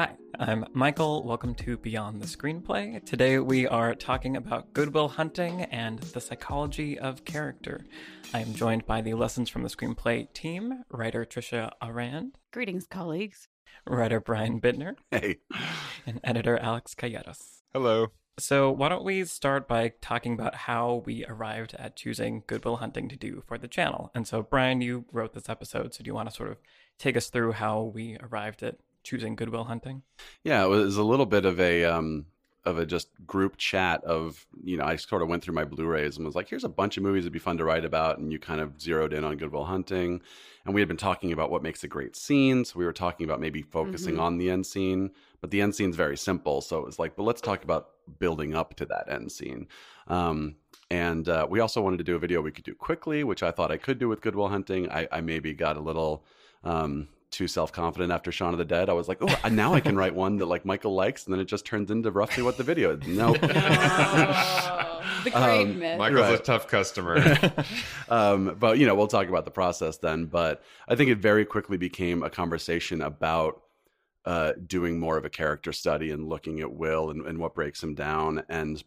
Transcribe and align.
Hi, 0.00 0.16
I'm 0.38 0.64
Michael. 0.72 1.24
Welcome 1.24 1.54
to 1.56 1.76
Beyond 1.76 2.22
the 2.22 2.26
Screenplay. 2.26 3.04
Today 3.04 3.38
we 3.38 3.66
are 3.66 3.94
talking 3.94 4.34
about 4.34 4.72
Good 4.72 4.94
Will 4.94 5.08
Hunting 5.08 5.64
and 5.64 5.98
the 5.98 6.22
psychology 6.22 6.98
of 6.98 7.26
character. 7.26 7.84
I 8.32 8.40
am 8.40 8.54
joined 8.54 8.86
by 8.86 9.02
the 9.02 9.12
Lessons 9.12 9.50
from 9.50 9.62
the 9.62 9.68
Screenplay 9.68 10.32
team, 10.32 10.84
writer 10.88 11.26
Trisha 11.26 11.72
Arand, 11.82 12.30
Greetings, 12.50 12.86
colleagues. 12.86 13.48
writer 13.86 14.20
Brian 14.22 14.58
Bittner, 14.58 14.94
Hey. 15.10 15.36
and 16.06 16.18
editor 16.24 16.56
Alex 16.56 16.94
Calleros. 16.94 17.60
Hello. 17.74 18.06
So, 18.38 18.70
why 18.70 18.88
don't 18.88 19.04
we 19.04 19.26
start 19.26 19.68
by 19.68 19.92
talking 20.00 20.32
about 20.32 20.54
how 20.54 21.02
we 21.04 21.26
arrived 21.26 21.74
at 21.74 21.94
choosing 21.96 22.42
Good 22.46 22.64
Will 22.64 22.76
Hunting 22.76 23.10
to 23.10 23.16
do 23.16 23.42
for 23.46 23.58
the 23.58 23.68
channel? 23.68 24.10
And 24.14 24.26
so, 24.26 24.40
Brian, 24.40 24.80
you 24.80 25.04
wrote 25.12 25.34
this 25.34 25.50
episode, 25.50 25.92
so 25.92 26.02
do 26.02 26.08
you 26.08 26.14
want 26.14 26.30
to 26.30 26.34
sort 26.34 26.48
of 26.52 26.56
take 26.98 27.18
us 27.18 27.28
through 27.28 27.52
how 27.52 27.82
we 27.82 28.16
arrived 28.22 28.62
at 28.62 28.78
choosing 29.02 29.36
Good 29.36 29.50
Will 29.50 29.64
Hunting? 29.64 30.02
Yeah, 30.44 30.64
it 30.64 30.68
was 30.68 30.96
a 30.96 31.02
little 31.02 31.26
bit 31.26 31.44
of 31.44 31.60
a 31.60 31.84
um 31.84 32.26
of 32.66 32.78
a 32.78 32.84
just 32.84 33.08
group 33.26 33.56
chat 33.56 34.04
of, 34.04 34.46
you 34.62 34.76
know, 34.76 34.84
I 34.84 34.96
sort 34.96 35.22
of 35.22 35.28
went 35.28 35.42
through 35.42 35.54
my 35.54 35.64
Blu-rays 35.64 36.18
and 36.18 36.26
was 36.26 36.34
like, 36.34 36.46
here's 36.50 36.62
a 36.62 36.68
bunch 36.68 36.98
of 36.98 37.02
movies 37.02 37.24
that'd 37.24 37.32
be 37.32 37.38
fun 37.38 37.56
to 37.56 37.64
write 37.64 37.86
about 37.86 38.18
and 38.18 38.30
you 38.30 38.38
kind 38.38 38.60
of 38.60 38.78
zeroed 38.78 39.14
in 39.14 39.24
on 39.24 39.38
Good 39.38 39.50
Will 39.50 39.64
Hunting. 39.64 40.20
And 40.66 40.74
we 40.74 40.82
had 40.82 40.88
been 40.88 40.98
talking 40.98 41.32
about 41.32 41.50
what 41.50 41.62
makes 41.62 41.84
a 41.84 41.88
great 41.88 42.14
scene, 42.16 42.66
so 42.66 42.78
we 42.78 42.84
were 42.84 42.92
talking 42.92 43.24
about 43.24 43.40
maybe 43.40 43.62
focusing 43.62 44.16
Mhm. 44.16 44.20
on 44.20 44.36
the 44.36 44.50
end 44.50 44.66
scene, 44.66 45.10
but 45.40 45.50
the 45.50 45.62
end 45.62 45.74
scene's 45.74 45.96
very 45.96 46.18
simple, 46.18 46.60
so 46.60 46.78
it 46.78 46.84
was 46.84 46.98
like, 46.98 47.16
but 47.16 47.22
let's 47.22 47.40
talk 47.40 47.64
about 47.64 47.92
building 48.18 48.54
up 48.54 48.74
to 48.74 48.84
that 48.86 49.10
end 49.10 49.32
scene. 49.32 49.66
Um 50.06 50.56
and 50.90 51.28
uh, 51.30 51.46
we 51.48 51.60
also 51.60 51.80
wanted 51.80 51.98
to 51.98 52.04
do 52.04 52.16
a 52.16 52.18
video 52.18 52.42
we 52.42 52.50
could 52.50 52.64
do 52.64 52.74
quickly, 52.74 53.24
which 53.24 53.42
I 53.42 53.52
thought 53.52 53.70
I 53.70 53.76
could 53.78 53.98
do 53.98 54.08
with 54.08 54.20
Good 54.20 54.34
Will 54.34 54.48
Hunting. 54.48 54.90
I, 54.90 55.06
I 55.12 55.20
maybe 55.20 55.54
got 55.54 55.76
a 55.76 55.80
little 55.80 56.24
um, 56.64 57.08
too 57.30 57.46
self 57.48 57.72
confident 57.72 58.12
after 58.12 58.32
Shaun 58.32 58.52
of 58.52 58.58
the 58.58 58.64
Dead. 58.64 58.88
I 58.88 58.92
was 58.92 59.08
like, 59.08 59.18
oh, 59.20 59.48
now 59.48 59.74
I 59.74 59.80
can 59.80 59.96
write 59.96 60.14
one 60.14 60.36
that 60.38 60.46
like 60.46 60.64
Michael 60.64 60.94
likes, 60.94 61.24
and 61.24 61.32
then 61.32 61.40
it 61.40 61.46
just 61.46 61.64
turns 61.64 61.90
into 61.90 62.10
roughly 62.10 62.42
what 62.42 62.56
the 62.56 62.64
video 62.64 62.96
is. 62.96 63.06
No. 63.06 63.34
Oh, 65.02 65.02
the 65.24 65.30
great 65.30 65.62
Um, 65.62 65.78
myth. 65.78 65.98
Michael's 65.98 66.38
a 66.40 66.42
tough 66.42 66.66
customer. 66.68 67.36
um, 68.08 68.56
but 68.58 68.78
you 68.78 68.86
know, 68.86 68.94
we'll 68.94 69.06
talk 69.06 69.28
about 69.28 69.44
the 69.44 69.50
process 69.50 69.98
then. 69.98 70.26
But 70.26 70.62
I 70.88 70.94
think 70.94 71.10
it 71.10 71.18
very 71.18 71.44
quickly 71.44 71.76
became 71.76 72.22
a 72.22 72.30
conversation 72.30 73.02
about 73.02 73.60
uh, 74.24 74.52
doing 74.66 74.98
more 74.98 75.16
of 75.16 75.24
a 75.24 75.30
character 75.30 75.72
study 75.72 76.10
and 76.10 76.28
looking 76.28 76.60
at 76.60 76.72
Will 76.72 77.10
and, 77.10 77.26
and 77.26 77.38
what 77.38 77.54
breaks 77.54 77.82
him 77.82 77.94
down. 77.94 78.42
And 78.48 78.82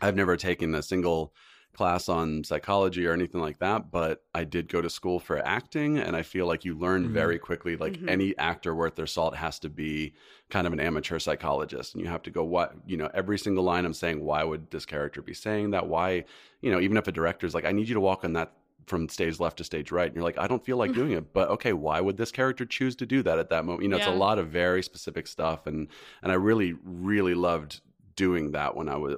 I've 0.00 0.16
never 0.16 0.36
taken 0.36 0.74
a 0.74 0.82
single 0.82 1.32
class 1.74 2.08
on 2.08 2.44
psychology 2.44 3.06
or 3.06 3.12
anything 3.12 3.40
like 3.40 3.58
that, 3.58 3.90
but 3.90 4.22
I 4.34 4.44
did 4.44 4.68
go 4.68 4.80
to 4.80 4.88
school 4.88 5.18
for 5.20 5.38
acting, 5.46 5.98
and 5.98 6.16
I 6.16 6.22
feel 6.22 6.46
like 6.46 6.64
you 6.64 6.74
learn 6.78 7.08
Mhm. 7.08 7.12
very 7.12 7.38
quickly. 7.38 7.76
Like 7.76 7.98
Mhm. 7.98 8.08
any 8.08 8.38
actor 8.38 8.74
worth 8.74 8.94
their 8.94 9.06
salt 9.06 9.36
has 9.36 9.58
to 9.60 9.68
be 9.68 10.14
kind 10.50 10.66
of 10.66 10.72
an 10.72 10.80
amateur 10.80 11.18
psychologist, 11.18 11.94
and 11.94 12.02
you 12.02 12.08
have 12.08 12.22
to 12.22 12.30
go, 12.30 12.44
what 12.44 12.74
you 12.86 12.96
know, 12.96 13.10
every 13.14 13.38
single 13.38 13.64
line 13.64 13.84
I'm 13.84 13.92
saying, 13.94 14.20
why 14.24 14.44
would 14.44 14.70
this 14.70 14.86
character 14.86 15.20
be 15.22 15.34
saying 15.34 15.70
that? 15.72 15.86
Why, 15.88 16.24
you 16.60 16.70
know, 16.70 16.80
even 16.80 16.96
if 16.96 17.08
a 17.08 17.12
director's 17.12 17.54
like, 17.54 17.64
I 17.64 17.72
need 17.72 17.88
you 17.88 17.94
to 17.94 18.00
walk 18.00 18.24
on 18.24 18.32
that 18.34 18.52
from 18.86 19.08
stage 19.08 19.40
left 19.40 19.56
to 19.58 19.64
stage 19.64 19.90
right, 19.90 20.06
and 20.06 20.14
you're 20.14 20.24
like, 20.24 20.38
I 20.38 20.46
don't 20.46 20.64
feel 20.64 20.76
like 20.76 20.92
doing 21.00 21.12
it, 21.12 21.32
but 21.32 21.48
okay, 21.50 21.72
why 21.72 22.00
would 22.00 22.16
this 22.16 22.30
character 22.30 22.64
choose 22.66 22.94
to 22.96 23.06
do 23.06 23.22
that 23.22 23.38
at 23.38 23.48
that 23.50 23.64
moment? 23.64 23.82
You 23.82 23.88
know, 23.88 23.96
it's 23.96 24.06
a 24.06 24.10
lot 24.10 24.38
of 24.38 24.48
very 24.48 24.82
specific 24.82 25.26
stuff, 25.26 25.66
and 25.66 25.88
and 26.22 26.30
I 26.32 26.36
really, 26.36 26.74
really 26.84 27.34
loved 27.34 27.80
doing 28.16 28.52
that 28.52 28.76
when 28.76 28.88
I 28.88 28.96
was 28.96 29.16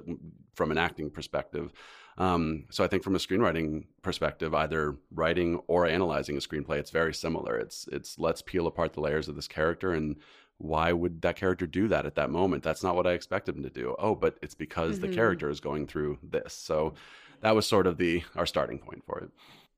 from 0.55 0.71
an 0.71 0.77
acting 0.77 1.11
perspective. 1.11 1.71
Um, 2.17 2.65
so 2.71 2.83
I 2.83 2.87
think 2.87 3.03
from 3.03 3.15
a 3.15 3.19
screenwriting 3.19 3.85
perspective, 4.01 4.53
either 4.55 4.97
writing 5.11 5.59
or 5.67 5.85
analyzing 5.85 6.35
a 6.37 6.39
screenplay, 6.39 6.77
it's 6.77 6.89
very 6.91 7.13
similar. 7.13 7.57
It's 7.57 7.87
it's 7.91 8.17
let's 8.17 8.41
peel 8.41 8.65
apart 8.67 8.93
the 8.93 9.01
layers 9.01 9.27
of 9.27 9.35
this 9.35 9.47
character 9.47 9.93
and 9.93 10.15
why 10.59 10.91
would 10.91 11.21
that 11.21 11.35
character 11.35 11.67
do 11.67 11.87
that 11.89 12.07
at 12.07 12.15
that 12.15 12.31
moment? 12.31 12.63
That's 12.63 12.81
not 12.81 12.95
what 12.95 13.05
I 13.05 13.11
expected 13.11 13.55
him 13.55 13.61
to 13.61 13.69
do. 13.69 13.95
Oh, 13.99 14.15
but 14.15 14.37
it's 14.41 14.55
because 14.55 14.97
the 14.99 15.07
Mhm. 15.07 15.13
character 15.13 15.49
is 15.49 15.59
going 15.59 15.85
through 15.85 16.17
this. 16.23 16.53
So 16.53 16.95
that 17.41 17.53
was 17.53 17.67
sort 17.67 17.85
of 17.85 17.97
the 17.97 18.23
our 18.35 18.47
starting 18.47 18.79
point 18.79 19.03
for 19.05 19.19
it. 19.19 19.29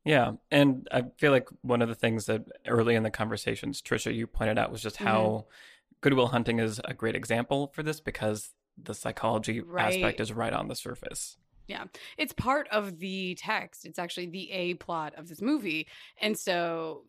Yeah, 0.06 0.34
and 0.50 0.88
I 0.94 1.04
feel 1.18 1.34
like 1.34 1.50
one 1.62 1.82
of 1.82 1.90
the 1.90 1.96
things 1.96 2.26
that 2.28 2.46
early 2.66 2.96
in 2.96 3.04
the 3.04 3.12
conversations, 3.12 3.82
Trisha, 3.82 4.16
you 4.16 4.26
pointed 4.28 4.58
out 4.58 4.72
was 4.72 4.82
just 4.82 4.96
how 4.98 5.48
Good 6.00 6.14
Will 6.14 6.28
Hunting 6.28 6.60
is 6.60 6.80
a 6.86 6.94
great 6.94 7.16
example 7.18 7.68
for 7.76 7.84
this 7.84 8.00
because 8.00 8.52
the 8.82 8.94
psychology 8.94 9.60
Right. 9.60 9.88
aspect 9.88 10.22
is 10.22 10.32
right 10.32 10.54
on 10.54 10.70
the 10.70 10.76
surface. 10.76 11.38
Yeah. 11.70 11.84
It's 12.18 12.34
part 12.34 12.68
of 12.70 12.98
the 12.98 13.36
text. 13.36 13.86
It's 13.86 14.00
actually 14.00 14.26
the 14.26 14.50
A 14.52 14.74
plot 14.74 15.14
of 15.16 15.30
this 15.30 15.40
movie. 15.40 15.86
And 16.20 16.36
so 16.36 17.04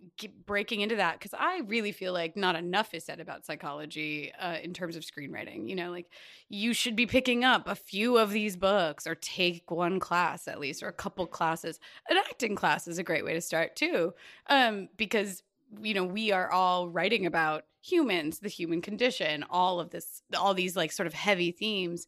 breaking 0.44 0.82
into 0.82 0.96
that, 0.96 1.18
because 1.18 1.32
I 1.32 1.62
really 1.66 1.92
feel 1.92 2.12
like 2.12 2.36
not 2.36 2.56
enough 2.56 2.92
is 2.92 3.04
said 3.04 3.20
about 3.20 3.46
psychology 3.46 4.30
uh, 4.38 4.58
in 4.62 4.74
terms 4.74 4.96
of 4.96 5.02
screenwriting. 5.02 5.66
You 5.66 5.76
know, 5.76 5.90
like 5.90 6.10
you 6.50 6.74
should 6.74 6.94
be 6.94 7.06
picking 7.06 7.42
up 7.42 7.66
a 7.66 7.74
few 7.74 8.18
of 8.18 8.32
these 8.32 8.54
books 8.54 9.06
or 9.06 9.14
take 9.14 9.70
one 9.70 9.98
class 9.98 10.46
at 10.46 10.60
least 10.60 10.82
or 10.82 10.88
a 10.88 10.92
couple 10.92 11.26
classes. 11.26 11.80
An 12.10 12.18
acting 12.18 12.54
class 12.54 12.86
is 12.86 12.98
a 12.98 13.02
great 13.02 13.24
way 13.24 13.32
to 13.32 13.40
start 13.40 13.76
too. 13.76 14.12
Um, 14.48 14.90
because, 14.98 15.42
you 15.80 15.94
know, 15.94 16.04
we 16.04 16.32
are 16.32 16.52
all 16.52 16.90
writing 16.90 17.24
about 17.24 17.64
humans, 17.80 18.40
the 18.40 18.50
human 18.50 18.82
condition, 18.82 19.42
all 19.48 19.80
of 19.80 19.88
this, 19.88 20.20
all 20.36 20.52
these 20.52 20.76
like 20.76 20.92
sort 20.92 21.06
of 21.06 21.14
heavy 21.14 21.50
themes. 21.50 22.06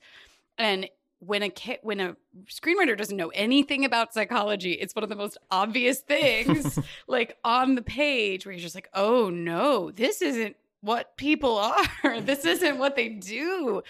And 0.59 0.91
when 1.25 1.43
a 1.43 1.49
ki- 1.51 1.79
when 1.83 2.01
a 2.01 2.17
screenwriter 2.47 2.99
doesn't 2.99 3.17
know 3.17 3.29
anything 3.29 3.85
about 3.85 4.13
psychology, 4.13 4.73
it's 4.73 4.95
one 4.95 5.05
of 5.05 5.09
the 5.09 5.15
most 5.17 5.39
obvious 5.51 6.01
things, 6.15 6.79
like 7.07 7.37
on 7.45 7.77
the 7.77 7.83
page, 7.83 8.45
where 8.45 8.53
you're 8.53 8.61
just 8.61 8.75
like, 8.75 8.89
"Oh 8.93 9.31
no, 9.31 9.91
this 9.93 10.21
isn't 10.21 10.57
what 10.81 11.17
people 11.17 11.59
are. 12.05 12.21
this 12.21 12.45
isn't 12.45 12.77
what 12.79 12.97
they 12.97 13.09
do," 13.09 13.83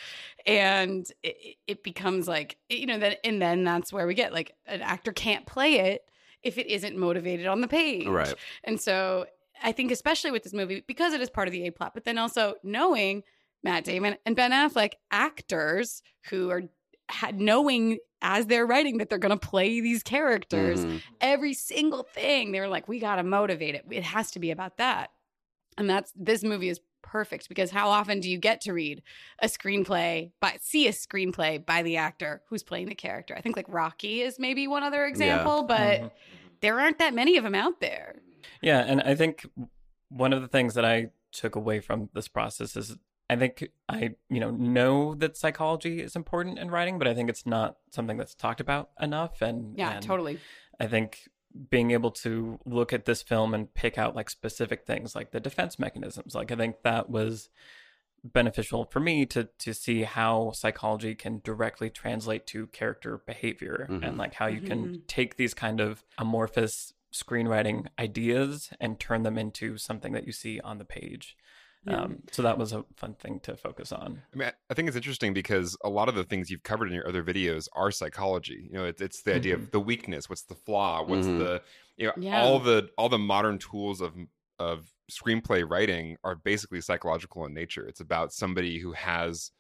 and 0.47 1.07
it, 1.23 1.57
it 1.67 1.83
becomes 1.83 2.29
like 2.29 2.59
you 2.69 2.87
know 2.87 2.99
that, 2.99 3.19
and 3.25 3.41
then 3.41 3.65
that's 3.65 3.93
where 3.93 4.07
we 4.07 4.15
get 4.15 4.33
like 4.33 4.55
an 4.67 4.83
actor 4.83 5.13
can't 5.13 5.47
play 5.47 5.77
it 5.93 6.03
if 6.43 6.59
it 6.59 6.67
isn't 6.67 6.97
motivated 6.99 7.47
on 7.47 7.61
the 7.61 7.69
page, 7.69 8.07
Right. 8.07 8.35
and 8.65 8.81
so 8.81 9.27
I 9.63 9.71
think, 9.73 9.91
especially 9.93 10.33
with 10.33 10.43
this 10.43 10.53
movie, 10.53 10.83
because 10.87 11.13
it 11.13 11.21
is 11.23 11.31
part 11.31 11.47
of 11.49 11.53
the 11.53 11.67
A 11.67 11.71
plot, 11.73 11.93
but 11.95 12.05
then 12.05 12.19
also 12.19 12.57
knowing 12.65 13.23
Matt 13.63 13.85
Damon 13.85 14.17
and 14.27 14.35
Ben 14.35 14.51
Affleck, 14.51 14.95
actors 15.13 16.03
who 16.31 16.51
are 16.51 16.65
ha- 17.11 17.33
knowing 17.35 17.99
as 18.21 18.47
they're 18.47 18.67
writing 18.67 18.99
that 18.99 19.09
they're 19.11 19.19
going 19.19 19.37
to 19.37 19.47
play 19.49 19.81
these 19.81 20.03
characters, 20.03 20.85
Mhm. 20.85 21.03
every 21.21 21.55
single 21.55 22.05
thing, 22.05 22.53
they 22.53 22.61
were 22.61 22.69
like, 22.69 22.87
we 22.89 22.99
got 23.01 23.17
to 23.17 23.23
motivate 23.23 23.75
it. 23.75 23.85
It 23.91 24.05
has 24.05 24.31
to 24.33 24.39
be 24.39 24.51
about 24.51 24.77
that. 24.77 25.11
And 25.77 25.89
that's 25.91 26.13
this 26.15 26.45
movie 26.45 26.69
is 26.69 26.81
perfect 27.03 27.49
because 27.49 27.71
how 27.73 27.89
often 27.91 28.21
do 28.21 28.31
you 28.31 28.39
get 28.39 28.61
to 28.63 28.73
read 28.73 29.03
a 29.41 29.47
screenplay 29.49 30.31
by 30.41 30.57
see 30.61 30.87
a 30.87 30.93
screenplay 30.93 31.65
by 31.65 31.83
the 31.83 31.97
actor 31.97 32.43
who's 32.49 32.63
playing 32.63 32.89
the 32.89 32.95
character? 32.95 33.35
I 33.37 33.41
think 33.41 33.57
like 33.57 33.67
Rocky 33.69 34.23
is 34.23 34.39
maybe 34.39 34.69
one 34.69 34.83
other 34.85 35.05
example, 35.05 35.65
but 35.65 36.01
Mhm. 36.01 36.11
there 36.61 36.79
aren't 36.79 36.99
that 36.99 37.15
many 37.15 37.37
of 37.37 37.43
them 37.45 37.55
out 37.57 37.81
there. 37.81 38.23
Yeah, 38.61 38.85
and 38.87 39.01
I 39.03 39.15
think 39.17 39.45
one 40.11 40.33
of 40.33 40.43
the 40.43 40.49
things 40.49 40.75
that 40.75 40.85
I 40.85 41.11
took 41.33 41.57
away 41.57 41.81
from 41.81 42.09
this 42.13 42.29
process 42.29 42.77
is 42.77 42.97
I 43.33 43.37
think 43.37 43.69
I, 43.89 44.15
you 44.29 44.41
know, 44.41 44.51
know 44.51 45.15
that 45.15 45.37
psychology 45.37 46.01
is 46.01 46.15
important 46.17 46.59
in 46.59 46.71
writing, 46.71 46.99
but 46.99 47.09
I 47.09 47.15
think 47.15 47.31
it's 47.31 47.47
not 47.47 47.79
something 47.91 48.19
that's 48.19 48.35
talked 48.35 48.61
about 48.61 48.91
enough. 49.01 49.41
And 49.41 49.79
Yeah, 49.79 49.93
and 49.93 50.03
totally. 50.03 50.39
I 50.79 50.87
think 50.87 51.29
being 51.71 51.91
able 51.93 52.11
to 52.11 52.59
look 52.67 52.93
at 52.93 53.05
this 53.07 53.23
film 53.23 53.55
and 53.55 53.73
pick 53.75 53.97
out 53.99 54.15
like 54.17 54.29
specific 54.31 54.85
things 54.87 55.15
like 55.15 55.31
the 55.31 55.41
defense 55.41 55.79
mechanisms, 55.79 56.35
like 56.35 56.51
I 56.53 56.57
think 56.57 56.83
that 56.83 57.09
was 57.11 57.49
beneficial 58.25 58.85
for 58.85 59.01
me 59.01 59.27
to 59.27 59.49
to 59.59 59.75
see 59.75 60.03
how 60.03 60.53
psychology 60.53 61.15
can 61.15 61.41
directly 61.43 61.91
translate 61.91 62.47
to 62.47 62.67
character 62.69 63.19
behavior 63.27 63.87
Mhm. 63.91 64.07
and 64.07 64.19
like 64.19 64.35
how 64.35 64.47
you 64.47 64.61
can 64.61 64.87
Mhm. 64.89 65.07
take 65.09 65.37
these 65.37 65.55
kind 65.55 65.81
of 65.81 66.05
amorphous 66.19 66.93
screenwriting 67.13 67.89
ideas 67.99 68.71
and 68.81 68.99
turn 69.01 69.23
them 69.23 69.37
into 69.37 69.77
something 69.77 70.13
that 70.13 70.25
you 70.27 70.33
see 70.33 70.61
on 70.61 70.79
the 70.79 70.85
page. 70.85 71.37
Yeah. 71.85 72.03
Um, 72.03 72.19
so 72.31 72.43
that 72.43 72.59
was 72.59 72.73
a 72.73 72.85
fun 72.97 73.15
thing 73.15 73.41
to 73.41 73.57
focus 73.57 73.91
on. 73.91 74.23
I 74.33 74.37
mean, 74.37 74.49
I- 74.49 74.53
I 74.71 74.75
think 74.75 74.87
it's 74.87 74.97
interesting 74.97 75.35
because 75.35 75.77
a 75.83 75.89
lot 75.91 76.09
of 76.09 76.15
the 76.15 76.23
things 76.23 76.49
you've 76.51 76.63
covered 76.63 76.87
in 76.89 76.95
your 76.95 77.09
other 77.09 77.25
videos 77.25 77.67
are 77.73 77.91
psychology. 77.91 78.69
You 78.71 78.75
know, 78.79 78.85
it's, 78.85 79.03
it's 79.03 79.23
the 79.23 79.35
idea 79.35 79.55
of 79.57 79.73
the 79.73 79.81
weakness, 79.81 80.29
what's 80.31 80.45
the 80.45 80.55
flaw, 80.55 81.03
what's 81.05 81.27
Mhm. 81.27 81.39
the 81.39 81.63
you 81.97 82.07
know 82.07 82.13
Yeah. 82.17 82.43
all 82.43 82.59
the 82.61 82.89
all 82.97 83.09
the 83.09 83.19
modern 83.19 83.59
tools 83.59 84.01
of 84.01 84.15
of 84.59 84.93
screenplay 85.11 85.69
writing 85.69 86.17
are 86.23 86.37
basically 86.37 86.81
psychological 86.81 87.45
in 87.47 87.53
nature. 87.53 87.85
It's 87.87 88.01
about 88.01 88.33
somebody 88.33 88.79
who 88.79 88.93
has 88.93 89.51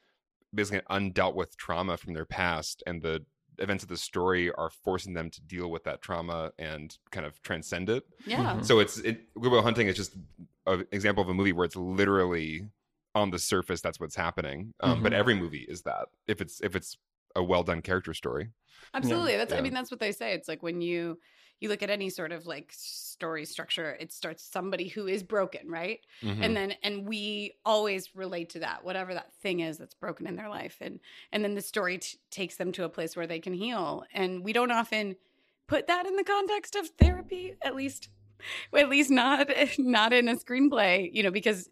basically 0.55 0.83
an 0.89 1.13
undealt 1.13 1.35
with 1.35 1.57
trauma 1.57 1.97
from 1.97 2.15
their 2.15 2.25
past, 2.27 2.83
and 2.87 3.03
the 3.03 3.25
events 3.59 3.83
of 3.85 3.89
the 3.89 3.97
story 3.97 4.51
are 4.53 4.71
forcing 4.71 5.13
them 5.15 5.31
to 5.31 5.41
deal 5.43 5.71
with 5.71 5.85
that 5.85 6.03
trauma 6.03 6.53
and 6.59 6.97
kind 7.11 7.27
of 7.27 7.41
transcend 7.43 7.89
it. 7.91 8.05
Yeah. 8.27 8.57
Mhm. 8.57 8.65
So 8.65 8.79
it's 8.81 8.99
it, 8.99 9.33
Good 9.35 9.53
Will 9.53 9.63
Hunting 9.63 9.89
is 9.89 9.97
just 9.97 10.17
an 10.67 10.87
example 10.93 11.23
of 11.23 11.29
a 11.29 11.35
movie 11.35 11.53
where 11.53 11.65
it's 11.65 11.77
literally 11.77 12.69
on 13.15 13.31
the 13.31 13.39
surface 13.39 13.81
that's 13.81 14.01
what's 14.01 14.17
happening. 14.17 14.73
Um, 14.81 15.03
But 15.03 15.13
Mhm. 15.13 15.17
every 15.17 15.35
movie 15.35 15.67
is 15.69 15.83
that 15.83 16.09
if 16.27 16.41
it's 16.41 16.61
if 16.63 16.75
it's 16.75 16.97
a 17.37 17.43
well 17.43 17.63
done 17.63 17.83
character 17.83 18.15
story. 18.15 18.51
Absolutely. 18.95 19.37
That's 19.37 19.53
I 19.53 19.61
mean 19.61 19.75
that's 19.75 19.91
what 19.91 20.01
they 20.01 20.13
say. 20.13 20.33
It's 20.35 20.49
like 20.49 20.63
when 20.63 20.81
you 20.81 21.19
you 21.63 21.69
look 21.69 21.83
at 21.83 21.91
any 21.91 22.11
sort 22.11 22.33
of 22.33 22.47
like 22.47 22.73
story 22.77 23.45
structure, 23.45 23.97
it 24.01 24.13
starts 24.13 24.43
somebody 24.43 24.89
who 24.89 25.07
is 25.07 25.23
broken, 25.23 25.69
right? 25.71 26.01
Mhm. 26.23 26.45
and 26.45 26.57
then 26.57 26.75
and 26.83 27.07
we 27.07 27.55
always 27.65 28.15
relate 28.15 28.51
to 28.51 28.59
that 28.61 28.85
whatever 28.85 29.15
that 29.15 29.33
thing 29.43 29.61
is 29.61 29.79
that's 29.79 29.95
broken 29.95 30.27
in 30.27 30.37
their 30.37 30.49
life 30.49 30.77
and 30.81 31.01
and 31.33 31.43
then 31.45 31.55
the 31.55 31.61
story 31.63 31.99
t- 31.99 32.19
takes 32.31 32.57
them 32.57 32.73
to 32.73 32.85
a 32.85 32.89
place 32.89 33.17
where 33.17 33.27
they 33.27 33.41
can 33.41 33.55
heal 33.55 34.05
and 34.13 34.45
we 34.45 34.53
don't 34.53 34.71
often 34.73 35.17
put 35.69 35.87
that 35.87 36.05
in 36.07 36.17
the 36.17 36.25
context 36.25 36.75
of 36.77 36.89
therapy 36.99 37.55
at 37.63 37.75
least 37.75 38.09
at 38.77 38.89
least 38.89 39.11
not 39.11 39.49
not 39.79 40.13
in 40.13 40.29
a 40.29 40.35
screenplay 40.37 41.09
you 41.13 41.23
know 41.23 41.31
because 41.31 41.71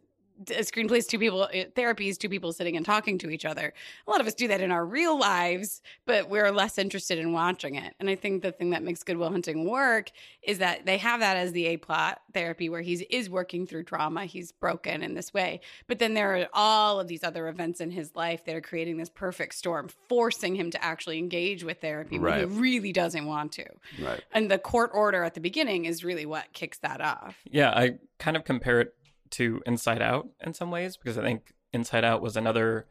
a 0.49 0.63
screenplay 0.63 0.99
is 0.99 1.07
two 1.07 1.19
people 1.19 1.43
uh, 1.43 1.65
therapy 1.75 2.09
is 2.09 2.19
two 2.19 2.29
people 2.29 2.53
sitting 2.53 2.77
and 2.77 2.87
talking 2.87 3.19
to 3.19 3.31
each 3.31 3.45
other. 3.45 3.73
A 4.07 4.11
lot 4.11 4.21
of 4.21 4.27
us 4.27 4.35
do 4.35 4.49
that 4.49 4.61
in 4.61 4.71
our 4.71 4.85
real 4.85 5.19
lives 5.19 5.83
but 6.07 6.29
we're 6.29 6.51
less 6.51 6.79
interested 6.79 7.19
in 7.19 7.33
watching 7.33 7.75
it. 7.75 7.95
And 8.01 8.09
i 8.09 8.15
think 8.15 8.43
the 8.43 8.53
thing 8.53 8.71
that 8.71 8.83
makes 8.83 9.03
good 9.03 9.17
will 9.17 9.31
hunting 9.31 9.69
work 9.69 10.11
is 10.43 10.59
that 10.59 10.87
they 10.87 10.99
have 10.99 11.21
that 11.21 11.37
as 11.37 11.53
the 11.53 11.67
a 11.67 11.77
plot 11.77 12.21
therapy 12.33 12.69
where 12.69 12.81
he's 12.81 13.03
is 13.11 13.29
working 13.29 13.67
through 13.67 13.85
trauma. 13.85 14.25
He's 14.25 14.53
broken 14.53 15.03
in 15.03 15.15
this 15.15 15.35
way. 15.35 15.61
But 15.87 15.99
then 15.99 16.15
there 16.15 16.37
are 16.37 16.49
all 16.53 17.01
of 17.01 17.09
these 17.09 17.23
other 17.25 17.49
events 17.49 17.81
in 17.81 17.91
his 17.91 18.15
life 18.15 18.45
that 18.47 18.55
are 18.55 18.61
creating 18.61 18.97
this 18.97 19.11
perfect 19.11 19.55
storm 19.55 19.89
forcing 20.09 20.55
him 20.55 20.71
to 20.71 20.83
actually 20.85 21.19
engage 21.19 21.65
with 21.65 21.81
therapy 21.81 22.19
when 22.19 22.39
he 22.39 22.45
really 22.45 22.93
doesn't 22.93 23.27
want 23.27 23.53
to. 23.53 23.67
Right. 24.01 24.23
and 24.33 24.51
the 24.51 24.59
court 24.59 24.91
order 24.95 25.25
at 25.25 25.35
the 25.35 25.41
beginning 25.41 25.85
is 25.85 26.05
really 26.05 26.27
what 26.27 26.53
kicks 26.53 26.79
that 26.79 27.01
off. 27.01 27.37
Yeah, 27.45 27.71
I 27.71 27.99
kind 28.19 28.37
of 28.37 28.45
compare 28.45 28.81
it 28.81 28.95
to 29.33 29.63
Inside 29.67 30.03
Out 30.03 30.29
in 30.45 30.55
some 30.55 30.71
ways 30.71 30.97
because 30.97 31.17
I 31.19 31.23
think 31.23 31.53
Inside 31.73 32.05
Out 32.05 32.21
was 32.23 32.37
another 32.37 32.87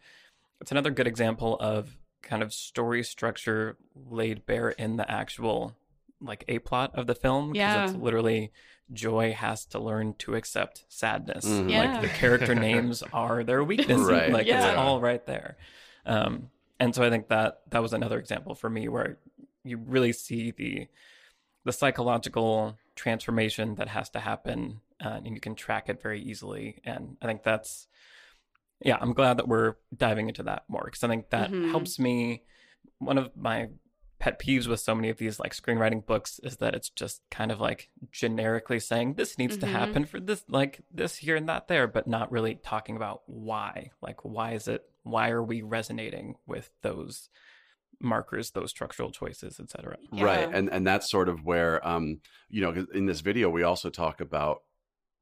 it's 0.61 0.71
another 0.71 0.91
good 0.91 1.07
example 1.07 1.57
of 1.59 1.97
kind 2.21 2.43
of 2.43 2.53
story 2.53 3.03
structure 3.03 3.77
laid 3.95 4.45
bare 4.45 4.69
in 4.69 4.97
the 4.97 5.09
actual 5.09 5.75
like 6.21 6.43
a 6.49 6.59
plot 6.59 6.91
of 6.95 7.07
the 7.07 7.15
film 7.15 7.55
Yeah. 7.55 7.85
it's 7.85 7.93
literally 7.93 8.51
joy 8.91 9.31
has 9.31 9.65
to 9.67 9.79
learn 9.79 10.15
to 10.15 10.35
accept 10.35 10.83
sadness 10.89 11.45
Mhm. 11.45 11.69
Yeah. 11.71 11.93
like 11.93 12.01
the 12.01 12.07
character 12.09 12.55
names 12.69 13.03
are 13.13 13.43
their 13.43 13.63
weakness 13.63 14.01
Right. 14.01 14.31
like 14.31 14.47
Yeah. 14.47 14.67
it's 14.69 14.77
all 14.77 14.99
right 14.99 15.25
there 15.25 15.55
um 16.05 16.49
and 16.79 16.93
so 16.93 17.03
i 17.03 17.09
think 17.09 17.29
that 17.29 17.61
that 17.69 17.81
was 17.81 17.93
another 17.93 18.19
example 18.19 18.53
for 18.53 18.69
me 18.69 18.89
where 18.89 19.17
you 19.63 19.77
really 19.77 20.11
see 20.11 20.51
the 20.51 20.87
the 21.63 21.71
psychological 21.71 22.77
transformation 22.95 23.75
that 23.75 23.87
has 23.89 24.09
to 24.09 24.19
happen 24.19 24.81
uh, 25.03 25.19
and 25.25 25.35
you 25.35 25.39
can 25.39 25.55
track 25.55 25.89
it 25.89 26.01
very 26.01 26.21
easily 26.21 26.81
and 26.83 27.17
i 27.21 27.25
think 27.25 27.43
that's 27.43 27.87
yeah 28.83 28.97
i'm 29.01 29.13
glad 29.13 29.37
that 29.37 29.47
we're 29.47 29.75
diving 29.95 30.27
into 30.29 30.43
that 30.43 30.63
more 30.67 30.83
because 30.85 31.03
i 31.03 31.07
think 31.07 31.29
that 31.29 31.51
Mhm. 31.51 31.71
helps 31.71 31.99
me 31.99 32.43
one 32.97 33.17
of 33.17 33.35
my 33.35 33.69
pet 34.19 34.37
peeves 34.37 34.67
with 34.67 34.81
so 34.81 34.93
many 34.93 35.07
of 35.09 35.17
these 35.17 35.39
like 35.39 35.53
screenwriting 35.53 36.05
books 36.05 36.39
is 36.43 36.57
that 36.57 36.75
it's 36.75 36.89
just 36.89 37.21
kind 37.31 37.51
of 37.53 37.61
like 37.61 37.89
generically 38.11 38.79
saying 38.79 39.13
this 39.13 39.37
needs 39.37 39.55
to 39.57 39.65
Mhm. 39.65 39.69
happen 39.69 40.05
for 40.05 40.19
this 40.19 40.43
like 40.49 40.81
this 40.91 41.15
here 41.17 41.37
and 41.37 41.47
that 41.47 41.67
there 41.69 41.87
but 41.87 42.05
not 42.07 42.29
really 42.31 42.55
talking 42.55 42.97
about 42.97 43.21
why 43.27 43.91
like 44.01 44.25
why 44.25 44.51
is 44.51 44.67
it 44.67 44.83
why 45.03 45.29
are 45.29 45.41
we 45.43 45.61
resonating 45.61 46.35
with 46.45 46.69
those 46.81 47.29
markers 48.01 48.51
those 48.51 48.69
structural 48.71 49.11
choices 49.11 49.59
etc 49.59 49.97
Right. 50.11 50.47
And 50.51 50.69
and 50.69 50.85
that's 50.87 51.09
sort 51.09 51.27
of 51.29 51.43
where 51.45 51.85
um 51.87 52.19
you 52.49 52.61
know 52.61 52.85
in 52.93 53.05
this 53.05 53.21
video 53.21 53.49
we 53.49 53.63
also 53.63 53.89
talk 53.89 54.21
about 54.21 54.63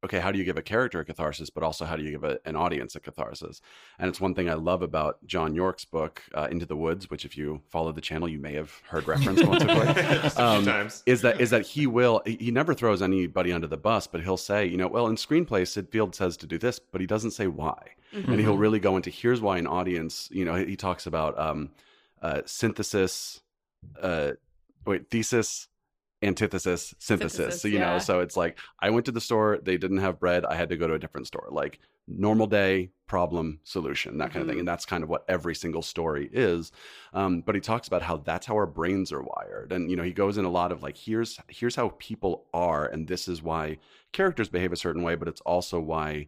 okay, 0.03 0.19
how 0.19 0.31
do 0.31 0.37
you 0.37 0.43
give 0.45 0.57
a 0.57 0.61
character 0.61 0.99
a 0.99 1.05
catharsis, 1.05 1.49
but 1.49 1.63
also 1.63 1.83
how 1.83 1.95
do 1.95 2.03
you 2.03 2.11
give 2.11 2.23
a, 2.23 2.39
an 2.45 2.55
audience 2.55 2.95
a 2.95 2.99
catharsis? 2.99 3.61
And 3.97 4.07
it's 4.09 4.21
one 4.21 4.35
thing 4.35 4.49
I 4.49 4.53
love 4.53 4.81
about 4.81 5.25
John 5.25 5.55
Yorke's 5.55 5.85
book, 5.85 6.21
uh, 6.35 6.47
Into 6.51 6.65
the 6.65 6.75
Woods, 6.75 7.09
which 7.09 7.25
if 7.25 7.35
you 7.35 7.61
follow 7.69 7.91
the 7.91 8.01
channel, 8.01 8.29
you 8.29 8.39
may 8.39 8.53
have 8.53 8.71
heard 8.87 9.07
reference 9.07 9.41
once 9.43 9.63
or 9.63 9.67
twice. 9.67 9.95
Just 9.95 10.25
a 10.25 10.29
few 10.29 10.43
Um, 10.45 10.65
times. 10.65 11.03
is 11.05 11.21
that 11.21 11.41
is 11.41 11.49
that 11.49 11.65
he 11.65 11.87
will 11.87 12.21
he 12.25 12.37
he 12.39 12.51
never 12.51 12.73
throws 12.73 13.01
anybody 13.01 13.51
under 13.51 13.67
the 13.67 13.77
bus, 13.77 14.05
but 14.07 14.21
he'll 14.21 14.37
say, 14.37 14.65
you 14.67 14.77
know, 14.77 14.87
well, 14.87 15.07
in 15.07 15.15
screenplay, 15.15 15.67
Syd 15.67 15.89
Field 15.89 16.13
says 16.15 16.37
to 16.37 16.47
do 16.47 16.57
this, 16.57 16.77
but 16.79 17.01
he 17.01 17.07
doesn't 17.07 17.31
say 17.31 17.47
why, 17.47 17.77
and 18.13 18.39
he'll 18.39 18.57
really 18.57 18.79
go 18.79 18.95
into 18.97 19.09
here's 19.09 19.41
why 19.41 19.57
an 19.57 19.67
audience, 19.67 20.29
you 20.31 20.45
know, 20.45 20.55
he, 20.55 20.65
he 20.65 20.75
talks 20.75 21.07
about 21.07 21.37
um, 21.39 21.71
uh, 22.21 22.41
synthesis, 22.45 23.41
uh, 24.01 24.31
wait, 24.85 25.09
thesis, 25.09 25.67
antithesis, 26.21 26.95
synthesis. 26.99 27.35
Synthesis, 27.35 27.61
so 27.61 27.67
you 27.67 27.79
know, 27.79 27.93
yeah. 27.93 27.97
so 27.99 28.19
it's 28.21 28.37
like 28.37 28.57
I 28.79 28.89
went 28.89 29.05
to 29.05 29.11
the 29.11 29.21
store, 29.21 29.59
they 29.61 29.77
didn't 29.77 29.99
have 29.99 30.19
bread, 30.19 30.45
I 30.45 30.55
had 30.55 30.69
to 30.69 30.77
go 30.77 30.87
to 30.87 30.93
a 30.95 30.99
different 30.99 31.27
store, 31.27 31.47
like 31.51 31.79
normal 32.07 32.47
day 32.47 32.89
problem 33.05 33.59
solution 33.63 34.17
that 34.17 34.31
kind 34.31 34.41
of 34.41 34.47
thing 34.47 34.59
and 34.59 34.67
that's 34.67 34.85
kind 34.85 35.03
of 35.03 35.09
what 35.09 35.25
every 35.27 35.53
single 35.55 35.81
story 35.81 36.29
is 36.31 36.71
um, 37.13 37.41
but 37.41 37.53
he 37.55 37.59
talks 37.59 37.87
about 37.87 38.01
how 38.01 38.17
that's 38.17 38.45
how 38.45 38.53
our 38.55 38.65
brains 38.65 39.11
are 39.11 39.21
wired 39.21 39.71
and 39.73 39.89
you 39.91 39.95
know 39.97 40.03
he 40.03 40.13
goes 40.13 40.37
in 40.37 40.45
a 40.45 40.49
lot 40.49 40.71
of 40.71 40.81
like 40.83 40.95
here's 40.97 41.37
here's 41.49 41.75
how 41.75 41.93
people 41.99 42.45
are 42.53 42.85
and 42.85 43.07
this 43.07 43.27
is 43.27 43.41
why 43.43 43.77
characters 44.13 44.47
behave 44.49 44.71
a 44.71 44.77
certain 44.77 45.03
way 45.03 45.15
but 45.15 45.27
it's 45.27 45.41
also 45.41 45.79
why 45.81 46.27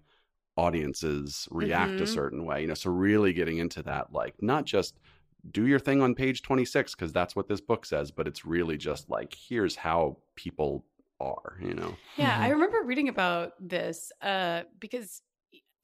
audiences 0.57 1.47
react 1.51 2.01
a 2.01 2.03
Mhm. 2.03 2.07
certain 2.07 2.45
way 2.45 2.61
you 2.61 2.67
know 2.67 2.73
so 2.73 2.89
really 2.91 3.31
getting 3.33 3.57
into 3.59 3.81
that 3.83 4.11
like 4.11 4.35
not 4.41 4.65
just 4.65 4.95
do 5.51 5.67
your 5.67 5.79
thing 5.79 6.01
on 6.01 6.15
page 6.15 6.41
26 6.41 6.95
because 6.95 7.13
that's 7.13 7.35
what 7.35 7.47
this 7.47 7.61
book 7.61 7.85
says 7.85 8.11
but 8.11 8.27
it's 8.27 8.45
really 8.45 8.77
just 8.77 9.09
like 9.09 9.33
here's 9.33 9.75
how 9.75 10.17
people 10.35 10.85
are 11.19 11.57
you 11.61 11.73
know 11.73 11.95
Yeah, 12.17 12.37
Mhm. 12.37 12.43
I 12.43 12.49
remember 12.49 12.77
reading 12.83 13.09
about 13.09 13.53
this 13.59 14.11
uh, 14.21 14.63
because 14.79 15.21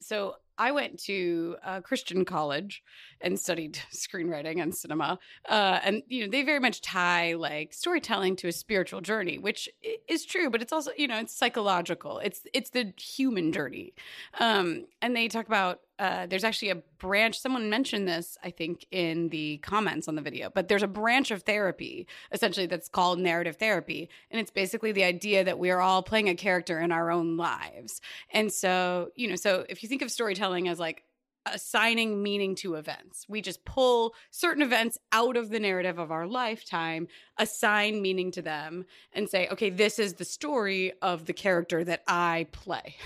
so 0.00 0.36
I 0.58 0.72
went 0.72 1.02
to 1.04 1.56
a 1.64 1.82
Christian 1.82 2.24
college 2.24 2.82
and 3.20 3.38
studied 3.38 3.78
screenwriting 3.94 4.62
and 4.62 4.74
cinema, 4.74 5.18
uh, 5.48 5.80
and 5.82 6.02
you 6.08 6.24
know 6.24 6.30
they 6.30 6.42
very 6.42 6.60
much 6.60 6.80
tie 6.80 7.34
like 7.34 7.72
storytelling 7.74 8.36
to 8.36 8.48
a 8.48 8.52
spiritual 8.52 9.00
journey, 9.00 9.38
which 9.38 9.68
is 10.08 10.24
true, 10.24 10.48
but 10.50 10.62
it's 10.62 10.72
also 10.72 10.90
you 10.96 11.08
know 11.08 11.18
it's 11.18 11.34
psychological. 11.36 12.18
It's 12.18 12.46
it's 12.54 12.70
the 12.70 12.92
human 12.98 13.52
journey, 13.52 13.94
um, 14.38 14.86
and 15.02 15.14
they 15.16 15.28
talk 15.28 15.46
about 15.46 15.80
uh, 15.98 16.26
there's 16.26 16.44
actually 16.44 16.70
a 16.70 16.82
branch. 16.98 17.38
Someone 17.38 17.70
mentioned 17.70 18.06
this, 18.06 18.36
I 18.44 18.50
think, 18.50 18.86
in 18.90 19.28
the 19.30 19.58
comments 19.58 20.08
on 20.08 20.14
the 20.14 20.22
video, 20.22 20.50
but 20.50 20.68
there's 20.68 20.82
a 20.82 20.88
branch 20.88 21.30
of 21.30 21.42
therapy 21.42 22.06
essentially 22.32 22.66
that's 22.66 22.88
called 22.88 23.18
narrative 23.18 23.56
therapy, 23.56 24.08
and 24.30 24.40
it's 24.40 24.50
basically 24.50 24.92
the 24.92 25.04
idea 25.04 25.44
that 25.44 25.58
we 25.58 25.70
are 25.70 25.80
all 25.80 26.02
playing 26.02 26.28
a 26.28 26.34
character 26.34 26.80
in 26.80 26.92
our 26.92 27.10
own 27.10 27.36
lives. 27.36 28.00
And 28.32 28.52
so, 28.52 29.10
you 29.16 29.28
know, 29.28 29.36
so 29.36 29.64
if 29.68 29.82
you 29.82 29.88
think 29.88 30.02
of 30.02 30.10
storytelling 30.10 30.68
as 30.68 30.78
like 30.78 31.02
assigning 31.46 32.22
meaning 32.22 32.54
to 32.56 32.74
events, 32.74 33.24
we 33.28 33.40
just 33.40 33.64
pull 33.64 34.14
certain 34.30 34.62
events 34.62 34.98
out 35.12 35.36
of 35.36 35.48
the 35.48 35.60
narrative 35.60 35.98
of 35.98 36.10
our 36.10 36.26
lifetime, 36.26 37.08
assign 37.38 38.02
meaning 38.02 38.30
to 38.32 38.42
them, 38.42 38.84
and 39.12 39.28
say, 39.28 39.48
okay, 39.48 39.70
this 39.70 39.98
is 39.98 40.14
the 40.14 40.24
story 40.24 40.92
of 41.00 41.26
the 41.26 41.32
character 41.32 41.84
that 41.84 42.02
I 42.06 42.48
play 42.52 42.96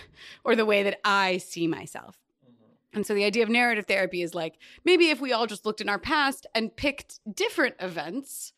or 0.43 0.57
the 0.57 0.67
way 0.67 0.83
that 0.83 1.01
I 1.05 1.39
see 1.39 1.67
myself. 1.67 2.17
And 2.93 3.07
so 3.07 3.15
the 3.15 3.25
idea 3.25 3.43
of 3.43 3.49
narrative 3.49 3.87
therapy 3.87 4.23
is 4.23 4.35
like 4.35 4.59
maybe 4.85 5.11
if 5.11 5.21
we 5.21 5.33
all 5.33 5.47
just 5.47 5.65
looked 5.65 5.81
in 5.81 5.89
our 5.89 5.99
past 5.99 6.47
and 6.55 6.75
picked 6.75 7.21
different 7.35 7.77
events 7.79 8.53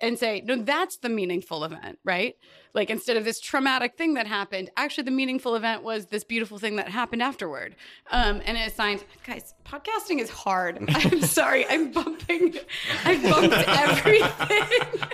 and 0.00 0.18
say, 0.18 0.42
no, 0.44 0.56
that's 0.56 0.98
the 0.98 1.08
meaningful 1.08 1.64
event, 1.64 1.98
right? 2.04 2.36
Like 2.74 2.90
instead 2.90 3.16
of 3.16 3.24
this 3.24 3.40
traumatic 3.40 3.96
thing 3.96 4.14
that 4.14 4.26
happened, 4.26 4.70
actually 4.76 5.04
the 5.04 5.10
meaningful 5.10 5.54
event 5.54 5.82
was 5.82 6.06
this 6.06 6.24
beautiful 6.24 6.58
thing 6.58 6.76
that 6.76 6.88
happened 6.88 7.22
afterward. 7.22 7.76
Um, 8.10 8.40
and 8.44 8.56
it 8.56 8.68
assigns, 8.68 9.04
guys, 9.26 9.54
podcasting 9.64 10.20
is 10.20 10.30
hard. 10.30 10.78
I'm 10.88 11.22
sorry, 11.22 11.66
I'm 11.68 11.92
bumping, 11.92 12.56
I 13.04 13.16
bumped 13.22 13.54
everything. 13.68 15.08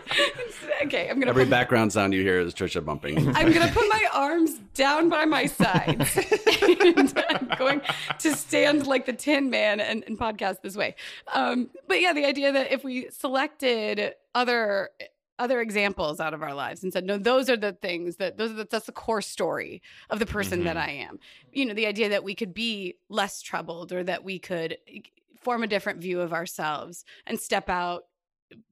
okay, 0.86 1.08
I'm 1.08 1.18
gonna 1.18 1.30
every 1.30 1.44
put- 1.44 1.50
background 1.50 1.92
sound 1.92 2.12
you 2.14 2.22
hear 2.22 2.40
is 2.40 2.54
trisha 2.54 2.84
bumping 2.84 3.28
I'm 3.34 3.52
gonna 3.52 3.72
put 3.72 3.88
my 3.88 4.08
arms 4.12 4.58
down 4.74 5.08
by 5.08 5.24
my 5.24 5.46
sides, 5.46 6.16
and 6.62 7.24
I'm 7.28 7.48
going 7.58 7.80
to 8.18 8.34
stand 8.34 8.86
like 8.86 9.06
the 9.06 9.12
Tin 9.12 9.50
Man 9.50 9.80
and, 9.80 10.04
and 10.06 10.18
podcast 10.18 10.62
this 10.62 10.76
way. 10.76 10.96
Um, 11.32 11.70
but 11.86 12.00
yeah, 12.00 12.12
the 12.12 12.24
idea 12.24 12.52
that 12.52 12.72
if 12.72 12.84
we 12.84 13.08
selected 13.10 14.14
other 14.34 14.90
other 15.38 15.60
examples 15.60 16.20
out 16.20 16.34
of 16.34 16.42
our 16.42 16.54
lives 16.54 16.82
and 16.82 16.92
said, 16.92 17.04
no, 17.04 17.18
those 17.18 17.50
are 17.50 17.56
the 17.56 17.72
things 17.72 18.16
that 18.16 18.36
those 18.36 18.50
are 18.52 18.54
the, 18.54 18.68
that's 18.70 18.86
the 18.86 18.92
core 18.92 19.22
story 19.22 19.82
of 20.10 20.18
the 20.18 20.26
person 20.26 20.64
that 20.64 20.76
mm-hmm. 20.76 20.88
I 20.90 21.06
am. 21.08 21.18
You 21.52 21.66
know, 21.66 21.74
the 21.74 21.86
idea 21.86 22.10
that 22.10 22.24
we 22.24 22.34
could 22.34 22.54
be 22.54 22.96
less 23.08 23.42
troubled 23.42 23.92
or 23.92 24.04
that 24.04 24.24
we 24.24 24.38
could 24.38 24.78
eh, 24.88 25.00
form 25.40 25.62
a 25.62 25.66
different 25.66 26.00
view 26.00 26.20
of 26.20 26.32
ourselves 26.32 27.04
and 27.26 27.38
step 27.38 27.68
out 27.68 28.04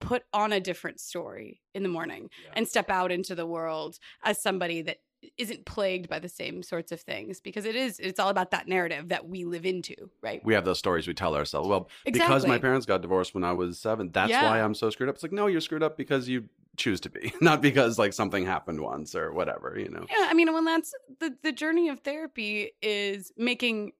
put 0.00 0.22
on 0.32 0.52
a 0.52 0.60
different 0.60 1.00
story 1.00 1.60
in 1.74 1.82
the 1.82 1.88
morning 1.88 2.30
and 2.54 2.68
step 2.68 2.90
out 2.90 3.10
into 3.10 3.34
the 3.34 3.46
world 3.46 3.98
as 4.22 4.40
somebody 4.40 4.82
that 4.82 4.98
isn't 5.38 5.64
plagued 5.64 6.08
by 6.08 6.18
the 6.18 6.28
same 6.28 6.62
sorts 6.62 6.92
of 6.92 7.00
things 7.00 7.40
because 7.40 7.64
it 7.64 7.76
is 7.76 7.98
it's 8.00 8.18
all 8.18 8.28
about 8.28 8.50
that 8.50 8.66
narrative 8.68 9.08
that 9.08 9.28
we 9.28 9.44
live 9.44 9.64
into 9.64 9.94
right 10.20 10.44
we 10.44 10.54
have 10.54 10.64
those 10.64 10.78
stories 10.78 11.06
we 11.06 11.14
tell 11.14 11.34
ourselves. 11.36 11.68
Well, 11.68 11.88
because 12.04 12.46
my 12.46 12.58
parents 12.58 12.86
got 12.86 13.02
divorced 13.02 13.34
when 13.34 13.44
I 13.44 13.52
was 13.52 13.78
seven, 13.78 14.10
that's 14.12 14.30
Yeah. 14.30 14.44
why 14.44 14.60
I'm 14.60 14.74
so 14.74 14.90
screwed 14.90 15.08
up. 15.08 15.14
It's 15.14 15.22
like, 15.22 15.32
no, 15.32 15.46
you're 15.46 15.60
screwed 15.60 15.82
up 15.82 15.96
because 15.96 16.28
you 16.28 16.48
choose 16.76 17.00
to 17.02 17.10
be, 17.10 17.32
not 17.40 17.60
because 17.62 17.98
like 17.98 18.12
something 18.12 18.44
happened 18.44 18.80
once 18.80 19.14
or 19.14 19.32
whatever, 19.32 19.78
you 19.78 19.88
know. 19.90 20.06
yeah 20.10 20.26
i 20.30 20.34
mean 20.34 20.52
when 20.52 20.64
that's 20.64 20.92
the 21.20 21.36
the 21.42 21.52
journey 21.52 21.88
of 21.88 22.00
therapy 22.00 22.72
is 22.82 23.30
making 23.36 23.92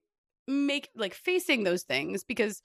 make 0.49 0.89
like 0.97 1.15
facing 1.15 1.63
those 1.65 1.83
things 1.85 2.25
because 2.25 2.63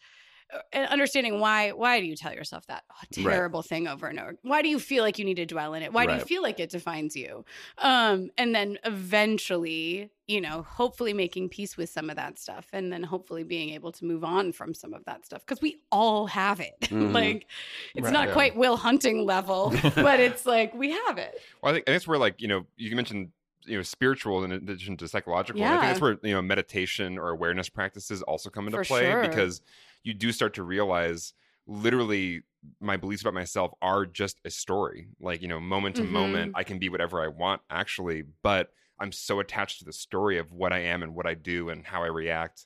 and 0.71 0.87
understanding 0.89 1.39
why 1.39 1.71
why 1.71 1.99
do 1.99 2.05
you 2.05 2.15
tell 2.15 2.33
yourself 2.33 2.65
that 2.67 2.83
oh, 2.91 2.95
Right. 3.23 3.33
terrible 3.33 3.61
thing 3.61 3.87
over 3.87 4.07
and 4.07 4.19
over 4.19 4.35
why 4.43 4.61
do 4.61 4.69
you 4.69 4.79
feel 4.79 5.03
like 5.03 5.19
you 5.19 5.25
need 5.25 5.35
to 5.35 5.45
dwell 5.45 5.73
in 5.73 5.83
it 5.83 5.91
why 5.91 6.05
do 6.05 6.13
you 6.13 6.19
feel 6.21 6.41
like 6.41 6.59
it 6.59 6.69
defines 6.69 7.15
you 7.15 7.43
um 7.79 8.29
and 8.37 8.55
then 8.55 8.77
eventually 8.85 10.09
you 10.27 10.39
know 10.41 10.61
hopefully 10.63 11.13
making 11.13 11.49
peace 11.49 11.75
with 11.77 11.89
some 11.89 12.09
of 12.09 12.15
that 12.15 12.39
stuff 12.39 12.67
and 12.73 12.91
then 12.91 13.03
hopefully 13.03 13.43
being 13.43 13.69
able 13.71 13.91
to 13.91 14.05
move 14.05 14.23
on 14.23 14.51
from 14.51 14.73
some 14.73 14.93
of 14.93 15.03
that 15.05 15.25
stuff 15.25 15.45
because 15.45 15.61
we 15.61 15.77
all 15.91 16.27
have 16.27 16.59
it 16.59 16.75
Mhm. 16.81 17.13
like 17.13 17.47
it's 17.95 18.05
Right. 18.05 18.13
not 18.13 18.27
Yeah. 18.29 18.33
quite 18.33 18.55
will 18.55 18.77
hunting 18.77 19.25
level 19.25 19.71
but 19.95 20.19
it's 20.19 20.45
like 20.45 20.73
we 20.73 20.91
have 20.91 21.17
it 21.17 21.39
Well, 21.61 21.71
I 21.71 21.75
think 21.75 21.83
and 21.87 21.93
that's 21.93 22.07
where 22.07 22.17
like 22.19 22.41
you 22.41 22.47
know 22.47 22.65
you 22.77 22.95
mentioned 22.95 23.31
you 23.65 23.75
know 23.75 23.83
spiritual 23.83 24.43
in 24.45 24.51
addition 24.53 24.95
to 24.97 25.07
psychological. 25.09 25.61
and 25.61 25.73
I 25.73 25.77
think 25.79 25.89
that's 25.89 26.01
where 26.01 26.17
you 26.23 26.33
know 26.33 26.41
meditation 26.41 27.17
or 27.17 27.29
awareness 27.29 27.67
practices 27.69 28.21
also 28.21 28.49
come 28.49 28.67
into 28.67 28.77
For 28.77 28.85
play 28.85 29.09
sure. 29.11 29.21
because 29.21 29.61
you 30.07 30.13
do 30.13 30.31
start 30.31 30.53
to 30.55 30.63
realize 30.63 31.33
literally 31.67 32.43
my 32.79 32.97
beliefs 32.97 33.21
about 33.21 33.33
myself 33.33 33.71
are 33.81 34.05
just 34.05 34.39
a 34.45 34.49
story. 34.49 35.07
Like 35.19 35.41
you 35.41 35.47
know, 35.47 35.59
moment 35.59 35.95
to 35.97 36.03
Mhm. 36.03 36.09
moment, 36.11 36.51
I 36.55 36.63
can 36.63 36.79
be 36.79 36.89
whatever 36.89 37.21
I 37.21 37.27
want 37.27 37.61
actually, 37.69 38.23
but 38.43 38.71
I'm 38.99 39.11
so 39.11 39.39
attached 39.39 39.79
to 39.79 39.85
the 39.85 39.93
story 39.93 40.37
of 40.39 40.51
what 40.51 40.73
I 40.73 40.79
am 40.79 41.03
and 41.03 41.13
what 41.15 41.27
I 41.27 41.35
do 41.35 41.69
and 41.69 41.85
how 41.85 42.03
I 42.03 42.07
react. 42.07 42.65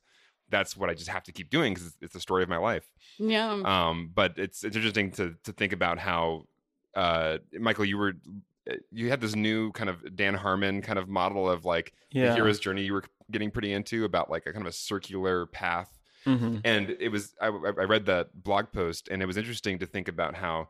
That's 0.49 0.75
what 0.77 0.89
I 0.89 0.93
just 0.93 1.09
have 1.09 1.23
to 1.23 1.31
keep 1.31 1.49
doing 1.49 1.73
because 1.73 1.97
it's 2.01 2.13
the 2.13 2.19
story 2.19 2.43
of 2.43 2.49
my 2.49 2.57
life 2.57 2.91
yeah 3.19 3.51
um 3.65 4.11
but 4.13 4.37
it's 4.37 4.63
it's 4.63 4.75
interesting 4.75 5.11
to 5.11 5.35
to 5.43 5.51
think 5.53 5.73
about 5.73 5.99
how 5.99 6.43
uh 6.95 7.37
michael 7.59 7.85
you 7.85 7.97
were 7.97 8.13
uh, 8.69 8.75
you 8.91 9.09
had 9.09 9.21
this 9.21 9.35
new 9.35 9.71
kind 9.73 9.89
of 9.89 10.15
dan 10.15 10.33
harmon 10.33 10.81
kind 10.81 10.99
of 10.99 11.07
model 11.07 11.49
of 11.49 11.65
like 11.65 11.93
the 12.21 12.29
hero's 12.29 12.59
journey 12.59 12.83
you 12.83 12.93
were 12.93 13.03
getting 13.31 13.51
pretty 13.51 13.73
into 13.73 14.05
about 14.05 14.29
like 14.29 14.45
a 14.45 14.53
kind 14.53 14.65
of 14.65 14.69
a 14.69 14.73
circular 14.75 15.45
path 15.47 15.99
hmm 16.25 16.63
and 16.63 16.91
it 16.99 17.09
was 17.09 17.35
I, 17.41 17.47
I 17.47 17.49
read 17.49 18.05
that 18.05 18.29
blog 18.43 18.71
post 18.71 19.07
and 19.09 19.21
it 19.21 19.25
was 19.25 19.37
interesting 19.37 19.79
to 19.79 19.85
think 19.85 20.07
about 20.07 20.35
how 20.35 20.69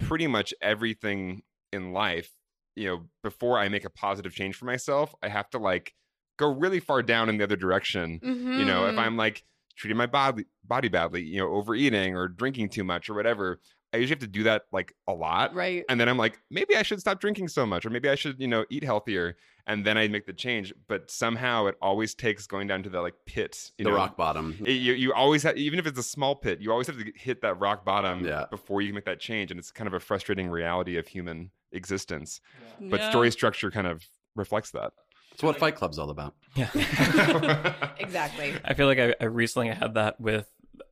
pretty 0.00 0.26
much 0.26 0.54
everything 0.60 1.42
in 1.72 1.92
life 1.92 2.32
you 2.74 2.86
know 2.88 3.08
before 3.22 3.58
i 3.58 3.68
make 3.68 3.84
a 3.84 3.90
positive 3.90 4.32
change 4.34 4.56
for 4.56 4.66
myself 4.66 5.14
i 5.22 5.28
have 5.28 5.50
to 5.50 5.58
like 5.58 5.94
go 6.38 6.52
really 6.52 6.80
far 6.80 7.02
down 7.02 7.28
in 7.28 7.38
the 7.38 7.44
other 7.44 7.56
direction. 7.56 8.20
You 8.54 8.64
know 8.64 8.86
if 8.86 8.96
Mhm. 8.96 8.98
i'm 8.98 9.16
like 9.16 9.44
treating 9.76 9.96
my 9.96 10.06
body 10.06 10.44
body 10.64 10.88
badly 10.88 11.22
you 11.22 11.38
know 11.38 11.48
overeating 11.52 12.16
or 12.16 12.28
drinking 12.28 12.70
too 12.70 12.84
much 12.84 13.10
or 13.10 13.14
whatever 13.14 13.60
i 13.92 13.98
usually 13.98 14.14
have 14.14 14.20
to 14.20 14.26
do 14.26 14.42
that 14.44 14.62
like 14.72 14.94
a 15.06 15.12
lot. 15.12 15.54
Right. 15.54 15.84
And 15.88 16.00
then 16.00 16.08
i'm 16.08 16.16
like 16.18 16.40
maybe 16.50 16.76
i 16.76 16.82
should 16.82 17.00
stop 17.00 17.20
drinking 17.20 17.48
so 17.48 17.66
much 17.66 17.84
or 17.86 17.90
maybe 17.90 18.08
i 18.08 18.14
should 18.14 18.40
you 18.40 18.48
know 18.48 18.64
eat 18.70 18.84
healthier 18.84 19.36
and 19.66 19.84
then 19.84 19.96
i 19.98 20.06
make 20.08 20.26
the 20.26 20.32
change 20.32 20.72
but 20.88 21.10
somehow 21.10 21.66
it 21.66 21.76
always 21.82 22.14
takes 22.14 22.46
going 22.46 22.66
down 22.68 22.82
to 22.82 22.88
the 22.90 23.00
like 23.00 23.14
pit 23.26 23.70
you 23.78 23.84
the 23.84 23.90
know? 23.90 23.96
rock 23.96 24.16
bottom. 24.16 24.56
It- 24.64 24.72
you, 24.72 24.92
you 24.94 25.12
always 25.12 25.42
have 25.42 25.56
even 25.56 25.78
if 25.78 25.86
it's 25.86 25.98
a 25.98 26.02
small 26.02 26.34
pit 26.36 26.60
you 26.60 26.70
always 26.72 26.86
have 26.86 26.96
to 26.98 27.12
hit 27.16 27.42
that 27.42 27.58
rock 27.60 27.84
bottom 27.84 28.24
Yeah. 28.24 28.46
before 28.50 28.80
you 28.82 28.88
can 28.88 28.94
make 28.94 29.04
that 29.06 29.20
change 29.20 29.50
and 29.50 29.58
it's 29.58 29.70
kind 29.70 29.88
of 29.88 29.94
a 29.94 30.00
frustrating 30.00 30.48
reality 30.48 30.96
of 30.96 31.08
human 31.08 31.50
existence 31.72 32.40
but 32.80 33.00
Yeah. 33.00 33.10
story 33.10 33.30
structure 33.30 33.70
kind 33.70 33.86
of 33.86 34.04
reflects 34.34 34.70
that 34.72 34.92
It's 35.32 35.42
what 35.42 35.58
Fight 35.58 35.74
Club's 35.76 35.98
all 35.98 36.10
about. 36.10 36.34
Yeah. 36.54 36.70
exactly 37.98 38.54
I 38.64 38.74
feel 38.74 38.86
like 38.86 38.98
I, 38.98 39.14
I 39.20 39.24
recently 39.24 39.68
had 39.68 39.94
that 39.94 40.20
with 40.20 40.46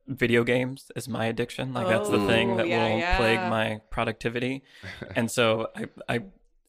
video 0.07 0.43
games 0.43 0.91
as 0.95 1.07
my 1.07 1.25
addiction. 1.25 1.73
Like 1.73 1.87
that's 1.87 2.09
the 2.09 2.25
thing 2.27 2.51
Oh, 2.51 2.57
that 2.57 2.67
yeah, 2.67 2.89
will 2.89 2.99
yeah. 2.99 3.17
plague 3.17 3.39
my 3.49 3.79
productivity. 3.89 4.63
and 5.15 5.29
so 5.31 5.69
I, 5.75 5.85
I 6.09 6.19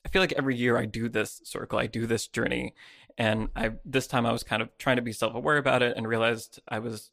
I 0.06 0.08
feel 0.08 0.22
like 0.22 0.34
every 0.34 0.54
year 0.54 0.78
I 0.78 0.84
do 0.84 1.08
this 1.08 1.40
circle, 1.42 1.80
I 1.80 1.88
do 1.88 2.06
this 2.06 2.28
journey. 2.28 2.74
And 3.18 3.48
I 3.56 3.72
this 3.84 4.06
time 4.06 4.24
I 4.24 4.30
was 4.30 4.44
kind 4.44 4.62
of 4.62 4.68
trying 4.78 4.96
to 4.96 5.02
be 5.02 5.12
self 5.12 5.34
aware 5.34 5.56
about 5.56 5.82
it 5.82 5.96
and 5.96 6.06
realized 6.06 6.60
I 6.68 6.78
was 6.78 7.10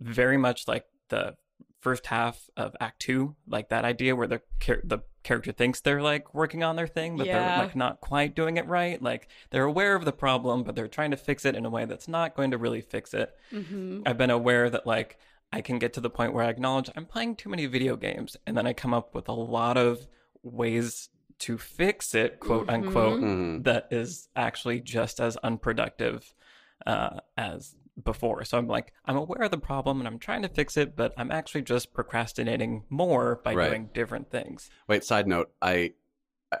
very 0.00 0.38
much 0.38 0.66
like 0.66 0.86
the 1.10 1.34
first 1.80 2.06
half 2.06 2.48
of 2.56 2.74
act 2.80 3.00
two, 3.00 3.36
like 3.46 3.68
that 3.68 3.84
idea 3.84 4.16
where 4.16 4.26
the 4.26 4.40
char- 4.60 4.80
the 4.82 5.00
character 5.24 5.52
thinks 5.52 5.80
they're 5.80 6.00
like 6.00 6.32
working 6.32 6.62
on 6.62 6.76
their 6.76 6.86
thing, 6.86 7.18
but 7.18 7.26
Yeah. 7.26 7.44
they're 7.56 7.66
like 7.66 7.76
not 7.76 8.00
quite 8.00 8.34
doing 8.34 8.56
it 8.56 8.66
right. 8.66 9.00
Like 9.02 9.28
they're 9.50 9.64
aware 9.64 9.94
of 9.94 10.06
the 10.06 10.12
problem, 10.12 10.62
but 10.62 10.74
they're 10.74 10.88
trying 10.88 11.10
to 11.10 11.18
fix 11.18 11.44
it 11.44 11.54
in 11.54 11.66
a 11.66 11.70
way 11.70 11.84
that's 11.84 12.08
not 12.08 12.34
going 12.34 12.52
to 12.52 12.58
really 12.58 12.80
fix 12.80 13.12
it. 13.12 13.36
hmm 13.50 14.04
I've 14.06 14.16
been 14.16 14.30
aware 14.30 14.70
that 14.70 14.86
like 14.86 15.18
I 15.52 15.60
can 15.60 15.78
get 15.78 15.92
to 15.94 16.00
the 16.00 16.10
point 16.10 16.32
where 16.32 16.44
I 16.44 16.48
acknowledge 16.48 16.88
I'm 16.96 17.04
playing 17.04 17.36
too 17.36 17.50
many 17.50 17.66
video 17.66 17.94
games, 17.96 18.38
and 18.46 18.56
then 18.56 18.66
I 18.66 18.72
come 18.72 18.94
up 18.94 19.14
with 19.14 19.28
a 19.28 19.32
lot 19.32 19.76
of 19.76 20.06
ways 20.42 21.10
to 21.40 21.58
fix 21.58 22.14
it, 22.14 22.40
quote 22.40 22.68
unquote, 22.68 23.20
Mhm. 23.20 23.64
that 23.64 23.88
is 23.90 24.28
actually 24.36 24.80
just 24.80 25.20
as 25.20 25.36
unproductive 25.38 26.34
uh, 26.86 27.20
as 27.36 27.74
before. 28.04 28.44
So 28.44 28.58
I'm 28.58 28.68
like, 28.68 28.92
I'm 29.06 29.16
aware 29.16 29.42
of 29.42 29.50
the 29.50 29.58
problem 29.58 29.98
and 30.00 30.06
I'm 30.06 30.18
trying 30.18 30.42
to 30.42 30.48
fix 30.48 30.76
it, 30.76 30.94
but 30.94 31.12
I'm 31.16 31.30
actually 31.30 31.62
just 31.62 31.92
procrastinating 31.94 32.84
more 32.90 33.40
by 33.42 33.54
Right. 33.54 33.68
doing 33.68 33.90
different 33.94 34.30
things. 34.30 34.70
Wait, 34.86 35.02
side 35.02 35.26
note, 35.26 35.50
I 35.62 35.94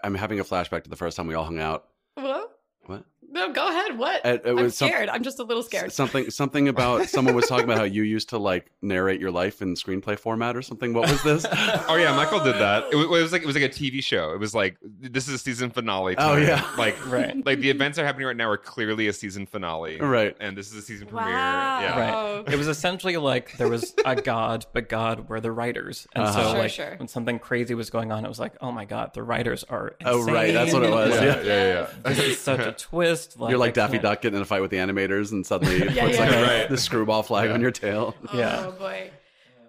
I'm 0.02 0.14
having 0.14 0.40
a 0.40 0.44
flashback 0.44 0.82
to 0.84 0.90
the 0.90 0.96
first 0.96 1.16
time 1.16 1.26
we 1.26 1.34
all 1.34 1.44
hung 1.44 1.60
out. 1.60 1.88
what 2.14 2.58
What? 2.86 3.04
No 3.30 3.52
go 3.52 3.68
ahead 3.68 3.98
what 3.98 4.24
It, 4.24 4.42
it 4.44 4.50
i'm 4.50 4.56
was 4.56 4.76
some- 4.76 4.88
scared 4.88 5.08
i'm 5.08 5.22
just 5.22 5.38
a 5.38 5.42
little 5.42 5.62
scared 5.62 5.92
something 5.92 6.30
something 6.30 6.68
about 6.68 7.08
someone 7.08 7.34
was 7.34 7.46
talking 7.46 7.64
about 7.64 7.78
how 7.78 7.84
you 7.84 8.02
used 8.02 8.28
to 8.30 8.38
like 8.38 8.70
narrate 8.82 9.20
your 9.20 9.30
life 9.30 9.62
in 9.62 9.74
screenplay 9.74 10.18
format 10.18 10.56
or 10.56 10.62
something. 10.62 10.92
What 10.94 11.10
was 11.10 11.22
this? 11.22 11.44
Oh 11.88 11.96
yeah, 11.96 12.14
Michael 12.16 12.40
did 12.42 12.54
that. 12.56 12.84
It 12.92 12.96
was, 12.96 13.06
it 13.06 13.08
was 13.22 13.32
like 13.32 13.42
it 13.42 13.46
was 13.46 13.54
like 13.56 13.64
a 13.64 13.68
TV 13.68 14.02
show. 14.02 14.32
It 14.32 14.38
was 14.40 14.54
like 14.54 14.76
this 14.82 15.28
is 15.28 15.34
a 15.34 15.38
season 15.38 15.70
finale. 15.70 16.14
Oh, 16.18 16.36
yeah. 16.36 16.64
like 16.78 16.96
Right. 17.10 17.44
like 17.44 17.60
the 17.60 17.70
events 17.70 17.96
that 17.96 18.02
are 18.02 18.06
happening 18.06 18.26
right 18.26 18.36
now 18.36 18.48
are 18.48 18.56
clearly 18.56 19.08
a 19.08 19.12
season 19.12 19.46
finale. 19.46 19.98
Right. 20.00 20.36
and 20.40 20.56
this 20.56 20.70
is 20.70 20.76
a 20.76 20.82
season 20.82 21.06
premiere. 21.08 21.32
wow 21.34 21.80
Yeah, 21.80 21.98
Right. 22.44 22.52
It 22.52 22.56
was 22.56 22.68
essentially 22.68 23.16
like 23.16 23.56
there 23.56 23.68
was 23.68 23.94
a 24.04 24.16
god, 24.16 24.66
but 24.72 24.88
God 24.88 25.28
were 25.28 25.40
the 25.40 25.52
writers, 25.52 26.06
and 26.14 26.24
Uh-huh. 26.24 26.32
so 26.42 26.50
Sure, 26.50 26.58
like 26.58 26.70
sure. 26.70 26.94
when 26.98 27.08
something 27.08 27.38
crazy 27.38 27.74
was 27.74 27.90
going 27.90 28.12
on, 28.12 28.24
it 28.24 28.28
was 28.28 28.38
like, 28.40 28.54
oh 28.60 28.70
my 28.72 28.84
god, 28.84 29.12
the 29.14 29.22
writers 29.22 29.64
are. 29.64 29.94
Oh, 30.04 30.24
right, 30.24 30.52
that's 30.52 30.72
what 30.72 30.82
it 30.82 30.90
insane. 30.90 31.10
was, 31.10 31.14
yeah, 31.14 31.24
yeah. 31.24 31.42
yeah, 31.42 31.72
yeah. 32.04 32.12
This 32.12 32.18
is 32.18 32.38
such 32.40 32.60
a 32.60 32.72
twist. 32.86 33.15
Like, 33.36 33.50
You're 33.50 33.58
like 33.58 33.70
I 33.70 33.72
Daffy 33.72 33.92
can't- 33.92 34.02
Duck 34.02 34.22
getting 34.22 34.36
in 34.36 34.42
a 34.42 34.46
fight 34.46 34.60
with 34.62 34.70
the 34.70 34.76
animators, 34.78 35.32
and 35.32 35.44
suddenly 35.46 35.76
it 35.82 35.92
Yeah, 35.92 36.04
puts 36.06 36.16
yeah, 36.18 36.24
like 36.24 36.32
yeah. 36.32 36.42
Right. 36.60 36.68
the 36.68 36.76
screwball 36.78 37.22
flag 37.22 37.50
on 37.50 37.60
your 37.60 37.70
tail. 37.70 38.14
Oh, 38.32 38.38
yeah. 38.38 38.64
Oh 38.68 38.72
boy. 38.72 39.10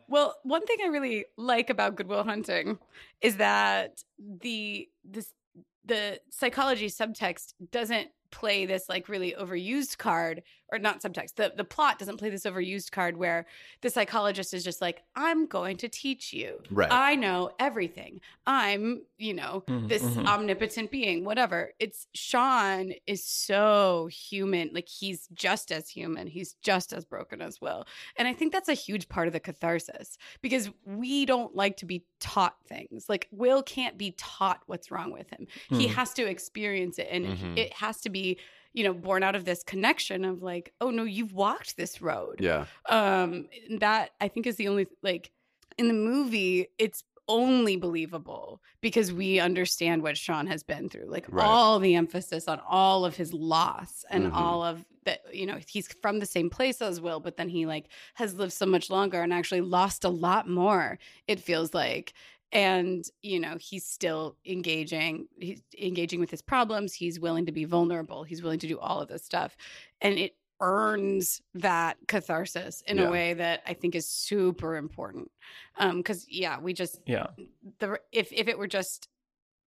Well, 0.09 0.35
one 0.43 0.65
thing 0.65 0.77
I 0.83 0.87
really 0.87 1.25
like 1.37 1.69
about 1.69 1.95
Good 1.95 2.07
Will 2.07 2.23
Hunting 2.23 2.79
is 3.21 3.37
that 3.37 4.01
the 4.19 4.87
this 5.03 5.33
the 5.85 6.19
psychology 6.29 6.87
subtext 6.87 7.53
doesn't 7.71 8.09
play 8.31 8.65
this 8.65 8.89
like 8.89 9.07
really 9.09 9.33
overused 9.39 9.97
card 9.97 10.43
or 10.71 10.79
not 10.79 11.01
subtext 11.01 11.35
the 11.35 11.53
the 11.55 11.63
plot 11.63 11.97
doesn't 11.99 12.17
play 12.17 12.29
this 12.29 12.43
overused 12.45 12.91
card 12.91 13.17
where 13.17 13.45
the 13.81 13.89
psychologist 13.89 14.53
is 14.53 14.63
just 14.63 14.81
like 14.81 15.03
i'm 15.15 15.45
going 15.45 15.77
to 15.77 15.87
teach 15.87 16.33
you 16.33 16.59
Right. 16.71 16.89
i 16.91 17.15
know 17.15 17.51
everything 17.59 18.19
i'm 18.45 19.03
you 19.17 19.33
know 19.33 19.63
Mhm, 19.67 19.87
this 19.87 20.03
mhm. 20.03 20.25
omnipotent 20.27 20.91
being 20.91 21.23
whatever 21.23 21.71
it's 21.79 22.07
sean 22.13 22.91
is 23.05 23.23
so 23.23 24.07
human 24.11 24.69
like 24.73 24.87
he's 24.89 25.27
just 25.33 25.71
as 25.71 25.89
human 25.89 26.27
he's 26.27 26.53
just 26.61 26.91
as 26.93 27.05
broken 27.05 27.41
as 27.41 27.61
will 27.61 27.85
and 28.17 28.27
i 28.27 28.33
think 28.33 28.51
that's 28.51 28.69
a 28.69 28.73
huge 28.73 29.07
part 29.09 29.27
of 29.27 29.33
the 29.33 29.39
catharsis 29.39 30.17
because 30.41 30.69
we 30.85 31.25
don't 31.25 31.55
like 31.55 31.77
to 31.77 31.85
be 31.85 32.05
taught 32.19 32.55
things 32.67 33.07
like 33.07 33.27
will 33.31 33.63
can't 33.63 33.97
be 33.97 34.11
taught 34.17 34.61
what's 34.65 34.91
wrong 34.91 35.11
with 35.11 35.29
him 35.29 35.47
he 35.69 35.87
Hmm. 35.87 35.93
has 35.93 36.13
to 36.15 36.25
experience 36.27 36.99
it 36.99 37.07
and 37.09 37.25
Mhm. 37.25 37.57
it 37.57 37.73
has 37.73 38.01
to 38.01 38.09
be 38.09 38.37
you 38.73 38.83
know 38.83 38.93
born 38.93 39.23
out 39.23 39.35
of 39.35 39.45
this 39.45 39.63
connection 39.63 40.23
of 40.25 40.41
like 40.41 40.73
oh 40.81 40.89
no 40.89 41.03
you've 41.03 41.33
walked 41.33 41.77
this 41.77 42.01
road 42.01 42.39
Yeah. 42.41 42.65
um 42.89 43.47
that 43.79 44.11
i 44.21 44.27
think 44.27 44.47
is 44.47 44.55
the 44.57 44.67
only 44.67 44.87
like 45.01 45.31
in 45.77 45.87
the 45.87 45.93
movie 45.93 46.67
it's 46.77 47.03
only 47.29 47.75
believable 47.75 48.61
because 48.79 49.11
we 49.11 49.39
understand 49.39 50.01
what 50.01 50.17
sean 50.17 50.47
has 50.47 50.63
been 50.63 50.87
through 50.89 51.05
like 51.09 51.25
Right. 51.29 51.45
all 51.45 51.77
the 51.79 51.95
emphasis 51.95 52.47
on 52.47 52.61
all 52.67 53.03
of 53.03 53.17
his 53.17 53.33
loss 53.33 54.05
and 54.09 54.27
Mhm. 54.27 54.33
all 54.33 54.63
of 54.63 54.85
that 55.03 55.19
you 55.33 55.45
know 55.45 55.59
he's 55.67 55.87
from 56.01 56.19
the 56.19 56.25
same 56.25 56.49
place 56.49 56.81
as 56.81 57.01
will 57.01 57.19
but 57.19 57.35
then 57.35 57.49
he 57.49 57.65
like 57.65 57.89
has 58.15 58.35
lived 58.35 58.53
so 58.53 58.65
much 58.65 58.89
longer 58.89 59.21
and 59.21 59.33
actually 59.33 59.59
lost 59.61 60.05
a 60.05 60.09
lot 60.09 60.47
more 60.49 60.97
it 61.27 61.39
feels 61.41 61.73
like 61.73 62.13
and 62.51 63.05
you 63.21 63.39
know 63.39 63.57
he's 63.59 63.85
still 63.85 64.37
engaging 64.45 65.27
he's 65.39 65.61
engaging 65.81 66.19
with 66.19 66.31
his 66.31 66.41
problems 66.41 66.93
he's 66.93 67.19
willing 67.19 67.45
to 67.45 67.51
be 67.51 67.65
vulnerable 67.65 68.23
he's 68.23 68.41
willing 68.41 68.59
to 68.59 68.67
do 68.67 68.79
all 68.79 69.01
of 69.01 69.09
this 69.09 69.23
stuff 69.25 69.55
and 70.01 70.17
it 70.17 70.35
earns 70.61 71.41
that 71.53 71.97
catharsis 72.07 72.81
in 72.87 72.97
Yeah. 72.97 73.03
a 73.07 73.11
way 73.11 73.33
that 73.33 73.61
i 73.67 73.73
think 73.73 73.95
is 73.95 74.09
super 74.09 74.75
important 74.77 75.29
um 75.77 75.97
because 75.97 76.25
yeah 76.29 76.57
we 76.59 76.73
just 76.73 76.99
Yeah. 77.05 77.27
the 77.79 77.99
if 78.11 78.31
if 78.31 78.47
it 78.47 78.57
were 78.57 78.67
just 78.67 79.09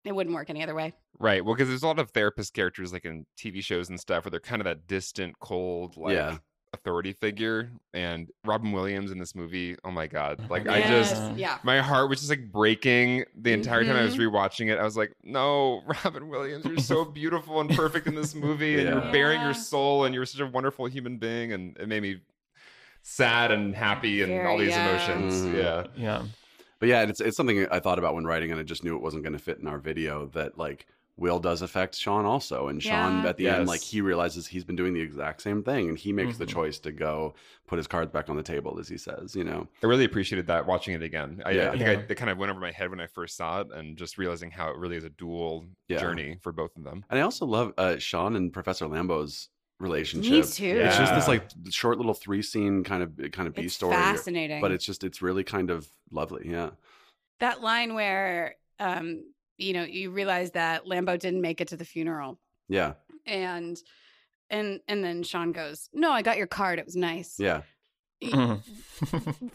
it 0.04 0.12
wouldn't 0.14 0.34
work 0.34 0.50
any 0.50 0.62
other 0.62 0.74
way 0.74 0.92
right. 1.20 1.44
Well, 1.44 1.54
because 1.54 1.68
there's 1.68 1.84
a 1.84 1.86
lot 1.86 2.00
of 2.00 2.10
therapist 2.10 2.52
characters 2.54 2.92
like 2.92 3.04
in 3.04 3.24
TV 3.38 3.62
shows 3.62 3.88
and 3.90 4.00
stuff 4.00 4.24
where 4.24 4.30
they're 4.32 4.40
kind 4.40 4.60
of 4.60 4.64
that 4.64 4.88
distant, 4.88 5.38
cold, 5.38 5.96
like 5.96 6.14
Yeah. 6.14 6.38
Authority 6.74 7.12
figure. 7.12 7.70
And 7.94 8.30
Robin 8.44 8.72
Williams 8.72 9.10
in 9.10 9.18
this 9.18 9.34
movie, 9.34 9.76
oh 9.84 9.90
my 9.90 10.06
god, 10.06 10.48
like 10.50 10.66
I 10.68 10.80
just 10.82 11.14
yeah 11.36 11.58
my 11.62 11.80
heart 11.80 12.08
was 12.08 12.18
just 12.20 12.30
like 12.30 12.50
breaking 12.50 13.24
the 13.36 13.52
entire 13.52 13.84
time 13.84 13.96
I 13.96 14.02
was 14.04 14.16
Mhm. 14.16 14.30
rewatching 14.30 14.70
it. 14.72 14.78
I 14.78 14.82
was 14.84 14.96
like, 14.96 15.12
no, 15.22 15.82
Robin 16.04 16.28
Williams, 16.28 16.64
you're 16.64 16.78
so 16.78 17.04
beautiful 17.20 17.60
and 17.60 17.70
perfect 17.70 18.06
in 18.06 18.14
this 18.14 18.34
movie, 18.34 18.78
and 18.80 18.88
you're 18.88 19.12
bearing 19.12 19.40
Yeah. 19.40 19.46
your 19.46 19.54
soul, 19.54 20.04
and 20.04 20.14
you're 20.14 20.26
such 20.26 20.40
a 20.40 20.46
wonderful 20.46 20.86
human 20.86 21.18
being, 21.18 21.52
and 21.52 21.76
it 21.78 21.88
made 21.88 22.02
me 22.02 22.20
sad 23.02 23.50
and 23.50 23.74
happy 23.74 24.22
and 24.22 24.30
Very, 24.30 24.46
all 24.46 24.58
these 24.58 24.70
yeah. 24.70 24.88
emotions. 24.88 25.34
Mhm. 25.42 25.54
Yeah. 25.56 25.86
Yeah. 25.96 26.22
But 26.78 26.88
yeah, 26.88 27.02
it's 27.02 27.20
it's 27.20 27.36
something 27.36 27.66
I 27.70 27.78
thought 27.80 27.98
about 27.98 28.14
when 28.14 28.24
writing, 28.24 28.50
and 28.50 28.58
I 28.58 28.64
just 28.64 28.82
knew 28.82 28.96
it 28.96 29.02
wasn't 29.02 29.22
going 29.22 29.34
to 29.34 29.38
fit 29.38 29.58
in 29.58 29.66
our 29.68 29.78
video. 29.78 30.26
That 30.34 30.58
like 30.58 30.86
Will 31.18 31.38
does 31.38 31.60
affect 31.60 31.94
Sean 31.94 32.24
also, 32.24 32.68
and 32.68 32.82
Sean 32.82 33.22
Yeah. 33.22 33.28
at 33.28 33.36
the 33.36 33.46
end, 33.48 33.68
like 33.68 33.82
he 33.82 34.00
realizes 34.00 34.46
he's 34.46 34.64
been 34.64 34.76
doing 34.76 34.94
the 34.94 35.00
exact 35.00 35.42
same 35.42 35.62
thing, 35.62 35.90
and 35.90 35.98
he 35.98 36.10
makes 36.12 36.38
the 36.38 36.46
Mhm. 36.46 36.52
choice 36.52 36.78
to 36.80 36.90
go 36.90 37.34
put 37.66 37.76
his 37.76 37.86
cards 37.86 38.10
back 38.10 38.30
on 38.30 38.36
the 38.36 38.42
table, 38.42 38.78
as 38.80 38.88
he 38.88 38.96
says. 38.96 39.36
You 39.36 39.44
know, 39.44 39.68
I 39.82 39.86
really 39.86 40.04
appreciated 40.04 40.46
that 40.46 40.66
watching 40.66 40.94
it 40.94 41.02
again. 41.02 41.42
I, 41.44 41.50
Yeah. 41.50 41.68
I 41.68 41.70
think 41.72 41.82
Yeah. 41.82 41.90
I, 41.90 42.06
it 42.08 42.14
kind 42.16 42.30
of 42.30 42.38
went 42.38 42.50
over 42.50 42.60
my 42.60 42.70
head 42.72 42.88
when 42.90 42.98
I 42.98 43.06
first 43.06 43.36
saw 43.36 43.60
it, 43.60 43.68
and 43.72 43.96
just 43.98 44.16
realizing 44.16 44.50
how 44.50 44.70
it 44.70 44.76
really 44.78 44.96
is 44.96 45.04
a 45.04 45.10
dual 45.10 45.66
Yeah. 45.88 46.00
journey 46.00 46.38
for 46.40 46.50
both 46.50 46.74
of 46.76 46.84
them. 46.84 47.04
and 47.10 47.18
I 47.18 47.22
also 47.22 47.44
love 47.46 47.74
uh, 47.76 47.98
Sean 47.98 48.34
and 48.34 48.50
Professor 48.52 48.86
Lambeau's 48.86 49.50
relationship. 49.78 50.32
Me 50.32 50.42
too. 50.42 50.80
It's 50.80 50.96
just 50.96 51.14
this 51.14 51.28
like 51.28 51.44
short 51.70 51.98
little 51.98 52.14
three 52.14 52.40
scene 52.40 52.84
kind 52.84 53.02
of 53.02 53.32
kind 53.32 53.46
of 53.48 53.54
B 53.54 53.62
It's 53.64 53.74
story, 53.74 53.92
fascinating. 53.96 54.60
but 54.62 54.70
it's 54.72 54.84
just 54.86 55.04
it's 55.04 55.20
really 55.20 55.44
kind 55.44 55.70
of 55.70 55.88
lovely. 56.10 56.48
Yeah, 56.48 56.70
that 57.40 57.60
line 57.60 57.94
where 57.94 58.54
um 58.78 59.24
you 59.62 59.72
know 59.72 59.84
you 59.84 60.10
realize 60.10 60.50
that 60.52 60.84
Lambeau 60.86 61.18
didn't 61.18 61.40
make 61.40 61.60
it 61.60 61.68
to 61.68 61.76
the 61.76 61.84
funeral 61.84 62.38
yeah, 62.68 62.94
and 63.26 63.76
and 64.50 64.80
and 64.88 65.02
then 65.04 65.22
Sean 65.22 65.52
goes, 65.52 65.88
"No, 65.92 66.10
I 66.10 66.22
got 66.22 66.36
your 66.38 66.46
card. 66.46 66.78
It 66.78 66.84
was 66.84 66.96
nice." 66.96 67.36
yeah, 67.38 67.62
Mhm. 68.22 68.62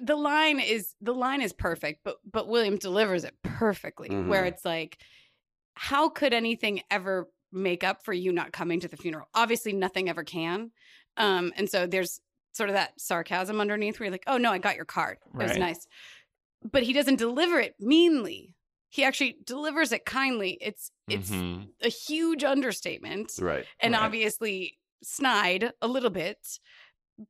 the 0.00 0.16
line 0.16 0.60
is 0.60 0.94
the 1.00 1.14
line 1.14 1.40
is 1.42 1.52
perfect, 1.52 2.00
but 2.04 2.16
but 2.30 2.48
William 2.48 2.76
delivers 2.76 3.24
it 3.24 3.34
perfectly. 3.42 4.08
Where 4.10 4.44
Mhm. 4.44 4.48
it's 4.48 4.64
like, 4.64 4.98
how 5.74 6.08
could 6.08 6.32
anything 6.34 6.82
ever 6.90 7.28
make 7.52 7.84
up 7.84 8.04
for 8.04 8.12
you 8.12 8.32
not 8.32 8.52
coming 8.52 8.80
to 8.80 8.88
the 8.88 8.96
funeral? 8.96 9.28
Obviously, 9.34 9.72
nothing 9.72 10.08
ever 10.08 10.24
can. 10.24 10.70
Um, 11.16 11.52
and 11.56 11.68
so 11.70 11.86
there's 11.86 12.20
sort 12.52 12.68
of 12.68 12.74
that 12.74 13.00
sarcasm 13.00 13.60
underneath 13.60 13.98
where 14.00 14.06
you're 14.06 14.12
like, 14.12 14.24
"Oh 14.26 14.38
no, 14.38 14.50
I 14.50 14.58
got 14.58 14.76
your 14.76 14.84
card. 14.84 15.18
It 15.38 15.42
was 15.42 15.56
nice," 15.56 15.86
but 16.62 16.82
he 16.82 16.92
doesn't 16.92 17.16
deliver 17.16 17.58
it 17.60 17.74
meanly. 17.78 18.54
He 18.96 19.04
actually 19.04 19.36
delivers 19.44 19.92
it 19.92 20.06
kindly. 20.06 20.56
It's 20.58 20.90
it's 21.10 21.30
Mhm. 21.30 21.68
a 21.82 21.90
huge 21.90 22.42
understatement 22.42 23.30
right. 23.38 23.66
and 23.78 23.92
Right. 23.92 24.02
obviously 24.02 24.78
snide 25.02 25.72
a 25.82 25.86
little 25.86 26.08
bit, 26.08 26.58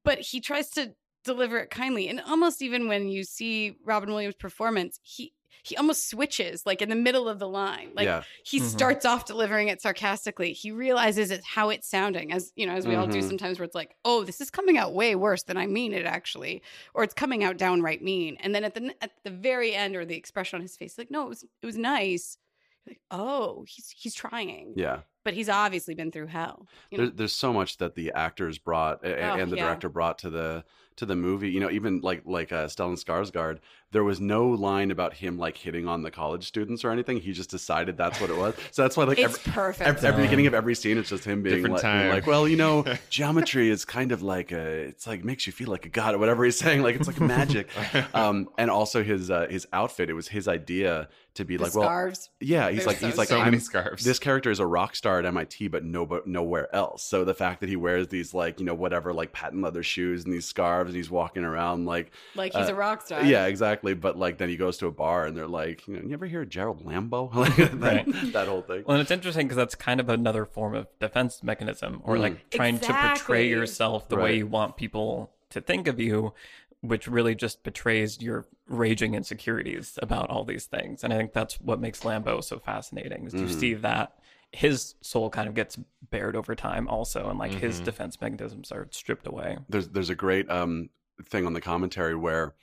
but 0.04 0.20
he 0.20 0.40
tries 0.40 0.70
to 0.70 0.94
deliver 1.25 1.58
it 1.58 1.70
kindly. 1.70 2.08
And 2.08 2.20
almost 2.20 2.62
even 2.62 2.87
when 2.87 3.08
you 3.08 3.25
see 3.25 3.75
Robin 3.82 4.11
Williams' 4.11 4.37
performance, 4.37 5.00
he 5.02 5.35
he 5.62 5.76
almost 5.76 6.08
switches 6.08 6.64
like 6.66 6.82
in 6.82 6.88
the 6.88 6.94
middle 6.96 7.28
of 7.28 7.38
the 7.38 7.48
line. 7.48 7.90
Like 7.94 8.04
yeah, 8.06 8.22
he 8.44 8.60
Mhm. 8.60 8.64
starts 8.64 9.04
off 9.04 9.25
delivering 9.25 9.68
it 9.68 9.80
sarcastically. 9.82 10.52
He 10.52 10.70
realizes 10.70 11.30
it's 11.30 11.46
how 11.46 11.70
it's 11.70 11.88
sounding, 11.88 12.32
as 12.32 12.52
you 12.56 12.66
know, 12.66 12.75
as 12.75 12.86
we 12.86 12.94
all 12.94 13.06
do 13.06 13.18
Mhm. 13.18 13.28
sometimes, 13.28 13.58
where 13.58 13.64
it's 13.66 13.75
like, 13.75 13.96
oh, 14.04 14.25
this 14.25 14.40
is 14.40 14.50
coming 14.50 14.78
out 14.78 14.92
way 14.94 15.14
worse 15.14 15.42
than 15.44 15.56
I 15.56 15.66
mean 15.66 15.92
it 15.92 16.06
actually, 16.06 16.62
or 16.94 17.02
it's 17.04 17.14
coming 17.14 17.44
out 17.44 17.56
downright 17.56 18.02
mean. 18.02 18.36
And 18.40 18.54
then 18.54 18.64
at 18.64 18.75
the 18.75 18.94
at 19.02 19.12
the 19.25 19.30
very 19.30 19.75
end, 19.75 19.96
or 19.96 20.04
the 20.04 20.16
expression 20.16 20.56
on 20.56 20.62
his 20.62 20.76
face, 20.76 20.96
like, 20.98 21.10
no, 21.10 21.25
it 21.26 21.28
was 21.28 21.42
it 21.62 21.66
was 21.66 21.76
nice. 21.76 22.38
Like, 22.86 23.00
oh, 23.10 23.64
he's 23.68 23.90
he's 23.90 24.14
trying 24.14 24.75
yeah. 24.76 25.00
But 25.26 25.35
he's 25.35 25.49
obviously 25.49 25.97
been 25.97 26.12
through 26.12 26.28
hell. 26.28 26.68
You 26.88 26.99
know? 26.99 27.04
There, 27.06 27.14
there's 27.16 27.33
so 27.35 27.52
much 27.52 27.78
that 27.78 27.97
the 27.97 28.12
actors 28.12 28.59
brought 28.59 29.04
a- 29.04 29.16
Oh, 29.26 29.35
and 29.35 29.50
the 29.50 29.56
yeah. 29.56 29.64
director 29.64 29.88
brought 29.88 30.18
to 30.21 30.30
the 30.30 30.64
to 30.99 31.04
the 31.04 31.16
movie. 31.16 31.50
You 31.50 31.59
know, 31.59 31.71
even 31.71 32.00
like 32.00 32.23
like 32.25 32.52
uh, 32.52 32.66
Stellan 32.66 32.95
Skarsgård, 32.95 33.59
there 33.92 34.04
was 34.04 34.21
no 34.21 34.49
line 34.49 34.90
about 34.90 35.14
him 35.14 35.38
like 35.38 35.56
hitting 35.56 35.87
on 35.88 36.02
the 36.02 36.11
college 36.11 36.47
students 36.47 36.85
or 36.85 36.90
anything. 36.90 37.21
He 37.21 37.33
just 37.33 37.50
decided 37.50 37.97
that's 37.97 38.21
what 38.21 38.30
it 38.30 38.37
was. 38.37 38.54
So 38.71 38.83
that's 38.83 38.97
why 38.97 39.04
like 39.04 39.18
it's 39.18 39.38
every, 39.38 39.52
perfect. 39.52 39.88
every, 39.88 40.09
every 40.09 40.23
beginning 40.25 40.47
of 40.47 40.54
every 40.54 40.75
scene, 40.75 40.99
it's 40.99 41.09
just 41.09 41.25
him 41.25 41.42
being 41.42 41.56
Different 41.56 41.83
like, 41.83 41.83
being 41.83 42.09
like, 42.09 42.26
well, 42.26 42.49
you 42.49 42.56
know, 42.56 42.85
geometry 43.11 43.68
is 43.68 43.85
kind 43.85 44.12
of 44.12 44.23
like 44.23 44.52
a, 44.52 44.59
it's 44.59 45.06
like 45.06 45.25
makes 45.25 45.47
you 45.47 45.52
feel 45.52 45.68
like 45.68 45.87
a 45.87 45.88
god 45.88 46.14
or 46.14 46.18
whatever 46.18 46.45
he's 46.45 46.59
saying. 46.59 46.83
Like 46.83 46.97
it's 46.97 47.09
like 47.09 47.21
magic. 47.21 47.68
um, 48.14 48.49
and 48.59 48.71
also 48.71 49.02
his 49.02 49.30
uh, 49.30 49.47
his 49.50 49.66
outfit. 49.73 50.09
It 50.09 50.14
was 50.14 50.28
his 50.28 50.49
idea 50.49 51.09
to 51.35 51.45
be 51.45 51.56
the 51.56 51.64
like, 51.64 51.75
well, 51.75 52.12
yeah. 52.40 52.71
He's 52.71 52.78
They're 52.78 52.87
like 52.87 52.99
so 52.99 53.06
he's 53.06 53.18
like 53.18 53.28
so 53.28 53.38
I'm, 53.38 53.47
many 53.47 53.59
scarves. 53.59 54.04
this 54.04 54.18
character 54.18 54.50
is 54.50 54.59
a 54.59 54.66
rock 54.66 54.97
star 54.97 55.15
at 55.18 55.26
MIT, 55.26 55.68
but 55.68 55.85
no, 55.85 56.04
but 56.06 56.26
nowhere 56.26 56.75
else. 56.75 57.02
So 57.02 57.25
the 57.25 57.35
fact 57.35 57.61
that 57.61 57.68
he 57.68 57.76
wears 57.76 58.08
these 58.08 58.35
like 58.35 58.58
you 58.61 58.66
know 58.66 58.75
whatever 58.75 59.12
like 59.12 59.32
patent 59.32 59.62
leather 59.62 59.82
shoes 59.82 60.25
and 60.25 60.32
these 60.32 60.45
scarves, 60.47 60.90
and 60.90 60.97
he's 60.97 61.10
walking 61.10 61.45
around 61.45 61.86
like 61.86 62.10
like 62.34 62.52
he's 62.52 62.69
uh, 62.69 62.73
a 62.73 62.75
rock 62.76 63.02
star. 63.02 63.25
yeah, 63.25 63.47
exactly. 63.47 63.95
But 63.95 64.19
like 64.19 64.38
then 64.38 64.49
he 64.49 64.56
goes 64.56 64.76
to 64.78 64.86
a 64.86 64.93
bar 64.93 65.26
and 65.26 65.36
they're 65.36 65.47
like, 65.47 65.86
you 65.88 65.97
know, 65.97 66.02
you 66.06 66.12
ever 66.14 66.26
hear 66.26 66.43
of 66.43 66.49
Gerald 66.49 66.84
Lambeau? 66.84 67.34
like 67.34 67.56
that, 67.56 67.75
Right. 68.06 68.32
that 68.32 68.49
whole 68.49 68.62
thing. 68.62 68.84
Well, 68.86 68.95
and 68.97 69.02
it's 69.02 69.10
interesting 69.10 69.47
because 69.47 69.56
that's 69.56 69.75
kind 69.75 70.00
of 70.00 70.08
another 70.08 70.45
form 70.45 70.75
of 70.75 70.86
defense 70.99 71.43
mechanism, 71.43 72.00
or 72.04 72.17
Mm. 72.17 72.21
like 72.21 72.50
trying 72.50 72.78
to 72.80 72.93
portray 72.95 73.49
yourself 73.49 74.08
the 74.08 74.17
way 74.17 74.36
you 74.36 74.47
want 74.47 74.76
people 74.76 75.32
to 75.50 75.60
think 75.60 75.86
of 75.88 76.00
you, 76.00 76.34
which 76.80 77.06
really 77.08 77.34
just 77.34 77.62
betrays 77.62 78.21
your 78.21 78.47
raging 78.69 79.14
insecurities 79.14 79.99
about 80.02 80.28
all 80.28 80.45
these 80.45 80.67
things. 80.67 81.02
And 81.04 81.12
I 81.12 81.17
think 81.17 81.32
that's 81.32 81.54
what 81.60 81.80
makes 81.80 82.00
Lambeau 82.00 82.43
so 82.43 82.58
fascinating 82.58 83.26
is 83.26 83.32
to 83.34 83.45
Mhm. 83.45 83.50
see 83.60 83.75
that 83.75 84.12
his 84.52 84.95
soul 85.02 85.28
kind 85.30 85.49
of 85.49 85.54
gets 85.54 85.76
bared 86.11 86.37
over 86.37 86.54
time 86.54 86.89
also, 86.89 87.28
and 87.28 87.39
like 87.39 87.52
his 87.52 87.80
Mhm. 87.80 87.85
defense 87.85 88.21
mechanisms 88.21 88.73
are 88.73 88.89
stripped 88.91 89.26
away. 89.26 89.59
there's 89.69 89.89
there's 89.89 90.11
a 90.11 90.15
great 90.15 90.49
um 90.50 90.89
thing 91.25 91.47
on 91.47 91.52
the 91.52 91.61
commentary 91.61 92.15
where 92.15 92.54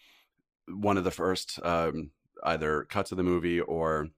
one 0.68 0.98
of 0.98 1.04
the 1.04 1.12
first 1.12 1.60
um 1.66 2.12
either 2.46 2.84
cuts 2.86 3.12
of 3.12 3.18
the 3.18 3.24
movie 3.24 3.60
or 3.62 4.10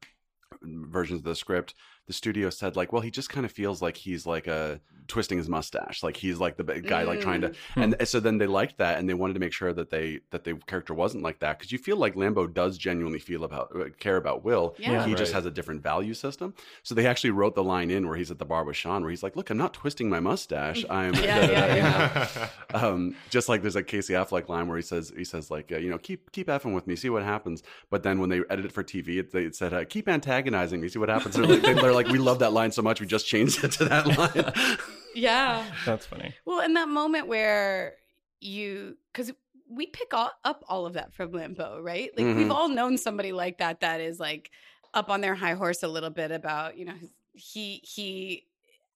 versions 0.62 1.19
of 1.19 1.25
the 1.25 1.36
script 1.36 1.73
the 2.07 2.13
studio 2.13 2.49
said 2.49 2.75
like 2.75 2.91
well 2.93 3.01
he 3.01 3.09
just 3.11 3.29
kind 3.29 3.45
of 3.45 3.51
feels 3.51 3.81
like 3.81 3.97
he's 3.97 4.25
like 4.25 4.47
a 4.47 4.79
twisting 5.07 5.37
his 5.37 5.47
mustache 5.47 6.01
like 6.01 6.17
he's 6.17 6.39
like 6.39 6.57
the 6.57 6.63
big 6.63 6.87
guy 6.87 7.03
like 7.03 7.19
trying 7.21 7.41
to 7.41 7.49
Mm. 7.75 7.95
and 7.99 8.07
so 8.07 8.19
then 8.19 8.37
they 8.39 8.47
liked 8.47 8.77
that 8.77 8.97
and 8.99 9.07
they 9.07 9.13
wanted 9.13 9.33
to 9.35 9.39
make 9.39 9.53
sure 9.53 9.71
that 9.73 9.89
they 9.91 10.19
that 10.31 10.43
the 10.43 10.55
character 10.67 10.93
wasn't 10.93 11.23
like 11.23 11.39
that 11.39 11.57
because 11.59 11.71
you 11.71 11.77
feel 11.77 11.95
like 11.97 12.15
lambeau 12.15 12.51
does 12.51 12.77
genuinely 12.77 13.19
feel 13.19 13.43
about 13.43 13.71
uh, 13.75 13.85
care 13.99 14.17
about 14.17 14.43
will 14.43 14.75
Yeah. 14.79 15.05
he 15.05 15.13
just 15.13 15.33
has 15.33 15.45
a 15.45 15.51
different 15.51 15.83
value 15.83 16.13
system 16.15 16.53
so 16.83 16.95
they 16.95 17.05
actually 17.05 17.31
wrote 17.31 17.53
the 17.55 17.63
line 17.63 17.91
in 17.91 18.07
where 18.07 18.17
he's 18.17 18.31
at 18.31 18.39
the 18.39 18.45
bar 18.45 18.63
with 18.63 18.75
sean 18.77 19.01
where 19.03 19.11
he's 19.11 19.21
like 19.23 19.35
look 19.35 19.49
i'm 19.51 19.57
not 19.57 19.73
twisting 19.73 20.09
my 20.09 20.19
mustache 20.19 20.83
i'm 20.89 21.13
Yeah, 21.25 21.51
yeah, 21.51 22.27
yeah. 22.73 22.77
um, 22.77 23.15
just 23.29 23.47
like 23.49 23.61
there's 23.61 23.75
a 23.75 23.83
Casey 23.83 24.13
Affleck 24.13 24.49
line 24.49 24.67
where 24.67 24.77
he 24.77 24.83
says 24.83 25.11
he 25.15 25.23
says 25.23 25.49
like 25.51 25.71
uh, 25.71 25.77
you 25.77 25.89
know 25.89 25.97
keep 25.97 26.31
keep 26.31 26.47
effing 26.47 26.73
with 26.73 26.87
me, 26.87 26.95
see 26.95 27.09
what 27.09 27.23
happens. 27.23 27.63
But 27.89 28.03
then 28.03 28.19
when 28.19 28.29
they 28.29 28.41
edit 28.49 28.65
it 28.65 28.71
for 28.71 28.83
TV, 28.83 29.17
it, 29.19 29.31
they 29.31 29.43
it 29.45 29.55
said 29.55 29.73
uh, 29.73 29.85
keep 29.85 30.07
antagonizing 30.07 30.81
me, 30.81 30.87
see 30.89 30.99
what 30.99 31.09
happens. 31.09 31.35
They're 31.35 31.45
like, 31.45 31.61
they're 31.61 31.93
like 31.95 32.08
we 32.08 32.17
love 32.19 32.39
that 32.39 32.53
line 32.53 32.71
so 32.71 32.81
much, 32.81 32.99
we 33.01 33.08
just 33.08 33.25
changed 33.27 33.63
it 33.63 33.71
to 33.73 33.86
that 33.86 34.05
line. 34.17 34.77
yeah. 35.15 35.65
That's 35.86 36.05
funny. 36.05 36.34
Well, 36.45 36.60
in 36.62 36.73
that 36.73 36.88
moment 36.89 37.27
where 37.27 37.93
you, 38.41 38.97
because 39.13 39.31
we 39.69 39.88
pick 39.88 40.13
all, 40.13 40.31
up 40.43 40.63
all 40.67 40.86
of 40.86 40.93
that 40.93 41.13
from 41.13 41.31
Lambeau, 41.31 41.81
right? 41.81 42.12
Like 42.17 42.25
Mhm. 42.27 42.36
we've 42.38 42.51
all 42.51 42.69
known 42.69 42.97
somebody 42.97 43.31
like 43.31 43.58
that 43.60 43.79
that 43.81 43.99
is 44.01 44.19
like 44.19 44.51
up 44.93 45.10
on 45.10 45.21
their 45.21 45.36
high 45.36 45.53
horse 45.55 45.81
a 45.84 45.88
little 45.88 46.10
bit 46.12 46.31
about, 46.31 46.77
you 46.77 46.86
know, 46.86 46.93
his, 46.93 47.10
he 47.34 47.81
he 47.84 48.43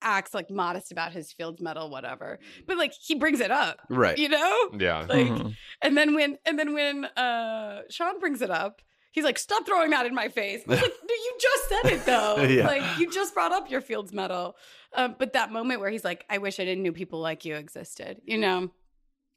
acts 0.02 0.34
like 0.34 0.50
modest 0.50 0.92
about 0.94 1.12
his 1.12 1.34
Fields 1.34 1.60
medal, 1.62 1.90
whatever, 1.90 2.40
but 2.68 2.78
like 2.78 2.94
he 2.94 3.16
brings 3.16 3.42
it 3.42 3.52
up, 3.52 3.80
right. 3.90 4.18
you 4.18 4.30
know. 4.30 4.70
yeah. 4.80 5.00
Like, 5.10 5.28
Mhm. 5.28 5.56
and 5.82 5.98
then 5.98 6.16
when 6.16 6.38
and 6.46 6.58
then 6.58 6.74
when 6.74 7.06
uh 7.06 7.82
Sean 7.90 8.20
brings 8.20 8.42
it 8.42 8.50
up, 8.50 8.82
he's 9.12 9.24
like, 9.24 9.38
"Stop 9.40 9.66
throwing 9.66 9.90
that 9.92 10.06
in 10.06 10.14
my 10.16 10.30
face." 10.30 10.62
Like, 10.68 10.82
you 11.10 11.38
just 11.42 11.70
said 11.70 11.86
it 11.94 12.06
though. 12.06 12.38
Yeah. 12.50 12.68
Like 12.68 13.00
you 13.00 13.12
just 13.12 13.34
brought 13.34 13.52
up 13.52 13.70
your 13.70 13.82
Fields 13.82 14.14
medal." 14.14 14.56
Um, 14.94 15.16
but 15.20 15.34
that 15.34 15.52
moment 15.52 15.80
where 15.82 15.90
he's 15.90 16.04
like, 16.04 16.26
"I 16.30 16.38
wish 16.40 16.60
I 16.60 16.66
didn't 16.66 16.84
know 16.84 16.92
people 16.92 17.20
like 17.20 17.46
you 17.46 17.56
existed," 17.56 18.22
you 18.26 18.38
know, 18.38 18.72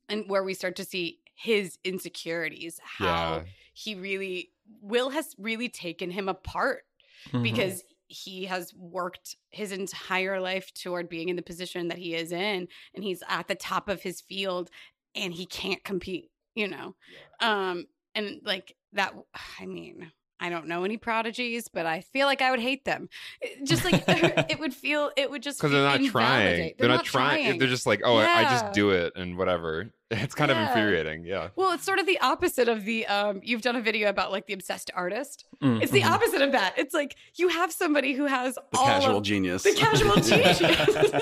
and 0.08 0.28
where 0.28 0.42
we 0.44 0.54
start 0.54 0.76
to 0.76 0.84
see 0.84 1.18
his 1.34 1.78
insecurities, 1.84 2.78
how 2.82 3.04
Yeah. 3.36 3.42
he 3.72 3.94
really 3.94 4.50
Will 4.80 5.10
has 5.10 5.34
really 5.38 5.68
taken 5.68 6.10
him 6.10 6.28
apart 6.28 6.84
Mhm. 7.30 7.42
because 7.42 7.82
he 8.06 8.44
has 8.46 8.72
worked 8.74 9.36
his 9.50 9.70
entire 9.72 10.40
life 10.40 10.72
toward 10.72 11.08
being 11.08 11.28
in 11.28 11.36
the 11.36 11.42
position 11.42 11.88
that 11.88 11.98
he 11.98 12.14
is 12.14 12.30
in 12.32 12.68
and 12.94 13.04
he's 13.04 13.22
at 13.28 13.48
the 13.48 13.54
top 13.54 13.88
of 13.88 14.02
his 14.02 14.20
field 14.20 14.70
and 15.14 15.34
he 15.34 15.44
can't 15.46 15.82
compete 15.84 16.30
you 16.54 16.68
know 16.68 16.94
um 17.40 17.86
and 18.14 18.40
like 18.44 18.74
that 18.92 19.14
i 19.60 19.66
mean 19.66 20.10
i 20.40 20.48
don't 20.48 20.66
know 20.66 20.82
any 20.84 20.96
prodigies 20.96 21.68
but 21.68 21.86
i 21.86 22.00
feel 22.00 22.26
like 22.26 22.42
i 22.42 22.50
would 22.50 22.60
hate 22.60 22.84
them 22.84 23.08
It- 23.40 23.64
just 23.64 23.84
like 23.84 24.02
it 24.08 24.58
would 24.58 24.74
feel 24.74 25.10
it 25.16 25.30
would 25.30 25.42
just 25.42 25.58
because 25.58 25.70
they're 25.72 25.82
not 25.82 26.00
trying. 26.10 26.46
invalidate. 26.46 26.78
They're, 26.78 26.88
not, 26.88 27.04
trying. 27.04 27.58
They're 27.58 27.68
just 27.68 27.86
like, 27.86 28.00
oh, 28.04 28.16
I- 28.16 28.40
I 28.40 28.42
just 28.44 28.72
do 28.72 28.90
it 28.90 29.12
and 29.16 29.38
whatever. 29.38 29.90
It's 30.12 30.34
kind 30.34 30.50
of 30.50 30.56
infuriating. 30.58 31.24
Yeah. 31.24 31.48
well 31.56 31.72
it's 31.72 31.84
sort 31.84 31.98
of 31.98 32.06
the 32.06 32.18
opposite 32.20 32.68
of 32.68 32.84
the 32.84 33.06
um 33.06 33.40
you've 33.42 33.62
done 33.62 33.76
a 33.76 33.80
video 33.80 34.08
about 34.08 34.30
like 34.30 34.46
the 34.46 34.52
obsessed 34.52 34.90
artist 34.94 35.46
Mm, 35.62 35.80
it's 35.80 35.92
the 35.92 36.00
mhm. 36.00 36.10
opposite 36.10 36.42
of 36.42 36.50
that 36.52 36.74
it's 36.76 36.92
like 36.92 37.14
you 37.36 37.46
have 37.46 37.72
somebody 37.72 38.14
who 38.14 38.24
has 38.26 38.56
The 38.56 38.78
all 38.78 38.84
casual 38.86 39.18
of, 39.18 39.22
genius. 39.22 39.62
The 39.62 39.74
casual 39.74 40.16
genius. 40.20 40.60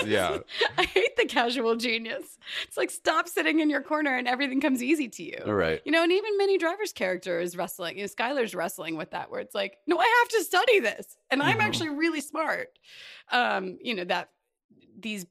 Yeah. 0.07 0.39
I 0.79 0.85
hate 0.85 1.15
the 1.17 1.27
casual 1.27 1.77
genius. 1.77 2.39
It's 2.67 2.77
like 2.79 2.91
stop 2.91 3.29
sitting 3.29 3.61
in 3.61 3.69
your 3.69 3.83
corner 3.83 4.17
and 4.17 4.27
everything 4.27 4.61
comes 4.63 4.83
easy 4.83 5.09
to 5.09 5.23
you. 5.23 5.39
All 5.47 5.53
right. 5.53 5.83
You 5.85 5.93
know, 5.93 6.03
and 6.03 6.11
even 6.11 6.39
Minnie 6.39 6.57
Driver's 6.57 6.93
character 6.95 7.39
is 7.39 7.55
wrestling. 7.55 7.99
You 7.99 8.05
know, 8.05 8.09
Skylar's 8.09 8.55
wrestling 8.55 8.97
with 8.97 9.11
that, 9.11 9.31
where 9.31 9.41
it's 9.41 9.55
like, 9.55 9.77
no, 9.87 9.99
I 9.99 10.07
have 10.21 10.29
to 10.31 10.45
study 10.45 10.81
this, 10.81 11.17
and 11.31 11.43
I'm 11.43 11.59
Mhm. 11.59 11.63
actually 11.65 11.91
really 11.91 12.23
smart. 12.23 12.69
Um, 13.31 13.79
you 13.83 13.95
know 13.95 14.05
that 14.05 14.31
these 14.99 15.27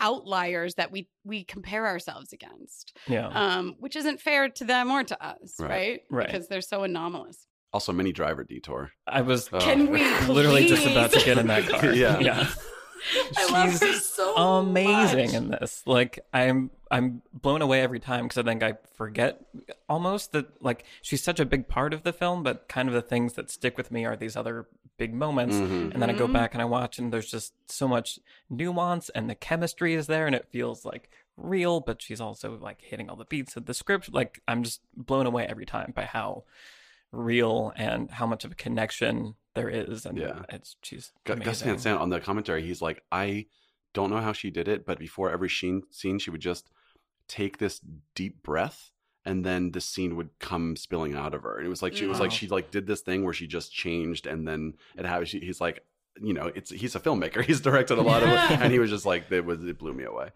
outliers 0.00 0.74
that 0.76 0.90
we 0.92 1.08
we 1.24 1.44
compare 1.44 1.86
ourselves 1.86 2.32
against 2.32 2.96
Yeah. 3.06 3.28
um 3.28 3.76
which 3.80 3.96
isn't 3.96 4.20
fair 4.20 4.48
to 4.48 4.64
them 4.64 4.90
or 4.90 5.02
to 5.04 5.24
us 5.24 5.54
Right. 5.58 5.68
right 5.70 6.00
Right. 6.10 6.26
because 6.26 6.48
they're 6.48 6.60
so 6.60 6.82
anomalous 6.84 7.46
Also, 7.72 7.92
Minnie 7.92 8.12
Driver 8.12 8.44
detour. 8.44 8.92
I 9.06 9.22
was 9.22 9.48
Oh. 9.52 9.58
Can 9.58 9.90
we 9.90 10.02
literally 10.28 10.66
just 10.66 10.86
about 10.86 11.10
to 11.12 11.20
get 11.24 11.38
in 11.38 11.48
that 11.48 11.66
car. 11.68 11.92
Yeah. 12.04 12.18
Yeah. 12.20 12.46
i 13.36 13.50
love 13.52 13.70
She's 13.70 13.80
her 13.82 13.92
so 13.94 14.34
amazing 14.36 15.26
much. 15.26 15.34
in 15.34 15.48
this. 15.50 15.82
Like 15.86 16.20
I'm 16.32 16.70
I'm 16.94 17.22
blown 17.32 17.60
away 17.60 17.80
every 17.82 17.98
time 18.00 18.24
because 18.26 18.38
I 18.38 18.42
think 18.44 18.62
I 18.62 18.74
forget 18.94 19.44
almost 19.88 20.32
that 20.32 20.62
like 20.62 20.84
she's 21.02 21.22
such 21.22 21.40
a 21.40 21.44
big 21.44 21.66
part 21.66 21.92
of 21.92 22.04
the 22.04 22.12
film, 22.12 22.42
but 22.42 22.68
kind 22.68 22.88
of 22.88 22.94
the 22.94 23.02
things 23.02 23.32
that 23.34 23.50
stick 23.50 23.76
with 23.76 23.90
me 23.90 24.04
are 24.04 24.16
these 24.16 24.36
other 24.36 24.68
big 24.96 25.12
moments. 25.12 25.56
Mhm. 25.56 25.92
And 25.92 26.00
then 26.00 26.08
I 26.08 26.12
go 26.12 26.28
Mhm. 26.28 26.32
back 26.34 26.54
and 26.54 26.62
I 26.62 26.66
watch 26.66 26.98
and 27.00 27.12
there's 27.12 27.28
just 27.30 27.52
so 27.70 27.88
much 27.88 28.20
nuance 28.48 29.08
and 29.10 29.28
the 29.28 29.34
chemistry 29.34 29.94
is 29.94 30.06
there 30.06 30.26
and 30.26 30.36
it 30.36 30.46
feels 30.52 30.84
like 30.84 31.10
real, 31.36 31.80
but 31.80 32.00
she's 32.00 32.20
also 32.20 32.56
like 32.58 32.80
hitting 32.80 33.10
all 33.10 33.16
the 33.16 33.24
beats 33.24 33.56
of 33.56 33.66
the 33.66 33.74
script. 33.74 34.12
Like 34.12 34.40
I'm 34.46 34.62
just 34.62 34.80
blown 34.96 35.26
away 35.26 35.46
every 35.46 35.66
time 35.66 35.92
by 35.96 36.04
how 36.04 36.44
real 37.10 37.72
and 37.76 38.10
how 38.12 38.26
much 38.26 38.44
of 38.44 38.52
a 38.52 38.54
connection 38.54 39.34
there 39.54 39.68
is. 39.68 40.06
And 40.06 40.18
Yeah. 40.18 40.42
it's 40.48 40.76
she's 40.82 41.12
Gu- 41.24 41.34
Gus 41.36 41.60
amazing. 41.62 41.68
Van 41.68 41.78
Sant 41.78 42.00
on 42.00 42.10
the 42.10 42.20
commentary, 42.20 42.62
he's 42.64 42.80
like, 42.82 43.02
I 43.10 43.46
don't 43.94 44.10
know 44.10 44.20
how 44.20 44.32
she 44.32 44.50
did 44.50 44.66
it, 44.68 44.84
but 44.84 44.98
before 44.98 45.30
every 45.30 45.48
sheen, 45.48 45.82
scene, 45.90 46.18
she 46.18 46.30
would 46.30 46.40
just 46.40 46.70
take 47.28 47.58
this 47.58 47.80
deep 48.14 48.42
breath, 48.42 48.90
and 49.24 49.44
then 49.44 49.70
the 49.72 49.80
scene 49.80 50.16
would 50.16 50.30
come 50.38 50.76
spilling 50.76 51.14
out 51.14 51.34
of 51.34 51.42
her. 51.42 51.56
And 51.56 51.66
it 51.66 51.70
was 51.70 51.82
like 51.82 51.94
she 51.96 52.06
was 52.06 52.20
like 52.20 52.30
she 52.30 52.48
like 52.48 52.70
did 52.70 52.86
this 52.86 53.00
thing 53.00 53.24
where 53.24 53.32
she 53.34 53.46
just 53.46 53.72
changed, 53.72 54.26
and 54.26 54.46
then 54.46 54.74
it 54.96 55.06
happened. 55.06 55.28
She, 55.28 55.40
he's 55.40 55.60
like, 55.60 55.84
you 56.20 56.32
know, 56.34 56.46
it's 56.54 56.70
he's 56.70 56.94
a 56.94 57.00
filmmaker. 57.00 57.42
He's 57.46 57.60
directed 57.60 57.98
a 57.98 58.02
lot 58.02 58.22
of 58.22 58.28
it, 58.28 58.60
and 58.60 58.72
he 58.72 58.78
was 58.78 58.90
just 58.96 59.04
like, 59.06 59.30
it 59.32 59.44
was 59.44 59.64
it 59.64 59.78
blew 59.78 59.92
me 59.92 60.04
away. 60.04 60.28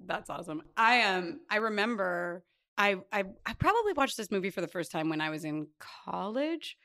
That's 0.00 0.30
awesome. 0.30 0.62
I 0.76 1.02
um 1.02 1.40
I 1.50 1.56
remember 1.56 2.44
I 2.76 2.96
I 3.12 3.24
I 3.44 3.54
probably 3.54 3.94
watched 3.94 4.16
this 4.16 4.30
movie 4.30 4.50
for 4.50 4.60
the 4.60 4.68
first 4.68 4.92
time 4.92 5.08
when 5.08 5.20
I 5.20 5.30
was 5.30 5.44
in 5.44 5.66
college. 5.80 6.76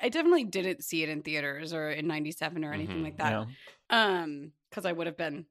I 0.00 0.08
definitely 0.08 0.44
didn't 0.44 0.82
see 0.82 1.02
it 1.02 1.10
in 1.10 1.20
theaters 1.20 1.74
or 1.74 1.90
in 1.90 2.06
97 2.06 2.64
or 2.64 2.72
anything 2.72 3.00
Mhm. 3.00 3.04
like 3.04 3.18
that. 3.18 3.46
Yeah. 3.90 4.14
Um 4.22 4.52
cuz 4.70 4.86
I 4.86 4.92
would 4.92 5.06
have 5.06 5.18
been 5.18 5.44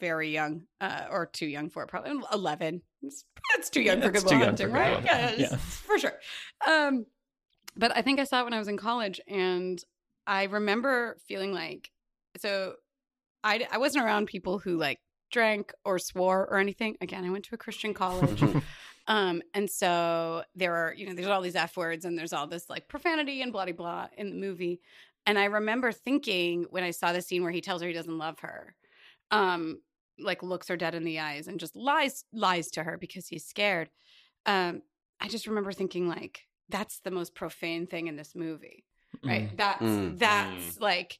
very 0.00 0.30
young 0.30 0.62
uh 0.80 1.06
or 1.10 1.26
too 1.26 1.46
young 1.46 1.68
for 1.68 1.82
it 1.82 1.88
probably 1.88 2.12
11. 2.32 2.82
It's, 3.02 3.24
it's 3.54 3.70
too 3.70 3.80
young 3.80 3.98
Yeah, 3.98 4.04
for 4.06 4.12
Good 4.12 4.24
Will 4.24 4.30
young 4.32 4.40
for 4.40 4.46
Hunting, 4.46 4.72
right? 4.72 5.02
Will 5.02 5.40
Yeah, 5.40 5.56
for 5.56 5.98
sure. 5.98 6.14
Um 6.66 7.06
but 7.76 7.96
I 7.96 8.02
think 8.02 8.20
I 8.20 8.24
saw 8.24 8.40
it 8.40 8.44
when 8.44 8.54
I 8.54 8.58
was 8.58 8.68
in 8.68 8.76
college 8.76 9.20
and 9.26 9.82
I 10.26 10.44
remember 10.44 11.16
feeling 11.26 11.52
like 11.52 11.90
so 12.38 12.74
I 13.42 13.66
I 13.70 13.78
wasn't 13.78 14.04
around 14.04 14.26
people 14.26 14.58
who 14.58 14.76
like 14.76 15.00
drank 15.32 15.72
or 15.84 15.98
swore 15.98 16.46
or 16.48 16.58
anything. 16.58 16.96
Again, 17.00 17.24
I 17.24 17.30
went 17.30 17.44
to 17.46 17.54
a 17.54 17.58
Christian 17.58 17.94
college. 17.94 18.42
um, 19.08 19.42
and 19.54 19.68
so 19.68 20.44
there 20.54 20.74
are, 20.74 20.94
you 20.94 21.06
know, 21.06 21.14
there's 21.14 21.26
all 21.26 21.40
these 21.40 21.56
F 21.56 21.76
words 21.76 22.04
and 22.04 22.16
there's 22.16 22.32
all 22.32 22.46
this 22.46 22.70
like 22.70 22.86
profanity 22.86 23.42
and 23.42 23.50
blah, 23.50 23.64
blah, 23.64 23.72
blah 23.72 24.06
in 24.16 24.30
the 24.30 24.36
movie. 24.36 24.80
And 25.26 25.38
I 25.38 25.46
remember 25.46 25.90
thinking 25.90 26.66
when 26.70 26.84
I 26.84 26.90
saw 26.90 27.12
the 27.12 27.22
scene 27.22 27.42
where 27.42 27.50
he 27.50 27.60
tells 27.60 27.80
her 27.82 27.88
he 27.88 27.94
doesn't 27.94 28.18
love 28.18 28.40
her, 28.40 28.74
um, 29.32 29.80
like 30.20 30.42
looks 30.44 30.68
her 30.68 30.76
dead 30.76 30.94
in 30.94 31.02
the 31.04 31.18
eyes 31.18 31.48
and 31.48 31.58
just 31.58 31.74
lies, 31.74 32.24
lies 32.32 32.70
to 32.72 32.84
her 32.84 32.96
because 32.98 33.26
he's 33.26 33.44
scared. 33.44 33.90
Um, 34.46 34.82
I 35.20 35.26
just 35.28 35.46
remember 35.48 35.72
thinking 35.72 36.08
like, 36.08 36.42
that's 36.68 37.00
the 37.00 37.10
most 37.10 37.34
profane 37.34 37.86
thing 37.86 38.06
in 38.06 38.16
this 38.16 38.34
movie 38.34 38.84
right 39.24 39.50
Mm. 39.52 39.56
that's 39.58 39.82
Mm. 39.82 40.18
that's 40.18 40.80
like 40.80 41.18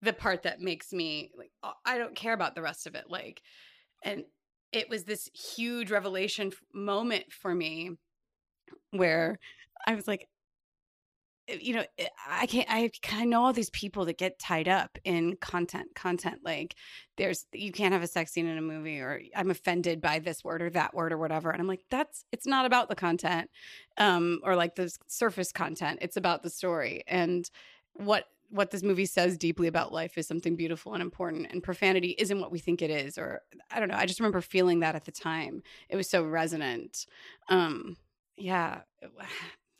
the 0.00 0.12
part 0.12 0.44
that 0.44 0.60
makes 0.60 0.92
me 0.92 1.32
like 1.36 1.50
oh, 1.64 1.72
i 1.84 1.98
don't 1.98 2.14
care 2.14 2.34
about 2.34 2.54
the 2.54 2.62
rest 2.62 2.86
of 2.86 2.94
it 2.94 3.06
like 3.08 3.42
and 4.04 4.22
it 4.70 4.88
was 4.88 5.02
this 5.02 5.28
huge 5.34 5.90
revelation 5.90 6.48
f- 6.52 6.62
moment 6.72 7.32
for 7.32 7.52
me 7.52 7.96
where 8.92 9.38
i 9.86 9.94
was 9.96 10.06
like 10.06 10.28
you 11.48 11.74
know 11.74 11.84
eh, 11.98 12.06
i 12.28 12.46
can't 12.46 12.68
i 12.70 12.90
kind 13.02 13.22
of 13.24 13.28
know 13.28 13.42
all 13.42 13.52
these 13.52 13.70
people 13.70 14.04
that 14.04 14.18
get 14.18 14.38
tied 14.38 14.68
up 14.68 14.98
in 15.04 15.36
content 15.36 15.88
content 15.94 16.40
like 16.44 16.76
there's 17.16 17.46
you 17.52 17.72
can't 17.72 17.92
have 17.92 18.02
a 18.02 18.06
sex 18.06 18.32
scene 18.32 18.46
in 18.46 18.58
a 18.58 18.62
movie 18.62 19.00
or 19.00 19.20
i'm 19.34 19.50
offended 19.50 20.00
by 20.00 20.18
this 20.18 20.44
word 20.44 20.62
or 20.62 20.70
that 20.70 20.94
word 20.94 21.12
or 21.12 21.18
whatever 21.18 21.50
and 21.50 21.60
i'm 21.60 21.66
like 21.66 21.84
that's 21.90 22.24
it's 22.32 22.46
not 22.46 22.64
about 22.64 22.88
the 22.88 22.94
content 22.94 23.50
um 23.98 24.40
or 24.44 24.54
like 24.54 24.74
the 24.76 24.92
surface 25.06 25.52
content 25.52 25.98
it's 26.02 26.16
about 26.16 26.42
the 26.42 26.50
story 26.50 27.02
and 27.06 27.50
what 27.94 28.26
what 28.50 28.70
this 28.70 28.82
movie 28.82 29.06
says 29.06 29.38
deeply 29.38 29.66
about 29.66 29.92
life 29.92 30.18
is 30.18 30.26
something 30.26 30.56
beautiful 30.56 30.92
and 30.92 31.02
important 31.02 31.46
and 31.50 31.62
profanity 31.62 32.14
isn't 32.18 32.40
what 32.40 32.52
we 32.52 32.58
think 32.58 32.82
it 32.82 32.90
is 32.90 33.18
or 33.18 33.40
i 33.70 33.80
don't 33.80 33.88
know 33.88 33.96
i 33.96 34.06
just 34.06 34.20
remember 34.20 34.40
feeling 34.40 34.80
that 34.80 34.94
at 34.94 35.04
the 35.04 35.12
time 35.12 35.62
it 35.88 35.96
was 35.96 36.08
so 36.08 36.22
resonant 36.22 37.06
um 37.48 37.96
yeah 38.36 38.80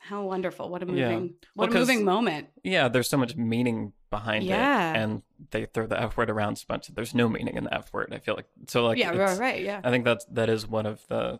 how 0.03 0.23
wonderful 0.25 0.69
what 0.69 0.83
a 0.83 0.85
Yeah. 0.85 0.91
moving 1.11 1.35
what 1.55 1.69
Well, 1.69 1.69
a 1.69 1.71
'cause- 1.79 1.87
moving 1.87 2.05
moment 2.05 2.49
Yeah, 2.63 2.87
there's 2.89 3.09
so 3.09 3.17
much 3.17 3.35
meaning 3.35 3.93
behind 4.09 4.43
Yeah. 4.43 4.91
it, 4.91 4.97
and 4.97 5.23
they 5.51 5.65
throw 5.65 5.87
the 5.87 5.99
F 5.99 6.17
word 6.17 6.29
around 6.29 6.57
so 6.57 6.65
much. 6.69 6.87
There's 6.89 7.15
no 7.15 7.27
meaning 7.29 7.55
in 7.55 7.63
the 7.63 7.73
F 7.73 7.91
word. 7.93 8.13
I 8.13 8.19
feel 8.19 8.35
like 8.35 8.47
so. 8.67 8.85
Like, 8.85 8.97
yeah 8.97 9.09
right 9.15 9.39
right 9.39 9.61
yeah 9.63 9.81
I 9.83 9.89
think 9.89 10.05
that's 10.05 10.25
that 10.25 10.49
is 10.49 10.67
one 10.67 10.85
of 10.85 11.05
the 11.07 11.39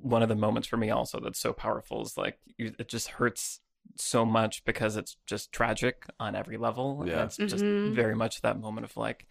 one 0.00 0.22
of 0.22 0.28
the 0.28 0.36
moments 0.36 0.68
for 0.68 0.76
me 0.76 0.88
also 0.90 1.18
that's 1.20 1.40
so 1.40 1.52
powerful. 1.52 2.02
Is 2.02 2.16
like 2.16 2.38
you, 2.56 2.72
it 2.78 2.88
just 2.88 3.08
hurts 3.08 3.60
so 3.96 4.24
much 4.24 4.64
because 4.64 4.96
it's 4.96 5.16
just 5.26 5.50
tragic 5.52 6.06
on 6.20 6.34
every 6.36 6.56
level. 6.56 7.00
and 7.02 7.10
Yeah. 7.10 7.24
it's 7.24 7.36
just 7.36 7.64
Mhm. 7.64 7.92
very 7.92 8.14
much 8.14 8.40
that 8.42 8.58
moment 8.60 8.84
of 8.84 8.96
like, 8.96 9.26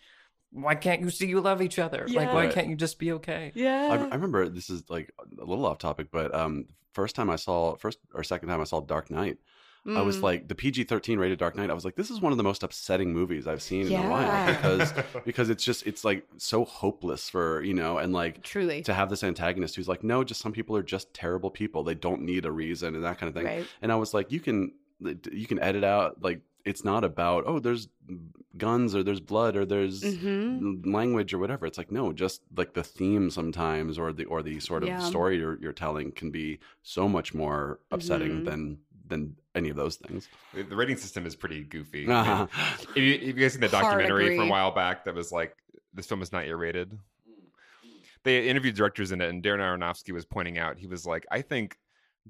why 0.51 0.75
can't 0.75 1.01
you 1.01 1.09
see 1.09 1.27
you 1.27 1.41
love 1.41 1.61
each 1.61 1.79
other? 1.79 2.07
Like, 2.07 2.33
why 2.33 2.45
Right. 2.45 2.53
can't 2.53 2.67
you 2.67 2.75
just 2.75 2.99
be 2.99 3.11
okay? 3.13 3.51
yeah 3.55 3.87
I, 3.89 3.95
I 3.95 4.15
remember 4.15 4.49
this 4.49 4.69
is 4.69 4.83
like 4.89 5.11
a 5.39 5.45
little 5.45 5.65
off 5.65 5.77
topic, 5.77 6.07
but 6.11 6.33
um, 6.33 6.65
first 6.93 7.15
time 7.15 7.29
I 7.29 7.35
saw 7.35 7.75
first 7.75 7.99
or 8.13 8.23
second 8.23 8.49
time 8.49 8.61
I 8.61 8.65
saw 8.65 8.79
Dark 8.81 9.09
Knight, 9.11 9.37
I 9.95 10.01
was 10.01 10.17
Mm. 10.17 10.23
like 10.23 10.47
the 10.47 10.55
PG 10.55 10.83
thirteen 10.83 11.17
rated 11.19 11.39
Dark 11.39 11.55
Knight. 11.55 11.69
I 11.71 11.73
was 11.73 11.85
like, 11.85 11.95
this 11.95 12.11
is 12.11 12.19
one 12.21 12.31
of 12.31 12.37
the 12.37 12.43
most 12.43 12.61
upsetting 12.63 13.13
movies 13.13 13.47
I've 13.47 13.61
seen 13.61 13.87
in 13.87 13.95
a 13.95 14.09
while 14.09 14.45
because 14.45 14.93
because 15.25 15.49
it's 15.49 15.63
just 15.63 15.87
it's 15.87 16.03
like 16.03 16.27
so 16.37 16.65
hopeless 16.65 17.29
for 17.29 17.63
you 17.63 17.73
know 17.73 17.97
and 17.97 18.11
like 18.13 18.43
truly 18.43 18.83
to 18.83 18.93
have 18.93 19.09
this 19.09 19.23
antagonist 19.23 19.75
who's 19.77 19.87
like, 19.87 20.03
no, 20.03 20.23
just 20.23 20.41
some 20.41 20.51
people 20.51 20.75
are 20.75 20.83
just 20.83 21.13
terrible 21.13 21.49
people. 21.49 21.83
They 21.83 21.95
don't 21.95 22.21
need 22.21 22.45
a 22.45 22.51
reason 22.51 22.93
and 22.93 23.03
that 23.03 23.17
kind 23.19 23.29
of 23.29 23.33
thing. 23.35 23.45
right 23.45 23.67
And 23.81 23.91
I 23.91 23.95
was 23.95 24.13
like, 24.13 24.31
you 24.31 24.39
can 24.41 24.73
you 25.31 25.47
can 25.47 25.59
edit 25.59 25.83
out 25.85 26.21
like 26.21 26.41
it's 26.65 26.83
not 26.83 27.03
about 27.03 27.43
oh 27.47 27.59
there's 27.59 27.87
guns 28.57 28.93
or 28.95 29.03
there's 29.03 29.19
blood 29.19 29.55
or 29.55 29.65
there's 29.65 30.01
Mhm. 30.03 30.85
language 30.85 31.33
or 31.33 31.37
whatever. 31.39 31.65
It's 31.65 31.77
like 31.77 31.91
no, 31.91 32.11
just 32.13 32.41
like 32.55 32.73
the 32.73 32.83
theme 32.83 33.29
sometimes 33.29 33.97
or 33.97 34.11
the 34.11 34.25
or 34.25 34.41
the 34.43 34.59
sort 34.59 34.83
of 34.83 34.89
Yeah. 34.89 34.99
story 34.99 35.37
you're, 35.37 35.57
you're 35.59 35.73
telling 35.73 36.11
can 36.11 36.31
be 36.31 36.59
so 36.83 37.07
much 37.07 37.33
more 37.33 37.79
upsetting 37.91 38.41
Mhm. 38.41 38.45
than 38.45 38.79
than 39.07 39.35
any 39.55 39.69
of 39.69 39.75
those 39.75 39.95
things. 39.95 40.27
The 40.53 40.63
the 40.63 40.75
rating 40.75 40.97
system 40.97 41.25
is 41.25 41.35
pretty 41.35 41.63
goofy. 41.63 42.05
Uh-huh. 42.09 42.47
If 42.95 42.97
you, 42.97 43.13
if 43.15 43.23
you 43.23 43.33
guys 43.33 43.53
seen 43.53 43.61
the 43.61 43.67
documentary 43.69 44.35
from 44.35 44.47
a 44.47 44.51
while 44.51 44.71
back 44.71 45.05
that 45.05 45.15
was 45.15 45.31
like, 45.31 45.55
this 45.93 46.05
film 46.05 46.21
is 46.21 46.31
not 46.31 46.45
yet 46.45 46.57
rated. 46.57 46.97
They 48.23 48.47
interviewed 48.49 48.75
directors 48.75 49.11
in 49.11 49.21
it, 49.21 49.29
and 49.29 49.41
Darren 49.41 49.59
Aronofsky 49.59 50.11
was 50.13 50.25
pointing 50.25 50.57
out, 50.57 50.77
he 50.77 50.87
was 50.87 51.05
like, 51.05 51.25
I 51.31 51.41
think 51.41 51.77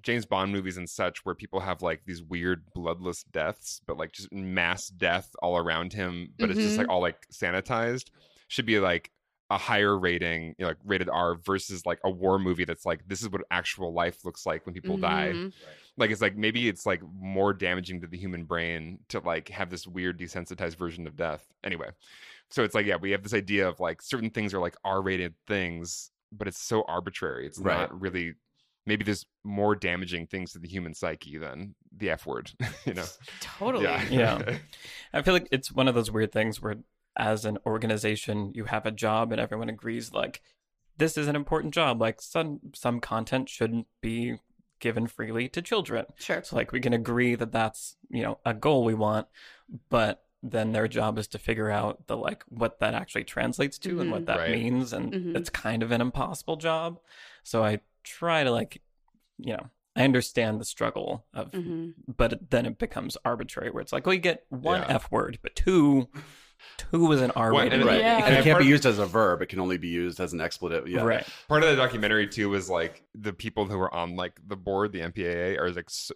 James 0.02 0.26
Bond 0.26 0.52
movies 0.52 0.78
and 0.78 0.90
such, 0.90 1.20
where 1.26 1.36
people 1.36 1.60
have 1.60 1.82
like 1.82 2.02
these 2.06 2.24
weird 2.24 2.64
bloodless 2.74 3.24
deaths, 3.24 3.82
but 3.86 3.98
like 3.98 4.12
just 4.14 4.32
mass 4.32 4.88
death 4.88 5.30
all 5.42 5.58
around 5.58 5.94
him, 5.94 6.34
but 6.40 6.50
it's 6.50 6.60
just 6.60 6.78
like 6.78 6.90
all 6.90 7.02
like 7.02 7.26
sanitized, 7.34 8.06
should 8.48 8.66
be 8.66 8.80
like 8.80 9.12
a 9.52 9.58
higher 9.58 9.98
rating, 9.98 10.50
you 10.60 10.64
know, 10.64 10.68
like 10.68 10.78
rated 10.86 11.10
R 11.10 11.36
versus 11.36 11.84
like 11.86 12.00
a 12.04 12.10
war 12.10 12.38
movie 12.38 12.66
that's 12.66 12.86
like, 12.86 13.02
this 13.08 13.22
is 13.22 13.30
what 13.30 13.42
actual 13.50 13.92
life 13.94 14.24
looks 14.24 14.46
like 14.46 14.66
when 14.66 14.74
people 14.76 14.96
die. 14.98 15.32
Mhm. 15.34 15.54
like 15.98 16.12
it's 16.12 16.22
like 16.22 16.38
maybe 16.38 16.70
it's 16.70 16.86
like 16.86 17.02
more 17.20 17.52
damaging 17.52 18.00
to 18.02 18.08
the 18.08 18.18
human 18.18 18.46
brain 18.46 19.00
to 19.10 19.20
like 19.20 19.50
have 19.50 19.70
this 19.72 19.86
weird 19.88 20.20
desensitized 20.20 20.78
version 20.78 21.08
of 21.08 21.16
death. 21.16 21.46
Anyway 21.64 21.90
so 22.52 22.64
it's 22.64 22.74
like 22.74 22.86
yeah 22.86 22.96
we 22.96 23.12
have 23.12 23.22
this 23.24 23.34
idea 23.34 23.68
of 23.68 23.80
like 23.80 24.02
certain 24.02 24.30
things 24.30 24.54
are 24.54 24.60
like 24.60 24.76
r-rated 24.86 25.34
things 25.48 26.10
but 26.32 26.48
it's 26.48 26.62
so 26.62 26.84
arbitrary. 26.88 27.48
It's 27.48 27.58
Right. 27.60 27.76
not 27.76 28.00
really 28.00 28.36
maybe 28.86 29.04
there's 29.04 29.26
more 29.44 29.76
damaging 29.76 30.26
things 30.28 30.52
to 30.54 30.60
the 30.60 30.68
human 30.68 30.94
psyche 30.94 31.38
than 31.38 31.76
the 31.96 32.10
f 32.10 32.26
word 32.26 32.52
you 32.86 32.94
know 32.94 33.06
totally 33.40 33.86
Yeah. 34.10 34.58
I 35.14 35.22
feel 35.22 35.34
like 35.34 35.48
it's 35.52 35.72
one 35.72 35.88
of 35.88 35.96
those 35.96 36.12
weird 36.12 36.32
things 36.32 36.62
where, 36.62 36.76
as 37.18 37.44
an 37.46 37.58
organization, 37.66 38.52
you 38.54 38.66
have 38.66 38.86
a 38.86 38.92
job 38.92 39.32
and 39.32 39.42
everyone 39.42 39.70
agrees 39.70 40.14
like 40.14 40.42
this 40.98 41.18
is 41.18 41.28
an 41.28 41.36
important 41.36 41.74
job. 41.74 42.00
Like 42.02 42.22
some 42.22 42.60
some 42.76 43.00
content 43.00 43.50
shouldn't 43.50 43.88
be 44.02 44.40
given 44.80 45.08
freely 45.08 45.50
to 45.50 45.62
children. 45.62 46.06
sure 46.18 46.42
So 46.44 46.56
like 46.56 46.72
we 46.72 46.80
can 46.80 46.94
agree 46.94 47.36
that 47.36 47.52
that's 47.52 47.98
you 48.10 48.24
know 48.24 48.40
a 48.46 48.54
goal 48.54 48.84
we 48.86 48.94
want, 48.94 49.28
but 49.90 50.24
then 50.42 50.72
their 50.72 50.88
job 50.88 51.18
is 51.18 51.28
to 51.30 51.38
figure 51.38 51.70
out 51.70 52.08
the 52.08 52.16
like 52.16 52.44
what 52.48 52.80
that 52.80 52.94
actually 52.94 53.26
translates 53.26 53.78
to 53.80 54.00
and 54.00 54.10
what 54.12 54.26
that 54.28 54.38
Right. 54.38 54.52
means, 54.52 54.94
and 54.94 55.12
Mhm. 55.14 55.36
it's 55.36 55.50
kind 55.50 55.84
of 55.84 55.92
an 55.92 56.00
impossible 56.02 56.56
job. 56.56 57.00
So 57.44 57.64
I 57.64 57.82
try 58.10 58.44
to 58.44 58.52
like, 58.52 58.82
you 59.38 59.54
know. 59.54 59.70
I 59.96 60.04
understand 60.04 60.62
the 60.62 60.66
struggle 60.66 61.26
of 61.34 61.52
Mhm. 61.52 61.94
but 62.08 62.52
then 62.52 62.66
it 62.66 62.78
becomes 62.78 63.18
arbitrary 63.26 63.70
where 63.72 63.82
it's 63.82 63.92
like, 63.92 64.06
well, 64.06 64.14
you 64.14 64.22
get 64.22 64.46
one 64.50 64.82
Yeah. 64.82 64.96
F 64.96 65.12
word, 65.12 65.40
but 65.42 65.56
two, 65.58 66.08
two 66.78 67.06
was 67.06 67.22
an 67.22 67.32
R 67.32 67.52
rated. 67.54 67.74
and- 67.82 67.86
Right. 67.86 68.00
Yeah. 68.00 68.18
And 68.18 68.26
And 68.28 68.36
it 68.38 68.44
can't 68.44 68.60
be 68.60 68.66
used 68.66 68.86
as 68.86 69.00
a 69.00 69.06
verb. 69.06 69.42
It 69.42 69.48
can 69.48 69.60
only 69.60 69.78
be 69.78 69.90
used 69.90 70.22
as 70.22 70.32
an 70.32 70.40
expletive. 70.40 70.88
Yeah. 70.88 71.02
Right. 71.04 71.28
part 71.50 71.64
of 71.64 71.70
the 71.70 71.76
documentary 71.76 72.28
too 72.28 72.48
was 72.50 72.70
like 72.70 73.04
the 73.14 73.34
people 73.34 73.66
who 73.66 73.78
were 73.78 73.94
on 73.94 74.16
like 74.16 74.40
the 74.48 74.56
board 74.56 74.94
the 74.94 75.00
mpaa 75.02 75.58
are 75.60 75.72
like 75.72 75.88
s 75.90 76.12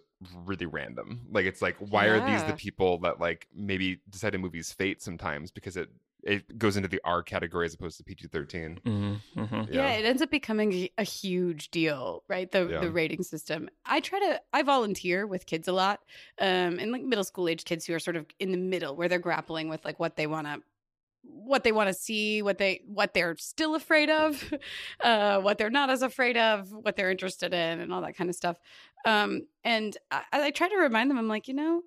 really 0.46 0.64
random 0.66 1.26
like 1.30 1.44
it's 1.44 1.60
like 1.60 1.76
why 1.78 2.06
are 2.06 2.24
these 2.24 2.42
the 2.44 2.54
people 2.54 2.98
that 3.00 3.20
like 3.20 3.48
maybe 3.54 4.00
decide 4.08 4.34
a 4.34 4.38
movie's 4.38 4.72
fate 4.72 5.02
sometimes 5.02 5.50
because 5.50 5.76
it 5.76 5.90
it 6.26 6.58
goes 6.58 6.76
into 6.76 6.88
the 6.88 7.00
r 7.04 7.22
category 7.22 7.66
as 7.66 7.74
opposed 7.74 7.96
to 7.98 8.04
pg-13 8.04 8.80
Mm-hmm, 8.82 9.40
mm-hmm. 9.40 9.72
Yeah. 9.72 9.90
it 9.90 10.04
ends 10.04 10.22
up 10.22 10.30
becoming 10.30 10.72
a- 10.72 10.90
a 10.98 11.02
huge 11.04 11.70
deal, 11.70 12.22
right? 12.28 12.50
The 12.50 12.66
Yeah. 12.66 12.80
the 12.80 12.90
rating 12.90 13.22
system. 13.22 13.68
I 13.84 14.00
try 14.00 14.18
to 14.20 14.40
I 14.52 14.62
volunteer 14.62 15.26
with 15.26 15.46
kids 15.46 15.68
a 15.68 15.72
lot, 15.72 16.00
um, 16.40 16.78
and 16.78 16.90
like 16.92 17.02
middle 17.02 17.24
school 17.24 17.48
age 17.48 17.64
kids 17.64 17.86
who 17.86 17.94
are 17.94 17.98
sort 18.00 18.16
of 18.16 18.26
in 18.38 18.50
the 18.52 18.58
middle 18.58 18.96
where 18.96 19.08
they're 19.08 19.18
grappling 19.18 19.68
with 19.68 19.84
like 19.84 20.00
what 20.00 20.16
they 20.16 20.26
want 20.26 20.46
to 20.46 20.62
what 21.26 21.64
they 21.64 21.72
want 21.72 21.88
to 21.88 21.94
see, 21.94 22.42
what 22.42 22.58
they 22.58 22.82
what 22.86 23.14
they're 23.14 23.36
still 23.38 23.74
afraid 23.74 24.10
of, 24.10 24.52
uh, 25.00 25.40
what 25.40 25.56
they're 25.58 25.70
not 25.70 25.88
as 25.90 26.02
afraid 26.02 26.36
of, 26.36 26.70
what 26.70 26.96
they're 26.96 27.10
interested 27.10 27.54
in, 27.54 27.80
and 27.80 27.92
all 27.92 28.02
that 28.02 28.16
kind 28.16 28.28
of 28.28 28.36
stuff. 28.36 28.56
Um, 29.06 29.46
and 29.64 29.96
I, 30.10 30.22
I 30.32 30.50
try 30.50 30.68
to 30.68 30.76
remind 30.76 31.10
them, 31.10 31.18
I'm 31.18 31.28
like, 31.28 31.48
you 31.48 31.54
know, 31.54 31.82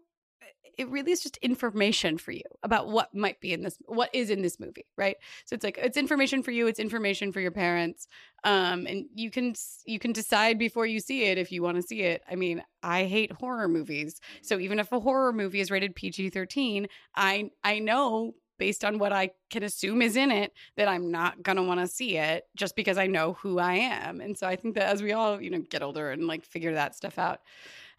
it 0.78 0.90
really 0.90 1.12
is 1.12 1.22
just 1.22 1.38
information 1.38 2.18
for 2.18 2.32
you 2.32 2.44
about 2.64 2.90
what 2.90 3.14
might 3.14 3.42
be 3.42 3.52
in 3.52 3.62
this, 3.64 3.78
what 3.86 4.10
is 4.14 4.30
in 4.30 4.42
this 4.42 4.60
movie, 4.60 4.86
right? 4.96 5.18
So 5.46 5.56
it's 5.56 5.64
like 5.64 5.78
it's 5.78 5.98
information 5.98 6.44
for 6.44 6.52
you, 6.52 6.68
it's 6.68 6.80
information 6.80 7.32
for 7.32 7.40
your 7.40 7.52
parents, 7.52 8.08
um, 8.44 8.86
and 8.86 9.06
you 9.14 9.32
can 9.32 9.56
you 9.86 10.00
can 10.00 10.14
decide 10.14 10.60
before 10.60 10.86
you 10.86 11.00
see 11.00 11.24
it 11.26 11.38
if 11.38 11.52
you 11.52 11.64
want 11.64 11.78
to 11.78 11.82
see 11.82 12.02
it. 12.02 12.22
I 12.30 12.36
mean, 12.36 12.64
I 12.84 13.06
hate 13.06 13.32
horror 13.32 13.68
movies, 13.68 14.20
so 14.42 14.60
even 14.60 14.80
if 14.80 14.92
a 14.92 15.00
horror 15.00 15.34
movie 15.34 15.60
is 15.60 15.72
rated 15.72 15.96
PG 15.96 16.30
thirteen, 16.30 16.88
I 17.16 17.50
I 17.64 17.80
know 17.80 18.36
based 18.60 18.84
on 18.84 18.98
what 18.98 19.14
I 19.14 19.32
can 19.50 19.64
assume 19.64 20.02
is 20.02 20.16
in 20.16 20.32
it 20.32 20.52
that 20.78 20.88
I'm 20.88 21.12
not 21.12 21.44
gonna 21.44 21.64
want 21.64 21.80
to 21.80 21.88
see 21.88 22.18
it 22.18 22.46
just 22.56 22.76
because 22.76 22.98
I 22.98 23.08
know 23.08 23.34
who 23.34 23.60
I 23.60 23.76
am. 23.76 24.20
And 24.20 24.38
so 24.38 24.48
I 24.48 24.56
think 24.56 24.76
that 24.76 24.90
as 24.90 25.02
we 25.02 25.12
all 25.12 25.42
you 25.42 25.50
know 25.50 25.60
get 25.60 25.82
older 25.82 26.12
and 26.12 26.28
like 26.28 26.46
figure 26.46 26.74
that 26.74 26.96
stuff 26.96 27.18
out, 27.18 27.42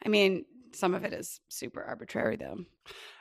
I 0.04 0.08
mean, 0.08 0.44
some 0.72 0.94
of 0.94 1.04
it 1.04 1.12
is 1.12 1.40
super 1.48 1.82
arbitrary 1.82 2.36
though. 2.36 2.58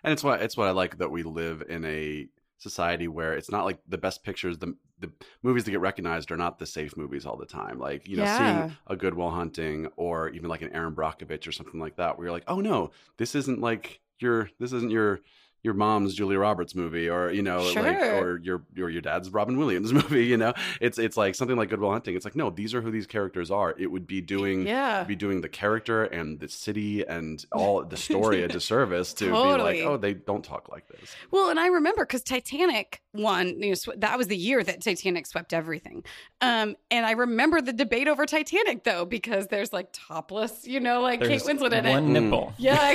And 0.03 0.13
it's 0.13 0.23
what 0.23 0.41
it's 0.41 0.57
what 0.57 0.67
I 0.67 0.71
like 0.71 0.97
that 0.99 1.11
we 1.11 1.23
live 1.23 1.63
in 1.67 1.85
a 1.85 2.27
society 2.59 3.07
where 3.07 3.33
it's 3.33 3.51
not 3.51 3.65
like 3.65 3.77
the 3.87 3.97
best 3.99 4.23
pictures 4.23 4.57
the 4.57 4.75
the 4.99 5.11
movies 5.43 5.63
that 5.63 5.71
get 5.71 5.79
recognized 5.79 6.31
are 6.31 6.37
not 6.37 6.57
the 6.57 6.65
safe 6.65 6.97
movies 6.97 7.23
all 7.23 7.37
the 7.37 7.45
time 7.45 7.77
like 7.77 8.07
you 8.07 8.17
know 8.17 8.23
Yeah. 8.23 8.63
seeing 8.63 8.75
a 8.87 8.95
good 8.95 9.13
will 9.13 9.29
hunting 9.29 9.87
or 9.95 10.29
even 10.29 10.49
like 10.49 10.63
an 10.63 10.73
erin 10.73 10.95
brockovich 10.95 11.47
or 11.47 11.51
something 11.51 11.79
like 11.79 11.97
that 11.97 12.17
where 12.17 12.25
you're 12.25 12.33
like 12.33 12.45
oh 12.47 12.59
no 12.59 12.89
this 13.17 13.35
isn't 13.35 13.61
like 13.61 13.99
your 14.17 14.49
this 14.59 14.73
isn't 14.73 14.89
your 14.89 15.19
your 15.67 15.75
mom's 15.75 16.15
Julia 16.15 16.39
Roberts 16.39 16.73
movie 16.73 17.09
or 17.09 17.29
you 17.31 17.43
know 17.43 17.59
like 17.75 18.01
or 18.01 18.39
your 18.41 18.63
or 18.79 18.89
your 18.89 19.01
dad's 19.01 19.29
Robin 19.29 19.57
Williams 19.57 19.91
movie 19.99 20.25
you 20.25 20.37
know? 20.37 20.53
It's 20.81 20.97
it's 20.97 21.17
like 21.17 21.35
something 21.35 21.57
like 21.57 21.69
Good 21.69 21.79
Will 21.81 21.91
Hunting. 21.91 22.15
It's 22.15 22.25
like 22.25 22.35
no 22.35 22.49
these 22.49 22.73
are 22.73 22.81
who 22.81 22.89
these 22.89 23.05
characters 23.05 23.51
are. 23.51 23.75
It 23.77 23.87
would 23.91 24.07
be 24.07 24.21
doing 24.21 24.65
Yeah. 24.65 25.03
be 25.03 25.15
doing 25.15 25.41
the 25.41 25.49
character 25.49 26.05
and 26.05 26.39
the 26.39 26.47
city 26.47 27.05
and 27.05 27.45
all 27.51 27.83
the 27.83 27.97
story 27.97 28.41
a 28.43 28.47
disservice 28.57 29.13
to 29.15 29.25
be 29.25 29.31
like, 29.31 29.79
oh, 29.81 29.97
they 29.97 30.13
don't 30.13 30.43
talk 30.43 30.69
like 30.69 30.87
this. 30.87 31.13
Well, 31.29 31.49
and 31.49 31.59
I 31.59 31.67
remember 31.67 32.05
because 32.05 32.23
Titanic 32.23 33.01
won. 33.17 33.61
You 33.61 33.69
know, 33.69 33.73
sw- 33.75 33.89
that 33.97 34.17
was 34.17 34.27
the 34.27 34.37
year 34.37 34.63
that 34.63 34.81
Titanic 34.81 35.25
swept 35.27 35.53
everything. 35.53 36.03
Um, 36.41 36.75
and 36.91 37.05
I 37.05 37.11
remember 37.11 37.61
the 37.61 37.73
debate 37.73 38.07
over 38.07 38.25
Titanic 38.25 38.83
though, 38.83 39.05
because 39.05 39.47
there's 39.47 39.73
like 39.73 39.89
topless, 39.91 40.65
you 40.67 40.79
know, 40.79 41.01
like 41.01 41.19
There's 41.19 41.43
Kate 41.43 41.57
Winslet 41.57 41.73
in 41.73 41.85
one 41.87 42.15
it. 42.15 42.21
nipple. 42.21 42.53
Yeah. 42.57 42.93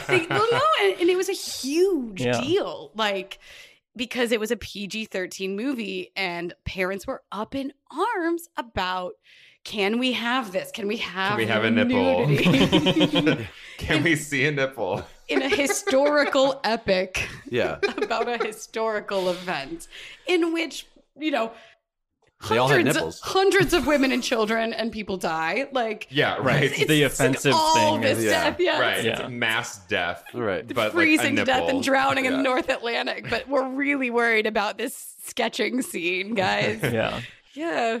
They- 0.08 0.26
well, 0.28 0.48
no, 0.50 0.60
and, 0.82 1.00
and 1.00 1.10
it 1.10 1.16
was 1.16 1.28
a 1.28 1.32
huge 1.34 2.20
Yeah. 2.22 2.40
deal. 2.40 2.90
Like, 2.94 3.38
because 3.96 4.32
it 4.32 4.40
was 4.40 4.50
a 4.50 4.56
PG 4.56 5.06
13 5.06 5.56
movie 5.56 6.10
and 6.16 6.54
parents 6.64 7.06
were 7.06 7.22
up 7.32 7.54
in 7.54 7.72
arms 7.90 8.48
about 8.56 9.14
can 9.64 9.98
we 9.98 10.12
have 10.12 10.52
this? 10.52 10.70
Can 10.70 10.88
we 10.88 10.96
have, 10.98 11.30
can 11.30 11.38
we 11.38 11.46
have 11.46 11.64
a 11.64 11.70
nipple 11.70 12.26
nudity? 12.26 13.48
can 13.78 14.02
we 14.02 14.16
see 14.16 14.46
a 14.46 14.50
nipple 14.52 15.04
in 15.28 15.42
a 15.42 15.48
historical 15.48 16.60
epic 16.64 17.28
Yeah. 17.50 17.78
about 18.02 18.28
a 18.28 18.38
historical 18.44 19.28
event 19.30 19.86
in 20.26 20.52
which, 20.52 20.86
you 21.18 21.30
know, 21.30 21.52
They 22.48 22.56
all 22.56 22.68
had 22.68 22.76
hundreds, 22.78 22.96
nipples. 22.96 23.20
hundreds 23.20 23.74
of 23.74 23.86
women 23.86 24.12
and 24.12 24.22
children 24.22 24.72
and 24.72 24.90
people 24.90 25.18
die. 25.18 25.68
Like, 25.72 26.06
yeah 26.10 26.36
right 26.40 26.62
it's, 26.64 26.86
The 26.86 27.02
it's 27.02 27.20
like 27.20 27.28
offensive 27.30 27.52
all 27.54 27.74
thing 27.74 28.00
this 28.00 28.18
is- 28.18 28.24
Yeah. 28.24 28.40
stuff. 28.42 28.56
Yeah. 28.60 28.80
right 28.80 29.04
Yeah. 29.04 29.20
it's 29.20 29.30
mass 29.30 29.78
death 29.86 30.24
right? 30.34 30.60
It's 30.64 30.72
but 30.72 30.84
like, 30.84 30.92
freezing 30.92 31.36
to 31.36 31.44
death 31.44 31.68
and 31.68 31.82
drowning 31.82 32.24
in 32.24 32.32
the 32.32 32.42
North 32.42 32.70
Atlantic, 32.70 33.28
but 33.28 33.46
we're 33.46 33.68
really 33.68 34.08
worried 34.10 34.46
about 34.46 34.78
this 34.78 35.14
sketching 35.22 35.82
scene, 35.82 36.34
guys. 36.34 36.80
Yeah. 36.82 37.20
yeah. 37.54 38.00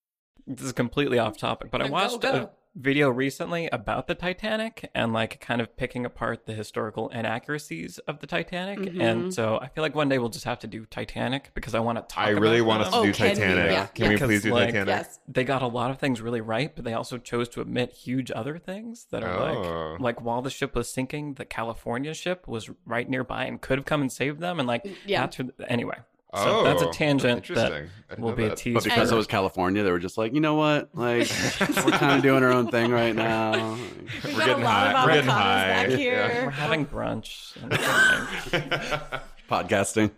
This 0.47 0.65
is 0.65 0.71
completely 0.73 1.19
off 1.19 1.37
topic, 1.37 1.71
but 1.71 1.81
I 1.81 1.87
Go, 1.87 1.93
watched 1.93 2.21
go. 2.21 2.31
a 2.31 2.49
video 2.73 3.09
recently 3.09 3.67
about 3.67 4.07
the 4.07 4.15
Titanic 4.15 4.89
and 4.95 5.11
like 5.11 5.41
kind 5.41 5.59
of 5.59 5.75
picking 5.75 6.05
apart 6.05 6.45
the 6.45 6.53
historical 6.53 7.09
inaccuracies 7.09 7.97
of 8.07 8.19
the 8.19 8.27
Titanic. 8.27 8.79
Mm-hmm. 8.79 9.01
And 9.01 9.33
so 9.33 9.57
I 9.61 9.67
feel 9.67 9.81
like 9.81 9.93
one 9.93 10.07
day 10.07 10.19
we'll 10.19 10.29
just 10.29 10.45
have 10.45 10.59
to 10.59 10.67
do 10.67 10.85
Titanic 10.85 11.51
because 11.53 11.75
I 11.75 11.79
want 11.81 11.97
to 11.97 12.01
talk 12.03 12.23
about 12.29 12.37
i 12.37 12.39
really 12.39 12.59
about 12.59 12.67
want 12.67 12.81
us 12.83 12.87
them. 12.87 12.93
to 12.93 12.99
Oh, 12.99 13.05
do 13.05 13.13
can 13.13 13.29
we? 13.29 13.35
titanic 13.35 13.71
Yeah. 13.71 13.85
can 13.87 14.09
we 14.09 14.17
please 14.17 14.43
do 14.43 14.53
like, 14.53 14.67
titanic 14.67 14.87
Yes. 14.87 15.19
They 15.27 15.43
got 15.43 15.61
a 15.61 15.67
lot 15.67 15.91
of 15.91 15.99
things 15.99 16.21
really 16.21 16.39
right, 16.41 16.73
but 16.73 16.85
they 16.85 16.93
also 16.93 17.17
chose 17.17 17.49
to 17.49 17.61
omit 17.61 17.91
huge 17.91 18.31
other 18.33 18.57
things 18.57 19.07
that 19.11 19.21
are 19.21 19.33
Oh. 19.37 19.91
like 19.91 19.99
like 19.99 20.21
while 20.21 20.41
the 20.41 20.49
ship 20.49 20.73
was 20.73 20.89
sinking, 20.89 21.33
the 21.33 21.45
California 21.45 22.13
ship 22.13 22.47
was 22.47 22.69
right 22.85 23.09
nearby 23.09 23.45
and 23.45 23.59
could 23.59 23.79
have 23.79 23.85
come 23.85 23.99
and 24.01 24.11
saved 24.11 24.39
them 24.39 24.59
and 24.59 24.67
like 24.67 24.85
Yeah. 25.05 25.21
that's 25.27 25.39
anyway. 25.67 25.97
So 26.33 26.63
that's 26.63 26.81
a 26.81 26.87
Oh, 26.87 26.91
tangent 26.91 27.37
interesting. 27.49 27.89
That 28.07 28.19
will 28.19 28.29
know 28.29 28.35
be 28.35 28.45
a 28.45 28.49
that. 28.49 28.57
tease. 28.57 28.73
But 28.75 28.83
because 28.85 29.11
it 29.11 29.15
was 29.15 29.27
California, 29.27 29.83
they 29.83 29.91
were 29.91 29.99
just 29.99 30.17
like, 30.17 30.33
you 30.33 30.39
know 30.39 30.55
what? 30.55 30.89
Like, 30.93 31.29
we're 31.59 31.91
kind 31.91 32.15
of 32.17 32.21
doing 32.23 32.41
our 32.43 32.51
own 32.51 32.69
thing 32.71 32.89
right 32.91 33.13
now. 33.15 33.73
We've 33.73 34.23
We're 34.23 34.31
got 34.31 34.45
getting 34.45 34.63
a 34.63 34.65
lot 34.65 34.95
high. 34.95 35.01
of 35.01 35.05
We're 35.07 35.13
getting 35.15 35.29
high. 35.29 35.87
back 35.87 35.99
Yeah. 35.99 36.45
we're 36.45 36.49
having 36.51 36.85
brunch. 36.85 37.57
Podcasting. 39.49 40.11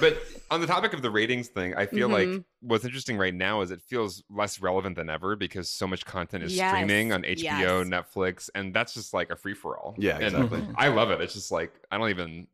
but 0.00 0.18
on 0.50 0.60
the 0.60 0.66
topic 0.66 0.92
of 0.92 1.00
the 1.00 1.10
ratings 1.10 1.48
thing, 1.48 1.74
I 1.74 1.86
feel 1.86 2.08
Mhm. 2.10 2.34
like 2.36 2.44
what's 2.60 2.84
interesting 2.84 3.16
right 3.16 3.34
now 3.34 3.62
is 3.62 3.70
it 3.70 3.80
feels 3.80 4.22
less 4.28 4.60
relevant 4.60 4.96
than 4.96 5.08
ever 5.08 5.34
because 5.34 5.70
so 5.70 5.86
much 5.86 6.04
content 6.04 6.44
is 6.44 6.54
Yes, 6.54 6.72
streaming 6.74 7.10
on 7.12 7.22
HBO, 7.24 7.38
yes. 7.42 7.86
Netflix, 7.88 8.50
and 8.54 8.74
that's 8.74 8.92
just 8.92 9.14
like 9.14 9.30
a 9.30 9.36
free 9.36 9.54
for 9.54 9.78
all. 9.78 9.94
Yeah, 9.96 10.18
exactly. 10.18 10.62
I 10.76 10.88
love 10.88 11.10
it. 11.10 11.22
It's 11.22 11.32
just 11.32 11.50
like 11.50 11.72
I 11.90 11.96
don't 11.96 12.10
even 12.10 12.48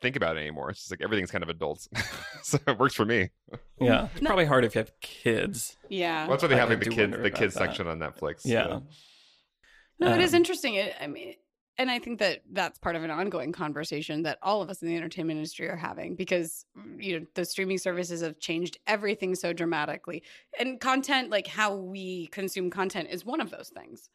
think 0.00 0.16
about 0.16 0.36
it 0.36 0.40
anymore. 0.40 0.70
It's 0.70 0.80
just 0.80 0.90
like 0.90 1.00
everything's 1.02 1.30
kind 1.30 1.42
of 1.44 1.48
adults, 1.50 1.88
so 2.42 2.58
it 2.66 2.78
works 2.78 2.94
for 2.94 3.04
me. 3.04 3.30
yeah, 3.80 4.08
it's 4.14 4.24
probably 4.24 4.44
hard 4.46 4.64
if 4.64 4.74
you 4.74 4.80
have 4.80 4.92
kids. 5.00 5.76
Yeah. 5.88 6.22
Well, 6.22 6.30
that's 6.30 6.42
why 6.42 6.48
they 6.48 6.56
have 6.56 6.70
I 6.70 6.74
like 6.74 6.84
the 6.84 6.90
kids, 6.90 7.16
the 7.16 7.30
kids 7.30 7.54
that. 7.54 7.60
section 7.60 7.86
on 7.86 7.98
Netflix. 7.98 8.42
Yeah. 8.44 8.80
No, 9.98 10.12
it 10.14 10.20
is 10.20 10.34
Um, 10.34 10.38
interesting. 10.38 10.74
It, 10.74 10.94
I 11.00 11.06
mean, 11.06 11.34
and 11.78 11.90
I 11.90 11.98
think 11.98 12.18
that 12.20 12.42
that's 12.52 12.78
part 12.78 12.96
of 12.96 13.02
an 13.04 13.10
ongoing 13.10 13.52
conversation 13.52 14.22
that 14.22 14.38
all 14.42 14.62
of 14.62 14.68
us 14.70 14.82
in 14.82 14.88
the 14.88 14.96
entertainment 14.96 15.38
industry 15.38 15.68
are 15.68 15.76
having 15.76 16.16
because 16.16 16.64
you 16.98 17.20
know 17.20 17.26
the 17.34 17.44
streaming 17.44 17.78
services 17.78 18.20
have 18.22 18.38
changed 18.38 18.78
everything 18.86 19.34
so 19.34 19.52
dramatically, 19.52 20.22
and 20.58 20.80
content 20.80 21.30
like 21.30 21.46
how 21.46 21.74
we 21.74 22.26
consume 22.28 22.70
content 22.70 23.08
is 23.10 23.24
one 23.24 23.40
of 23.40 23.50
those 23.50 23.70
things. 23.74 24.08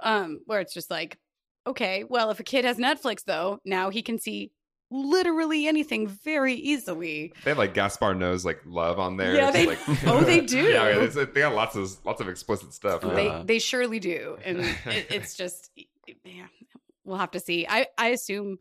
Um, 0.00 0.40
where 0.46 0.60
it's 0.60 0.74
just 0.74 0.90
like, 0.90 1.18
okay, 1.66 2.02
well, 2.08 2.30
if 2.30 2.40
a 2.40 2.42
kid 2.42 2.64
has 2.64 2.76
Netflix 2.78 3.24
though, 3.24 3.60
now 3.64 3.90
he 3.90 4.02
can 4.02 4.18
see 4.18 4.50
literally 4.92 5.66
anything 5.66 6.06
very 6.06 6.54
easily. 6.54 7.32
They 7.44 7.50
have 7.50 7.58
like 7.58 7.74
Gaspar 7.74 8.14
Noé's 8.14 8.44
like 8.44 8.60
love 8.66 8.98
on 8.98 9.16
there. 9.16 9.34
Yeah, 9.34 9.50
they- 9.50 9.66
like, 9.66 9.78
oh, 10.06 10.20
they 10.22 10.40
do. 10.46 10.62
Yeah, 10.62 10.88
it's- 10.88 11.14
they 11.14 11.40
got 11.40 11.54
lots 11.54 11.74
of 11.76 11.96
lots 12.04 12.20
of 12.20 12.28
explicit 12.28 12.72
stuff. 12.74 13.02
Yeah. 13.04 13.14
They 13.14 13.42
they 13.44 13.58
surely 13.58 13.98
do, 13.98 14.38
and 14.44 14.60
it, 14.86 15.06
it's 15.10 15.34
just 15.34 15.70
yeah, 16.24 16.46
we'll 17.04 17.18
have 17.18 17.30
to 17.32 17.40
see. 17.40 17.66
I 17.68 17.86
I 17.98 18.08
assume. 18.08 18.58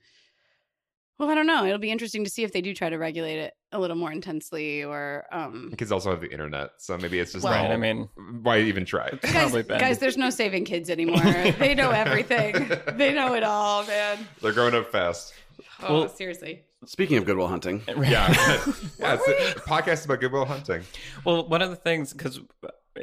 Well, 1.20 1.30
I 1.30 1.36
don't 1.36 1.46
know. 1.46 1.64
It'll 1.66 1.78
be 1.78 1.92
interesting 1.92 2.24
to 2.24 2.32
see 2.32 2.44
if 2.44 2.52
they 2.52 2.62
do 2.62 2.74
try 2.74 2.90
to 2.90 2.98
regulate 2.98 3.38
it 3.38 3.54
a 3.72 3.78
little 3.80 3.96
more 3.96 4.12
intensely, 4.12 4.84
or 4.84 5.26
um. 5.32 5.72
Kids 5.78 5.92
also 5.92 6.10
have 6.10 6.20
the 6.20 6.32
internet, 6.32 6.72
so 6.80 6.98
maybe 6.98 7.20
it's 7.20 7.32
just 7.34 7.44
Well- 7.44 7.54
all, 7.54 7.66
Right. 7.66 7.72
I 7.74 7.78
mean, 7.78 8.10
why 8.42 8.62
even 8.62 8.86
try? 8.86 9.06
it's 9.06 9.32
Guys, 9.32 9.52
probably 9.52 9.62
guys, 9.78 10.00
there's 10.00 10.18
no 10.18 10.32
saving 10.32 10.66
kids 10.66 10.90
anymore. 10.90 11.22
they 11.60 11.76
know 11.76 11.92
everything. 11.92 12.72
they 12.96 13.14
know 13.14 13.36
it 13.36 13.44
all, 13.44 13.86
man. 13.86 14.28
They're 14.42 14.52
growing 14.52 14.74
up 14.74 14.92
fast. 14.92 15.36
Oh, 15.84 15.94
Well- 16.02 16.10
seriously. 16.10 16.64
Speaking 16.88 17.18
of 17.18 17.26
Good 17.26 17.38
Will 17.38 17.48
Hunting, 17.48 17.84
Yeah, 17.88 17.96
yeah. 18.08 18.28
It's 18.66 19.28
a 19.28 19.60
podcast 19.62 20.06
about 20.06 20.20
Good 20.20 20.32
Will 20.32 20.46
Hunting. 20.46 20.82
Well, 21.24 21.48
one 21.48 21.62
of 21.62 21.70
the 21.70 21.76
things, 21.76 22.12
because 22.12 22.40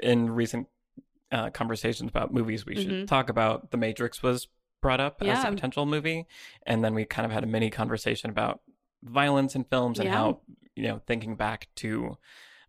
in 0.03 0.31
recent 0.31 0.67
uh, 1.31 1.51
conversations 1.51 2.09
about 2.11 2.33
movies, 2.35 2.67
we 2.67 2.75
should 2.75 2.89
Mhm. 2.91 3.07
talk 3.07 3.29
about 3.29 3.71
The 3.71 3.77
Matrix 3.77 4.21
was 4.23 4.49
brought 4.83 4.99
up 5.01 5.23
as 5.23 5.45
a 5.45 5.51
potential 5.51 5.87
movie, 5.87 6.27
and 6.67 6.83
then 6.83 6.93
we 6.95 7.05
kind 7.05 7.25
of 7.27 7.31
had 7.31 7.45
a 7.45 7.47
mini 7.47 7.71
conversation 7.71 8.31
about 8.31 8.63
violence 9.05 9.55
in 9.55 9.63
films 9.65 9.99
and 10.01 10.09
Yeah. 10.09 10.15
how 10.15 10.41
you 10.75 10.83
know 10.85 11.01
thinking 11.07 11.37
back 11.37 11.69
to 11.77 12.17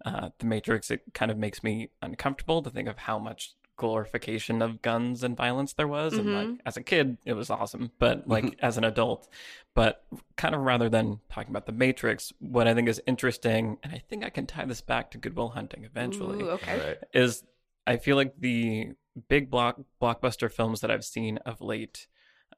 uh, 0.05 0.29
The 0.39 0.45
Matrix, 0.45 0.91
it 0.91 1.01
kind 1.13 1.31
of 1.31 1.37
makes 1.37 1.63
me 1.63 1.89
uncomfortable 2.01 2.61
to 2.63 2.69
think 2.69 2.87
of 2.87 2.99
how 2.99 3.17
much 3.19 3.53
glorification 3.79 4.61
of 4.61 4.81
guns 4.83 5.23
and 5.23 5.35
violence 5.35 5.73
there 5.73 5.87
was 5.87 6.13
and 6.13 6.29
Mhm. 6.29 6.33
like 6.33 6.61
as 6.65 6.77
a 6.77 6.83
kid 6.83 7.17
it 7.25 7.33
was 7.33 7.49
awesome 7.49 7.91
but 7.97 8.27
like 8.27 8.55
as 8.61 8.77
an 8.77 8.83
adult 8.83 9.27
but 9.73 10.03
kind 10.37 10.53
of 10.53 10.61
rather 10.61 10.89
than 10.89 11.19
talking 11.31 11.49
about 11.49 11.65
the 11.65 11.71
matrix 11.71 12.31
what 12.39 12.67
i 12.67 12.73
think 12.75 12.87
is 12.87 13.01
interesting 13.07 13.77
and 13.81 13.91
i 13.93 13.97
think 14.09 14.23
i 14.23 14.29
can 14.29 14.45
tie 14.45 14.65
this 14.65 14.81
back 14.81 15.09
to 15.11 15.17
good 15.17 15.35
will 15.35 15.49
hunting 15.49 15.83
eventually 15.85 16.41
Ooh, 16.43 16.49
okay. 16.51 16.71
All 16.73 16.77
right. 16.87 16.97
is 17.13 17.43
I 17.87 17.97
feel 17.97 18.15
like 18.17 18.33
the 18.37 18.91
big 19.29 19.49
block 19.49 19.79
blockbuster 19.99 20.51
films 20.51 20.81
that 20.81 20.91
I've 20.91 21.03
seen 21.05 21.37
of 21.39 21.59
late 21.59 22.05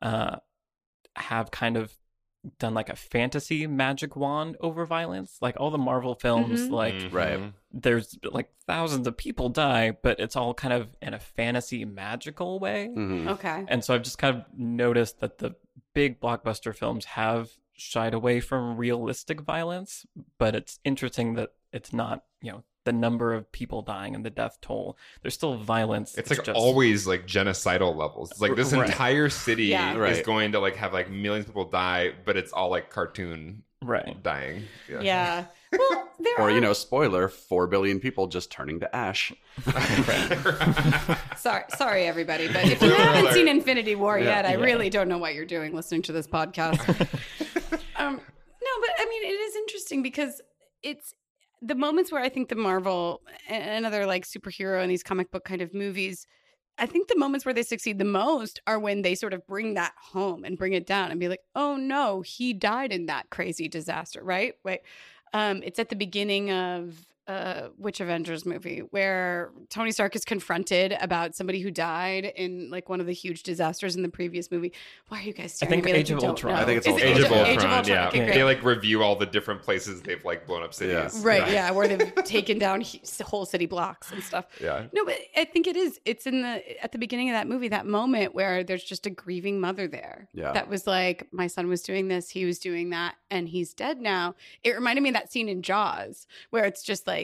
uh, 0.02 0.38
have 1.16 1.52
kind 1.52 1.78
of 1.78 1.94
done 2.58 2.74
like 2.74 2.90
a 2.90 2.96
fantasy 2.96 3.68
magic 3.68 4.16
wand 4.16 4.58
over 4.62 4.86
violence. 4.86 5.38
Like 5.42 5.56
all 5.60 5.70
the 5.70 5.78
Marvel 5.78 6.16
films, 6.16 6.62
Mhm. 6.68 6.72
like 6.72 6.94
Right. 7.12 7.40
Mhm. 7.40 7.54
there's 7.72 8.18
like 8.24 8.52
thousands 8.66 9.06
of 9.08 9.16
people 9.16 9.50
die, 9.50 9.92
but 9.92 10.20
it's 10.20 10.36
all 10.36 10.54
kind 10.54 10.74
of 10.74 10.96
in 11.02 11.14
a 11.14 11.20
fantasy 11.20 11.86
magical 11.86 12.60
way. 12.60 12.90
Mhm. 12.96 13.28
Okay. 13.30 13.66
And 13.68 13.84
so 13.86 13.94
I've 13.94 14.02
just 14.04 14.18
kind 14.18 14.38
of 14.38 14.46
noticed 14.58 15.20
that 15.20 15.38
the 15.38 15.56
big 15.94 16.20
blockbuster 16.20 16.76
films 16.76 17.06
have 17.06 17.52
shied 17.74 18.14
away 18.14 18.40
from 18.40 18.78
realistic 18.78 19.42
violence, 19.42 20.06
but 20.38 20.56
it's 20.56 20.80
interesting 20.84 21.34
that 21.36 21.54
it's 21.72 21.94
not, 21.94 22.26
you 22.42 22.52
know, 22.52 22.64
the 22.84 22.92
number 22.94 23.34
of 23.34 23.52
people 23.52 23.82
dying 23.82 24.16
and 24.16 24.26
the 24.26 24.30
death 24.30 24.58
toll. 24.62 24.98
There's 25.22 25.34
still 25.36 25.56
violence. 25.58 26.18
It's 26.18 26.30
like 26.32 26.44
just- 26.44 26.58
always 26.58 27.06
like 27.06 27.28
genocidal 27.28 27.96
levels. 27.96 28.32
It's 28.32 28.42
like 28.42 28.56
this 28.56 28.74
Right. 28.74 28.88
entire 28.90 29.30
city 29.30 29.66
Yeah. 29.66 29.92
is 29.94 29.98
Right. 29.98 30.26
going 30.26 30.52
to 30.54 30.60
like 30.60 30.76
have 30.78 30.92
like 30.94 31.10
millions 31.10 31.46
of 31.46 31.52
people 31.52 31.70
die, 31.70 32.14
but 32.26 32.38
it's 32.38 32.52
all 32.52 32.70
like 32.70 32.90
cartoon 32.90 33.64
right. 33.84 34.22
dying. 34.24 34.64
Yeah. 34.90 35.46
Well, 35.74 36.10
there 36.20 36.34
Or 36.38 36.50
are. 36.50 36.52
you 36.52 36.60
know, 36.60 36.74
spoiler: 36.74 37.30
four 37.30 37.66
billion 37.66 38.02
people 38.02 38.28
just 38.28 38.52
turning 38.52 38.82
to 38.82 38.94
ash. 38.94 39.32
Sorry, 41.38 41.64
sorry, 41.70 42.04
everybody, 42.06 42.48
but 42.48 42.66
if 42.66 42.82
you 42.82 42.92
haven't 42.92 43.34
seen 43.34 43.48
Infinity 43.48 43.96
War 43.96 44.20
Yeah. 44.20 44.26
yet, 44.26 44.46
I 44.46 44.52
Yeah. 44.58 44.66
really 44.66 44.90
don't 44.90 45.08
know 45.08 45.18
what 45.18 45.34
you're 45.34 45.46
doing 45.46 45.74
listening 45.74 46.02
to 46.04 46.12
this 46.12 46.28
podcast. 46.28 46.78
um, 47.96 48.16
no, 48.16 48.72
but 48.82 48.90
I 49.00 49.06
mean, 49.10 49.24
it 49.24 49.34
is 49.34 49.56
interesting 49.56 50.04
because 50.04 50.42
it's 50.84 51.14
the 51.62 51.76
moments 51.76 52.12
where 52.12 52.22
I 52.22 52.30
think 52.30 52.50
the 52.50 52.56
Marvel 52.56 53.22
and 53.48 53.86
other 53.86 54.06
like 54.06 54.26
superhero 54.26 54.82
and 54.82 54.90
these 54.90 55.04
comic 55.04 55.32
book 55.32 55.46
kind 55.46 55.62
of 55.62 55.74
movies. 55.74 56.26
I 56.78 56.86
think 56.88 57.08
the 57.08 57.18
moments 57.18 57.46
where 57.46 57.54
they 57.54 57.64
succeed 57.64 58.00
the 58.00 58.06
most 58.06 58.60
are 58.66 58.80
when 58.80 59.04
they 59.04 59.14
sort 59.14 59.34
of 59.34 59.46
bring 59.46 59.76
that 59.76 59.94
home 60.00 60.44
and 60.44 60.58
bring 60.58 60.74
it 60.74 60.88
down 60.88 61.12
and 61.12 61.20
be 61.20 61.28
like, 61.28 61.42
"Oh 61.54 61.76
no, 61.76 62.22
he 62.22 62.54
died 62.54 62.92
in 62.92 63.06
that 63.06 63.30
crazy 63.30 63.68
disaster." 63.68 64.24
Right? 64.24 64.56
Wait, 64.64 64.80
um, 65.34 65.62
it's 65.64 65.80
at 65.80 65.90
the 65.90 65.96
beginning 65.96 66.52
of 66.52 67.06
uh, 67.28 67.68
which 67.78 68.00
Avengers 68.02 68.46
movie 68.46 68.80
where 68.90 69.52
Tony 69.70 69.92
Stark 69.92 70.16
is 70.16 70.26
confronted 70.26 70.96
about 71.00 71.36
somebody 71.36 71.60
who 71.62 71.70
died 71.72 72.26
in 72.36 72.70
like 72.72 72.90
one 72.90 73.00
of 73.00 73.06
the 73.06 73.14
huge 73.14 73.44
disasters 73.44 73.96
in 73.96 74.02
the 74.02 74.10
previous 74.10 74.50
movie. 74.52 74.74
Why 75.08 75.20
are 75.20 75.24
you 75.24 75.34
guys 75.34 75.54
staring 75.54 75.70
think 75.84 75.86
at 75.88 75.94
me 75.94 76.00
Age 76.00 76.10
you 76.10 76.18
of 76.18 76.24
Ultron. 76.24 76.56
I 76.56 76.66
think 76.66 76.80
it's 76.80 76.88
Is 76.88 76.96
Age 76.98 77.20
of 77.20 77.26
Ultron, 77.32 77.46
Age 77.48 77.58
of 77.58 77.64
Ultron. 77.66 77.86
yeah. 77.88 78.08
Okay, 78.08 78.18
Yeah. 78.18 78.26
great. 78.26 78.34
They 78.36 78.44
like 78.44 78.64
review 78.64 79.04
all 79.04 79.16
the 79.16 79.26
different 79.28 79.62
places 79.62 80.02
they've 80.02 80.24
like 80.26 80.46
blown 80.48 80.64
up 80.64 80.74
cities. 80.74 80.94
Yeah. 80.94 81.28
Right, 81.28 81.52
yeah, 81.52 81.72
where 81.72 81.88
they've 81.88 82.14
taken 82.26 82.58
down 82.58 82.84
whole 83.24 83.46
city 83.46 83.68
blocks 83.68 84.12
and 84.12 84.24
stuff. 84.24 84.46
Yeah. 84.60 84.88
No, 84.92 85.06
but 85.06 85.18
I 85.38 85.46
think 85.46 85.68
it 85.68 85.78
is. 85.78 86.00
It's 86.06 86.26
in 86.26 86.42
the 86.42 86.84
at 86.84 86.92
the 86.92 86.98
beginning 86.98 87.30
of 87.30 87.34
that 87.36 87.48
movie, 87.48 87.68
that 87.70 87.86
moment 87.86 88.34
where 88.34 88.64
there's 88.64 88.84
just 88.84 89.06
a 89.06 89.10
grieving 89.12 89.60
mother 89.60 89.88
there. 89.88 90.28
Yeah. 90.34 90.52
That 90.54 90.68
was 90.70 90.88
like, 90.88 91.28
my 91.32 91.48
son 91.48 91.68
was 91.68 91.82
doing 91.84 92.08
this, 92.08 92.30
he 92.32 92.46
was 92.46 92.58
doing 92.60 92.90
that, 92.90 93.16
and 93.30 93.48
he's 93.48 93.74
dead 93.76 94.00
now. 94.02 94.34
It 94.64 94.72
reminded 94.76 95.02
me 95.02 95.10
of 95.10 95.14
that 95.16 95.32
scene 95.32 95.48
in 95.48 95.62
Jaws 95.62 96.26
where 96.50 96.66
it's 96.66 96.82
just 96.82 97.06
like 97.08 97.21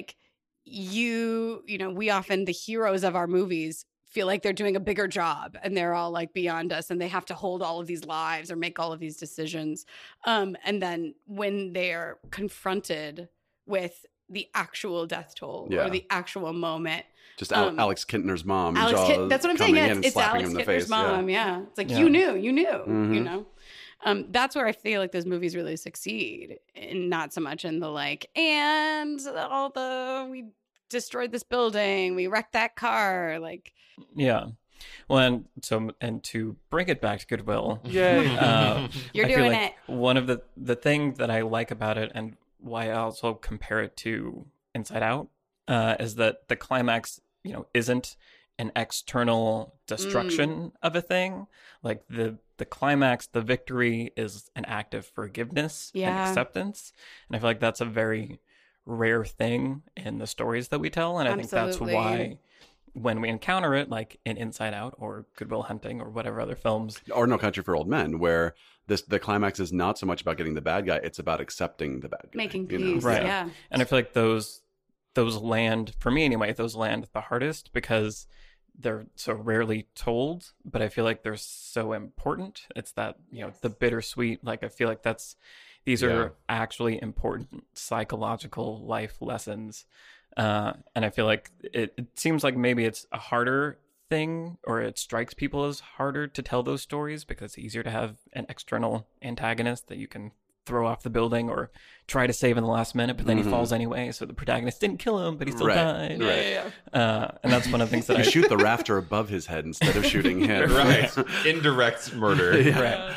you, 0.65 1.63
you 1.65 1.77
know, 1.77 1.89
we 1.89 2.09
often 2.09 2.45
the 2.45 2.51
heroes 2.51 3.03
of 3.03 3.15
our 3.15 3.27
movies 3.27 3.85
feel 4.05 4.27
like 4.27 4.41
they're 4.41 4.53
doing 4.53 4.75
a 4.75 4.79
bigger 4.79 5.07
job 5.07 5.57
and 5.63 5.75
they're 5.75 5.93
all 5.93 6.11
like 6.11 6.33
beyond 6.33 6.71
us 6.73 6.89
and 6.89 6.99
they 6.99 7.07
have 7.07 7.25
to 7.25 7.33
hold 7.33 7.61
all 7.61 7.79
of 7.79 7.87
these 7.87 8.05
lives 8.05 8.49
or 8.51 8.55
make 8.55 8.79
all 8.79 8.91
of 8.93 8.99
these 8.99 9.17
decisions. 9.17 9.85
Um, 10.25 10.55
and 10.65 10.81
then 10.81 11.13
when 11.25 11.73
they 11.73 11.93
are 11.93 12.17
confronted 12.31 13.29
with 13.65 14.05
the 14.29 14.47
actual 14.53 15.05
death 15.05 15.35
toll 15.35 15.67
Yeah. 15.69 15.85
or 15.85 15.89
the 15.89 16.05
actual 16.09 16.51
moment. 16.53 17.05
Just 17.37 17.53
Al- 17.53 17.69
Um, 17.69 17.79
Alex 17.79 18.03
Kintner's 18.03 18.43
mom. 18.43 18.75
Alex, 18.75 18.97
Jaws 18.99 19.07
Kit- 19.07 19.29
that's 19.29 19.43
what 19.45 19.51
I'm 19.51 19.57
saying. 19.57 19.75
Yeah, 19.75 19.85
it's, 19.97 20.07
it's 20.07 20.17
Alex 20.17 20.43
him 20.43 20.49
in 20.51 20.57
the 20.57 20.63
Kintner's 20.63 20.83
face. 20.83 20.89
mom. 20.89 21.29
Yeah. 21.29 21.61
it's 21.61 21.77
like 21.77 21.89
Yeah. 21.89 21.99
you 21.99 22.09
knew, 22.09 22.35
you 22.35 22.51
knew, 22.51 22.63
you 22.65 23.21
Mhm. 23.21 23.23
know. 23.23 23.45
Um, 24.05 24.25
that's 24.29 24.55
where 24.55 24.67
I 24.67 24.71
feel 24.71 25.01
like 25.01 25.11
those 25.11 25.25
movies 25.25 25.55
really 25.55 25.75
succeed, 25.75 26.59
and 26.75 27.09
not 27.09 27.33
so 27.33 27.41
much 27.41 27.65
in 27.65 27.79
the 27.79 27.89
like, 27.89 28.29
and 28.35 29.19
all 29.35 29.69
the 29.69 30.27
we 30.29 30.45
destroyed 30.89 31.31
this 31.31 31.43
building, 31.43 32.15
we 32.15 32.27
wrecked 32.27 32.53
that 32.53 32.75
car, 32.75 33.39
like 33.39 33.73
Yeah. 34.15 34.47
Well, 35.07 35.19
and 35.19 35.45
so 35.61 35.91
and 35.99 36.23
to 36.25 36.55
bring 36.69 36.87
it 36.89 37.01
back 37.01 37.19
to 37.19 37.27
Good 37.27 37.47
Will, 37.47 37.81
yeah, 37.83 38.37
uh, 38.39 38.87
you're 39.13 39.25
I 39.25 39.29
doing 39.29 39.51
like 39.51 39.73
it. 39.87 39.91
One 39.91 40.17
of 40.17 40.27
the 40.27 40.43
the 40.55 40.75
thing 40.75 41.13
that 41.13 41.31
I 41.31 41.41
like 41.41 41.71
about 41.71 41.97
it, 41.97 42.11
and 42.13 42.37
why 42.59 42.91
I 42.91 42.97
also 42.97 43.33
compare 43.33 43.81
it 43.81 43.97
to 43.97 44.45
Inside 44.75 45.01
Out, 45.01 45.29
uh, 45.67 45.95
is 45.99 46.15
that 46.15 46.47
the 46.47 46.55
climax, 46.55 47.21
you 47.43 47.53
know, 47.53 47.65
isn't 47.73 48.15
an 48.59 48.71
external 48.75 49.75
destruction 49.87 50.73
of 50.81 50.95
a 50.95 51.01
thing. 51.01 51.47
Like 51.83 52.03
the 52.07 52.37
the 52.57 52.65
climax, 52.65 53.27
the 53.27 53.41
victory 53.41 54.11
is 54.17 54.49
an 54.55 54.65
act 54.65 54.93
of 54.93 55.05
forgiveness 55.05 55.91
and 55.95 56.03
acceptance, 56.29 56.91
and 57.27 57.35
I 57.35 57.39
feel 57.39 57.49
like 57.49 57.59
that's 57.59 57.81
a 57.81 57.85
very 57.85 58.39
rare 58.85 59.25
thing 59.25 59.83
in 59.95 60.17
the 60.17 60.27
stories 60.27 60.69
that 60.69 60.79
we 60.79 60.89
tell, 60.89 61.19
and 61.19 61.27
I 61.27 61.35
think 61.35 61.49
that's 61.49 61.79
why. 61.79 62.37
When 62.93 63.21
we 63.21 63.29
encounter 63.29 63.75
it, 63.75 63.89
like 63.89 64.19
in 64.25 64.37
Inside 64.37 64.73
Out 64.73 64.95
or 64.97 65.27
Good 65.35 65.51
Will 65.51 65.61
Hunting 65.61 66.01
or 66.01 66.09
whatever 66.09 66.41
other 66.41 66.55
films, 66.55 66.99
or 67.13 67.27
No 67.27 67.37
Country 67.37 67.61
for 67.61 67.75
Old 67.75 67.87
Men, 67.87 68.17
where 68.17 68.55
this 68.87 69.03
the 69.03 69.19
climax 69.19 69.59
is 69.59 69.71
not 69.71 69.99
so 69.99 70.07
much 70.07 70.23
about 70.23 70.37
getting 70.37 70.55
the 70.55 70.61
bad 70.61 70.87
guy; 70.87 70.95
it's 71.03 71.19
about 71.19 71.39
accepting 71.39 71.99
the 71.99 72.09
bad 72.09 72.23
guy. 72.31 72.37
Making 72.37 72.71
you 72.71 72.79
know? 72.79 72.93
peace, 72.95 73.03
Right. 73.03 73.21
yeah. 73.21 73.49
and 73.69 73.81
I 73.83 73.85
feel 73.85 73.99
like 73.99 74.13
those 74.13 74.61
those 75.13 75.37
land 75.37 75.93
for 75.99 76.09
me 76.09 76.25
anyway. 76.25 76.53
Those 76.53 76.75
land 76.75 77.07
the 77.13 77.21
hardest 77.21 77.71
because 77.71 78.25
they're 78.79 79.07
so 79.15 79.33
rarely 79.33 79.87
told, 79.95 80.51
but 80.63 80.81
I 80.81 80.89
feel 80.89 81.03
like 81.03 81.23
they're 81.23 81.35
so 81.37 81.93
important. 81.93 82.67
It's 82.75 82.91
that 82.93 83.17
you 83.31 83.41
know 83.41 83.51
the 83.61 83.69
bittersweet. 83.69 84.43
Like 84.43 84.63
I 84.63 84.69
feel 84.69 84.87
like 84.87 85.03
that's 85.03 85.35
these 85.85 86.03
Yeah. 86.03 86.09
are 86.09 86.33
actually 86.47 87.01
important 87.01 87.65
psychological 87.73 88.79
life 88.85 89.17
lessons, 89.21 89.85
uh, 90.35 90.73
and 90.95 91.05
I 91.05 91.09
feel 91.09 91.25
like 91.25 91.51
it, 91.61 91.93
it 91.97 92.07
seems 92.19 92.43
like 92.43 92.55
maybe 92.55 92.85
it's 92.85 93.07
a 93.11 93.17
harder 93.17 93.79
thing 94.09 94.57
or 94.63 94.81
it 94.81 94.97
strikes 94.97 95.33
people 95.33 95.65
as 95.65 95.81
harder 95.81 96.27
to 96.27 96.41
tell 96.41 96.63
those 96.63 96.81
stories 96.81 97.25
because 97.25 97.51
it's 97.51 97.57
easier 97.57 97.83
to 97.83 97.91
have 97.91 98.17
an 98.33 98.45
external 98.47 99.05
antagonist 99.21 99.87
that 99.87 99.97
you 99.97 100.07
can 100.07 100.31
throw 100.67 100.85
off 100.85 101.01
the 101.03 101.09
building 101.09 101.49
or 101.49 101.71
try 102.05 102.27
to 102.27 102.33
save 102.33 102.57
in 102.57 102.63
the 102.63 102.69
last 102.69 102.93
minute, 102.95 103.17
but 103.17 103.25
then 103.25 103.37
Mhm. 103.39 103.43
he 103.45 103.49
falls 103.49 103.73
anyway. 103.73 104.11
So 104.11 104.25
the 104.25 104.33
protagonist 104.33 104.79
didn't 104.79 104.99
kill 104.99 105.25
him, 105.25 105.37
but 105.37 105.47
he 105.47 105.53
still 105.53 105.67
Right. 105.67 105.75
died. 105.75 106.21
Right. 106.21 106.45
yeah. 106.51 106.69
Uh, 106.93 107.31
and 107.43 107.51
that's 107.51 107.67
one 107.69 107.81
of 107.81 107.89
the 107.89 107.91
things 107.91 108.07
that 108.07 108.17
You 108.17 108.23
I 108.23 108.27
shoot 108.27 108.47
the 108.49 108.57
rafter 108.69 108.97
above 108.97 109.29
his 109.29 109.47
head 109.47 109.65
instead 109.65 109.95
of 109.97 110.05
shooting 110.05 110.39
him. 110.41 110.71
right. 110.73 111.11
Indirect 111.45 112.13
murder. 112.15 112.61
Yeah. 112.61 112.79
right. 112.81 113.15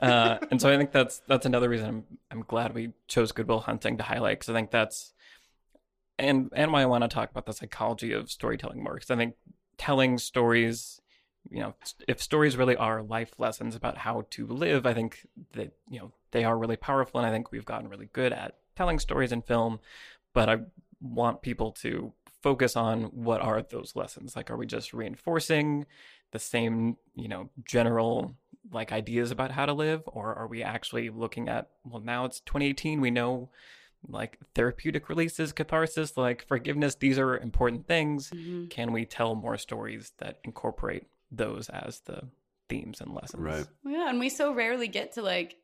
Uh, 0.00 0.38
and 0.50 0.60
so 0.60 0.72
I 0.72 0.76
think 0.76 0.92
that's 0.92 1.18
that's 1.26 1.44
another 1.46 1.68
reason 1.68 1.88
I'm 1.88 2.04
I'm 2.30 2.42
glad 2.42 2.72
we 2.74 2.92
chose 3.08 3.32
Good 3.32 3.48
Will 3.48 3.60
Hunting 3.60 3.96
to 3.98 4.04
highlight 4.04 4.38
because 4.38 4.50
I 4.50 4.54
think 4.54 4.70
that's 4.70 5.12
and 6.18 6.50
and 6.54 6.72
why 6.72 6.82
I 6.82 6.86
want 6.86 7.02
to 7.02 7.08
talk 7.08 7.30
about 7.30 7.46
the 7.46 7.52
psychology 7.52 8.12
of 8.12 8.30
storytelling 8.30 8.82
more 8.82 8.94
because 8.94 9.10
I 9.10 9.16
think 9.16 9.34
telling 9.76 10.18
stories, 10.18 11.00
you 11.50 11.60
know, 11.60 11.74
if 12.06 12.20
stories 12.22 12.56
really 12.56 12.76
are 12.76 13.02
life 13.02 13.32
lessons 13.38 13.74
about 13.76 13.98
how 13.98 14.26
to 14.30 14.46
live, 14.46 14.86
I 14.86 14.94
think 14.94 15.26
that 15.52 15.72
you 15.88 15.98
know 16.00 16.12
they 16.30 16.44
are 16.44 16.58
really 16.58 16.76
powerful, 16.76 17.20
and 17.20 17.26
I 17.26 17.30
think 17.30 17.50
we've 17.50 17.64
gotten 17.64 17.88
really 17.88 18.08
good 18.12 18.32
at 18.32 18.56
telling 18.76 18.98
stories 18.98 19.32
in 19.32 19.42
film. 19.42 19.80
But 20.34 20.48
I 20.48 20.58
want 21.00 21.42
people 21.42 21.72
to 21.72 22.12
focus 22.42 22.76
on 22.76 23.02
what 23.04 23.40
are 23.40 23.62
those 23.62 23.96
lessons 23.96 24.36
like 24.36 24.48
are 24.48 24.56
we 24.56 24.64
just 24.64 24.92
reinforcing 24.92 25.84
the 26.30 26.38
same 26.38 26.96
you 27.16 27.26
know 27.26 27.50
general 27.64 28.32
like 28.70 28.92
ideas 28.92 29.32
about 29.32 29.50
how 29.50 29.66
to 29.66 29.72
live 29.72 30.02
or 30.06 30.34
are 30.36 30.46
we 30.46 30.62
actually 30.62 31.10
looking 31.10 31.48
at 31.48 31.68
well 31.84 32.00
now 32.00 32.24
it's 32.24 32.38
2018 32.40 33.00
we 33.00 33.10
know 33.10 33.48
like 34.08 34.38
therapeutic 34.54 35.08
releases 35.08 35.52
catharsis 35.52 36.16
like 36.16 36.46
forgiveness 36.46 36.94
these 36.94 37.18
are 37.18 37.36
important 37.38 37.88
things 37.88 38.30
Mhm. 38.30 38.70
can 38.70 38.92
we 38.92 39.04
tell 39.04 39.34
more 39.34 39.58
stories 39.58 40.12
that 40.18 40.38
incorporate 40.44 41.08
those 41.32 41.68
as 41.68 42.00
the 42.02 42.28
themes 42.68 43.00
and 43.00 43.12
lessons 43.14 43.42
Right. 43.42 43.66
Yeah, 43.84 44.10
and 44.10 44.20
we 44.20 44.28
so 44.28 44.52
rarely 44.52 44.86
get 44.86 45.12
to 45.12 45.22
like 45.22 45.56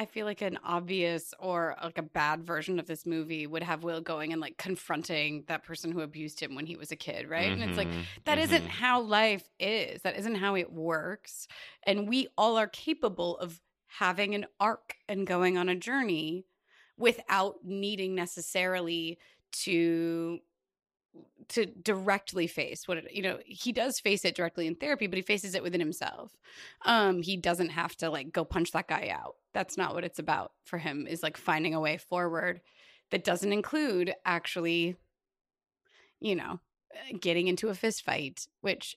I 0.00 0.06
feel 0.06 0.26
like 0.26 0.42
an 0.42 0.58
obvious 0.64 1.34
or 1.38 1.76
like 1.84 1.98
a 1.98 2.02
bad 2.02 2.42
version 2.44 2.80
of 2.80 2.86
this 2.86 3.06
movie 3.06 3.46
would 3.46 3.62
have 3.62 3.84
Will 3.84 4.00
going 4.00 4.32
and 4.32 4.40
like 4.40 4.56
confronting 4.56 5.44
that 5.48 5.62
person 5.62 5.92
who 5.92 6.00
abused 6.00 6.40
him 6.40 6.56
when 6.56 6.66
he 6.66 6.76
was 6.76 6.90
a 6.90 6.96
kid, 6.96 7.28
right? 7.28 7.52
And 7.52 7.62
it's 7.62 7.76
like 7.76 7.92
Mhm, 7.92 8.06
that 8.24 8.38
not 8.38 8.62
mhm. 8.62 8.68
how 8.68 9.02
life 9.02 9.44
is. 9.60 10.02
That 10.02 10.18
isn't 10.18 10.36
how 10.36 10.56
it 10.56 10.72
works. 10.72 11.48
And 11.84 12.08
we 12.08 12.28
all 12.38 12.56
are 12.58 12.68
capable 12.68 13.38
of 13.38 13.60
having 13.88 14.34
an 14.34 14.46
arc 14.58 14.96
and 15.08 15.26
going 15.26 15.58
on 15.58 15.68
a 15.68 15.76
journey 15.76 16.46
without 16.96 17.56
needing 17.64 18.14
necessarily 18.14 19.18
to 19.52 20.40
to 21.50 21.66
directly 21.66 22.46
face 22.46 22.88
what 22.88 22.96
it, 22.98 23.12
you 23.12 23.22
know 23.22 23.38
he 23.44 23.70
does 23.72 24.00
face 24.00 24.24
it 24.24 24.34
directly 24.34 24.66
in 24.66 24.74
therapy 24.74 25.06
but 25.06 25.16
he 25.16 25.22
faces 25.22 25.54
it 25.54 25.62
within 25.62 25.80
himself 25.80 26.32
um 26.86 27.22
he 27.22 27.36
doesn't 27.36 27.68
have 27.70 27.94
to 27.96 28.08
like 28.10 28.32
go 28.32 28.44
punch 28.44 28.72
that 28.72 28.88
guy 28.88 29.08
out 29.12 29.36
that's 29.52 29.76
not 29.76 29.94
what 29.94 30.04
it's 30.04 30.18
about 30.18 30.52
for 30.64 30.78
him 30.78 31.06
is 31.06 31.22
like 31.22 31.36
finding 31.36 31.74
a 31.74 31.80
way 31.80 31.96
forward 31.98 32.60
that 33.10 33.24
doesn't 33.24 33.52
include 33.52 34.14
actually 34.24 34.96
you 36.20 36.34
know 36.34 36.60
uh, 36.94 37.16
getting 37.20 37.48
into 37.48 37.68
a 37.68 37.74
fist 37.74 38.04
fight 38.04 38.46
which 38.60 38.96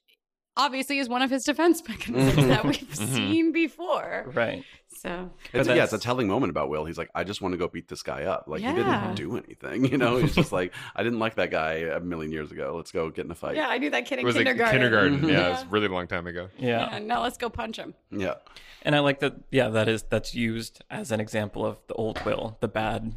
obviously 0.56 1.00
is 1.00 1.10
one 1.10 1.22
of 1.22 1.32
his 1.32 1.44
defense 1.44 1.82
mechanisms 1.88 2.48
that 2.48 2.64
we've 2.64 2.78
Mhm. 2.78 3.14
seen 3.14 3.52
before 3.52 4.32
Right. 4.34 4.64
So 5.04 5.30
It's, 5.52 5.68
yeah, 5.68 5.84
it's 5.84 5.94
a 5.94 6.00
telling 6.00 6.28
moment 6.28 6.50
about 6.50 6.70
Will. 6.70 6.86
He's 6.86 6.98
like, 6.98 7.10
I 7.14 7.24
just 7.26 7.42
want 7.42 7.52
to 7.52 7.58
go 7.58 7.68
beat 7.68 7.88
this 7.90 8.02
guy 8.02 8.24
up. 8.24 8.46
Like 8.48 8.62
he 8.62 8.68
didn't 8.72 9.16
do 9.16 9.36
anything, 9.38 9.86
you 9.86 9.98
know. 9.98 10.18
He's 10.18 10.34
just 10.34 10.52
like, 10.60 10.74
I 10.96 11.04
didn't 11.04 11.20
like 11.20 11.36
that 11.36 11.52
guy 11.52 11.74
a 11.74 12.00
million 12.00 12.32
years 12.32 12.52
ago. 12.52 12.74
Let's 12.76 12.92
go 12.92 13.10
get 13.10 13.26
in 13.26 13.32
a 13.32 13.36
fight. 13.36 13.56
yeah 13.56 13.68
i 13.68 13.78
knew 13.78 13.90
that 13.90 14.06
kid 14.06 14.20
in 14.20 14.26
was 14.26 14.36
like 14.36 14.46
kindergarten 14.46 14.80
kindergarten. 14.80 15.20
Mhm. 15.22 15.32
Yeah, 15.32 15.48
it 15.48 15.52
was 15.52 15.62
a 15.64 15.68
really 15.68 15.88
long 15.90 16.08
time 16.08 16.26
ago. 16.26 16.50
Yeah. 16.58 16.90
yeah 16.94 17.00
now 17.00 17.22
let's 17.22 17.38
go 17.38 17.50
punch 17.50 17.78
him 17.78 17.94
yeah. 18.10 18.36
And 18.84 18.96
I 18.96 19.00
like 19.00 19.20
that 19.20 19.36
yeah, 19.52 19.70
that 19.70 19.88
is 19.88 20.04
that's 20.04 20.34
used 20.34 20.84
as 20.90 21.12
an 21.12 21.20
example 21.20 21.66
of 21.66 21.78
the 21.88 21.94
old 21.96 22.24
will, 22.26 22.58
the 22.62 22.68
bad 22.68 23.14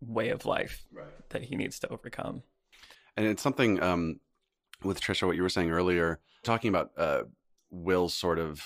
way 0.00 0.28
of 0.30 0.46
life 0.46 0.86
Right. 0.92 1.06
that 1.30 1.42
he 1.44 1.56
needs 1.56 1.78
to 1.80 1.88
overcome. 1.88 2.42
And 3.16 3.26
it's 3.26 3.42
something 3.42 3.82
um, 3.82 4.20
with 4.84 5.00
Trisha, 5.00 5.26
what 5.26 5.34
you 5.36 5.42
were 5.42 5.48
saying 5.48 5.70
earlier, 5.72 6.20
talking 6.44 6.68
about 6.68 6.92
uh, 6.96 7.22
Will's 7.70 8.14
sort 8.14 8.38
of. 8.38 8.62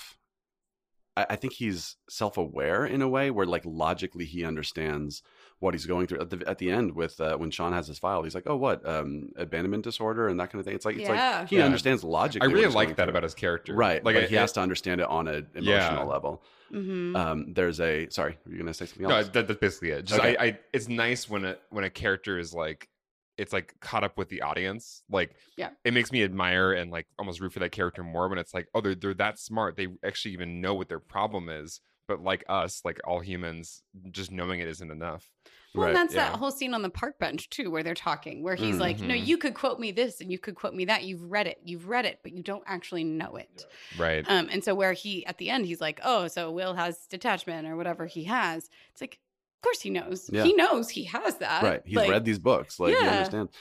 I, 1.16 1.26
I 1.30 1.36
think 1.36 1.52
he's 1.52 1.96
self-aware 2.08 2.84
in 2.86 3.02
a 3.02 3.08
way 3.08 3.30
where, 3.30 3.46
like, 3.46 3.64
logically 3.66 4.24
he 4.24 4.44
understands 4.44 5.22
what 5.58 5.74
he's 5.74 5.86
going 5.86 6.06
through. 6.06 6.20
At 6.20 6.30
the 6.30 6.42
at 6.48 6.58
the 6.58 6.70
end, 6.70 6.94
with 6.94 7.20
uh, 7.20 7.36
when 7.36 7.50
Sean 7.50 7.72
has 7.72 7.86
his 7.86 7.98
file, 7.98 8.22
he's 8.22 8.34
like, 8.34 8.44
"Oh, 8.46 8.56
what 8.56 8.86
um, 8.88 9.28
abandonment 9.36 9.84
disorder 9.84 10.28
and 10.28 10.40
that 10.40 10.50
kind 10.50 10.58
of 10.60 10.64
thing." 10.66 10.74
It's 10.74 10.84
like 10.84 10.96
it's 10.96 11.08
Yeah. 11.08 11.38
like 11.40 11.48
he 11.48 11.56
Yeah. 11.58 11.66
understands 11.66 12.02
logically. 12.02 12.48
I 12.48 12.52
really 12.52 12.72
like 12.74 12.88
that 12.96 12.96
through. 13.04 13.10
about 13.10 13.22
his 13.22 13.34
character. 13.34 13.74
right. 13.74 14.04
Like 14.04 14.14
but 14.16 14.24
I- 14.24 14.26
he 14.26 14.34
has 14.36 14.52
to 14.52 14.60
understand 14.60 15.00
it 15.00 15.06
on 15.08 15.28
an 15.28 15.46
emotional 15.54 16.04
Yeah. 16.04 16.04
level. 16.04 16.42
mm-hmm. 16.72 17.14
Um, 17.14 17.52
there's 17.52 17.80
a 17.80 18.08
sorry, 18.10 18.38
were 18.46 18.52
you 18.52 18.58
gonna 18.58 18.74
say 18.74 18.86
something 18.86 19.06
No, 19.06 19.14
else? 19.16 19.28
that, 19.28 19.46
that's 19.46 19.60
basically 19.60 19.90
it. 19.90 20.06
Just 20.06 20.18
Okay. 20.20 20.36
I, 20.36 20.44
I, 20.46 20.58
it's 20.72 20.88
nice 20.88 21.28
when 21.28 21.44
a 21.44 21.56
when 21.70 21.84
a 21.84 21.90
character 21.90 22.38
is 22.38 22.52
like, 22.54 22.88
it's 23.38 23.52
like 23.52 23.74
caught 23.80 24.04
up 24.04 24.16
with 24.18 24.28
the 24.28 24.42
audience. 24.42 25.02
Like, 25.10 25.34
Yeah. 25.56 25.70
it 25.84 25.94
makes 25.94 26.12
me 26.12 26.22
admire 26.22 26.72
and 26.72 26.90
like 26.90 27.06
almost 27.18 27.40
root 27.40 27.52
for 27.52 27.60
that 27.60 27.72
character 27.72 28.02
more 28.02 28.28
when 28.28 28.38
it's 28.38 28.52
like, 28.54 28.68
oh, 28.74 28.80
they're 28.80 28.94
they're 28.94 29.14
that 29.14 29.38
smart. 29.38 29.76
They 29.76 29.88
actually 30.04 30.32
even 30.34 30.60
know 30.60 30.74
what 30.74 30.88
their 30.88 31.00
problem 31.00 31.48
is. 31.48 31.80
But 32.08 32.20
like 32.22 32.44
us, 32.48 32.82
like 32.84 33.00
all 33.04 33.20
humans, 33.20 33.82
just 34.10 34.30
knowing 34.32 34.58
it 34.60 34.68
isn't 34.68 34.90
enough. 34.90 35.30
Well, 35.72 35.86
and 35.86 35.94
Right, 35.94 36.02
that's 36.02 36.14
yeah. 36.14 36.30
that 36.30 36.38
whole 36.38 36.50
scene 36.50 36.74
on 36.74 36.82
the 36.82 36.90
park 36.90 37.18
bench 37.18 37.48
too, 37.48 37.70
where 37.70 37.82
they're 37.84 37.94
talking, 37.94 38.42
where 38.42 38.56
he's 38.56 38.78
like, 38.78 39.00
"No, 39.00 39.14
Mhm. 39.14 39.24
you 39.24 39.38
could 39.38 39.54
quote 39.54 39.78
me 39.80 39.92
this, 39.92 40.20
and 40.20 40.30
you 40.30 40.38
could 40.38 40.54
quote 40.56 40.74
me 40.74 40.84
that. 40.86 41.04
You've 41.04 41.30
read 41.30 41.46
it, 41.46 41.60
you've 41.64 41.88
read 41.88 42.04
it, 42.04 42.18
but 42.22 42.32
you 42.32 42.42
don't 42.42 42.64
actually 42.66 43.04
know 43.04 43.36
it." 43.36 43.64
Right. 43.96 44.24
Um, 44.28 44.48
and 44.50 44.62
so 44.62 44.74
where 44.74 44.92
he 44.92 45.24
at 45.24 45.38
the 45.38 45.48
end, 45.48 45.64
he's 45.64 45.80
like, 45.80 46.00
"Oh, 46.02 46.26
so 46.28 46.50
Will 46.50 46.74
has 46.74 47.06
detachment 47.06 47.66
or 47.68 47.76
whatever 47.76 48.04
he 48.06 48.24
has." 48.24 48.68
It's 48.90 49.00
like, 49.00 49.18
of 49.62 49.64
course 49.64 49.80
he 49.80 49.90
knows. 49.90 50.28
Yeah. 50.32 50.42
He 50.42 50.54
knows 50.54 50.88
he 50.88 51.04
has 51.04 51.36
that. 51.36 51.62
right. 51.62 51.82
He's 51.84 51.96
Like, 51.96 52.10
read 52.10 52.24
these 52.24 52.40
books. 52.40 52.80
Like 52.80 52.96
he 52.96 53.00
Yeah. 53.00 53.10
understands. 53.12 53.52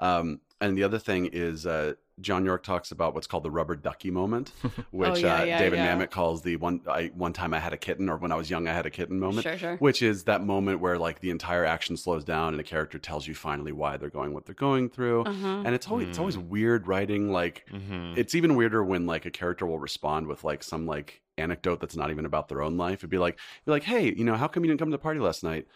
Um, 0.00 0.40
and 0.60 0.76
the 0.76 0.82
other 0.82 0.98
thing 0.98 1.26
is 1.32 1.64
uh, 1.64 1.94
John 2.20 2.44
Yorke 2.44 2.62
talks 2.62 2.92
about 2.92 3.12
what's 3.14 3.26
called 3.26 3.42
the 3.42 3.50
rubber 3.50 3.74
ducky 3.74 4.10
moment, 4.10 4.52
which 4.92 5.08
Oh, 5.10 5.14
yeah, 5.16 5.40
uh, 5.40 5.44
yeah, 5.44 5.58
David 5.58 5.78
yeah. 5.80 5.96
Mamet 5.96 6.10
calls 6.10 6.42
the 6.42 6.56
one 6.56 6.80
I 6.88 7.10
one 7.14 7.32
time 7.32 7.52
I 7.52 7.58
had 7.58 7.72
a 7.72 7.76
kitten 7.76 8.08
or 8.08 8.16
when 8.16 8.30
I 8.30 8.36
was 8.36 8.48
young 8.48 8.68
I 8.68 8.72
had 8.72 8.86
a 8.86 8.90
kitten 8.90 9.18
moment. 9.18 9.42
Sure, 9.42 9.58
sure. 9.58 9.76
Which 9.78 10.00
is 10.00 10.24
that 10.24 10.44
moment 10.44 10.80
where 10.80 10.96
like 10.96 11.20
the 11.20 11.30
entire 11.30 11.64
action 11.64 11.96
slows 11.96 12.22
down 12.24 12.54
and 12.54 12.60
a 12.60 12.64
character 12.64 12.98
tells 12.98 13.26
you 13.26 13.34
finally 13.34 13.72
why 13.72 13.96
they're 13.96 14.10
going 14.10 14.32
what 14.32 14.46
they're 14.46 14.54
going 14.54 14.88
through. 14.90 15.22
Uh-huh. 15.22 15.62
And 15.64 15.74
it's 15.74 15.88
always 15.88 16.08
it's 16.08 16.18
always 16.18 16.36
Mm. 16.36 16.48
weird 16.48 16.86
writing 16.86 17.32
like 17.32 17.64
Mhm. 17.72 18.16
it's 18.16 18.34
even 18.34 18.54
weirder 18.54 18.84
when 18.84 19.06
like 19.06 19.26
a 19.26 19.30
character 19.30 19.66
will 19.66 19.78
respond 19.80 20.26
with 20.28 20.44
like 20.44 20.62
some 20.62 20.86
like 20.86 21.20
anecdote 21.36 21.80
that's 21.80 21.96
not 21.96 22.10
even 22.12 22.24
about 22.26 22.48
their 22.48 22.62
own 22.62 22.76
life. 22.76 23.00
It'd 23.00 23.10
be 23.10 23.18
like, 23.18 23.38
be 23.66 23.72
like, 23.72 23.82
hey, 23.82 24.14
you 24.16 24.22
know, 24.24 24.36
how 24.36 24.46
come 24.46 24.62
you 24.64 24.68
didn't 24.68 24.78
come 24.78 24.90
to 24.90 24.96
the 24.96 25.02
party 25.02 25.18
last 25.18 25.42
night? 25.42 25.66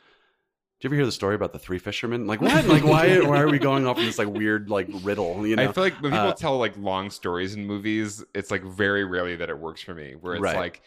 Did 0.81 0.85
you 0.85 0.89
ever 0.91 0.97
hear 0.97 1.07
the 1.07 1.12
story 1.12 1.35
about 1.35 1.53
the 1.53 1.59
three 1.59 1.79
fishermen? 1.79 2.26
Like 2.29 2.41
what? 2.41 2.64
like 2.68 2.85
why? 2.85 3.20
Why 3.20 3.41
are 3.41 3.49
we 3.49 3.59
going 3.59 3.85
off 3.87 3.99
in 3.99 4.05
this 4.05 4.18
like 4.18 4.29
weird 4.29 4.70
like 4.70 4.89
riddle? 5.03 5.45
You 5.45 5.57
know? 5.57 5.64
I 5.68 5.72
feel 5.72 5.83
like 5.83 6.01
when 6.01 6.12
people 6.12 6.29
Uh, 6.29 6.35
tell 6.35 6.57
like 6.59 6.76
long 6.76 7.11
stories 7.11 7.55
in 7.55 7.66
movies, 7.66 8.24
it's 8.33 8.51
like 8.53 8.62
very 8.62 9.05
rarely 9.05 9.35
that 9.37 9.51
it 9.51 9.59
works 9.59 9.83
for 9.83 9.95
me. 9.95 10.14
Where 10.14 10.35
it's 10.35 10.43
Right. 10.43 10.57
like, 10.57 10.83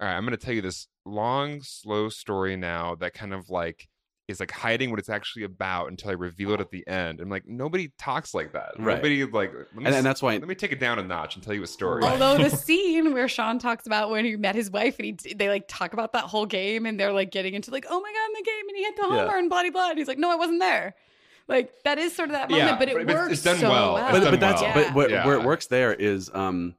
all 0.00 0.08
right, 0.08 0.16
I'm 0.16 0.24
going 0.24 0.36
to 0.36 0.44
tell 0.44 0.52
you 0.54 0.62
this 0.62 0.88
long, 1.04 1.62
slow 1.62 2.08
story 2.08 2.56
now 2.56 2.96
that 2.96 3.14
kind 3.14 3.32
of 3.32 3.48
like 3.48 3.88
is 4.28 4.40
like 4.40 4.50
hiding 4.50 4.90
what 4.90 4.98
it's 4.98 5.08
actually 5.08 5.44
about 5.44 5.88
until 5.88 6.10
I 6.10 6.14
reveal 6.14 6.52
it 6.52 6.60
at 6.60 6.70
the 6.70 6.84
end. 6.88 7.20
I'm 7.20 7.28
like, 7.28 7.46
nobody 7.46 7.92
talks 7.96 8.34
like 8.34 8.52
that. 8.54 8.72
Right. 8.76 8.96
Nobody 8.96 9.24
like, 9.24 9.52
let 9.54 9.74
me, 9.76 9.84
and, 9.84 9.94
and 9.94 10.04
that's 10.04 10.20
why 10.20 10.32
let 10.32 10.48
me 10.48 10.54
take 10.56 10.72
it 10.72 10.80
down 10.80 10.98
a 10.98 11.02
notch 11.04 11.36
and 11.36 11.44
tell 11.44 11.54
you 11.54 11.62
a 11.62 11.66
story. 11.66 12.02
Right. 12.02 12.10
Although 12.20 12.42
the 12.42 12.50
scene 12.56 13.12
where 13.14 13.28
Sean 13.28 13.58
talks 13.60 13.86
about 13.86 14.10
when 14.10 14.24
he 14.24 14.34
met 14.36 14.54
his 14.56 14.68
wife 14.70 14.98
and 14.98 15.06
he 15.20 15.34
they 15.34 15.48
like 15.48 15.66
talk 15.68 15.92
about 15.92 16.12
that 16.14 16.24
whole 16.24 16.44
game 16.46 16.86
and 16.86 16.98
they're 16.98 17.12
like 17.12 17.30
getting 17.30 17.54
into 17.54 17.70
like 17.70 17.86
oh 17.88 18.00
my 18.00 18.12
god 18.12 18.26
in 18.26 18.32
the 18.34 18.50
game 18.50 18.68
and 18.68 18.76
he 18.76 18.82
hit 18.82 18.96
the 18.96 19.02
Yeah. 19.02 19.24
homer 19.26 19.38
and 19.38 19.48
blah 19.48 19.62
blah 19.62 19.70
blah 19.70 19.90
and 19.90 19.98
he's 19.98 20.08
like 20.08 20.18
no 20.18 20.30
I 20.30 20.34
wasn't 20.36 20.58
there, 20.60 20.96
like 21.46 21.72
that 21.84 21.98
is 21.98 22.12
sort 22.14 22.28
of 22.30 22.32
that 22.32 22.50
moment 22.50 22.68
Yeah, 22.68 22.76
but 22.78 22.88
it 22.88 23.06
but 23.06 23.14
works 23.14 23.32
it's 23.34 23.42
done 23.44 23.58
so 23.58 23.70
well. 23.70 23.94
well. 23.94 24.10
But, 24.10 24.20
done 24.20 24.32
but 24.32 24.40
that's 24.40 24.60
well. 24.62 24.74
but 24.74 24.94
what, 24.94 25.10
Yeah. 25.10 25.24
where 25.24 25.36
it 25.38 25.44
works 25.44 25.66
there 25.66 25.94
is 25.94 26.30
um 26.34 26.74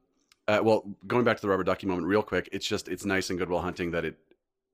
uh, 0.50 0.60
well 0.62 0.84
going 1.08 1.24
back 1.24 1.38
to 1.38 1.41
the 1.41 1.48
rubber 1.48 1.64
ducky 1.64 1.88
moment 1.88 2.08
real 2.08 2.24
quick 2.24 2.50
it's 2.52 2.68
just 2.68 2.88
it's 2.89 3.06
nice 3.06 3.30
in 3.30 3.38
goodwill 3.38 3.60
hunting 3.62 3.91
that 3.91 4.04
it 4.06 4.18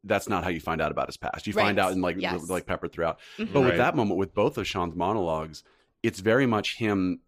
that's 0.04 0.28
not 0.28 0.44
how 0.44 0.50
you 0.50 0.60
find 0.60 0.82
out 0.82 0.92
about 0.92 1.08
his 1.08 1.18
past 1.18 1.48
you 1.48 1.54
find 1.54 1.80
out 1.80 1.92
in 1.92 2.02
like 2.02 2.18
Yes. 2.20 2.50
like 2.50 2.66
peppered 2.66 2.92
throughout 2.92 3.20
Mhm. 3.38 3.54
but 3.54 3.62
with 3.62 3.78
that 3.78 3.96
moment 3.96 4.18
with 4.18 4.34
both 4.34 4.58
of 4.58 4.68
sean's 4.68 4.96
monologues 4.96 5.64
it's 6.02 6.20
very 6.20 6.46
much 6.46 6.78
him 6.78 7.22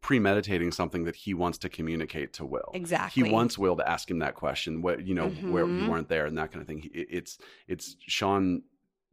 premeditating 0.00 0.72
something 0.72 1.04
that 1.04 1.14
he 1.14 1.32
wants 1.34 1.58
to 1.58 1.68
communicate 1.68 2.32
to 2.32 2.44
will 2.44 2.70
exactly 2.74 3.22
he 3.24 3.30
wants 3.32 3.56
will 3.56 3.76
to 3.76 3.88
ask 3.88 4.10
him 4.10 4.18
that 4.18 4.34
question 4.34 4.82
what 4.82 5.06
you 5.06 5.14
know 5.14 5.28
where 5.28 5.64
you 5.66 5.84
Mhm. 5.84 5.88
weren't 5.88 6.08
there 6.08 6.26
and 6.26 6.36
that 6.38 6.50
kind 6.50 6.60
of 6.60 6.66
thing 6.66 6.88
it's 6.92 7.38
it's 7.68 7.96
sean 8.00 8.62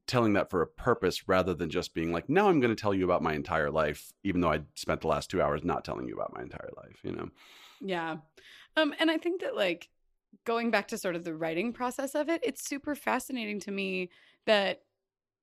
telling 0.07 0.33
that 0.33 0.49
for 0.49 0.63
a 0.63 0.67
purpose 0.67 1.27
rather 1.27 1.53
than 1.53 1.69
just 1.69 1.93
being 1.93 2.11
like 2.11 2.27
now 2.29 2.49
i'm 2.49 2.59
going 2.59 2.75
to 2.75 2.81
tell 2.81 2.93
you 2.95 3.03
about 3.05 3.21
my 3.21 3.33
entire 3.33 3.69
life 3.69 4.11
even 4.23 4.41
though 4.41 4.51
i 4.51 4.61
spent 4.73 5.01
the 5.01 5.07
last 5.07 5.29
two 5.29 5.39
hours 5.41 5.63
not 5.63 5.85
telling 5.85 6.07
you 6.07 6.15
about 6.15 6.33
my 6.33 6.41
entire 6.41 6.69
life 6.77 6.99
you 7.03 7.11
know 7.11 7.29
Yeah. 7.81 8.17
Um, 8.75 8.93
and 8.99 9.09
I 9.09 9.17
think 9.17 9.39
that 9.41 9.55
like 9.55 9.89
going 10.45 10.71
back 10.71 10.87
to 10.89 10.97
sort 10.97 11.15
of 11.15 11.23
the 11.23 11.33
writing 11.35 11.73
process 11.73 12.15
of 12.15 12.29
it, 12.29 12.41
it's 12.43 12.67
super 12.67 12.95
fascinating 12.95 13.59
to 13.61 13.71
me 13.71 14.09
that 14.45 14.81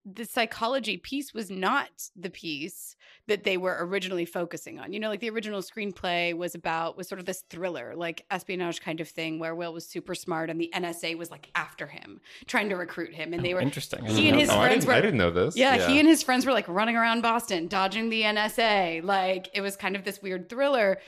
the 0.09 0.25
psychology 0.25 0.97
piece 0.97 1.35
was 1.35 1.51
not 1.51 1.89
the 2.15 2.31
piece 2.31 2.95
that 3.27 3.43
they 3.43 3.57
were 3.57 3.77
originally 3.81 4.25
focusing 4.25 4.79
on. 4.79 4.93
You 4.93 5.01
know, 5.01 5.09
like 5.09 5.19
the 5.19 5.31
original 5.31 5.63
screenplay 5.63 6.33
was 6.33 6.55
about 6.55 6.97
was 6.97 7.09
sort 7.09 7.19
of 7.19 7.25
this 7.27 7.43
thriller, 7.51 7.93
like 7.97 8.25
espionage 8.31 8.81
kind 8.81 9.01
of 9.01 9.09
thing 9.09 9.41
where 9.41 9.53
Will 9.53 9.73
was 9.73 9.85
super 9.85 10.15
smart 10.15 10.49
and 10.49 10.61
the 10.61 10.71
NSA 10.73 11.19
was 11.19 11.33
like 11.33 11.51
after 11.57 11.89
him, 11.89 12.21
trying 12.47 12.69
to 12.69 12.77
recruit 12.77 13.15
him 13.17 13.33
and 13.33 13.45
they 13.45 13.53
Oh, 13.53 13.57
were 13.57 13.63
interesting. 13.63 14.05
He 14.05 14.29
and 14.29 14.39
his 14.39 14.49
that. 14.49 14.57
oh, 14.57 14.61
I 14.61 14.67
friends 14.69 14.85
didn't, 14.85 14.97
I 14.97 15.01
didn't 15.01 15.19
know 15.19 15.33
this. 15.33 15.57
yeah, 15.57 15.75
Yeah. 15.75 15.89
he 15.89 15.99
and 15.99 16.09
his 16.09 16.23
friends 16.23 16.47
were 16.47 16.53
like 16.53 16.69
running 16.69 16.95
around 16.95 17.23
Boston, 17.23 17.67
dodging 17.67 18.09
the 18.09 18.23
NSA. 18.23 19.03
Like 19.03 19.49
it 19.55 19.61
was 19.61 19.75
kind 19.75 19.97
of 19.97 20.05
this 20.05 20.23
weird 20.23 20.49
thriller. 20.49 20.99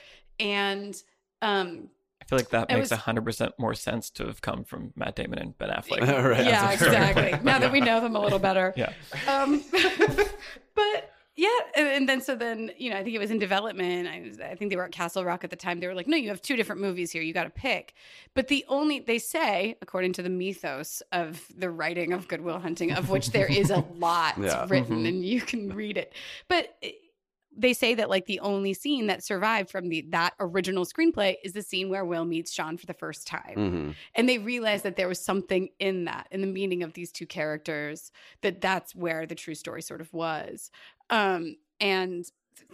And 0.41 0.93
um 1.41 1.87
I 1.87 1.98
feel 2.29 2.39
like 2.39 2.49
that 2.49 2.69
It 2.71 2.75
makes 2.75 2.89
was- 2.91 2.99
hundred 2.99 3.25
percent 3.25 3.53
more 3.57 3.73
sense 3.73 4.09
to 4.11 4.25
have 4.27 4.41
come 4.41 4.63
from 4.63 4.93
Matt 4.95 5.15
Damon 5.15 5.39
and 5.39 5.57
Ben 5.57 5.69
Affleck. 5.69 5.99
Right. 6.29 6.45
yeah, 6.45 6.67
That's 6.69 6.81
a 6.81 6.85
fair 6.85 6.93
exactly. 7.09 7.29
point. 7.31 7.43
Now 7.43 7.59
that 7.59 7.71
we 7.71 7.81
know 7.81 7.99
them 7.99 8.15
a 8.15 8.19
little 8.21 8.39
better. 8.39 8.73
Yeah. 8.77 8.93
Um 9.27 9.63
but 10.75 11.11
yeah, 11.35 11.47
and, 11.77 11.87
and 11.87 12.09
then 12.09 12.19
so 12.19 12.35
then, 12.35 12.71
you 12.77 12.89
know, 12.89 12.97
I 12.97 13.03
think 13.03 13.15
it 13.15 13.19
was 13.19 13.31
in 13.31 13.39
development. 13.39 14.09
I, 14.09 14.19
was, 14.27 14.41
I 14.41 14.55
think 14.55 14.71
they 14.71 14.75
were 14.75 14.83
at 14.83 14.91
Castle 14.91 15.23
Rock 15.23 15.45
at 15.45 15.49
the 15.49 15.55
time. 15.55 15.79
They 15.79 15.87
were 15.87 15.93
like, 15.95 16.05
"No, 16.07 16.17
you 16.17 16.27
have 16.29 16.41
two 16.41 16.57
different 16.57 16.81
movies 16.81 17.11
here. 17.11 17.21
You 17.21 17.33
got 17.33 17.45
to 17.45 17.49
pick." 17.49 17.93
But 18.33 18.49
the 18.49 18.65
only 18.67 18.99
they 18.99 19.19
say, 19.19 19.77
according 19.81 20.11
to 20.13 20.21
the 20.21 20.29
mythos 20.29 21.01
of 21.13 21.41
the 21.57 21.69
writing 21.69 22.11
of 22.11 22.27
Good 22.27 22.41
Will 22.41 22.59
Hunting, 22.59 22.91
of 22.91 23.09
which 23.09 23.31
there 23.31 23.49
is 23.49 23.69
a 23.71 23.85
lot 23.95 24.37
Yeah. 24.37 24.65
written, 24.67 25.03
Mhm. 25.03 25.07
and 25.07 25.25
you 25.25 25.39
can 25.39 25.69
read 25.73 25.95
it. 25.97 26.11
But 26.49 26.75
eh, 26.83 26.91
they 27.59 27.73
say 27.73 27.93
that 27.95 28.09
like 28.09 28.25
the 28.25 28.39
only 28.39 28.73
scene 28.73 29.07
that 29.07 29.23
survived 29.23 29.69
from 29.69 29.89
the 29.89 30.01
that 30.09 30.33
original 30.39 30.85
screenplay 30.85 31.35
is 31.43 31.53
the 31.53 31.61
scene 31.61 31.89
where 31.89 32.05
Will 32.05 32.25
meets 32.25 32.51
Sean 32.53 32.77
for 32.77 32.85
the 32.85 32.93
first 32.93 33.27
time 33.27 33.55
Mhm. 33.57 33.95
and 34.15 34.29
they 34.29 34.37
realized 34.37 34.83
that 34.85 34.95
there 34.95 35.07
was 35.07 35.19
something 35.19 35.69
in 35.79 36.05
that 36.05 36.27
in 36.31 36.41
the 36.41 36.47
meaning 36.47 36.83
of 36.83 36.93
these 36.93 37.11
two 37.11 37.25
characters 37.27 38.11
that 38.41 38.61
that's 38.61 38.95
where 38.95 39.25
the 39.25 39.35
true 39.35 39.55
story 39.55 39.81
sort 39.81 40.01
of 40.01 40.11
was 40.13 40.71
um 41.09 41.55
and 41.79 42.25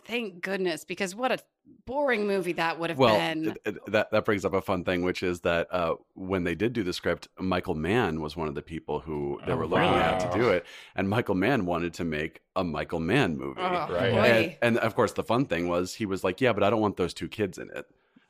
thank 0.06 0.42
goodness, 0.42 0.86
because 0.86 1.16
what 1.16 1.32
a 1.32 1.38
boring 1.86 2.28
movie 2.28 2.54
that 2.54 2.80
would 2.80 2.90
have 2.90 3.00
well, 3.00 3.18
been. 3.18 3.50
it- 3.50 3.58
it- 3.66 3.86
that 3.92 4.12
that 4.12 4.26
brings 4.26 4.46
up 4.46 4.54
a 4.54 4.62
fun 4.62 4.84
thing, 4.84 5.02
which 5.04 5.24
is 5.24 5.42
that 5.42 5.68
uh, 5.74 5.96
when 6.14 6.44
they 6.44 6.56
did 6.56 6.74
do 6.74 6.84
the 6.84 6.94
script, 6.94 7.28
Michael 7.40 7.76
Mann 7.76 8.22
was 8.22 8.36
one 8.36 8.48
of 8.48 8.56
the 8.56 8.62
people 8.62 9.00
who 9.00 9.40
they 9.46 9.54
Oh, 9.54 9.58
were 9.58 9.68
looking 9.68 9.86
at 9.88 10.20
to 10.32 10.38
do 10.38 10.50
it, 10.50 10.66
and 10.96 11.10
Michael 11.10 11.36
Mann 11.36 11.66
wanted 11.66 11.94
to 11.96 12.06
make 12.06 12.42
a 12.56 12.64
Michael 12.64 13.00
Mann 13.00 13.38
movie. 13.38 13.60
Oh, 13.62 13.88
Right. 13.92 14.14
And, 14.14 14.58
and 14.62 14.78
of 14.80 14.96
course, 14.96 15.14
the 15.14 15.24
fun 15.24 15.46
thing 15.46 15.68
was 15.68 15.96
he 15.96 16.06
was 16.06 16.24
like, 16.24 16.40
"Yeah, 16.42 16.54
but 16.54 16.64
I 16.64 16.70
don't 16.70 16.82
want 16.82 16.98
those 16.98 17.14
two 17.14 17.28
kids 17.28 17.58
in 17.58 17.70
it." 17.72 17.86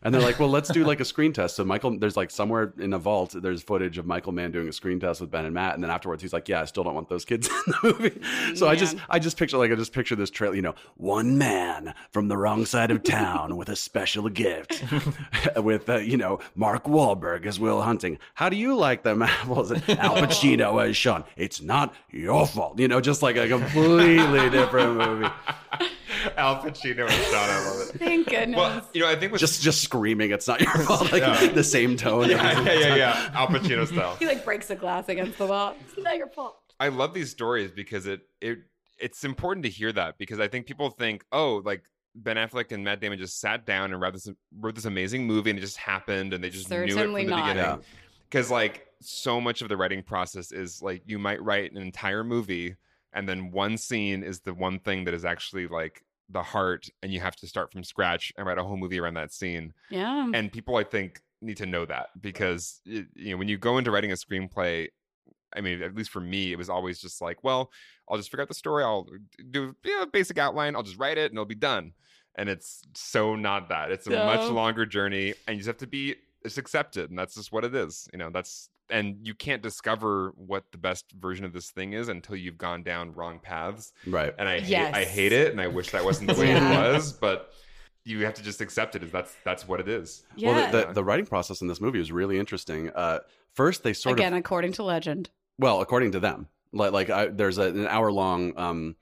And 0.06 0.14
they're 0.14 0.22
like, 0.22 0.40
"Well, 0.40 0.50
let's 0.50 0.70
do 0.70 0.86
like 0.86 1.00
a 1.00 1.06
screen 1.14 1.34
test." 1.34 1.56
So 1.56 1.66
Michael, 1.66 1.98
there's 1.98 2.16
like 2.16 2.30
somewhere 2.32 2.74
in 2.78 2.94
a 2.94 3.00
vault, 3.00 3.36
there's 3.36 3.64
footage 3.64 3.98
of 3.98 4.06
Michael 4.06 4.32
Mann 4.32 4.52
doing 4.52 4.70
a 4.70 4.72
screen 4.72 5.00
test 5.00 5.20
with 5.20 5.32
Ben 5.32 5.46
and 5.46 5.54
Matt, 5.54 5.74
and 5.74 5.84
then 5.84 5.90
afterwards, 5.90 6.22
he's 6.22 6.32
like, 6.32 6.48
"Yeah, 6.48 6.62
I 6.62 6.66
still 6.66 6.84
don't 6.84 6.94
want 6.94 7.10
those 7.10 7.26
kids 7.26 7.50
in 7.68 7.74
the 7.74 7.78
movie." 7.84 8.22
So 8.56 8.68
I 8.68 8.76
just, 8.76 8.96
I 9.10 9.18
just 9.20 9.36
picture 9.36 9.58
like 9.58 9.72
I 9.72 9.76
just 9.76 9.94
picture 9.94 10.16
this 10.16 10.30
trailer, 10.30 10.56
you 10.56 10.62
know, 10.62 10.76
one 10.96 11.38
man 11.38 11.94
from 12.12 12.28
the 12.28 12.38
wrong 12.38 12.66
side 12.66 12.92
of 12.92 13.02
town 13.04 13.58
with 13.58 13.68
a 13.68 13.76
special 13.76 14.30
gift, 14.30 14.84
with 15.58 15.90
uh, 15.90 15.98
you 15.98 16.18
know 16.18 16.40
Mark 16.54 16.84
Wahlberg 16.86 17.46
as 17.48 17.60
Will 17.60 17.82
Hunting. 17.82 18.20
How 18.36 18.50
do 18.50 18.56
you 18.56 18.76
like 18.76 19.02
them 19.02 19.24
apples? 19.24 19.72
Al 19.72 20.18
Pacino 20.18 20.88
as 20.88 20.96
Sean. 20.96 21.24
It's 21.36 21.62
not 21.62 21.96
your 22.12 22.46
fault, 22.46 22.78
you 22.80 22.88
know, 22.88 23.02
just 23.02 23.24
like 23.24 23.38
a 23.38 23.48
completely 23.48 24.52
different 24.52 24.98
movie. 24.98 25.30
Al 26.38 26.58
Pacino 26.62 27.10
and 27.10 27.26
Sean. 27.26 27.50
I 27.50 27.66
love 27.68 27.90
it. 27.90 28.00
Thank 28.00 28.30
goodness. 28.30 28.58
Well, 28.58 28.88
you 28.94 29.02
know, 29.02 29.08
I 29.08 29.16
think 29.16 29.32
with 29.32 29.42
just 29.42 29.62
just 29.62 29.84
screaming 29.96 30.32
it's 30.32 30.48
not 30.48 30.62
your 30.62 30.72
fault 30.80 31.12
like 31.12 31.22
Yeah. 31.22 31.48
the 31.48 31.64
same 31.64 31.96
tone 31.98 32.30
yeah, 32.30 32.62
yeah, 32.62 32.74
yeah, 32.74 32.96
yeah, 32.96 33.32
Al 33.34 33.48
Pacino 33.48 33.88
style. 33.92 34.16
he 34.18 34.26
like 34.26 34.44
breaks 34.46 34.68
the 34.68 34.76
glass 34.76 35.10
against 35.10 35.38
the 35.38 35.46
wall. 35.48 35.76
It's 35.82 35.98
not 36.04 36.18
your 36.18 36.28
fault. 36.28 36.58
I 36.80 36.90
love 36.90 37.14
these 37.14 37.32
stories 37.32 37.72
because 37.72 38.06
it 38.08 38.22
it 38.42 38.60
it's 39.00 39.24
important 39.24 39.64
to 39.66 39.70
hear 39.70 39.92
that 39.92 40.18
because 40.18 40.40
I 40.40 40.48
think 40.48 40.66
people 40.68 40.90
think, 40.90 41.26
oh, 41.32 41.62
like 41.66 41.84
Ben 42.16 42.38
Affleck 42.38 42.72
and 42.72 42.84
Matt 42.84 43.02
Damon 43.02 43.18
just 43.20 43.40
sat 43.42 43.66
down 43.66 43.92
and 43.92 44.02
wrote 44.02 44.14
this 44.14 44.30
wrote 44.60 44.76
this 44.76 44.86
amazing 44.86 45.26
movie 45.28 45.50
and 45.50 45.60
it 45.60 45.62
just 45.62 45.78
happened 45.78 46.34
and 46.34 46.44
they 46.44 46.50
just 46.50 46.70
knew 46.70 46.78
it 46.84 46.92
from 46.94 47.14
the 47.14 47.24
not. 47.26 47.36
beginning. 47.48 47.58
Yeah. 47.58 47.78
Because 48.30 48.50
like 48.52 48.88
so 49.02 49.40
much 49.42 49.62
of 49.62 49.70
the 49.70 49.78
writing 49.78 50.02
process 50.04 50.52
is 50.52 50.82
like 50.82 51.02
you 51.06 51.20
might 51.20 51.42
write 51.44 51.72
an 51.72 51.78
entire 51.78 52.24
movie 52.24 52.76
and 53.14 53.28
then 53.30 53.52
one 53.52 53.78
scene 53.78 54.24
is 54.24 54.42
the 54.42 54.54
one 54.54 54.80
thing 54.80 55.06
that 55.06 55.14
is 55.14 55.24
actually 55.26 55.68
like 55.68 56.04
the 56.30 56.42
heart 56.44 56.88
and 57.04 57.14
you 57.14 57.20
have 57.20 57.36
to 57.36 57.48
start 57.48 57.72
from 57.72 57.84
scratch 57.84 58.34
and 58.38 58.48
write 58.48 58.58
a 58.58 58.64
whole 58.64 58.78
movie 58.78 59.00
around 59.00 59.14
that 59.14 59.32
scene. 59.32 59.74
Yeah. 59.90 60.30
and 60.34 60.52
people 60.52 60.76
i 60.76 60.84
think 60.84 61.22
need 61.42 61.58
to 61.58 61.66
know 61.66 61.86
that 61.86 62.08
because 62.20 62.82
you 62.86 63.06
know 63.16 63.38
when 63.38 63.48
you 63.48 63.58
go 63.58 63.78
into 63.78 63.92
writing 63.92 64.12
a 64.12 64.16
screenplay 64.16 64.88
i 65.56 65.62
mean 65.62 65.82
at 65.84 65.94
least 65.94 66.10
for 66.10 66.22
me 66.22 66.52
it 66.52 66.58
was 66.58 66.70
always 66.70 67.00
just 67.00 67.22
like 67.22 67.44
well 67.44 67.70
i'll 68.10 68.18
just 68.18 68.32
figure 68.32 68.42
out 68.42 68.48
the 68.48 68.54
story 68.56 68.84
i'll 68.84 69.08
do 69.52 69.76
you 69.84 69.96
know, 69.96 70.02
a 70.02 70.08
basic 70.08 70.38
outline 70.38 70.76
i'll 70.76 70.82
just 70.84 70.98
write 70.98 71.18
it 71.18 71.32
and 71.32 71.34
it'll 71.34 71.46
be 71.46 71.56
done. 71.56 71.94
And 72.38 72.50
it's 72.50 72.82
so 72.96 73.36
not 73.38 73.70
that. 73.70 73.92
It's 73.92 74.08
a 74.08 74.10
much 74.10 74.50
longer 74.50 74.86
journey 74.86 75.36
and 75.48 75.56
you 75.56 75.60
just 75.62 75.68
have 75.68 75.78
to 75.78 75.88
be 75.88 76.16
just 76.46 76.58
accept 76.58 76.96
it 76.98 77.10
and 77.10 77.18
that's 77.20 77.36
just 77.36 77.52
what 77.52 77.66
it 77.66 77.76
is 77.76 78.08
you 78.14 78.20
know 78.20 78.30
that's 78.30 78.70
and 78.90 79.18
you 79.28 79.34
can't 79.34 79.64
discover 79.64 80.32
what 80.38 80.64
the 80.72 80.78
best 80.78 81.06
version 81.20 81.44
of 81.44 81.52
this 81.54 81.72
thing 81.72 81.94
is 81.94 82.08
until 82.08 82.36
you've 82.36 82.58
gone 82.58 82.84
down 82.84 83.12
wrong 83.14 83.40
paths 83.40 83.92
right 84.08 84.34
and 84.38 84.48
I 84.48 84.60
hate, 84.60 84.94
I 84.94 85.04
hate 85.04 85.32
it, 85.34 85.52
and 85.52 85.60
I 85.60 85.68
wish 85.68 85.90
that 85.92 86.06
wasn't 86.06 86.28
the 86.34 86.40
way 86.42 86.50
Yeah. 86.50 86.90
it 86.90 86.94
was. 86.94 87.12
But 87.14 87.52
you 88.04 88.24
have 88.26 88.36
to 88.36 88.44
just 88.44 88.62
accept 88.62 88.96
it 88.96 89.02
as 89.04 89.12
that's 89.12 89.34
that's 89.44 89.68
what 89.68 89.80
it 89.80 89.88
is. 89.90 90.24
yeah. 90.36 90.52
well 90.52 90.72
the, 90.72 90.86
the, 90.88 90.94
the 90.94 91.04
writing 91.04 91.26
process 91.26 91.62
in 91.62 91.68
this 91.68 91.82
movie 91.82 92.00
is 92.00 92.12
really 92.12 92.38
interesting 92.38 92.92
uh 92.96 93.20
first 93.54 93.82
they 93.84 93.94
sort 93.94 94.14
Again, 94.20 94.28
of 94.28 94.34
again 94.34 94.40
according 94.40 94.74
to 94.74 94.84
legend. 94.84 95.30
well 95.58 95.82
according 95.82 96.12
to 96.12 96.20
them 96.20 96.48
like 96.72 96.92
like 96.92 97.10
I, 97.10 97.26
there's 97.28 97.58
a, 97.58 97.64
an 97.64 97.88
hour 97.88 98.12
long 98.12 98.54
um 98.58 98.96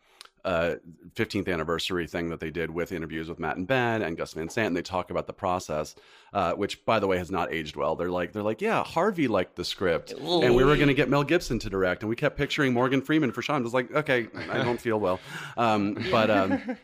uh 0.46 0.76
15th 1.16 1.52
anniversary 1.52 2.08
thing 2.08 2.30
that 2.30 2.39
they 2.39 2.50
did 2.50 2.70
with 2.70 2.91
interviews 2.91 3.30
with 3.30 3.39
Matt 3.39 3.58
and 3.58 3.68
Ben 3.68 4.02
and 4.02 4.18
Gus 4.18 4.34
Van 4.34 4.50
Sant 4.50 4.68
and 4.68 4.78
they 4.78 4.82
talk 4.82 5.10
about 5.10 5.28
the 5.28 5.34
process 5.34 5.96
uh 6.34 6.54
which 6.54 6.84
by 6.86 7.00
the 7.00 7.08
way 7.08 7.18
has 7.18 7.32
not 7.32 7.54
aged 7.54 7.76
well 7.76 7.96
they're 7.96 8.10
like 8.10 8.34
they're 8.34 8.44
like 8.44 8.62
yeah 8.62 8.84
Harvey 8.84 9.28
liked 9.28 9.56
the 9.56 9.66
script 9.66 10.12
and 10.12 10.56
we 10.56 10.64
were 10.64 10.76
going 10.76 10.88
to 10.88 10.94
get 10.94 11.10
Mel 11.10 11.24
Gibson 11.24 11.60
to 11.60 11.70
direct 11.70 12.04
and 12.04 12.10
we 12.10 12.16
kept 12.16 12.38
picturing 12.38 12.74
Morgan 12.74 13.02
Freeman 13.02 13.32
for 13.32 13.41
Sean 13.41 13.62
I 13.62 13.64
was 13.64 13.74
like 13.74 13.91
okay 13.94 14.28
I 14.50 14.64
don't 14.64 14.82
feel 14.82 15.00
well 15.00 15.20
um 15.58 15.98
but 16.12 16.30
um 16.30 16.78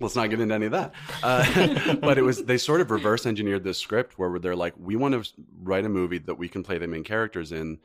let's 0.00 0.16
not 0.16 0.28
get 0.30 0.40
into 0.40 0.54
any 0.54 0.66
of 0.66 0.72
that. 0.72 0.92
Uh, 1.22 1.94
but 2.00 2.18
it 2.18 2.22
was 2.22 2.44
they 2.44 2.58
sort 2.58 2.80
of 2.80 2.90
reverse 2.90 3.26
engineered 3.26 3.64
this 3.64 3.78
script 3.78 4.18
where 4.18 4.38
they're 4.38 4.56
like, 4.56 4.74
we 4.78 4.96
want 4.96 5.14
to 5.14 5.30
write 5.62 5.84
a 5.84 5.88
movie 5.88 6.18
that 6.18 6.34
we 6.34 6.48
can 6.48 6.62
play 6.62 6.78
the 6.78 6.86
main 6.86 7.04
characters 7.04 7.52
in. 7.52 7.78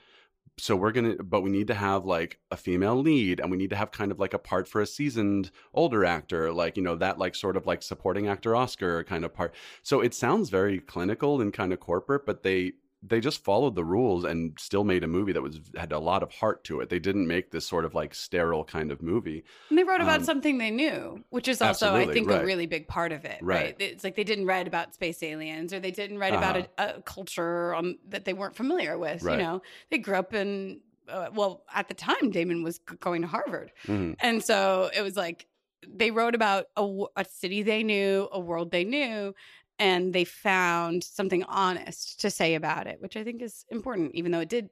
So 0.60 0.76
we're 0.76 0.92
gonna, 0.92 1.16
but 1.24 1.42
we 1.42 1.52
need 1.52 1.68
to 1.68 1.76
have 1.76 2.06
like 2.06 2.40
a 2.50 2.58
female 2.58 2.96
lead, 2.96 3.40
and 3.40 3.52
we 3.52 3.58
need 3.58 3.70
to 3.70 3.76
have 3.76 3.92
kind 3.92 4.12
of 4.12 4.20
like 4.20 4.34
a 4.34 4.40
part 4.40 4.68
for 4.68 4.82
a 4.82 4.88
seasoned 4.88 5.52
older 5.74 6.04
actor, 6.04 6.52
like 6.52 6.78
you 6.78 6.84
know 6.84 6.96
that 6.96 7.20
like 7.20 7.36
sort 7.36 7.56
of 7.58 7.68
like 7.68 7.84
supporting 7.84 8.28
actor 8.28 8.56
Oscar 8.56 9.04
kind 9.04 9.24
of 9.24 9.34
part. 9.34 9.54
So 9.84 10.02
it 10.02 10.16
sounds 10.16 10.50
very 10.50 10.80
clinical 10.80 11.42
and 11.42 11.54
kind 11.54 11.74
of 11.74 11.80
corporate, 11.80 12.26
but 12.26 12.42
they 12.42 12.74
they 13.04 13.20
just 13.20 13.44
followed 13.44 13.76
the 13.76 13.86
rules 13.86 14.24
and 14.24 14.58
still 14.60 14.84
made 14.84 15.04
a 15.04 15.08
movie 15.08 15.32
that 15.32 15.42
was 15.42 15.60
had 15.76 15.92
a 15.92 16.00
lot 16.00 16.24
of 16.24 16.32
heart 16.32 16.64
to 16.64 16.80
it. 16.80 16.90
They 16.90 16.98
didn't 17.00 17.28
make 17.28 17.52
this 17.52 17.68
sort 17.68 17.86
of 17.86 17.94
like 17.94 18.16
sterile 18.16 18.64
kind 18.64 18.92
of 18.92 19.02
movie. 19.04 19.44
And 19.70 19.78
they 19.78 19.84
wrote 19.84 20.02
about 20.02 20.20
Um, 20.20 20.26
something 20.26 20.58
they 20.58 20.72
knew, 20.72 21.24
which 21.30 21.48
is 21.48 21.62
also, 21.62 21.96
I 21.96 22.08
think, 22.12 22.28
right. 22.28 22.42
a 22.42 22.46
really 22.46 22.66
big 22.66 22.88
part 22.88 23.12
of 23.12 23.24
it. 23.24 23.38
Right. 23.42 23.66
Right. 23.66 23.76
It's 23.80 24.04
like 24.04 24.16
they 24.16 24.24
didn't 24.24 24.48
write 24.48 24.68
about 24.68 24.96
space 24.96 25.22
aliens 25.22 25.74
or 25.74 25.80
they 25.80 25.92
didn't 25.92 26.18
write 26.18 26.34
about 26.34 26.58
a, 26.58 26.68
a 26.78 27.02
culture 27.04 27.76
um, 27.76 27.98
that 28.10 28.26
they 28.26 28.34
weren't 28.34 28.56
familiar 28.56 28.98
with. 28.98 29.22
Uh-huh. 29.22 29.28
Right. 29.28 29.40
You 29.40 29.46
know, 29.46 29.62
they 29.92 30.00
grew 30.00 30.16
up 30.16 30.34
in, 30.34 30.82
uh, 31.08 31.30
well, 31.34 31.64
at 31.74 31.90
the 31.90 31.94
time, 31.94 32.32
Damon 32.32 32.64
was 32.64 32.80
going 32.80 33.22
to 33.22 33.28
Harvard. 33.28 33.72
Mhm. 33.86 34.16
And 34.20 34.44
so 34.44 34.90
it 34.96 35.02
was 35.02 35.16
like 35.16 35.46
they 35.88 36.10
wrote 36.10 36.34
about 36.34 36.66
a 36.76 37.26
city 37.26 37.62
they 37.62 37.84
knew, 37.84 38.28
a 38.32 38.40
world 38.40 38.72
they 38.72 38.84
knew, 38.84 39.36
and 39.80 40.14
they 40.14 40.24
found 40.24 41.04
something 41.04 41.44
honest 41.44 42.20
to 42.22 42.30
say 42.30 42.56
about 42.56 42.88
it, 42.88 43.02
which 43.02 43.16
I 43.16 43.24
think 43.24 43.42
is 43.42 43.66
important, 43.70 44.16
even 44.16 44.32
though 44.32 44.40
it 44.40 44.50
did, 44.50 44.70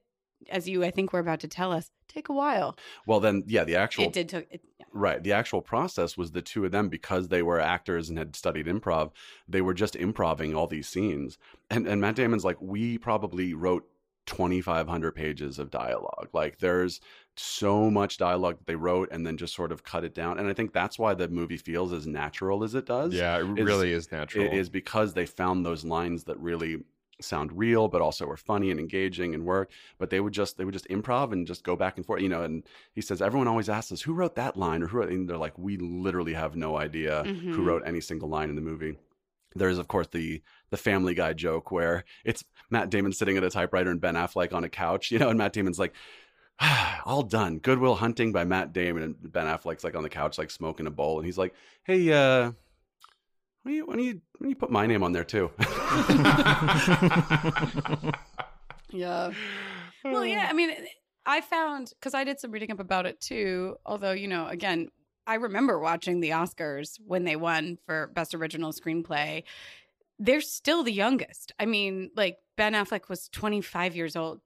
as 0.50 0.68
you, 0.68 0.84
I 0.84 0.92
think, 0.92 1.14
were 1.14 1.20
about 1.20 1.40
to 1.42 1.48
tell 1.48 1.72
us, 1.72 1.90
take 2.08 2.30
a 2.30 2.34
while. 2.34 2.78
Well, 3.06 3.20
then, 3.20 3.44
yeah, 3.48 3.64
the 3.64 3.76
actual 3.76 4.06
It 4.06 4.14
did 4.14 4.30
took. 4.30 4.48
It, 4.50 4.62
yeah. 4.80 4.86
Right. 4.92 5.22
The 5.22 5.34
actual 5.34 5.62
process 5.62 6.18
was 6.18 6.32
the 6.32 6.42
two 6.42 6.66
of 6.66 6.72
them 6.72 6.90
because 6.90 7.28
they 7.28 7.44
were 7.44 7.60
actors 7.60 8.10
and 8.10 8.18
had 8.18 8.36
studied 8.36 8.68
improv. 8.68 9.12
They 9.48 9.62
were 9.62 9.74
just 9.74 9.96
improving 9.96 10.56
all 10.56 10.68
these 10.68 10.88
scenes. 10.88 11.38
And 11.70 11.88
and 11.88 12.02
Matt 12.02 12.16
Damon's 12.16 12.46
like, 12.46 12.62
we 12.62 12.98
probably 12.98 13.54
wrote 13.54 13.86
2,500 14.26 15.14
pages 15.14 15.60
of 15.60 15.70
dialogue. 15.70 16.30
Like 16.34 16.60
there's 16.60 17.00
so 17.38 17.90
much 17.92 18.18
dialogue 18.18 18.58
that 18.60 18.68
they 18.68 18.76
wrote 18.76 19.10
and 19.12 19.26
then 19.26 19.38
just 19.38 19.54
sort 19.56 19.72
of 19.72 19.84
cut 19.84 20.04
it 20.04 20.14
down. 20.16 20.40
And 20.40 20.48
I 20.48 20.54
think 20.54 20.72
that's 20.74 20.98
why 20.98 21.14
the 21.14 21.28
movie 21.28 21.58
feels 21.58 21.92
as 21.94 22.08
natural 22.08 22.64
as 22.64 22.76
it 22.76 22.86
does. 22.86 23.14
Yeah, 23.14 23.38
it 23.40 23.60
is- 23.60 23.66
really 23.66 23.92
is 23.92 24.12
natural. 24.12 24.46
It 24.46 24.54
is 24.54 24.70
because 24.70 25.14
they 25.14 25.26
found 25.26 25.66
those 25.66 25.84
lines 25.84 26.24
that 26.26 26.40
really 26.40 26.84
sound 27.22 27.50
real 27.58 27.88
but 27.88 28.02
also 28.02 28.26
were 28.26 28.36
funny 28.36 28.72
and 28.72 28.78
engaging 28.78 29.34
and 29.34 29.46
work 29.46 29.72
but 29.98 30.10
they 30.10 30.20
would 30.20 30.34
just 30.34 30.58
they 30.58 30.66
would 30.66 30.74
just 30.74 30.86
improv 30.90 31.32
and 31.32 31.48
just 31.48 31.64
go 31.64 31.74
back 31.74 31.96
and 31.96 32.06
forth 32.06 32.22
you 32.22 32.28
know 32.28 32.44
and 32.44 32.62
he 32.94 33.00
says 33.00 33.22
everyone 33.22 33.48
always 33.48 33.70
asks 33.70 33.90
us 33.94 34.02
who 34.02 34.14
wrote 34.14 34.36
that 34.36 34.58
line 34.58 34.84
or 34.84 34.88
who 34.88 34.98
wrote 34.98 35.10
and 35.10 35.30
they're 35.30 35.38
like 35.38 35.58
we 35.58 35.78
literally 35.78 36.34
have 36.34 36.58
no 36.58 36.76
idea 36.78 37.24
who 37.24 37.32
Mhm. 37.60 37.66
wrote 37.66 37.84
any 37.86 38.02
single 38.02 38.28
line 38.28 38.50
in 38.50 38.56
the 38.58 38.62
movie 38.62 38.98
there's 39.56 39.78
of 39.78 39.88
course 39.88 40.08
the 40.08 40.42
the 40.72 40.76
family 40.78 41.14
guy 41.14 41.32
joke 41.32 41.72
where 41.72 42.04
it's 42.26 42.44
matt 42.70 42.90
damon 42.90 43.14
sitting 43.14 43.38
at 43.38 43.46
a 43.46 43.50
typewriter 43.50 43.92
and 43.92 44.02
ben 44.02 44.16
affleck 44.16 44.52
on 44.52 44.66
a 44.66 44.70
couch 44.70 45.10
you 45.10 45.18
know 45.18 45.30
and 45.30 45.38
matt 45.38 45.54
damon's 45.54 45.80
like 45.80 45.94
all 47.06 47.24
done 47.24 47.58
good 47.60 47.80
will 47.80 47.96
hunting 47.96 48.32
by 48.32 48.44
matt 48.44 48.74
damon 48.74 49.04
and 49.04 49.32
ben 49.32 49.46
affleck's 49.46 49.84
like 49.84 49.96
on 49.96 50.04
the 50.04 50.10
couch 50.10 50.38
like 50.38 50.50
smoking 50.50 50.88
a 50.88 50.92
bowl 50.92 51.18
and 51.18 51.26
he's 51.26 51.38
like 51.38 51.54
hey 51.84 52.12
uh 52.12 52.52
when 53.64 53.74
you, 53.74 53.86
why 53.88 53.96
don't 53.96 54.04
you, 54.06 54.14
why 54.14 54.44
don't 54.44 54.50
you 54.50 54.56
put 54.56 54.70
my 54.70 54.86
name 54.86 55.02
on 55.02 55.12
there 55.12 55.24
too? 55.24 55.50
Yeah. 58.96 59.32
Well, 60.04 60.26
yeah. 60.26 60.48
I 60.50 60.54
mean, 60.54 60.72
I 61.26 61.42
found 61.42 61.92
because 62.00 62.14
I 62.14 62.24
did 62.24 62.40
some 62.40 62.52
reading 62.52 62.72
up 62.72 62.80
about 62.80 63.06
it 63.06 63.20
too. 63.20 63.76
Although, 63.86 64.12
you 64.12 64.28
know, 64.28 64.48
again, 64.48 64.90
I 65.28 65.36
remember 65.36 65.80
watching 65.80 66.20
the 66.20 66.30
Oscars 66.32 67.00
when 67.06 67.24
they 67.24 67.36
won 67.36 67.78
for 67.86 68.08
Best 68.08 68.36
Original 68.36 68.72
Screenplay. 68.72 69.44
They're 70.18 70.42
still 70.42 70.84
the 70.84 70.94
youngest. 70.94 71.52
I 71.60 71.66
mean, 71.66 72.12
like 72.16 72.38
Ben 72.56 72.74
Affleck 72.74 73.10
was 73.10 73.28
25 73.30 73.96
years 73.96 74.16
old, 74.16 74.40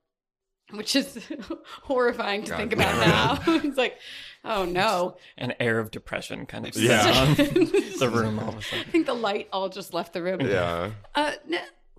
which 0.71 0.95
is 0.95 1.19
horrifying 1.83 2.43
to 2.43 2.49
God 2.51 2.57
think 2.57 2.73
about 2.73 2.91
damn 2.99 2.99
now. 3.45 3.59
it's 3.63 3.77
like, 3.77 3.97
oh 4.45 4.65
no. 4.65 5.17
An 5.37 5.53
air 5.59 5.79
of 5.79 5.91
depression 5.91 6.45
kind 6.45 6.67
of 6.67 6.75
Yeah. 6.75 7.01
on 7.27 7.35
the 7.35 8.11
room 8.13 8.39
all 8.39 8.49
of 8.49 8.55
a 8.55 8.57
I 8.57 8.61
sudden. 8.61 8.85
I 8.87 8.91
think 8.91 9.05
the 9.05 9.13
light 9.13 9.47
all 9.51 9.69
just 9.69 9.93
left 9.93 10.13
the 10.13 10.21
room. 10.23 10.41
yeah. 10.41 10.91
Uh, 11.15 11.31
no, 11.47 11.57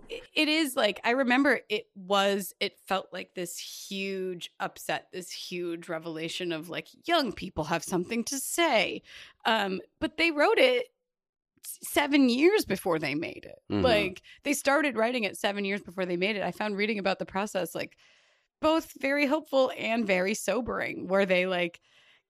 it- 0.08 0.22
it 0.34 0.48
is 0.48 0.74
like 0.74 0.98
I 1.04 1.10
remember 1.10 1.60
it 1.68 1.86
was. 1.94 2.52
It 2.58 2.76
felt 2.88 3.06
like 3.12 3.34
this 3.34 3.56
huge 3.56 4.50
upset, 4.58 5.06
this 5.12 5.30
huge 5.30 5.88
revelation 5.88 6.50
of 6.50 6.68
like 6.68 6.88
young 7.06 7.30
people 7.32 7.62
have 7.64 7.84
something 7.84 8.24
to 8.24 8.38
say. 8.40 9.02
Um, 9.44 9.80
but 10.00 10.16
they 10.16 10.32
wrote 10.32 10.58
it 10.58 10.86
seven 11.82 12.28
years 12.28 12.64
before 12.64 12.98
they 12.98 13.14
made 13.14 13.44
it. 13.46 13.60
Mhm. 13.70 13.82
Like 13.82 14.22
they 14.42 14.52
started 14.52 14.96
writing 14.96 15.24
it 15.24 15.36
seven 15.36 15.64
years 15.64 15.80
before 15.82 16.06
they 16.06 16.16
made 16.16 16.34
it. 16.36 16.42
I 16.42 16.50
found 16.50 16.76
reading 16.76 16.98
about 16.98 17.18
the 17.20 17.26
process 17.26 17.74
like 17.74 17.96
both 18.60 18.92
very 19.00 19.26
hopeful 19.26 19.72
and 19.76 20.06
very 20.06 20.34
sobering, 20.34 21.08
where 21.08 21.26
they 21.26 21.46
like 21.46 21.80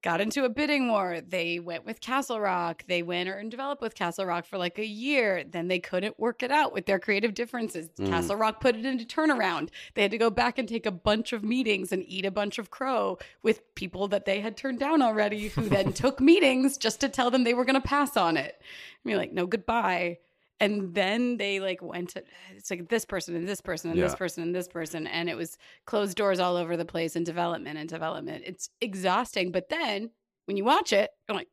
got 0.02 0.20
into 0.20 0.44
a 0.44 0.48
bidding 0.48 0.88
war. 0.88 1.20
They 1.20 1.58
went 1.58 1.84
with 1.84 2.00
Castle 2.00 2.40
Rock. 2.40 2.84
They 2.88 3.02
went 3.02 3.28
and 3.28 3.50
developed 3.50 3.82
with 3.82 3.94
Castle 3.94 4.24
Rock 4.24 4.46
for 4.46 4.56
like 4.56 4.78
a 4.78 4.86
year. 4.86 5.44
Then 5.44 5.68
they 5.68 5.78
couldn't 5.78 6.18
work 6.18 6.42
it 6.42 6.50
out 6.50 6.72
with 6.72 6.86
their 6.86 6.98
creative 6.98 7.34
differences. 7.34 7.88
Mm. 7.98 8.08
Castle 8.08 8.36
Rock 8.36 8.60
put 8.60 8.76
it 8.76 8.86
into 8.86 9.04
turnaround. 9.04 9.68
They 9.94 10.02
had 10.02 10.10
to 10.10 10.18
go 10.18 10.30
back 10.30 10.58
and 10.58 10.68
take 10.68 10.86
a 10.86 10.90
bunch 10.90 11.32
of 11.32 11.44
meetings 11.44 11.92
and 11.92 12.04
eat 12.06 12.24
a 12.24 12.30
bunch 12.30 12.58
of 12.58 12.70
crow 12.70 13.18
with 13.42 13.74
people 13.74 14.08
that 14.08 14.24
they 14.24 14.40
had 14.40 14.56
turned 14.56 14.78
down 14.78 15.02
already, 15.02 15.48
who 15.48 15.68
then 15.68 15.92
took 15.92 16.20
meetings 16.20 16.78
just 16.78 17.00
to 17.00 17.08
tell 17.08 17.30
them 17.30 17.44
they 17.44 17.54
were 17.54 17.64
going 17.64 17.80
to 17.80 17.86
pass 17.86 18.16
on 18.16 18.36
it. 18.36 18.56
I 18.60 19.08
mean, 19.08 19.16
like, 19.16 19.32
no, 19.32 19.46
goodbye. 19.46 20.18
And 20.60 20.94
then 20.94 21.38
they 21.38 21.58
like 21.58 21.80
went 21.82 22.10
to 22.10 22.22
it's 22.54 22.70
like 22.70 22.88
this 22.88 23.04
person 23.06 23.34
and 23.34 23.48
this 23.48 23.60
person 23.62 23.90
and 23.90 23.98
this 24.00 24.14
person 24.14 24.42
and 24.42 24.54
this 24.54 24.68
person, 24.68 25.06
and 25.06 25.28
it 25.30 25.36
was 25.36 25.56
closed 25.86 26.16
doors 26.16 26.38
all 26.38 26.56
over 26.56 26.76
the 26.76 26.84
place 26.84 27.16
and 27.16 27.24
development 27.24 27.78
and 27.78 27.88
development. 27.88 28.44
It's 28.46 28.68
exhausting, 28.80 29.52
but 29.52 29.70
then 29.70 30.10
when 30.44 30.56
you 30.56 30.64
watch 30.64 30.92
it, 30.92 31.10
you're 31.28 31.36
like, 31.36 31.48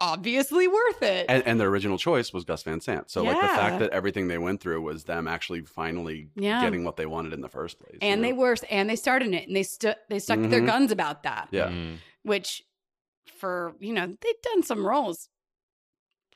obviously 0.00 0.68
worth 0.68 1.02
it. 1.02 1.26
And, 1.28 1.42
and 1.46 1.58
their 1.58 1.68
original 1.68 1.96
choice 1.98 2.32
was 2.32 2.44
Gus 2.44 2.62
Van 2.62 2.80
Sant. 2.80 3.10
So 3.10 3.22
like 3.22 3.40
the 3.40 3.46
fact 3.48 3.78
that 3.80 3.90
everything 3.90 4.28
they 4.28 4.38
went 4.38 4.60
through 4.60 4.82
was 4.82 5.04
them 5.04 5.26
actually 5.26 5.62
finally 5.62 6.28
Yeah. 6.36 6.60
getting 6.62 6.84
what 6.84 6.96
they 6.96 7.06
wanted 7.06 7.32
in 7.32 7.40
the 7.40 7.48
first 7.48 7.78
place. 7.78 7.94
you 7.94 7.98
and 8.02 8.22
they 8.22 8.32
know? 8.32 8.38
were 8.38 8.56
and 8.70 8.90
they 8.90 8.96
started 8.96 9.32
it 9.32 9.48
and 9.48 9.56
they 9.56 9.62
stuck 9.62 9.96
they 10.08 10.18
stuck 10.18 10.40
to 10.40 10.48
their 10.48 10.60
guns 10.60 10.92
about 10.92 11.22
that. 11.22 11.48
yeah. 11.50 11.68
Mm. 11.68 11.96
Which 12.22 12.62
for 13.38 13.74
you 13.80 13.92
know, 13.92 14.06
they've 14.06 14.42
done 14.42 14.62
some 14.62 14.86
roles. 14.86 15.28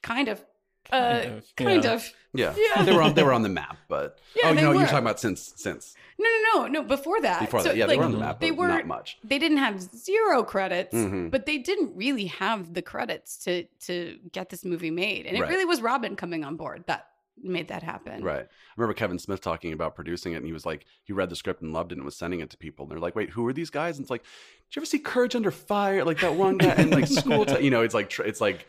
Kind 0.02 0.28
of. 0.28 0.44
Uh 0.92 1.20
Kind 1.22 1.32
of, 1.38 1.56
kind 1.56 1.84
yeah. 1.84 1.92
of. 1.92 2.12
Yeah. 2.32 2.54
Yeah. 2.56 2.82
They 2.84 2.92
were 2.92 3.02
on 3.02 3.14
they 3.14 3.22
were 3.22 3.32
on 3.32 3.42
the 3.42 3.48
map, 3.48 3.76
but 3.88 4.18
Yeah, 4.36 4.50
oh 4.50 4.54
they 4.54 4.60
no, 4.62 4.72
you're 4.72 4.80
were. 4.82 4.86
talking 4.86 4.98
about 4.98 5.18
since 5.20 5.52
since 5.56 5.94
No, 6.18 6.28
no, 6.28 6.62
no, 6.62 6.66
no. 6.68 6.82
Before 6.82 7.20
that, 7.20 7.40
before 7.40 7.60
So, 7.60 7.68
that. 7.68 7.76
Yeah, 7.76 7.86
they 7.86 7.96
were 7.96 8.04
on 8.04 8.12
the 8.12 8.18
map, 8.18 8.40
They 8.40 8.50
were 8.50 8.68
not 8.68 8.86
much. 8.86 9.18
They 9.24 9.38
didn't 9.38 9.58
have 9.58 9.80
zero 9.80 10.42
credits, 10.44 10.94
Mhm. 10.94 11.30
but 11.30 11.46
they 11.46 11.58
didn't 11.58 11.96
really 11.96 12.26
have 12.26 12.74
the 12.74 12.82
credits 12.82 13.36
to 13.44 13.64
to 13.86 14.18
get 14.32 14.50
this 14.50 14.64
movie 14.64 14.90
made, 14.90 15.26
and 15.26 15.36
it 15.36 15.40
Right. 15.40 15.50
really 15.50 15.64
was 15.64 15.80
Robin 15.80 16.14
coming 16.16 16.44
on 16.44 16.56
board 16.56 16.84
that 16.86 17.06
made 17.42 17.68
that 17.68 17.82
happen. 17.82 18.22
Right. 18.22 18.42
I 18.44 18.72
remember 18.76 18.92
Kevin 18.92 19.18
Smith 19.18 19.40
talking 19.40 19.72
about 19.72 19.94
producing 19.94 20.34
it, 20.34 20.36
and 20.36 20.44
he 20.46 20.52
was 20.52 20.66
like, 20.66 20.84
he 21.04 21.14
read 21.14 21.30
the 21.30 21.36
script 21.36 21.62
and 21.62 21.72
loved 21.72 21.90
it 21.90 21.96
and 21.96 22.04
was 22.04 22.14
sending 22.14 22.40
it 22.40 22.50
to 22.50 22.58
people. 22.58 22.84
And 22.84 22.92
they're 22.92 22.98
like, 22.98 23.16
wait, 23.16 23.30
who 23.30 23.46
are 23.46 23.52
these 23.54 23.70
guys? 23.70 23.96
And 23.96 24.04
it's 24.04 24.10
like, 24.10 24.24
did 24.70 24.76
you 24.76 24.80
ever 24.80 24.86
see 24.86 24.98
Courage 25.00 25.34
Under 25.34 25.50
Fire? 25.50 26.04
Like 26.04 26.20
that 26.20 26.34
one 26.36 26.56
guy, 26.58 26.68
and 26.76 26.90
like 26.92 27.06
school, 27.08 27.44
Ti- 27.44 27.62
you 27.64 27.70
know, 27.70 27.82
it's 27.82 27.94
like 27.94 28.08
tr- 28.08 28.22
it's 28.22 28.40
like 28.40 28.66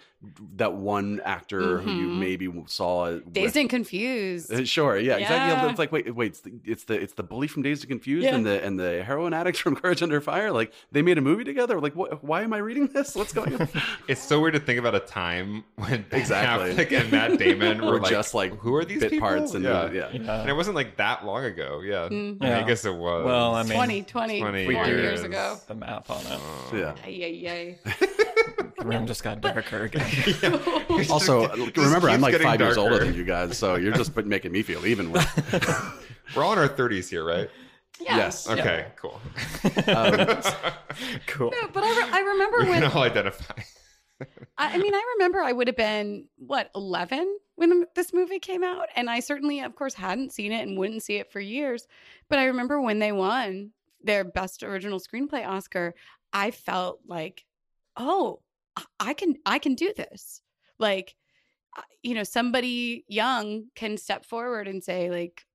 that 0.58 0.74
one 0.74 1.20
actor 1.26 1.80
who 1.80 1.92
you 1.92 2.08
Mhm. 2.10 2.20
maybe 2.20 2.64
saw. 2.68 3.06
with- 3.10 3.34
Dazed 3.34 3.58
and 3.58 3.68
Confused. 3.68 4.54
Uh, 4.54 4.64
Sure, 4.66 4.96
yeah, 5.00 5.16
exactly. 5.18 5.70
It's 5.72 5.80
like 5.80 5.92
wait, 5.92 6.16
wait, 6.16 6.28
it's 6.32 6.40
the 6.42 6.52
it's 6.64 6.84
the, 6.84 6.94
it's 6.94 7.14
the 7.14 7.24
bully 7.24 7.48
from 7.48 7.64
Dazed 7.64 7.84
and 7.84 7.90
Confused 7.90 8.26
Yeah. 8.26 8.36
and 8.36 8.46
the 8.46 8.64
and 8.64 8.80
the 8.80 9.04
heroin 9.04 9.34
addict 9.34 9.58
from 9.60 9.76
Courage 9.82 10.04
Under 10.04 10.22
Fire. 10.22 10.52
Like 10.52 10.74
they 10.92 11.02
made 11.02 11.18
a 11.18 11.22
movie 11.22 11.44
together. 11.44 11.80
Like, 11.80 11.96
what? 11.96 12.24
Why 12.24 12.44
am 12.44 12.54
I 12.54 12.58
reading 12.60 12.88
this? 12.88 13.16
What's 13.16 13.34
going 13.34 13.56
on? 13.60 13.68
It's 14.08 14.22
so 14.22 14.40
weird 14.42 14.54
to 14.54 14.60
think 14.60 14.78
about 14.80 14.94
a 14.96 15.00
time 15.00 15.64
when 15.76 16.06
Ben 16.10 16.20
Exactly. 16.20 16.74
Affleck 16.74 16.92
and 17.02 17.12
Matt 17.12 17.40
Damon 17.40 17.82
were 17.84 17.96
Or 17.96 18.00
like, 18.00 18.12
just 18.12 18.34
like 18.36 18.56
who 18.58 18.76
are 18.76 18.86
these 18.86 19.00
bit 19.00 19.12
people? 19.12 19.28
parts 19.28 19.54
and 19.56 19.64
yeah. 19.64 19.90
yeah. 19.92 20.10
Yeah. 20.14 20.42
And 20.42 20.50
it 20.50 20.54
wasn't 20.54 20.76
like 20.76 20.98
that 20.98 21.26
long 21.26 21.46
ago. 21.46 21.82
Yeah. 21.84 22.10
Mhm. 22.10 22.44
I, 22.44 22.62
I 22.62 22.64
guess 22.64 22.86
it 22.86 22.94
was. 22.94 23.26
Well, 23.26 23.56
I 23.56 23.64
mean, 23.64 23.74
20, 23.74 24.04
20, 24.04 24.40
20 24.42 24.68
we 24.68 24.74
20 24.76 24.90
do 24.90 24.96
years 24.98 25.04
years. 25.04 25.24
ago. 25.24 25.58
the 25.68 25.76
math 25.92 26.10
on 26.10 26.22
it. 26.26 26.32
Uh, 26.32 26.78
Yeah. 26.78 26.96
Ay, 27.06 27.24
ay, 27.24 27.78
ay. 27.86 27.92
The 28.78 28.88
room 28.88 29.06
just 29.06 29.24
got 29.24 29.42
darker 29.42 29.84
again. 29.84 30.02
Also, 31.12 31.48
Just 31.56 31.78
remember, 31.78 32.10
I'm 32.10 32.22
like 32.22 32.32
getting 32.32 32.48
five 32.48 32.60
years 32.60 32.78
older 32.78 33.00
than 33.00 33.14
you 33.14 33.24
guys, 33.24 33.58
so 33.58 33.76
you're 33.76 33.94
just 33.94 34.16
making 34.26 34.52
me 34.52 34.64
feel 34.64 34.86
even 34.88 35.12
worse. 35.12 35.26
We're 36.36 36.44
all 36.44 36.54
in 36.54 36.60
our 36.60 36.68
30s 36.70 37.10
here, 37.10 37.24
right? 37.24 37.50
Yeah. 38.00 38.18
Yes. 38.18 38.50
Okay, 38.50 38.88
cool. 38.96 39.22
Um, 39.64 40.42
cool. 41.28 41.52
No, 41.52 41.68
but 41.72 41.84
I, 41.84 41.90
re- 41.98 42.10
I 42.12 42.20
remember 42.32 42.58
we 42.62 42.70
when 42.70 42.82
can 42.82 42.92
all 42.92 43.04
identify. 43.04 43.62
I, 44.58 44.74
I 44.74 44.78
mean, 44.78 44.94
I 44.96 45.14
remember 45.18 45.42
I 45.42 45.52
would 45.52 45.68
have 45.68 45.78
been 45.78 46.28
what 46.38 46.72
eleven 46.74 47.38
when 47.56 47.70
the, 47.70 47.88
this 47.94 48.12
movie 48.12 48.40
came 48.40 48.64
out, 48.64 48.88
and 48.96 49.08
I 49.08 49.20
certainly, 49.20 49.60
of 49.60 49.76
course, 49.76 49.94
hadn't 49.94 50.34
seen 50.34 50.52
it 50.52 50.68
and 50.68 50.80
wouldn't 50.80 51.04
see 51.04 51.18
it 51.18 51.32
for 51.32 51.40
years. 51.40 51.88
But 52.28 52.40
I 52.40 52.46
remember 52.46 52.82
when 52.82 52.98
they 52.98 53.12
won 53.12 53.72
their 54.04 54.24
Best 54.24 54.64
Original 54.64 55.00
Screenplay 55.00 55.46
Oscar, 55.48 55.94
I 56.34 56.52
felt 56.52 57.00
like, 57.08 57.46
oh, 57.98 58.42
I- 59.00 59.14
can, 59.14 59.36
I 59.46 59.60
can 59.60 59.76
do 59.76 59.94
this. 59.96 60.42
Like, 60.80 61.16
you 62.02 62.16
know, 62.16 62.24
somebody 62.24 63.06
young 63.08 63.66
can 63.76 63.98
step 63.98 64.26
forward 64.26 64.68
and 64.68 64.84
say, 64.84 65.10
like, 65.10 65.46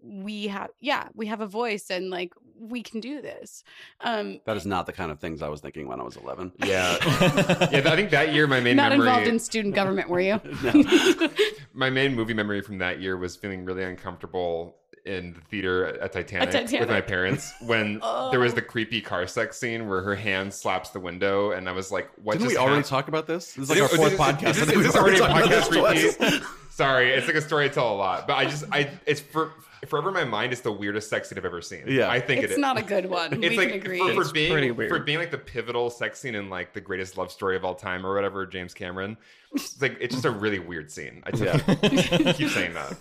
we 0.00 0.48
have, 0.48 0.70
yeah, 0.80 1.08
we 1.14 1.26
have 1.26 1.40
a 1.40 1.46
voice, 1.46 1.90
and 1.90 2.10
like, 2.10 2.32
we 2.58 2.82
can 2.82 3.00
do 3.00 3.20
this. 3.20 3.64
Um, 4.00 4.40
that 4.46 4.56
is 4.56 4.64
not 4.66 4.86
the 4.86 4.92
kind 4.92 5.10
of 5.10 5.18
things 5.20 5.42
I 5.42 5.48
was 5.48 5.60
thinking 5.60 5.88
when 5.88 6.00
I 6.00 6.02
was 6.04 6.16
11. 6.16 6.52
Yeah. 6.64 6.96
yeah, 7.02 7.82
I 7.84 7.96
think 7.96 8.10
that 8.10 8.32
year 8.32 8.46
my 8.46 8.60
main 8.60 8.76
not 8.76 8.90
memory 8.92 9.08
involved 9.08 9.26
in 9.26 9.38
student 9.38 9.74
government, 9.80 10.08
were 10.08 10.20
you? 10.20 10.40
my 11.72 11.90
main 11.90 12.14
movie 12.14 12.34
memory 12.34 12.60
from 12.60 12.78
that 12.78 13.00
year 13.00 13.16
was 13.16 13.36
feeling 13.36 13.64
really 13.64 13.84
uncomfortable 13.84 14.76
in 15.04 15.34
the 15.34 15.40
theater 15.42 15.84
at 16.00 16.12
Titanic, 16.12 16.70
with 16.80 16.88
my 16.88 17.00
parents 17.02 17.52
when 17.66 17.98
there 18.30 18.40
was 18.40 18.52
Oh. 18.52 18.54
the 18.54 18.62
creepy 18.62 19.02
car 19.02 19.26
sex 19.26 19.58
scene 19.58 19.86
where 19.86 20.00
her 20.00 20.14
hand 20.14 20.54
slaps 20.54 20.90
the 20.90 21.00
window, 21.00 21.50
and 21.50 21.68
I 21.68 21.72
was 21.72 21.92
like, 21.92 22.08
"What?" 22.22 22.34
Didn't 22.34 22.46
we 22.48 22.54
just 22.54 22.58
already 22.60 22.76
happened? 22.76 22.86
talk 22.86 23.08
about 23.08 23.26
this? 23.26 23.52
This 23.52 23.64
is 23.64 23.68
like 23.68 23.78
Is 23.80 23.82
our 23.82 23.88
fourth 23.98 24.12
is- 24.14 24.18
podcast. 24.18 24.48
Is, 24.50 24.66
this, 24.66 24.76
is 24.76 24.82
this 24.86 24.96
already 24.96 25.18
a 25.18 25.26
podcast 25.26 25.48
this 25.48 25.68
twice. 25.68 26.18
repeat? 26.20 26.42
Sorry, 26.74 27.12
it's 27.12 27.28
like 27.28 27.36
a 27.36 27.40
story 27.40 27.66
I 27.66 27.68
tell 27.68 27.92
a 27.92 27.94
lot, 27.94 28.26
but 28.26 28.34
I 28.34 28.46
just 28.46 28.64
I 28.72 28.90
it's 29.06 29.20
for 29.20 29.52
forever 29.86 30.08
in 30.08 30.14
my 30.14 30.24
mind. 30.24 30.52
It's 30.52 30.60
the 30.62 30.72
weirdest 30.72 31.08
sex 31.08 31.28
scene 31.28 31.38
I've 31.38 31.44
ever 31.44 31.62
seen. 31.62 31.84
Yeah. 31.86 32.10
I 32.10 32.18
think 32.18 32.42
it's 32.42 32.50
it 32.50 32.54
is. 32.54 32.58
not 32.58 32.76
a 32.76 32.82
good 32.82 33.06
one. 33.06 33.32
It's 33.44 33.50
we 33.50 33.56
like 33.56 33.68
can 33.68 33.76
agree. 33.76 33.98
For, 34.00 34.12
for 34.14 34.20
It's 34.22 34.32
being 34.32 34.50
pretty 34.50 34.88
for 34.88 34.98
being 34.98 35.18
like 35.20 35.30
the 35.30 35.38
pivotal 35.38 35.88
sex 35.88 36.18
scene 36.18 36.34
in 36.34 36.50
like 36.50 36.72
the 36.72 36.80
greatest 36.80 37.16
love 37.16 37.30
story 37.30 37.54
of 37.54 37.64
all 37.64 37.76
time 37.76 38.04
or 38.04 38.12
whatever, 38.12 38.44
James 38.44 38.74
Cameron. 38.74 39.16
It's 39.52 39.80
like 39.80 39.96
it's 40.00 40.14
just 40.14 40.24
a 40.24 40.32
really 40.32 40.58
weird 40.58 40.90
scene. 40.90 41.22
I 41.24 41.30
just 41.30 41.64
keep 42.36 42.50
saying 42.50 42.74
that. 42.74 42.96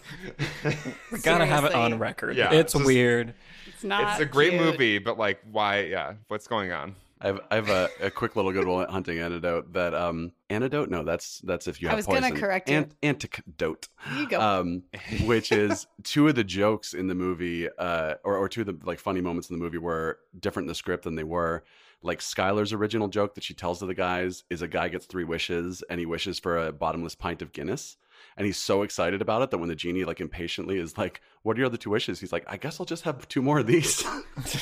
We 1.12 1.18
gotta 1.24 1.48
have 1.48 1.66
it 1.66 1.74
on 1.74 1.98
record. 1.98 2.38
Yeah, 2.38 2.54
it's 2.54 2.74
just- 2.74 2.86
weird. 2.86 3.34
it's 3.74 3.84
not. 3.84 4.12
it's 4.12 4.22
a 4.22 4.26
great 4.26 4.52
cute. 4.52 4.62
movie, 4.62 5.00
but 5.00 5.18
like, 5.18 5.40
why? 5.52 5.80
Yeah, 5.86 6.14
what's 6.28 6.46
going 6.46 6.72
on? 6.72 6.96
I 7.24 7.28
have, 7.28 7.40
I 7.50 7.56
have 7.56 7.70
a, 7.70 7.90
a 8.02 8.12
quick 8.12 8.36
little 8.36 8.52
good 8.52 8.68
hunting 8.90 9.20
antidote 9.20 9.72
that 9.74 9.94
um 9.94 10.34
antidote? 10.50 10.90
No 10.90 11.04
that's 11.04 11.40
that's 11.40 11.68
if 11.68 11.82
you 11.82 11.88
have 11.88 11.94
I 11.94 11.98
was 11.98 12.06
gonna 12.06 12.32
correct 12.32 12.70
you. 12.70 12.76
Ant- 12.78 12.96
antidote. 13.02 13.88
You 14.18 14.28
go. 14.28 14.40
um 14.42 14.84
which 15.26 15.52
is 15.52 15.88
two 16.04 16.28
of 16.28 16.36
the 16.36 16.44
jokes 16.44 16.94
in 16.94 17.08
the 17.08 17.16
movie 17.16 17.70
uh 17.78 18.16
or, 18.26 18.38
or 18.38 18.50
two 18.50 18.62
of 18.62 18.68
the 18.68 18.78
like 18.84 19.00
funny 19.00 19.22
moments 19.22 19.50
in 19.50 19.58
the 19.58 19.64
movie 19.64 19.78
were 19.78 20.20
different 20.38 20.66
in 20.66 20.68
the 20.68 20.76
script 20.76 21.06
than 21.06 21.16
they 21.16 21.24
were. 21.24 21.64
Like 22.02 22.20
Skylar's 22.20 22.74
original 22.74 23.08
joke 23.08 23.36
that 23.36 23.46
she 23.46 23.54
tells 23.54 23.80
to 23.80 23.86
the 23.86 23.94
guys 23.94 24.44
is 24.50 24.62
a 24.62 24.68
guy 24.68 24.90
gets 24.90 25.06
three 25.06 25.24
wishes 25.24 25.82
and 25.90 26.02
he 26.02 26.06
wishes 26.06 26.38
for 26.38 26.58
a 26.58 26.74
bottomless 26.74 27.16
pint 27.16 27.42
of 27.42 27.54
Guinness 27.54 27.96
and 28.38 28.46
he's 28.46 28.58
so 28.58 28.82
excited 28.84 29.22
about 29.22 29.42
it 29.42 29.52
that 29.52 29.58
when 29.58 29.70
the 29.70 29.76
genie 29.76 30.04
like 30.06 30.20
impatiently 30.22 30.78
is 30.78 30.98
like 30.98 31.22
what 31.44 31.56
are 31.56 31.60
your 31.60 31.68
other 31.68 31.78
two 31.78 31.90
wishes 31.90 32.20
he's 32.20 32.32
like 32.32 32.44
I 32.48 32.58
guess 32.58 32.80
I'll 32.80 32.86
just 32.86 33.04
have 33.04 33.28
two 33.28 33.42
more 33.42 33.60
of 33.60 33.68
these 33.68 34.04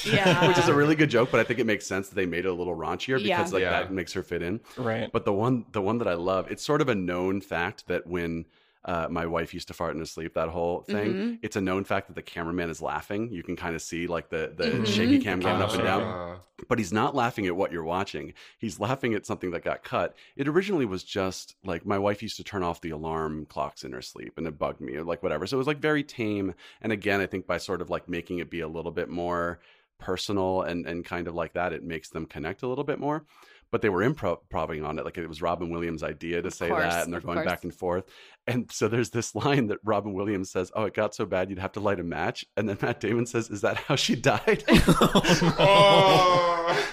yeah. 0.05 0.47
which 0.47 0.57
is 0.57 0.67
a 0.67 0.74
really 0.74 0.95
good 0.95 1.09
joke 1.09 1.30
but 1.32 1.39
I 1.39 1.43
think 1.43 1.59
it 1.59 1.65
makes 1.65 1.86
sense 1.86 2.09
that 2.09 2.15
they 2.15 2.26
made 2.26 2.45
it 2.45 2.49
a 2.49 2.53
little 2.53 2.76
raunchier 2.76 3.17
because 3.22 3.51
Yeah. 3.51 3.55
like 3.55 3.61
Yeah. 3.61 3.72
that 3.72 3.91
makes 3.93 4.13
her 4.13 4.24
fit 4.24 4.41
in 4.41 4.59
Right. 4.78 5.11
but 5.11 5.26
the 5.26 5.34
one, 5.34 5.65
the 5.72 5.82
one 5.82 5.97
that 5.99 6.07
I 6.07 6.13
love, 6.15 6.49
it's 6.51 6.63
sort 6.63 6.82
of 6.82 6.89
a 6.89 6.95
known 6.95 7.41
fact 7.41 7.88
that 7.88 8.07
when 8.07 8.45
uh, 8.86 9.07
my 9.09 9.25
wife 9.25 9.53
used 9.53 9.67
to 9.67 9.73
fart 9.73 9.93
in 9.93 9.99
her 9.99 10.05
sleep, 10.05 10.34
that 10.34 10.49
whole 10.49 10.82
thing, 10.82 11.13
Mhm. 11.13 11.39
it's 11.41 11.55
a 11.55 11.61
known 11.61 11.84
fact 11.84 12.07
that 12.07 12.15
the 12.15 12.21
cameraman 12.21 12.69
is 12.69 12.82
laughing. 12.82 13.32
You 13.32 13.43
can 13.43 13.55
kind 13.55 13.75
of 13.75 13.82
see 13.82 14.07
like 14.07 14.29
the 14.29 14.53
the 14.55 14.65
Mhm. 14.65 14.86
shaky 14.88 15.19
cam 15.19 15.39
going 15.39 15.61
up 15.61 15.73
and 15.73 15.84
down, 15.84 16.01
Uh, 16.03 16.38
but 16.67 16.79
he's 16.79 16.91
not 16.93 17.15
laughing 17.15 17.45
at 17.47 17.55
what 17.55 17.71
you're 17.71 17.84
watching. 17.84 18.34
He's 18.57 18.79
laughing 18.79 19.13
at 19.13 19.25
something 19.25 19.51
that 19.51 19.63
got 19.63 19.84
cut. 19.84 20.15
It 20.36 20.47
originally 20.47 20.86
was 20.86 21.03
just 21.03 21.55
like 21.63 21.86
my 21.86 21.97
wife 21.99 22.21
used 22.23 22.38
to 22.38 22.43
turn 22.43 22.63
off 22.63 22.82
the 22.82 22.89
alarm 22.91 23.45
clocks 23.47 23.84
in 23.84 23.91
her 23.93 24.01
sleep, 24.01 24.38
and 24.38 24.47
it 24.47 24.57
bugged 24.57 24.82
me, 24.82 24.95
or 24.95 25.03
like 25.03 25.21
whatever. 25.23 25.45
So 25.47 25.57
it 25.57 25.59
was 25.59 25.67
like 25.67 25.79
very 25.79 26.03
tame. 26.03 26.53
And 26.82 26.91
again, 26.91 27.21
I 27.21 27.27
think 27.27 27.45
by 27.45 27.57
sort 27.57 27.82
of 27.82 27.89
like 27.89 28.09
making 28.09 28.39
it 28.39 28.49
be 28.49 28.61
a 28.61 28.67
little 28.67 28.91
bit 28.91 29.09
more 29.09 29.59
personal 29.99 30.63
and 30.63 30.88
and 30.88 31.05
kind 31.05 31.27
of 31.27 31.36
like 31.36 31.53
that, 31.53 31.73
it 31.73 31.84
makes 31.84 32.09
them 32.09 32.25
connect 32.25 32.63
a 32.63 32.67
little 32.67 32.84
bit 32.84 32.99
more. 32.99 33.25
But 33.72 33.82
they 33.82 33.89
were 33.89 34.03
improving 34.03 34.84
on 34.84 34.99
it, 34.99 35.05
like 35.05 35.17
it 35.17 35.26
was 35.28 35.41
Robin 35.41 35.69
Williams' 35.69 36.03
idea 36.03 36.41
to 36.41 36.49
Of 36.49 36.53
say 36.53 36.67
course, 36.67 36.84
that, 36.84 37.05
and 37.05 37.13
they're 37.13 37.22
going 37.22 37.38
course. 37.38 37.47
back 37.47 37.63
and 37.63 37.74
forth. 37.74 38.03
And 38.45 38.69
so 38.72 38.88
there's 38.89 39.11
this 39.11 39.34
line 39.45 39.67
that 39.67 39.78
Robin 39.84 40.13
Williams 40.13 40.51
says, 40.51 40.72
"Oh, 40.76 40.84
it 40.84 40.93
got 40.93 41.15
so 41.15 41.26
bad 41.26 41.49
you'd 41.49 41.59
have 41.59 41.72
to 41.74 41.80
light 41.80 41.99
a 41.99 42.03
match," 42.03 42.45
and 42.57 42.67
then 42.67 42.78
Matt 42.82 42.99
Damon 42.99 43.26
says, 43.26 43.49
"Is 43.49 43.61
that 43.61 43.78
how 43.78 43.95
she 43.95 44.15
died?" 44.15 44.63
oh. 45.59 46.88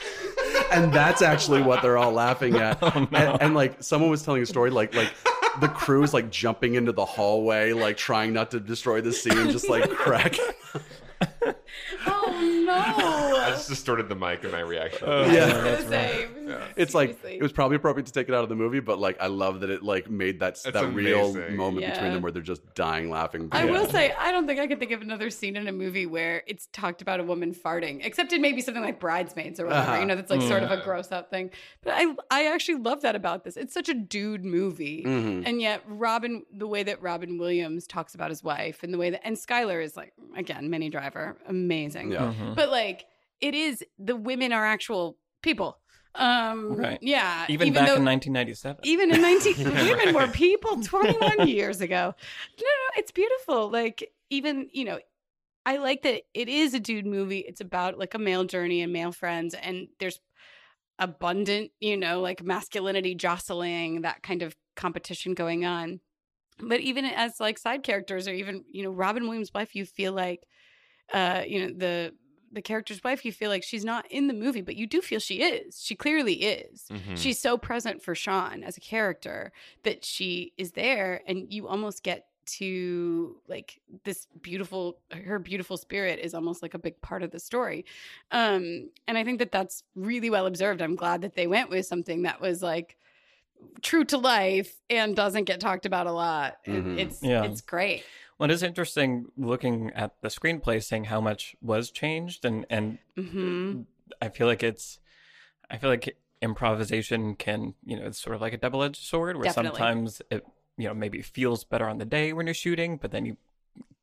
and 0.71 0.93
that's 0.93 1.23
actually 1.23 1.63
what 1.63 1.83
they're 1.83 1.99
all 1.99 2.13
laughing 2.13 2.55
at. 2.57 2.79
Oh, 2.83 3.09
no. 3.11 3.19
and, 3.19 3.43
and 3.43 3.55
like 3.55 3.83
someone 3.83 4.11
was 4.11 4.23
telling 4.23 4.43
a 4.43 4.47
story, 4.47 4.71
like 4.71 4.95
like 4.95 5.13
the 5.61 5.69
crew's 5.69 6.15
like 6.15 6.31
jumping 6.31 6.75
into 6.75 6.93
the 6.93 7.05
hallway, 7.05 7.73
like 7.73 7.97
trying 7.97 8.33
not 8.33 8.51
to 8.53 8.61
destroy 8.61 9.01
the 9.01 9.13
scene, 9.13 9.51
just 9.51 9.69
like 9.69 9.91
cracking. 9.91 10.45
oh 12.07 12.65
no. 12.67 13.18
I 13.59 13.61
just 13.61 13.69
distorted 13.71 14.09
the 14.09 14.15
mic 14.15 14.45
in 14.45 14.51
my 14.51 14.61
reaction. 14.61 15.09
Oh, 15.11 15.25
Yeah. 15.25 15.33
yeah, 15.33 15.47
that's 15.63 15.85
right. 15.87 15.89
Same. 16.11 16.29
Yeah. 16.49 16.65
it's 16.77 16.95
like 16.95 17.23
it 17.25 17.43
was 17.43 17.53
probably 17.53 17.77
appropriate 17.77 18.07
to 18.07 18.13
take 18.13 18.29
it 18.29 18.35
out 18.35 18.43
of 18.43 18.49
the 18.49 18.55
movie, 18.55 18.81
but 18.81 18.99
like 18.99 19.21
I 19.21 19.27
love 19.27 19.61
that 19.61 19.69
it 19.71 19.83
like 19.83 20.09
made 20.09 20.41
that 20.41 20.53
It's 20.55 20.63
that 20.63 20.95
real 20.95 21.31
amazing. 21.33 21.57
moment 21.57 21.87
between 21.87 22.13
them 22.15 22.23
where 22.23 22.33
they're 22.33 22.41
just 22.43 22.63
dying 22.75 23.11
laughing. 23.11 23.49
I 23.53 23.65
Yeah. 23.65 23.71
will 23.73 23.87
say, 23.87 24.13
I 24.19 24.31
don't 24.33 24.47
think 24.47 24.59
I 24.59 24.67
could 24.67 24.79
think 24.79 24.93
of 24.93 25.03
another 25.03 25.29
scene 25.29 25.57
in 25.57 25.69
a 25.69 25.73
movie 25.73 26.07
where 26.07 26.43
it's 26.47 26.69
talked 26.73 27.03
about 27.03 27.21
a 27.21 27.23
woman 27.25 27.53
farting, 27.53 28.01
except 28.05 28.33
in 28.33 28.41
maybe 28.41 28.61
something 28.63 28.83
like 28.83 28.99
Bridesmaids 28.99 29.61
or 29.61 29.67
whatever. 29.67 29.91
Uh-huh. 29.91 30.01
You 30.01 30.07
know, 30.07 30.17
that's 30.17 30.31
like 30.31 30.41
sort 30.43 30.63
of 30.63 30.71
a 30.71 30.83
gross 30.83 31.13
out 31.13 31.29
thing. 31.31 31.51
But 31.83 31.95
I, 31.97 32.15
I 32.31 32.47
actually 32.47 32.79
love 32.79 33.03
that 33.03 33.15
about 33.15 33.45
this. 33.45 33.57
It's 33.59 33.75
such 33.75 33.89
a 33.91 33.95
dude 33.95 34.45
movie, 34.45 35.05
Mhm. 35.05 35.43
and 35.47 35.61
yet 35.61 35.83
Robin, 35.87 36.45
the 36.53 36.67
way 36.67 36.83
that 36.83 37.03
Robin 37.03 37.37
Williams 37.39 37.87
talks 37.87 38.15
about 38.15 38.31
his 38.31 38.43
wife, 38.43 38.83
and 38.83 38.95
the 38.95 38.99
way 38.99 39.11
that, 39.11 39.21
and 39.27 39.37
Skylar 39.37 39.85
is 39.85 39.97
like 39.97 40.13
again, 40.37 40.71
Minnie 40.71 40.89
Driver, 40.91 41.37
amazing. 41.47 42.13
Yeah. 42.13 42.33
Mhm. 42.41 42.55
But 42.55 42.71
like, 42.71 43.07
it 43.41 43.55
is 43.55 43.85
the 43.99 44.17
women 44.17 44.53
are 44.53 44.65
actual 44.65 45.17
people. 45.43 45.79
Um, 46.15 46.75
Right. 46.77 46.99
Yeah. 47.01 47.47
Even, 47.49 47.73
back 47.73 47.87
though- 47.87 47.97
in 47.97 48.05
1997. 48.05 48.81
even 48.85 49.15
in 49.15 49.21
19 49.21 49.55
women 49.89 50.15
were 50.15 50.27
people 50.29 50.83
21 50.83 51.47
years 51.47 51.81
ago 51.81 52.15
no 52.59 52.65
no 52.65 52.89
it's 52.97 53.13
beautiful 53.13 53.71
like 53.71 54.11
even 54.31 54.69
you 54.73 54.85
know 54.85 54.99
i 55.65 55.77
like 55.77 56.03
that 56.03 56.23
it 56.35 56.49
is 56.49 56.75
a 56.75 56.81
dude 56.81 57.07
movie 57.07 57.39
it's 57.39 57.61
about 57.61 57.99
like 57.99 58.15
a 58.15 58.19
male 58.19 58.43
journey 58.45 58.83
and 58.83 58.93
male 58.93 59.13
friends 59.13 59.55
and 59.55 59.87
there's 60.01 60.19
abundant 60.99 61.71
you 61.79 61.97
know 61.97 62.21
like 62.21 62.43
masculinity 62.43 63.15
jostling 63.15 64.01
that 64.03 64.21
kind 64.23 64.43
of 64.43 64.57
competition 64.75 65.35
going 65.35 65.65
on 65.65 66.01
but 66.61 66.81
even 66.81 67.05
as 67.05 67.39
like 67.39 67.59
side 67.59 67.85
characters 67.85 68.27
or 68.27 68.33
even 68.35 68.65
you 68.73 68.83
know 68.83 68.91
robin 68.91 69.25
williams 69.29 69.53
wife 69.55 69.77
you 69.77 69.85
feel 69.85 70.13
like 70.13 70.43
uh 71.13 71.43
you 71.47 71.61
know 71.65 71.73
the 71.77 72.13
the 72.53 72.63
character's 72.63 73.03
wife 73.05 73.25
you 73.25 73.33
feel 73.33 73.51
like 73.51 73.63
she's 73.63 73.85
not 73.85 74.11
in 74.11 74.27
the 74.27 74.35
movie 74.35 74.63
but 74.63 74.77
you 74.77 74.87
do 74.87 75.01
feel 75.03 75.19
she 75.21 75.43
is 75.43 75.83
she 75.83 75.95
clearly 75.95 76.35
is 76.35 76.87
Mhm. 76.91 77.17
she's 77.17 77.39
so 77.39 77.59
present 77.59 78.03
for 78.03 78.15
Sean 78.15 78.63
as 78.65 78.77
a 78.77 78.81
character 78.81 79.53
that 79.83 80.05
she 80.05 80.53
is 80.57 80.73
there 80.73 81.23
and 81.27 81.53
you 81.53 81.69
almost 81.69 82.03
get 82.03 82.27
to 82.47 83.37
like 83.47 83.79
this 84.05 84.27
beautiful 84.41 84.99
her 85.13 85.39
beautiful 85.39 85.77
spirit 85.77 86.19
is 86.19 86.33
almost 86.33 86.63
like 86.63 86.73
a 86.73 86.79
big 86.79 86.99
part 87.03 87.23
of 87.23 87.31
the 87.31 87.39
story 87.39 87.85
um 88.31 88.89
and 89.07 89.19
i 89.19 89.23
think 89.25 89.39
that 89.39 89.53
that's 89.53 89.83
really 89.95 90.31
well 90.31 90.47
observed 90.47 90.81
i'm 90.81 90.97
glad 90.97 91.21
that 91.21 91.35
they 91.35 91.47
went 91.47 91.69
with 91.69 91.85
something 91.85 92.23
that 92.23 92.41
was 92.41 92.63
like 92.63 92.97
true 93.83 94.05
to 94.05 94.17
life 94.17 94.81
and 94.89 95.15
doesn't 95.17 95.45
get 95.45 95.61
talked 95.61 95.85
about 95.85 96.07
a 96.07 96.13
lot 96.13 96.57
And 96.65 96.87
Mhm. 96.97 96.99
it's 96.99 97.23
Yeah. 97.23 97.45
it's 97.45 97.61
great 97.61 98.03
Well, 98.39 98.51
it 98.51 98.55
is 98.55 98.63
interesting 98.63 99.27
looking 99.37 99.91
at 99.95 100.13
the 100.23 100.29
screenplay, 100.29 100.83
seeing 100.83 101.05
how 101.05 101.21
much 101.21 101.57
was 101.61 101.91
changed, 101.91 102.45
and 102.45 102.65
and 102.71 102.99
hmm 103.17 103.83
I 104.23 104.29
feel 104.29 104.47
like 104.47 104.63
it's, 104.63 105.01
I 105.71 105.77
feel 105.77 105.91
like 105.91 106.17
improvisation 106.41 107.35
can, 107.35 107.75
you 107.85 107.97
know, 107.99 108.07
it's 108.07 108.19
sort 108.21 108.35
of 108.37 108.41
like 108.41 108.53
a 108.53 108.57
double 108.59 108.83
edged 108.83 109.05
sword, 109.05 109.37
where 109.37 109.47
Definitely. 109.47 109.81
sometimes 109.81 110.23
it, 110.31 110.47
you 110.77 110.89
know, 110.89 110.95
maybe 110.95 111.21
feels 111.21 111.65
better 111.65 111.89
on 111.89 111.99
the 111.99 112.05
day 112.05 112.33
when 112.33 112.47
you're 112.47 112.55
shooting, 112.55 112.97
but 112.97 113.11
then 113.11 113.27
you 113.27 113.37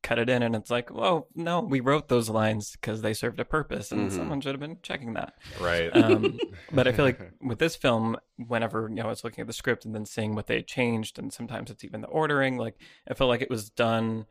cut 0.02 0.18
it 0.18 0.28
in 0.30 0.42
and 0.42 0.54
it's 0.54 0.70
like, 0.70 0.92
well 0.92 1.26
no, 1.34 1.60
we 1.60 1.80
wrote 1.80 2.08
those 2.08 2.28
lines 2.28 2.72
because 2.72 3.02
they 3.02 3.12
served 3.14 3.40
a 3.40 3.44
purpose, 3.44 3.90
and 3.92 4.08
Mhm. 4.08 4.12
someone 4.16 4.40
should 4.40 4.52
have 4.52 4.60
been 4.60 4.78
checking 4.82 5.14
that. 5.14 5.34
right. 5.60 5.92
Um, 5.94 6.40
but 6.72 6.86
I 6.86 6.92
feel 6.92 7.04
like 7.04 7.20
with 7.40 7.58
this 7.58 7.74
film, 7.76 8.16
whenever 8.36 8.88
you 8.88 8.96
know 8.96 9.04
I 9.04 9.08
was 9.08 9.24
looking 9.24 9.40
at 9.42 9.46
the 9.46 9.52
script 9.52 9.84
and 9.84 9.94
then 9.94 10.06
seeing 10.06 10.34
what 10.34 10.46
they 10.46 10.62
changed, 10.62 11.18
and 11.18 11.32
sometimes 11.32 11.70
it's 11.70 11.84
even 11.84 12.00
the 12.02 12.08
ordering, 12.08 12.56
like 12.56 12.76
I 13.10 13.14
felt 13.14 13.28
like 13.28 13.42
it 13.42 13.50
was 13.50 13.70
done 13.70 14.26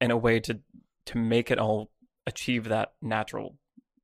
in 0.00 0.10
a 0.10 0.16
way 0.16 0.40
to 0.40 0.60
to 1.06 1.18
make 1.18 1.50
it 1.50 1.58
all 1.58 1.90
achieve 2.26 2.64
that 2.68 2.92
natural 3.00 3.56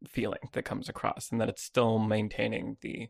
feeling 0.09 0.41
that 0.53 0.65
comes 0.65 0.89
across, 0.89 1.31
and 1.31 1.41
that 1.41 1.49
it's 1.49 1.63
still 1.63 1.99
maintaining 1.99 2.77
the 2.81 3.09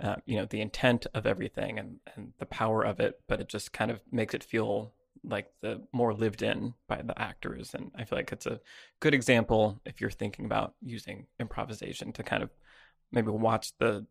uh, 0.00 0.16
you 0.24 0.36
know 0.36 0.46
the 0.46 0.60
intent 0.60 1.06
of 1.14 1.26
everything 1.26 1.78
and 1.78 2.00
and 2.16 2.32
the 2.38 2.46
power 2.46 2.82
of 2.84 2.98
it, 3.00 3.20
but 3.28 3.40
it 3.40 3.48
just 3.48 3.72
kind 3.72 3.90
of 3.90 4.00
makes 4.10 4.34
it 4.34 4.42
feel 4.42 4.92
like 5.24 5.46
the 5.60 5.80
more 5.92 6.12
lived 6.14 6.42
in 6.42 6.74
by 6.88 7.00
the 7.02 7.16
actors 7.20 7.74
and 7.74 7.90
i 7.96 8.04
feel 8.04 8.18
like 8.18 8.32
it's 8.32 8.46
a 8.46 8.60
good 9.00 9.14
example 9.14 9.80
if 9.84 10.00
you're 10.00 10.10
thinking 10.10 10.44
about 10.44 10.74
using 10.82 11.26
improvisation 11.38 12.12
to 12.12 12.22
kind 12.22 12.42
of 12.42 12.50
maybe 13.12 13.30
watch 13.30 13.72
the 13.78 14.06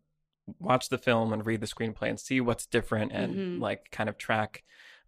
watch 0.59 0.89
the 0.89 0.97
film 0.97 1.33
and 1.33 1.45
read 1.45 1.61
the 1.61 1.67
screenplay 1.67 2.09
and 2.09 2.19
see 2.19 2.39
what's 2.41 2.65
different 2.65 3.11
and 3.11 3.35
Mhm. 3.35 3.61
like 3.61 3.91
kind 3.91 4.09
of 4.09 4.17
track 4.17 4.63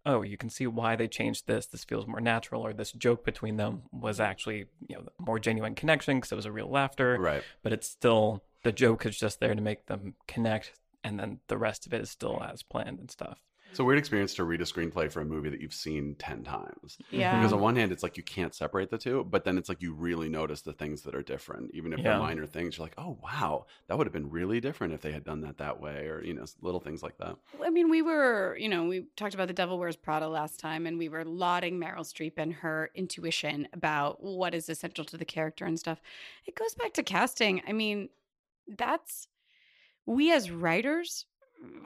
oh 0.06 0.22
you 0.22 0.36
can 0.36 0.50
see 0.50 0.66
why 0.66 0.94
they 0.96 1.08
changed 1.08 1.46
this 1.46 1.66
this 1.66 1.84
feels 1.84 2.06
more 2.06 2.20
natural 2.20 2.62
or 2.62 2.72
this 2.72 2.92
joke 2.92 3.24
between 3.24 3.56
them 3.56 3.82
was 3.90 4.20
actually 4.20 4.66
you 4.86 4.96
know 4.96 5.08
more 5.18 5.38
genuine 5.38 5.74
connection 5.74 6.18
because 6.18 6.32
it 6.32 6.36
was 6.36 6.46
a 6.46 6.52
real 6.52 6.68
laughter 6.70 7.16
right. 7.18 7.42
but 7.62 7.72
it's 7.72 7.88
still 7.88 8.42
the 8.62 8.72
joke 8.72 9.06
is 9.06 9.18
just 9.18 9.40
there 9.40 9.54
to 9.54 9.60
make 9.62 9.86
them 9.86 10.14
connect 10.26 10.72
and 11.02 11.18
then 11.18 11.40
the 11.48 11.58
rest 11.58 11.86
of 11.86 11.92
it 11.94 12.00
is 12.02 12.10
still 12.10 12.42
as 12.42 12.62
planned 12.62 12.98
and 13.00 13.10
stuff 13.10 13.38
It's 13.74 13.80
a 13.80 13.84
weird 13.84 13.98
experience 13.98 14.34
to 14.34 14.44
read 14.44 14.60
a 14.60 14.64
screenplay 14.64 15.10
for 15.10 15.20
a 15.20 15.24
movie 15.24 15.50
that 15.50 15.60
you've 15.60 15.74
seen 15.74 16.14
10 16.20 16.44
times. 16.44 16.96
yeah 17.10 17.36
Because 17.36 17.52
on 17.52 17.58
one 17.60 17.74
hand, 17.74 17.90
it's 17.90 18.04
like 18.04 18.16
you 18.16 18.22
can't 18.22 18.54
separate 18.54 18.88
the 18.88 18.98
two, 18.98 19.24
but 19.24 19.42
then 19.42 19.58
it's 19.58 19.68
like 19.68 19.82
you 19.82 19.92
really 19.94 20.28
notice 20.28 20.60
the 20.60 20.72
things 20.72 21.02
that 21.02 21.12
are 21.16 21.24
different. 21.24 21.72
Even 21.74 21.92
if 21.92 21.98
Yeah. 21.98 22.10
they're 22.10 22.18
minor 22.20 22.46
things, 22.46 22.78
you're 22.78 22.86
like, 22.86 22.94
oh, 22.98 23.18
wow, 23.20 23.66
that 23.88 23.98
would 23.98 24.06
have 24.06 24.12
been 24.12 24.30
really 24.30 24.60
different 24.60 24.92
if 24.94 25.00
they 25.00 25.10
had 25.10 25.24
done 25.24 25.40
that 25.40 25.58
that 25.58 25.80
way, 25.80 26.06
or, 26.06 26.22
you 26.22 26.34
know, 26.34 26.44
little 26.60 26.78
things 26.78 27.02
like 27.02 27.18
that. 27.18 27.34
I 27.64 27.70
mean, 27.70 27.90
we 27.90 28.00
were, 28.00 28.56
you 28.60 28.68
know, 28.68 28.84
we 28.84 29.06
talked 29.16 29.34
about 29.34 29.48
The 29.48 29.54
Devil 29.54 29.76
Wears 29.76 29.96
Prada 29.96 30.28
last 30.28 30.60
time, 30.60 30.86
and 30.86 30.96
we 30.96 31.08
were 31.08 31.24
lauding 31.24 31.80
Meryl 31.80 32.04
Streep 32.04 32.34
and 32.36 32.52
her 32.52 32.92
intuition 32.94 33.66
about 33.72 34.22
what 34.22 34.54
is 34.54 34.68
essential 34.68 35.04
to 35.06 35.16
the 35.16 35.24
character 35.24 35.64
and 35.64 35.80
stuff. 35.80 36.00
It 36.46 36.54
goes 36.54 36.76
back 36.76 36.92
to 36.92 37.02
casting. 37.02 37.60
I 37.66 37.72
mean, 37.72 38.10
that's 38.68 39.26
we 40.06 40.30
as 40.30 40.48
writers 40.50 41.26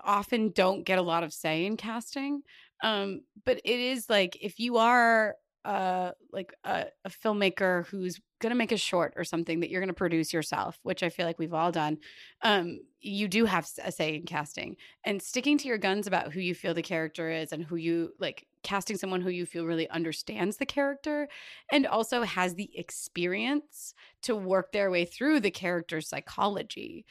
often 0.05 0.51
don't 0.51 0.85
get 0.85 0.99
a 0.99 1.03
lot 1.03 1.23
of 1.23 1.33
say 1.33 1.67
in 1.67 1.77
casting. 1.77 2.43
Um, 2.83 3.23
but 3.45 3.61
it 3.65 3.81
is 3.81 4.09
like 4.09 4.37
if 4.41 4.59
you 4.59 4.77
are 4.79 5.37
uh 5.65 6.13
like 6.33 6.55
a, 6.65 6.87
a 7.05 7.11
filmmaker 7.11 7.85
who's 7.89 8.21
gonna 8.41 8.55
make 8.55 8.71
a 8.71 8.77
short 8.77 9.13
or 9.17 9.25
something 9.25 9.61
that 9.61 9.71
you're 9.71 9.81
gonna 9.81 9.93
produce 9.93 10.33
yourself, 10.33 10.79
which 10.83 11.03
I 11.03 11.09
feel 11.09 11.27
like 11.27 11.39
we've 11.39 11.55
all 11.55 11.73
done, 11.73 11.99
um, 12.43 12.79
you 13.01 13.29
do 13.29 13.45
have 13.45 13.69
a 13.85 13.93
say 13.93 14.15
in 14.15 14.25
casting 14.25 14.77
and 15.05 15.21
sticking 15.21 15.59
to 15.59 15.69
your 15.69 15.79
guns 15.79 16.07
about 16.07 16.33
who 16.33 16.41
you 16.41 16.55
feel 16.55 16.75
the 16.75 16.83
character 16.83 17.31
is 17.31 17.53
and 17.53 17.65
who 17.65 17.77
you 17.77 18.13
like 18.19 18.47
casting 18.63 18.97
someone 18.97 19.21
who 19.21 19.31
you 19.31 19.47
feel 19.47 19.65
really 19.67 19.89
understands 19.91 20.57
the 20.57 20.67
character 20.67 21.29
and 21.71 21.87
also 21.87 22.23
has 22.23 22.55
the 22.55 22.71
experience 22.77 23.95
to 24.23 24.35
work 24.35 24.73
their 24.73 24.91
way 24.91 25.05
through 25.05 25.41
the 25.41 25.51
character's 25.51 26.09
psychology 26.09 27.05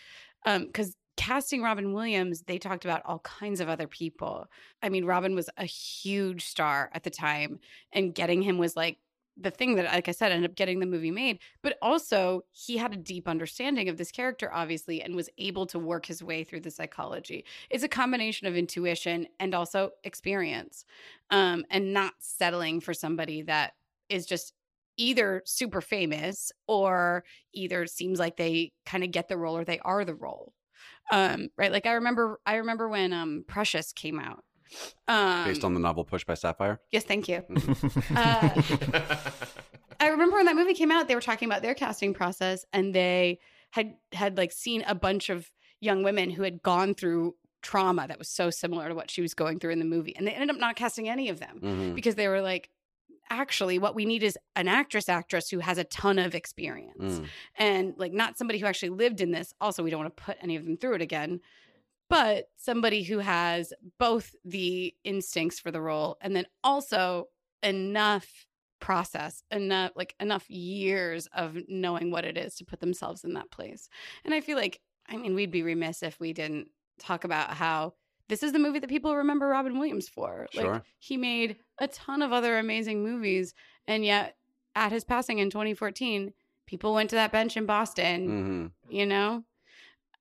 um 0.46 0.66
because 0.66 0.96
casting 1.18 1.62
robin 1.62 1.94
williams 1.94 2.44
they 2.44 2.58
talked 2.58 2.86
about 2.86 3.02
all 3.06 3.20
kinds 3.20 3.60
of 3.60 3.68
other 3.68 3.88
people. 3.88 4.48
I 4.82 4.90
mean 4.90 5.06
robin 5.06 5.36
was 5.36 5.50
a 5.58 5.66
huge 5.66 6.46
star 6.46 6.90
at 6.94 7.04
the 7.04 7.10
time 7.10 7.60
and 7.92 8.16
getting 8.16 8.42
him 8.42 8.58
was 8.58 8.76
like 8.76 9.00
the 9.40 9.52
thing 9.52 9.76
that 9.76 9.86
like 9.86 10.08
i 10.08 10.12
said 10.12 10.32
ended 10.32 10.50
up 10.50 10.56
getting 10.56 10.80
the 10.80 10.86
movie 10.86 11.12
made 11.12 11.40
but 11.62 11.78
also 11.82 12.42
he 12.52 12.78
had 12.78 12.94
a 12.94 12.98
deep 12.98 13.28
understanding 13.28 13.90
of 13.90 13.98
this 13.98 14.12
character 14.12 14.52
obviously 14.54 15.02
and 15.02 15.16
was 15.16 15.30
able 15.38 15.66
to 15.66 15.80
work 15.80 16.06
his 16.06 16.24
way 16.24 16.44
through 16.44 16.62
the 16.62 16.72
psychology. 16.72 17.46
It's 17.70 17.84
a 17.84 17.88
combination 17.90 18.48
of 18.48 18.56
intuition 18.56 19.28
and 19.40 19.54
also 19.54 19.92
experience 20.04 20.86
um 21.32 21.66
and 21.70 21.94
not 21.94 22.14
settling 22.20 22.80
for 22.80 22.94
somebody 22.94 23.42
that 23.44 23.74
is 24.10 24.26
just 24.26 24.54
either 24.98 25.44
super 25.46 25.82
famous 25.82 26.52
or 26.68 27.24
either 27.54 27.86
seems 27.86 28.20
like 28.20 28.38
they 28.38 28.72
kind 28.86 29.04
of 29.04 29.12
get 29.12 29.28
the 29.28 29.38
role 29.38 29.58
or 29.58 29.64
they 29.64 29.80
are 29.80 30.04
the 30.04 30.16
role 30.16 30.54
um 31.12 31.50
right 31.58 31.72
like 31.72 31.86
i 31.86 31.94
remember 31.94 32.40
i 32.46 32.56
remember 32.56 32.88
when 32.90 33.14
um 33.14 33.44
precious 33.48 33.92
came 33.94 34.20
out 34.20 34.44
um 35.08 35.46
Based 35.46 35.64
on 35.64 35.74
the 35.74 35.80
novel 35.80 36.04
Push 36.04 36.26
by 36.26 36.34
Sapphire. 36.34 36.80
yes 36.92 37.04
thank 37.04 37.28
you 37.28 37.42
Mhm. 37.50 38.18
uh, 38.18 39.38
I 40.00 40.10
remember 40.10 40.36
when 40.36 40.46
that 40.46 40.56
movie 40.56 40.76
came 40.76 40.92
out, 40.92 41.08
they 41.08 41.16
were 41.16 41.22
talking 41.22 41.50
about 41.50 41.62
their 41.64 41.74
casting 41.74 42.14
process 42.14 42.64
and 42.72 42.94
they 42.94 43.40
had 43.72 43.96
had 44.14 44.38
like 44.38 44.52
seen 44.52 44.84
a 44.88 44.94
bunch 44.94 45.30
of 45.30 45.50
young 45.80 46.04
women 46.04 46.30
who 46.30 46.44
had 46.44 46.62
gone 46.62 46.94
through 46.94 47.36
trauma 47.64 48.08
that 48.08 48.20
was 48.20 48.30
so 48.30 48.50
similar 48.52 48.90
to 48.90 48.94
what 48.96 49.10
she 49.10 49.22
was 49.22 49.34
going 49.34 49.60
through 49.60 49.72
in 49.72 49.80
the 49.80 49.86
movie. 49.86 50.16
And 50.16 50.28
they 50.28 50.32
ended 50.34 50.52
up 50.52 50.58
not 50.60 50.76
casting 50.76 51.10
any 51.10 51.30
of 51.30 51.40
them 51.40 51.60
Mhm. 51.62 51.96
because 51.96 52.14
they 52.16 52.28
were 52.28 52.42
like, 52.42 52.70
actually, 53.30 53.80
what 53.80 53.96
we 53.96 54.06
need 54.06 54.24
is 54.24 54.38
an 54.56 54.68
actress 54.68 55.10
actress 55.10 55.50
who 55.50 55.60
has 55.60 55.78
a 55.78 55.84
ton 55.84 56.20
of 56.20 56.36
experience 56.36 57.20
Mm. 57.20 57.28
and 57.56 57.94
like 57.98 58.14
not 58.14 58.38
somebody 58.38 58.60
who 58.60 58.66
actually 58.66 58.90
lived 58.90 59.22
in 59.22 59.32
this. 59.32 59.54
Also, 59.62 59.84
we 59.84 59.90
don't 59.90 60.00
want 60.02 60.16
to 60.16 60.24
put 60.24 60.38
any 60.42 60.56
of 60.56 60.66
them 60.66 60.78
through 60.78 60.96
it 60.96 61.02
again. 61.02 61.40
But 62.10 62.46
somebody 62.56 63.04
who 63.04 63.20
has 63.20 63.74
both 64.00 64.34
the 64.46 64.96
instincts 65.04 65.60
for 65.60 65.72
the 65.72 65.82
role 65.82 66.18
and 66.22 66.36
then 66.36 66.46
also 66.64 67.28
enough 67.64 68.46
process 68.80 69.42
enough 69.50 69.92
like 69.96 70.14
enough 70.20 70.48
years 70.50 71.28
of 71.34 71.58
knowing 71.68 72.12
what 72.12 72.24
it 72.26 72.38
is 72.38 72.54
to 72.54 72.64
put 72.64 72.80
themselves 72.80 73.24
in 73.24 73.34
that 73.34 73.50
place 73.50 73.90
and 74.24 74.36
i 74.36 74.40
feel 74.40 74.56
like 74.56 74.80
i 75.10 75.18
mean 75.18 75.34
we'd 75.34 75.50
be 75.50 75.64
remiss 75.64 76.04
if 76.04 76.20
we 76.20 76.32
didn't 76.32 76.68
talk 77.00 77.24
about 77.24 77.50
how 77.56 77.92
this 78.30 78.44
is 78.44 78.52
the 78.52 78.60
movie 78.60 78.80
that 78.80 78.90
people 78.90 79.16
remember 79.16 79.48
robin 79.48 79.78
williams 79.80 80.08
for 80.10 80.48
like 80.54 80.66
Sure. 80.66 80.82
he 81.00 81.18
made 81.18 81.58
a 81.80 81.88
ton 81.88 82.22
of 82.22 82.32
other 82.34 82.58
amazing 82.58 83.04
movies 83.04 83.54
and 83.88 84.04
yet 84.06 84.36
at 84.76 84.92
his 84.92 85.04
passing 85.04 85.40
in 85.40 85.50
2014 85.50 86.34
people 86.66 86.94
went 86.94 87.10
to 87.10 87.16
that 87.16 87.32
bench 87.32 87.56
in 87.56 87.66
Boston. 87.66 88.72
hmm 88.90 88.94
You 88.94 89.06
know, 89.06 89.44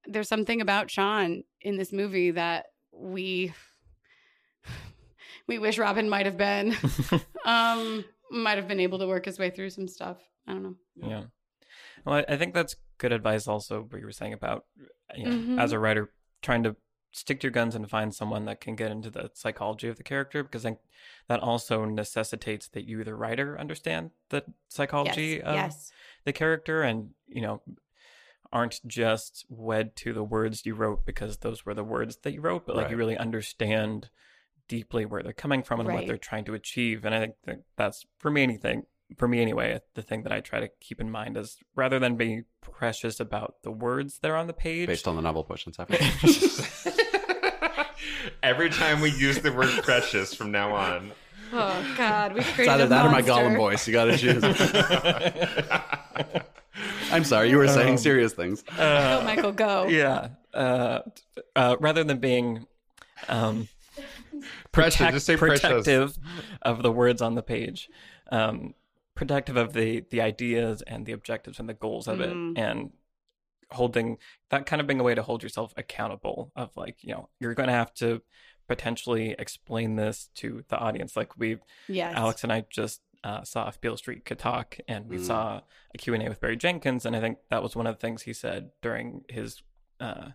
there's 0.07 0.29
something 0.29 0.61
about 0.61 0.91
Sean 0.91 1.43
in 1.61 1.77
this 1.77 1.93
movie 1.93 2.31
that 2.31 2.67
we 2.93 3.53
we 5.47 5.59
wish 5.59 5.79
Robin 5.79 6.09
might 6.09 6.27
have 6.27 6.37
been 6.37 6.75
um 7.45 8.05
might 8.31 8.57
have 8.59 8.69
been 8.69 8.81
able 8.81 8.99
to 8.99 9.07
work 9.07 9.25
his 9.25 9.39
way 9.39 9.51
through 9.51 9.71
some 9.71 9.89
stuff. 9.89 10.19
I 10.47 10.53
don't 10.53 10.63
know. 10.63 10.75
Yeah. 10.97 11.23
Well, 12.05 12.17
I, 12.29 12.35
I 12.35 12.37
think 12.37 12.55
that's 12.55 12.77
good 12.99 13.13
advice. 13.13 13.47
Also, 13.49 13.83
what 13.83 13.99
you 14.01 14.07
were 14.07 14.13
saying 14.13 14.33
about, 14.33 14.65
you 15.17 15.25
know, 15.25 15.31
Mhm. 15.37 15.61
as 15.61 15.73
a 15.73 15.79
writer, 15.79 16.13
trying 16.43 16.63
to 16.65 16.77
stick 17.17 17.41
to 17.41 17.47
your 17.47 17.53
guns 17.53 17.75
and 17.75 17.89
find 17.89 18.15
someone 18.15 18.45
that 18.45 18.61
can 18.61 18.77
get 18.77 18.91
into 18.91 19.11
the 19.11 19.31
psychology 19.35 19.89
of 19.89 19.97
the 19.97 20.03
character, 20.03 20.43
because 20.43 20.65
I 20.65 20.71
think 20.71 20.81
that 21.29 21.41
also 21.41 21.85
necessitates 21.85 22.69
that 22.69 22.87
you, 22.87 23.03
the 23.05 23.15
writer, 23.15 23.59
understand 23.59 24.11
the 24.29 24.45
psychology 24.69 25.41
yes. 25.41 25.43
of 25.45 25.55
yes. 25.55 25.93
the 26.25 26.33
character, 26.33 26.83
and 26.83 27.11
you 27.27 27.41
know, 27.41 27.63
aren't 28.53 28.81
just 28.87 29.45
wed 29.49 29.97
to 29.97 30.13
the 30.13 30.23
words 30.23 30.67
you 30.67 30.75
wrote 30.75 31.05
because 31.05 31.39
those 31.39 31.65
were 31.65 31.75
the 31.75 31.85
words 31.85 32.19
that 32.23 32.33
you 32.33 32.41
wrote, 32.41 32.67
but 32.67 32.77
like 32.77 32.91
you 32.91 32.97
really 32.97 33.17
understand 33.17 34.11
deeply 34.69 35.05
where 35.05 35.23
they're 35.23 35.33
coming 35.33 35.63
from 35.63 35.81
and 35.81 35.89
what 35.89 36.07
they're 36.07 36.19
trying 36.19 36.45
to 36.45 36.55
achieve. 36.55 37.05
And 37.05 37.15
I 37.15 37.21
think 37.21 37.35
that 37.45 37.63
that's 37.77 38.05
for 38.19 38.31
me 38.31 38.43
anything 38.43 38.85
for 39.17 39.29
me 39.29 39.41
anyway, 39.41 39.81
the 39.95 40.03
thing 40.03 40.23
that 40.25 40.33
I 40.33 40.41
try 40.41 40.61
to 40.61 40.69
keep 40.81 41.01
in 41.01 41.11
mind 41.11 41.37
is 41.37 41.59
rather 41.75 41.99
than 41.99 42.17
being 42.17 42.45
precious 42.61 43.21
about 43.21 43.57
the 43.63 43.71
words 43.71 44.19
that 44.21 44.31
are 44.31 44.37
on 44.37 44.47
the 44.47 44.53
page. 44.53 44.87
Based 44.89 45.09
on 45.09 45.17
the 45.17 45.23
novel 45.23 45.45
push 45.45 45.65
and 45.67 45.75
stuff. 45.75 45.89
Every 48.43 48.71
time 48.71 49.01
we 49.01 49.11
use 49.13 49.39
the 49.41 49.53
word 49.53 49.71
precious 49.83 50.35
from 50.35 50.51
now 50.51 50.75
on. 50.75 51.13
Oh 51.53 51.95
God, 51.97 52.35
we 52.35 52.41
It's 52.41 52.51
created 52.53 52.73
either 52.73 52.85
a 52.85 52.89
that 52.89 53.07
or 53.07 53.11
my 53.11 53.23
monster. 53.23 53.33
Gollum 53.33 53.57
voice. 53.57 53.87
You 53.87 53.93
got 53.93 54.05
to 54.07 54.19
choose. 54.19 54.43
I'm 57.13 57.25
sorry, 57.25 57.51
you 57.51 57.57
were 57.57 57.69
saying 57.69 57.93
Um, 57.93 57.99
serious 57.99 58.33
things. 58.33 58.63
Go, 58.63 59.23
Michael, 59.25 59.53
go. 59.53 59.87
yeah. 59.87 60.29
Uh, 60.53 61.01
uh, 61.55 61.77
rather 61.81 62.03
than 62.05 62.19
being 62.19 62.67
um, 63.29 63.69
Precious, 64.73 64.97
protect- 64.97 65.15
just 65.15 65.27
say 65.27 65.37
precious. 65.37 65.61
protective 65.61 66.19
of 66.63 66.83
the 66.83 66.91
words 66.93 67.23
on 67.23 67.35
the 67.37 67.43
page, 67.43 67.89
um, 68.33 68.75
protective 69.17 69.57
of 69.57 69.73
the 69.73 70.05
the 70.11 70.21
ideas 70.21 70.83
and 70.83 71.05
the 71.07 71.13
objectives 71.13 71.59
and 71.59 71.69
the 71.69 71.75
goals 71.75 72.07
of 72.07 72.19
Mhm. 72.19 72.53
it, 72.57 72.61
and 72.61 72.93
holding 73.73 74.19
that 74.51 74.65
kind 74.67 74.81
of 74.81 74.87
being 74.87 75.01
a 75.01 75.03
way 75.03 75.15
to 75.17 75.23
hold 75.25 75.43
yourself 75.43 75.73
accountable. 75.77 76.53
Of 76.55 76.77
like, 76.77 77.03
you 77.03 77.13
know, 77.13 77.29
you're 77.41 77.55
going 77.55 77.67
to 77.69 77.73
have 77.73 77.93
to 77.95 78.23
potentially 78.69 79.35
explain 79.39 79.97
this 79.97 80.29
to 80.37 80.65
the 80.69 80.77
audience. 80.79 81.17
Like 81.17 81.37
we, 81.37 81.59
Yes. 81.89 82.15
Alex 82.17 82.45
and 82.45 82.53
I 82.53 82.65
just 82.71 83.01
uh, 83.25 83.43
saw 83.43 83.67
If 83.69 83.81
Beale 83.81 83.97
Street 83.97 84.25
Could 84.25 84.39
Talk, 84.39 84.79
and 84.87 85.09
we 85.09 85.17
Mm. 85.17 85.21
saw 85.27 85.61
a 85.95 85.99
Q&A 85.99 86.29
with 86.29 86.41
Barry 86.41 86.57
Jenkins, 86.57 87.05
and 87.05 87.17
I 87.17 87.21
think 87.21 87.39
that 87.51 87.61
was 87.63 87.75
one 87.75 87.87
of 87.89 87.97
the 87.97 88.01
things 88.01 88.23
he 88.23 88.33
said 88.33 88.71
during 88.83 89.25
his 89.29 89.63
uh, 89.99 90.31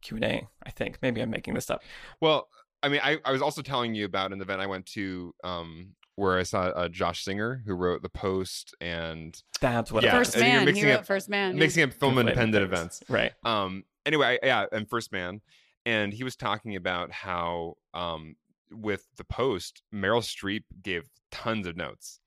Q&A, 0.00 0.48
I 0.64 0.70
think. 0.70 0.98
Maybe 1.02 1.20
I'm 1.20 1.30
making 1.30 1.54
this 1.54 1.70
up. 1.70 1.82
Well, 2.20 2.48
I 2.82 2.88
mean, 2.88 3.00
I, 3.04 3.18
I 3.24 3.30
was 3.32 3.42
also 3.42 3.62
telling 3.62 3.94
you 3.94 4.04
about 4.04 4.32
an 4.32 4.40
event 4.40 4.60
I 4.60 4.66
went 4.66 4.86
to 4.86 5.34
um, 5.44 5.94
where 6.18 6.38
I 6.38 6.42
saw 6.42 6.62
uh, 6.66 6.88
Josh 6.88 7.22
Singer, 7.24 7.62
who 7.64 7.74
wrote 7.74 8.02
The 8.02 8.08
Post 8.08 8.74
and 8.80 9.40
That's 9.60 9.92
what 9.92 10.02
Yeah, 10.02 10.10
it 10.14 10.18
First 10.18 10.34
was. 10.34 10.42
and 10.42 10.50
you're 10.52 10.56
man. 10.58 10.64
mixing 10.66 10.84
He 10.84 10.90
wrote 10.90 10.98
up- 11.00 11.06
First 11.06 11.28
man. 11.28 11.56
mixing 11.56 11.82
up 11.84 11.92
film 11.92 12.18
independent 12.18 12.64
events. 12.64 13.02
Right. 13.08 13.32
Um, 13.44 13.84
anyway, 14.04 14.38
I, 14.42 14.46
yeah, 14.46 14.66
and 14.72 14.88
First 14.88 15.12
Man, 15.12 15.40
and 15.86 16.12
he 16.12 16.24
was 16.24 16.36
talking 16.36 16.76
about 16.76 17.12
how 17.12 17.76
um, 17.94 18.36
with 18.70 19.06
The 19.16 19.24
Post, 19.24 19.82
Meryl 19.94 20.20
Streep 20.22 20.64
gave 20.82 21.08
tons 21.30 21.66
of 21.66 21.76
notes, 21.76 22.20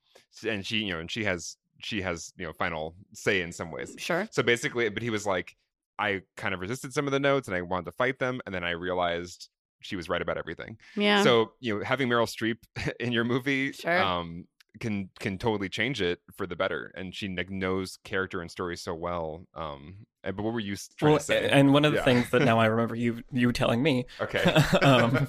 and 0.48 0.66
she, 0.66 0.78
you 0.78 0.94
know, 0.94 1.00
and 1.00 1.12
she 1.12 1.24
has 1.26 1.58
she 1.84 2.02
has 2.02 2.32
you 2.38 2.46
know 2.46 2.54
final 2.54 2.96
say 3.14 3.42
in 3.42 3.52
some 3.52 3.72
ways. 3.72 3.94
Sure. 3.98 4.28
So 4.32 4.42
basically, 4.42 4.88
but 4.90 5.04
he 5.04 5.10
was 5.10 5.26
like, 5.28 5.56
I 6.00 6.22
kind 6.38 6.54
of 6.54 6.60
resisted 6.62 6.94
some 6.94 7.08
of 7.08 7.12
the 7.12 7.20
notes 7.20 7.48
and 7.48 7.56
I 7.58 7.62
wanted 7.62 7.86
to 7.86 7.92
fight 7.92 8.20
them, 8.20 8.40
and 8.46 8.56
then 8.56 8.64
I 8.64 8.72
realized 8.72 9.50
she 9.82 9.96
was 9.96 10.08
right 10.10 10.22
about 10.22 10.38
everything. 10.38 10.78
Yeah. 10.96 11.24
So 11.24 11.54
you 11.60 11.78
know, 11.80 11.84
having 11.84 12.08
Meryl 12.08 12.28
Streep 12.28 12.58
in 13.00 13.12
your 13.12 13.24
movie, 13.24 13.72
Sure. 13.74 14.02
um, 14.02 14.46
can 14.80 15.10
can 15.20 15.38
totally 15.38 15.68
change 15.68 16.02
it 16.02 16.20
for 16.38 16.48
the 16.48 16.56
better, 16.56 16.92
and 16.96 17.14
she 17.14 17.28
like 17.36 17.50
knows 17.50 17.98
character 18.06 18.42
and 18.42 18.50
story 18.50 18.78
so 18.78 18.94
well. 18.96 19.46
Um, 19.54 20.06
and, 20.24 20.36
but 20.38 20.44
what 20.44 20.54
were 20.54 20.60
you 20.62 20.76
trying 20.98 21.12
Well, 21.12 21.20
to 21.20 21.26
say? 21.26 21.50
and 21.50 21.74
one 21.74 21.84
of 21.84 21.92
the 21.92 21.98
Yeah. 21.98 22.06
things 22.06 22.30
that 22.30 22.44
now 22.44 22.58
I 22.60 22.66
remember 22.76 22.96
you 22.96 23.22
you 23.34 23.52
telling 23.52 23.84
me 23.84 24.06
okay, 24.22 24.44
um, 24.82 25.28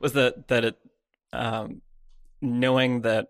was 0.00 0.12
that 0.12 0.48
that 0.48 0.64
it 0.66 0.76
um, 1.32 1.80
knowing 2.42 3.00
that 3.02 3.28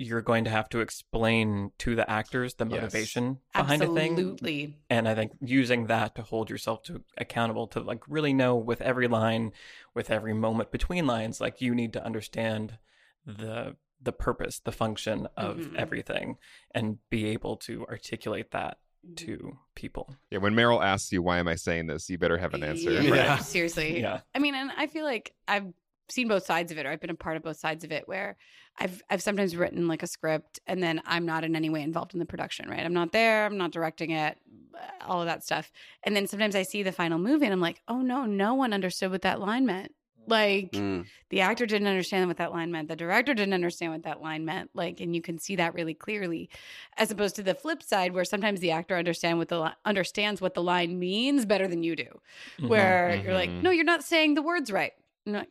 you're 0.00 0.22
going 0.22 0.44
to 0.44 0.50
have 0.50 0.68
to 0.68 0.78
explain 0.80 1.72
to 1.78 1.96
the 1.96 2.08
actors 2.08 2.54
the 2.54 2.64
Yes. 2.64 2.70
motivation 2.80 3.38
behind 3.52 3.82
a 3.82 3.86
thing 3.88 4.12
Absolutely. 4.12 4.76
and 4.88 5.08
i 5.08 5.14
think 5.14 5.32
using 5.40 5.88
that 5.88 6.14
to 6.14 6.22
hold 6.22 6.48
yourself 6.48 6.82
to 6.84 7.02
accountable 7.18 7.66
to 7.66 7.80
like 7.80 8.02
really 8.08 8.32
know 8.32 8.54
with 8.56 8.80
every 8.80 9.08
line 9.08 9.50
with 9.94 10.10
every 10.10 10.32
moment 10.32 10.70
between 10.70 11.06
lines 11.06 11.40
like 11.40 11.60
you 11.60 11.74
need 11.74 11.92
to 11.94 12.04
understand 12.04 12.78
the 13.26 13.74
the 14.00 14.12
purpose 14.12 14.60
the 14.60 14.70
function 14.72 15.26
of 15.36 15.56
Mhm. 15.56 15.74
everything 15.74 16.38
and 16.72 16.98
be 17.10 17.26
able 17.26 17.56
to 17.56 17.84
articulate 17.86 18.52
that 18.52 18.78
to 19.16 19.58
people 19.74 20.14
yeah. 20.30 20.38
When 20.38 20.54
Meryl 20.54 20.84
asks 20.84 21.10
you 21.12 21.22
why 21.22 21.38
am 21.38 21.48
I 21.48 21.54
saying 21.54 21.86
this, 21.86 22.10
you 22.10 22.18
better 22.18 22.36
have 22.36 22.52
an 22.54 22.62
answer. 22.62 22.90
Yeah, 22.92 23.00
Yeah. 23.14 23.36
Seriously. 23.38 24.00
yeah 24.06 24.20
I 24.34 24.38
mean, 24.38 24.54
and 24.54 24.70
I 24.76 24.86
feel 24.86 25.04
like 25.04 25.34
I've 25.46 25.72
seen 26.08 26.28
both 26.28 26.44
sides 26.44 26.72
of 26.72 26.78
it, 26.78 26.86
or 26.86 26.90
I've 26.90 27.00
been 27.00 27.10
a 27.10 27.14
part 27.14 27.36
of 27.36 27.42
both 27.42 27.56
sides 27.58 27.84
of 27.84 27.92
it, 27.92 28.06
where 28.08 28.36
I've 28.78 29.02
I've 29.10 29.22
sometimes 29.22 29.56
written 29.56 29.88
like 29.88 30.02
a 30.02 30.06
script, 30.06 30.60
and 30.66 30.82
then 30.82 31.02
I'm 31.06 31.26
not 31.26 31.44
in 31.44 31.54
any 31.56 31.70
way 31.70 31.82
involved 31.82 32.14
in 32.14 32.20
the 32.20 32.26
production. 32.26 32.68
Right? 32.68 32.80
I'm 32.84 32.94
not 32.94 33.12
there. 33.12 33.46
I'm 33.46 33.58
not 33.58 33.70
directing 33.72 34.10
it. 34.10 34.38
All 35.06 35.20
of 35.20 35.26
that 35.26 35.42
stuff. 35.44 35.70
And 36.04 36.14
then 36.14 36.26
sometimes 36.26 36.54
I 36.54 36.62
see 36.62 36.82
the 36.82 36.92
final 36.92 37.18
movie, 37.18 37.44
and 37.46 37.52
I'm 37.52 37.60
like, 37.60 37.82
oh 37.88 38.00
no, 38.00 38.24
no 38.26 38.54
one 38.54 38.72
understood 38.72 39.10
what 39.10 39.22
that 39.22 39.40
line 39.40 39.66
meant. 39.66 39.92
Like 40.26 40.72
Mm. 40.72 41.06
the 41.30 41.40
actor 41.40 41.64
didn't 41.64 41.88
understand 41.88 42.28
what 42.28 42.36
that 42.36 42.52
line 42.52 42.70
meant. 42.70 42.88
The 42.88 42.96
director 42.96 43.32
didn't 43.32 43.54
understand 43.54 43.92
what 43.94 44.02
that 44.02 44.20
line 44.20 44.44
meant. 44.44 44.68
Like, 44.74 45.00
and 45.00 45.16
you 45.16 45.22
can 45.22 45.38
see 45.38 45.56
that 45.56 45.72
really 45.72 45.94
clearly, 45.94 46.50
as 46.98 47.10
opposed 47.10 47.34
to 47.36 47.42
the 47.42 47.54
flip 47.54 47.82
side, 47.82 48.12
where 48.12 48.26
sometimes 48.26 48.60
the 48.60 48.70
actor 48.70 48.94
understand 48.96 49.38
what 49.38 49.48
the 49.48 49.58
li- 49.58 49.70
understands 49.86 50.42
what 50.42 50.52
the 50.52 50.62
line 50.62 50.98
means 50.98 51.46
better 51.46 51.66
than 51.66 51.82
you 51.82 51.96
do 51.96 52.20
Mhm. 52.58 52.68
where 52.68 53.14
you're 53.24 53.32
like, 53.32 53.48
Mhm. 53.48 53.62
no, 53.62 53.70
you're 53.70 53.84
not 53.86 54.04
saying 54.04 54.34
the 54.34 54.42
words 54.42 54.70
right. 54.70 54.92
No, 55.24 55.44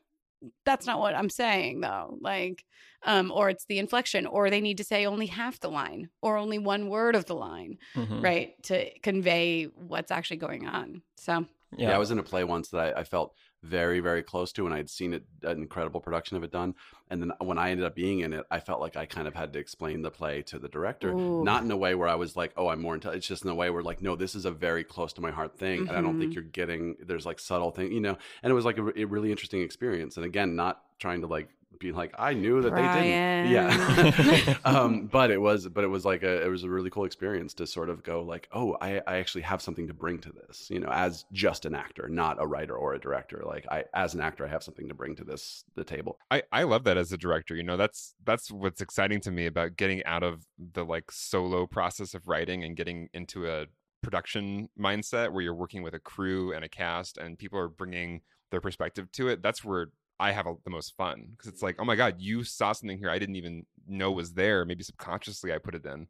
that's 0.66 0.86
not 0.86 1.00
what 1.00 1.16
I'm 1.16 1.30
saying 1.30 1.82
though. 1.82 2.18
Like, 2.22 2.64
um, 3.04 3.32
or 3.32 3.50
it's 3.50 3.66
the 3.66 3.80
inflection, 3.80 4.26
or 4.26 4.50
they 4.50 4.62
need 4.62 4.78
to 4.78 4.84
say 4.84 5.06
only 5.06 5.28
half 5.28 5.60
the 5.60 5.70
line, 5.70 6.10
or 6.22 6.38
only 6.38 6.58
one 6.60 6.90
word 6.90 7.16
of 7.16 7.26
the 7.26 7.36
line, 7.36 7.78
Mhm. 7.96 8.24
right, 8.24 8.64
to 8.64 8.98
convey 9.00 9.66
what's 9.66 10.12
actually 10.12 10.38
going 10.38 10.68
on. 10.68 11.02
So, 11.16 11.46
Yeah. 11.78 11.94
I 11.96 11.98
was 11.98 12.12
in 12.12 12.20
a 12.20 12.24
play 12.24 12.44
once 12.44 12.70
that 12.70 12.80
I, 12.98 13.02
I 13.02 13.04
felt 13.04 13.36
very, 13.64 14.00
very 14.00 14.24
close 14.24 14.52
to, 14.54 14.66
and 14.66 14.74
I'd 14.74 14.90
seen 14.90 15.14
it, 15.14 15.24
an 15.44 15.58
incredible 15.58 16.00
production 16.00 16.38
of 16.38 16.44
it 16.44 16.52
done. 16.52 16.76
And 17.10 17.22
then 17.22 17.32
when 17.40 17.58
I 17.58 17.72
ended 17.72 17.86
up 17.86 17.96
being 17.96 18.20
in 18.20 18.34
it, 18.34 18.46
I 18.52 18.60
felt 18.60 18.82
like 18.82 18.96
I 18.96 19.06
kind 19.06 19.28
of 19.28 19.34
had 19.36 19.54
to 19.54 19.60
explain 19.60 20.02
the 20.02 20.12
play 20.12 20.42
to 20.44 20.60
the 20.60 20.68
director, 20.68 21.16
Ooh. 21.20 21.44
not 21.44 21.64
in 21.64 21.72
a 21.72 21.78
way 21.78 21.96
where 21.96 22.08
I 22.08 22.16
was 22.16 22.36
like, 22.36 22.54
"Oh, 22.58 22.68
I'm 22.68 22.82
more 22.82 22.96
into." 22.96 23.10
It's 23.10 23.28
just 23.28 23.44
in 23.44 23.50
a 23.50 23.56
way 23.56 23.70
where 23.70 23.82
like, 23.84 24.02
"No, 24.02 24.16
this 24.16 24.36
is 24.36 24.46
a 24.46 24.52
very 24.52 24.84
close 24.84 25.14
to 25.14 25.22
my 25.22 25.32
heart 25.32 25.58
thing," 25.58 25.88
and 25.88 25.98
I 25.98 26.02
don't 26.02 26.18
think 26.18 26.32
Mhm. 26.32 26.36
you're 26.36 26.44
getting. 26.44 26.96
There's 27.00 27.26
like 27.26 27.40
subtle 27.40 27.72
thing, 27.72 27.92
you 27.92 28.02
know. 28.02 28.18
And 28.44 28.52
it 28.52 28.54
was 28.54 28.66
like 28.66 28.78
a, 28.78 29.02
a 29.02 29.06
really 29.06 29.32
interesting 29.32 29.62
experience. 29.62 30.18
And 30.18 30.26
again, 30.26 30.56
not 30.56 30.84
trying 31.00 31.22
to 31.22 31.28
like 31.28 31.50
be 31.80 31.92
like, 31.92 32.14
"I 32.18 32.34
knew 32.34 32.62
that 32.62 32.74
they 32.74 32.82
didn't." 32.82 33.52
Yeah. 33.52 34.56
um, 34.66 35.08
but 35.12 35.32
it 35.32 35.40
was, 35.40 35.68
but 35.68 35.84
it 35.84 35.88
was 35.88 36.06
like 36.06 36.24
a, 36.24 36.44
it 36.44 36.50
was 36.50 36.64
a 36.64 36.70
really 36.70 36.90
cool 36.90 37.06
experience 37.06 37.54
to 37.56 37.68
sort 37.68 37.90
of 37.90 38.04
go 38.04 38.22
like, 38.22 38.48
"Oh, 38.52 38.78
I, 38.82 39.02
I 39.08 39.18
actually 39.18 39.42
have 39.44 39.62
something 39.62 39.88
to 39.88 39.94
bring 39.94 40.20
to 40.20 40.32
this," 40.32 40.70
you 40.70 40.80
know, 40.80 40.90
as 40.90 41.26
just 41.32 41.66
an 41.66 41.76
actor, 41.76 42.08
not 42.10 42.42
a 42.42 42.48
writer 42.48 42.76
or 42.76 42.94
a 42.94 43.00
director. 43.00 43.44
Like 43.46 43.66
I, 43.70 43.86
as 43.94 44.14
an 44.14 44.22
actor, 44.22 44.46
I 44.46 44.50
have 44.50 44.64
something 44.64 44.88
to 44.88 44.94
bring 44.94 45.16
to 45.18 45.24
this 45.24 45.64
the 45.76 45.84
table. 45.84 46.18
I, 46.32 46.44
I 46.52 46.64
love 46.64 46.84
that 46.86 46.98
as 46.98 47.12
a 47.12 47.18
director. 47.18 47.56
You 47.56 47.64
know, 47.64 47.78
that's 47.78 48.16
that's 48.26 48.52
what's 48.52 48.82
exciting 48.82 49.22
to 49.22 49.32
me 49.32 49.46
about 49.46 49.78
getting 49.78 50.04
out 50.06 50.24
of 50.24 50.46
the 50.74 50.86
like 50.86 51.12
solo 51.12 51.68
process 51.68 52.14
of 52.14 52.28
writing 52.28 52.64
and 52.64 52.76
getting 52.76 53.10
into 53.14 53.48
a 53.48 53.68
production 54.02 54.70
mindset 54.80 55.32
where 55.32 55.42
you're 55.42 55.54
working 55.54 55.82
with 55.82 55.94
a 55.94 56.00
crew 56.00 56.54
and 56.54 56.64
a 56.64 56.70
cast 56.70 57.18
and 57.18 57.38
people 57.38 57.60
are 57.60 57.68
bringing 57.68 58.22
their 58.52 58.62
perspective 58.62 59.12
to 59.12 59.28
it. 59.28 59.42
That's 59.42 59.64
where 59.64 59.88
I 60.20 60.32
have 60.32 60.48
a, 60.48 60.56
the 60.64 60.70
most 60.70 60.96
fun 60.96 61.28
because 61.32 61.48
it's 61.48 61.58
mm-hmm. 61.58 61.66
like, 61.66 61.76
oh 61.80 61.86
my 61.86 61.96
god, 61.96 62.16
you 62.18 62.44
saw 62.44 62.72
something 62.72 62.98
here 62.98 63.10
I 63.10 63.20
didn't 63.20 63.36
even 63.36 63.66
know 63.88 64.12
was 64.12 64.34
there. 64.34 64.66
Maybe 64.66 64.84
subconsciously 64.84 65.54
I 65.54 65.58
put 65.58 65.76
it 65.76 65.86
in. 65.86 66.08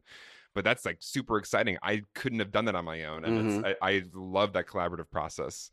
But 0.54 0.64
that's 0.64 0.84
like 0.84 0.96
super 1.00 1.36
exciting. 1.36 1.76
I 1.82 2.02
couldn't 2.14 2.38
have 2.38 2.50
done 2.50 2.64
that 2.64 2.74
on 2.74 2.84
my 2.84 3.04
own, 3.04 3.24
and 3.24 3.38
it's, 3.38 3.56
mm-hmm. 3.56 3.84
I, 3.84 3.88
I 3.88 4.02
love 4.14 4.54
that 4.54 4.66
collaborative 4.66 5.10
process. 5.10 5.70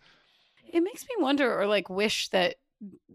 it 0.68 0.82
makes 0.82 1.04
me 1.04 1.24
wonder, 1.24 1.60
or 1.60 1.66
like 1.66 1.90
wish 1.90 2.30
that 2.30 2.56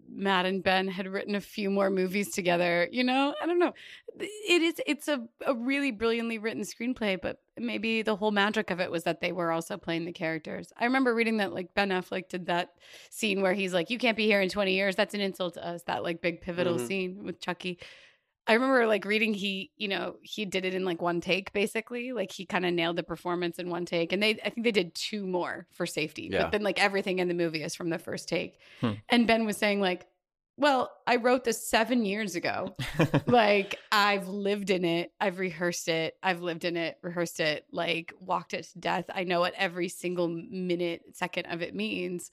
Matt 0.09 0.47
and 0.47 0.63
Ben 0.63 0.89
had 0.89 1.07
written 1.07 1.35
a 1.35 1.41
few 1.41 1.71
more 1.71 1.91
movies 1.91 2.31
together. 2.33 2.89
You 2.91 3.05
know, 3.05 3.35
I 3.41 3.47
don't 3.47 3.59
know. 3.59 3.73
It 4.19 4.63
is. 4.63 4.75
It's 4.87 5.09
a, 5.09 5.27
a 5.47 5.55
really 5.55 5.91
brilliantly 5.93 6.39
written 6.39 6.63
screenplay, 6.63 7.21
but 7.21 7.41
maybe 7.57 8.03
the 8.03 8.17
whole 8.17 8.31
magic 8.33 8.71
of 8.71 8.81
it 8.81 8.91
was 8.91 9.05
that 9.05 9.21
they 9.21 9.33
were 9.33 9.53
also 9.53 9.77
playing 9.77 10.05
the 10.05 10.13
characters. 10.13 10.73
I 10.79 10.85
remember 10.87 11.15
reading 11.15 11.37
that 11.39 11.53
like 11.53 11.75
Ben 11.75 11.91
Affleck 11.91 12.29
did 12.29 12.47
that 12.47 12.71
scene 13.11 13.41
where 13.43 13.55
he's 13.55 13.73
like, 13.73 13.91
"You 13.91 13.99
can't 13.99 14.17
be 14.17 14.27
here 14.27 14.41
in 14.41 14.49
twenty 14.49 14.75
years. 14.75 14.97
That's 14.97 15.15
an 15.15 15.21
insult 15.21 15.55
to 15.55 15.67
us." 15.67 15.83
That 15.85 16.03
like 16.03 16.21
big 16.21 16.41
pivotal 16.41 16.77
Mhm. 16.77 16.87
scene 16.87 17.25
with 17.25 17.41
Chuckie. 17.41 17.79
I 18.51 18.55
remember 18.55 18.84
like 18.88 19.05
reading 19.05 19.32
he, 19.32 19.70
you 19.76 19.86
know, 19.86 20.16
he 20.22 20.44
did 20.44 20.64
it 20.64 20.74
in 20.74 20.84
like 20.84 21.01
one 21.01 21.20
take 21.20 21.53
basically. 21.53 22.11
Like 22.11 22.32
he 22.32 22.44
kind 22.44 22.66
of 22.66 22.74
nailed 22.74 22.96
the 22.96 23.05
performance 23.05 23.61
in 23.61 23.70
one 23.70 23.86
take. 23.86 24.12
And 24.12 24.20
they 24.20 24.40
I 24.44 24.51
think 24.51 24.64
they 24.64 24.72
did 24.72 24.92
two 24.92 25.24
more 25.24 25.68
for 25.70 25.86
safety. 25.86 26.30
Yeah. 26.32 26.42
But 26.42 26.51
then 26.51 26.62
like 26.64 26.82
everything 26.82 27.20
in 27.20 27.28
the 27.28 27.34
movie 27.34 27.62
is 27.62 27.76
from 27.76 27.90
the 27.90 27.98
first 27.98 28.28
take. 28.28 28.59
Hmm. 28.80 28.94
And 29.09 29.28
Ben 29.28 29.46
was 29.46 29.57
saying 29.57 29.80
like, 29.80 30.05
"Well, 30.57 30.90
I 31.07 31.16
wrote 31.16 31.44
this 31.44 31.64
7 31.64 32.05
years 32.05 32.34
ago. 32.34 32.74
like 33.26 33.78
I've 33.92 34.26
lived 34.26 34.70
in 34.70 34.84
it. 34.84 35.12
I've 35.20 35.38
rehearsed 35.38 35.86
it. 35.86 36.14
I've 36.20 36.40
lived 36.40 36.64
in 36.64 36.76
it, 36.76 36.98
rehearsed 37.03 37.38
it, 37.38 37.66
like 37.70 38.12
walked 38.18 38.53
it 38.53 38.64
to 38.72 38.78
death. 38.80 39.05
I 39.14 39.22
know 39.22 39.38
what 39.38 39.55
every 39.57 39.88
single 39.88 40.26
minute, 40.26 41.03
second 41.12 41.46
of 41.46 41.62
it 41.62 41.72
means." 41.72 42.32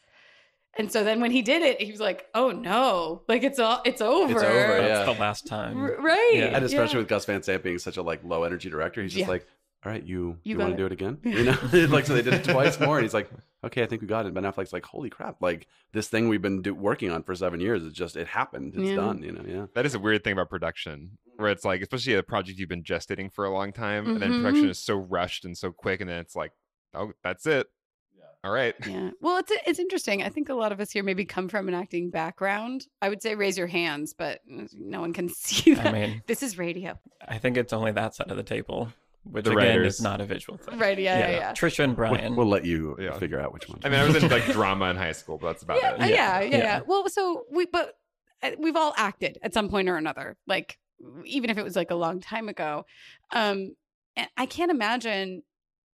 And 0.77 0.91
so 0.91 1.03
then 1.03 1.19
when 1.21 1.31
he 1.31 1.41
did 1.41 1.61
it, 1.61 1.81
he 1.81 1.91
was 1.91 1.99
like, 1.99 2.27
"Oh 2.33 2.51
no. 2.51 3.23
Like 3.27 3.43
it's 3.43 3.59
all 3.59 3.81
it's 3.85 4.01
over." 4.01 4.31
It's 4.33 4.43
over, 4.43 4.77
yeah. 4.81 4.87
That's 4.87 5.13
the 5.13 5.19
last 5.19 5.47
time. 5.47 5.77
R- 5.77 5.97
right. 5.99 6.31
Yeah. 6.35 6.45
and 6.55 6.63
especially 6.65 6.95
yeah. 6.95 6.99
with 6.99 7.07
Gus 7.07 7.25
Van 7.25 7.41
Sant 7.43 7.63
being 7.63 7.79
such 7.79 7.97
a 7.97 8.01
like 8.03 8.23
low 8.23 8.43
energy 8.43 8.69
director, 8.69 9.01
he's 9.01 9.13
just 9.13 9.21
Yeah. 9.25 9.27
like, 9.29 9.47
"All 9.85 9.91
right, 9.91 10.03
you 10.03 10.37
You 10.43 10.53
you, 10.53 10.57
want 10.57 10.71
to 10.71 10.77
do 10.77 10.85
it 10.85 10.91
again?" 10.91 11.17
You 11.23 11.43
know, 11.45 11.57
like 11.89 12.05
so 12.05 12.13
they 12.13 12.21
did 12.21 12.33
it 12.35 12.43
twice 12.43 12.79
more, 12.79 12.97
and 12.97 13.03
he's 13.03 13.13
like, 13.13 13.29
"Okay, 13.63 13.81
I 13.81 13.85
think 13.87 14.01
we 14.01 14.07
got 14.07 14.25
it." 14.25 14.33
Ben 14.33 14.43
Affleck's 14.43 14.73
like, 14.73 14.85
"Holy 14.85 15.09
crap! 15.09 15.41
Like 15.41 15.67
this 15.93 16.07
thing 16.09 16.29
we've 16.29 16.41
been 16.41 16.61
do- 16.61 16.75
working 16.75 17.11
on 17.11 17.23
for 17.23 17.33
seven 17.35 17.59
years, 17.59 17.83
it 17.83 17.93
just 17.93 18.15
it 18.15 18.27
happened. 18.27 18.73
It's 18.75 18.89
Yeah. 18.89 18.95
done." 18.97 19.23
You 19.23 19.31
know, 19.31 19.43
yeah. 19.47 19.65
That 19.73 19.85
is 19.85 19.95
a 19.95 19.99
weird 19.99 20.23
thing 20.23 20.33
about 20.33 20.49
production, 20.49 21.17
where 21.37 21.49
it's 21.49 21.65
like, 21.65 21.81
especially 21.81 22.13
a 22.13 22.23
project 22.23 22.59
you've 22.59 22.69
been 22.69 22.83
gestating 22.83 23.31
for 23.31 23.45
a 23.45 23.51
long 23.51 23.71
time, 23.73 24.07
and 24.07 24.21
then 24.21 24.31
production 24.31 24.63
mm-hmm. 24.63 24.71
is 24.71 24.79
so 24.79 24.95
rushed 24.95 25.43
and 25.43 25.57
so 25.57 25.71
quick, 25.71 26.01
and 26.01 26.09
then 26.09 26.19
it's 26.19 26.35
like, 26.35 26.51
oh, 26.93 27.13
that's 27.23 27.45
it. 27.47 27.67
All 28.43 28.51
right. 28.51 28.75
Yeah. 28.87 29.09
Well, 29.19 29.37
it's 29.37 29.51
it's 29.65 29.79
interesting. 29.79 30.23
I 30.23 30.29
think 30.29 30.49
a 30.49 30.53
lot 30.53 30.71
of 30.71 30.79
us 30.79 30.91
here 30.91 31.03
maybe 31.03 31.25
come 31.25 31.49
from 31.49 31.67
an 31.67 31.73
acting 31.73 32.09
background. 32.09 32.87
I 33.01 33.09
would 33.09 33.21
say 33.21 33.35
raise 33.35 33.57
your 33.57 33.67
hands, 33.67 34.13
but 34.17 34.39
no 34.45 35.01
one 35.01 35.11
can 35.13 35.27
see 35.33 35.73
that. 35.73 35.87
I 35.87 35.91
mean, 35.91 36.23
this 36.27 36.43
is 36.43 36.57
radio. 36.57 36.97
I 37.27 37.39
think 37.39 37.57
it's 37.57 37.73
only 37.73 37.91
that 37.93 38.15
side 38.15 38.29
of 38.31 38.37
the 38.37 38.43
table, 38.43 38.89
which 39.23 39.45
The 39.45 39.51
again 39.51 39.77
writers. 39.77 39.95
is 39.95 40.01
not 40.01 40.21
a 40.21 40.25
visual 40.25 40.57
thing. 40.57 40.77
Right. 40.77 40.97
Yeah. 40.97 41.17
Yeah. 41.19 41.29
yeah. 41.31 41.51
Trisha 41.53 41.83
and 41.83 41.97
We'll, 41.97 42.09
Brian. 42.09 42.35
we'll 42.35 42.47
let 42.47 42.63
you 42.63 42.95
Yeah. 42.99 43.17
figure 43.17 43.39
out 43.41 43.53
which 43.53 43.67
one. 43.67 43.79
I 43.83 43.89
mean, 43.89 43.99
I 43.99 44.05
was 44.05 44.15
in 44.15 44.29
like 44.29 44.45
drama 44.51 44.91
in 44.91 44.95
high 44.97 45.11
school, 45.13 45.37
but 45.39 45.47
that's 45.47 45.63
about 45.63 45.81
yeah, 45.81 45.93
it. 45.95 46.01
uh, 46.01 46.05
yeah, 46.05 46.39
yeah, 46.41 46.41
Yeah. 46.49 46.57
yeah. 46.57 46.81
Well, 46.87 47.09
so 47.09 47.45
we, 47.51 47.65
but 47.65 47.95
uh, 48.43 48.51
we've 48.59 48.75
all 48.77 48.93
acted 48.97 49.39
at 49.41 49.53
some 49.53 49.67
point 49.67 49.89
or 49.89 49.97
another, 49.97 50.37
like 50.45 50.77
even 51.25 51.49
if 51.49 51.57
it 51.57 51.63
was 51.63 51.75
like 51.75 51.91
a 51.91 51.95
long 51.95 52.21
time 52.21 52.47
ago. 52.49 52.85
Um, 53.33 53.75
and 54.15 54.27
I 54.37 54.45
can't 54.47 54.71
imagine, 54.71 55.43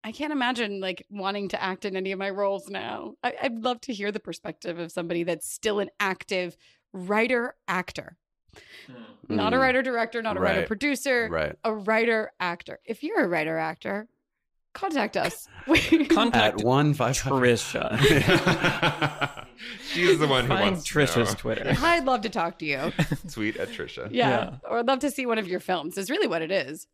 I 0.04 0.12
can't 0.12 0.32
imagine 0.32 0.80
like 0.80 1.04
wanting 1.10 1.48
to 1.48 1.62
act 1.62 1.84
in 1.84 1.96
any 1.96 2.12
of 2.12 2.18
my 2.18 2.30
roles 2.30 2.68
now. 2.68 3.14
I, 3.22 3.34
I'd 3.42 3.62
love 3.62 3.80
to 3.82 3.92
hear 3.92 4.12
the 4.12 4.20
perspective 4.20 4.78
of 4.78 4.92
somebody 4.92 5.24
that's 5.24 5.50
still 5.50 5.80
an 5.80 5.90
active 6.00 6.56
writer 6.92 7.54
actor, 7.66 8.16
not 9.28 9.52
a 9.52 9.56
Mm, 9.56 9.60
writer 9.60 9.82
director, 9.82 10.22
not 10.22 10.36
a 10.36 10.40
writer 10.40 10.62
producer, 10.66 11.28
right 11.30 11.54
a 11.64 11.74
writer 11.74 12.30
actor. 12.40 12.78
If 12.84 13.02
you're 13.02 13.24
a 13.24 13.28
writer 13.28 13.58
actor, 13.58 14.08
contact 14.72 15.16
us. 15.16 15.48
Contact 16.08 16.60
at 16.60 16.64
one 16.64 16.94
five 16.94 17.16
Trisha. 17.16 17.98
She's 19.92 20.18
the 20.18 20.28
one 20.28 20.44
who 20.44 20.48
Find 20.48 20.60
wants 20.72 20.84
to 20.84 20.94
Trisha's 20.94 21.30
know. 21.30 21.34
Twitter. 21.38 21.74
I'd 21.82 22.04
love 22.04 22.20
to 22.22 22.28
talk 22.30 22.58
to 22.60 22.64
you. 22.64 22.92
Tweet 23.32 23.56
at 23.56 23.68
Trisha. 23.70 24.08
Yeah. 24.10 24.28
Yeah. 24.30 24.50
Or 24.62 24.78
I'd 24.78 24.86
love 24.86 25.00
to 25.00 25.10
see 25.10 25.26
one 25.26 25.38
of 25.38 25.48
your 25.48 25.60
films, 25.60 25.98
is 25.98 26.08
really 26.10 26.28
what 26.28 26.42
it 26.42 26.50
is. 26.52 26.86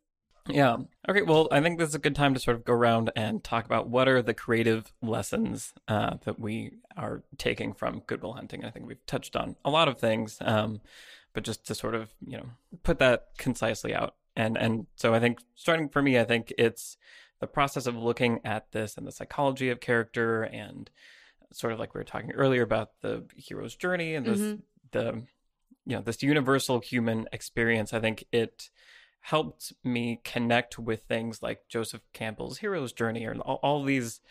Yeah. 0.47 0.77
Okay. 1.09 1.23
Well, 1.23 1.47
I 1.51 1.59
think 1.61 1.79
this 1.79 1.89
is 1.89 1.95
a 1.95 1.99
good 1.99 2.15
time 2.15 2.33
to 2.35 2.39
sort 2.39 2.55
of 2.57 2.65
go 2.65 2.73
around 2.73 3.11
and 3.15 3.43
talk 3.43 3.65
about 3.65 3.89
what 3.89 4.07
are 4.07 4.21
the 4.21 4.33
creative 4.33 4.93
lessons 5.01 5.73
uh, 5.87 6.17
that 6.25 6.39
we 6.39 6.73
are 6.95 7.23
taking 7.37 7.73
from 7.73 8.03
Good 8.05 8.21
Will 8.21 8.33
Hunting. 8.33 8.63
I 8.63 8.69
think 8.69 8.85
we've 8.87 9.03
touched 9.07 9.35
on 9.35 9.55
a 9.65 9.71
lot 9.71 9.87
of 9.87 9.97
things, 9.99 10.37
um, 10.41 10.81
but 11.33 11.43
just 11.43 11.65
to 11.67 11.75
sort 11.75 11.95
of 11.95 12.13
you 12.25 12.37
know 12.37 12.45
put 12.83 12.99
that 12.99 13.29
concisely 13.37 13.95
out. 13.95 14.15
And 14.35 14.55
and 14.57 14.85
so 14.95 15.13
I 15.15 15.19
think 15.19 15.39
starting 15.55 15.89
for 15.89 16.01
me, 16.01 16.19
I 16.19 16.25
think 16.25 16.53
it's 16.57 16.97
the 17.39 17.47
process 17.47 17.87
of 17.87 17.95
looking 17.95 18.39
at 18.45 18.71
this 18.71 18.97
and 18.97 19.07
the 19.07 19.11
psychology 19.11 19.69
of 19.69 19.79
character 19.79 20.43
and 20.43 20.89
sort 21.51 21.73
of 21.73 21.79
like 21.79 21.93
we 21.93 21.99
were 21.99 22.05
talking 22.05 22.31
earlier 22.33 22.61
about 22.61 22.91
the 23.01 23.23
hero's 23.35 23.75
journey 23.75 24.13
and 24.15 24.25
this 24.25 24.39
Mhm. 24.39 24.61
the 24.91 25.23
you 25.85 25.95
know 25.95 26.01
this 26.01 26.21
universal 26.21 26.79
human 26.81 27.27
experience. 27.31 27.93
I 27.93 27.99
think 27.99 28.25
it 28.31 28.69
helped 29.29 29.73
me 29.83 30.19
connect 30.23 30.77
with 30.77 31.01
things 31.03 31.41
like 31.41 31.67
Joseph 31.67 32.01
Campbell's 32.13 32.59
hero's 32.59 32.93
journey 32.93 33.25
or 33.25 33.33
all, 33.37 33.59
all 33.63 33.83
these 33.83 34.21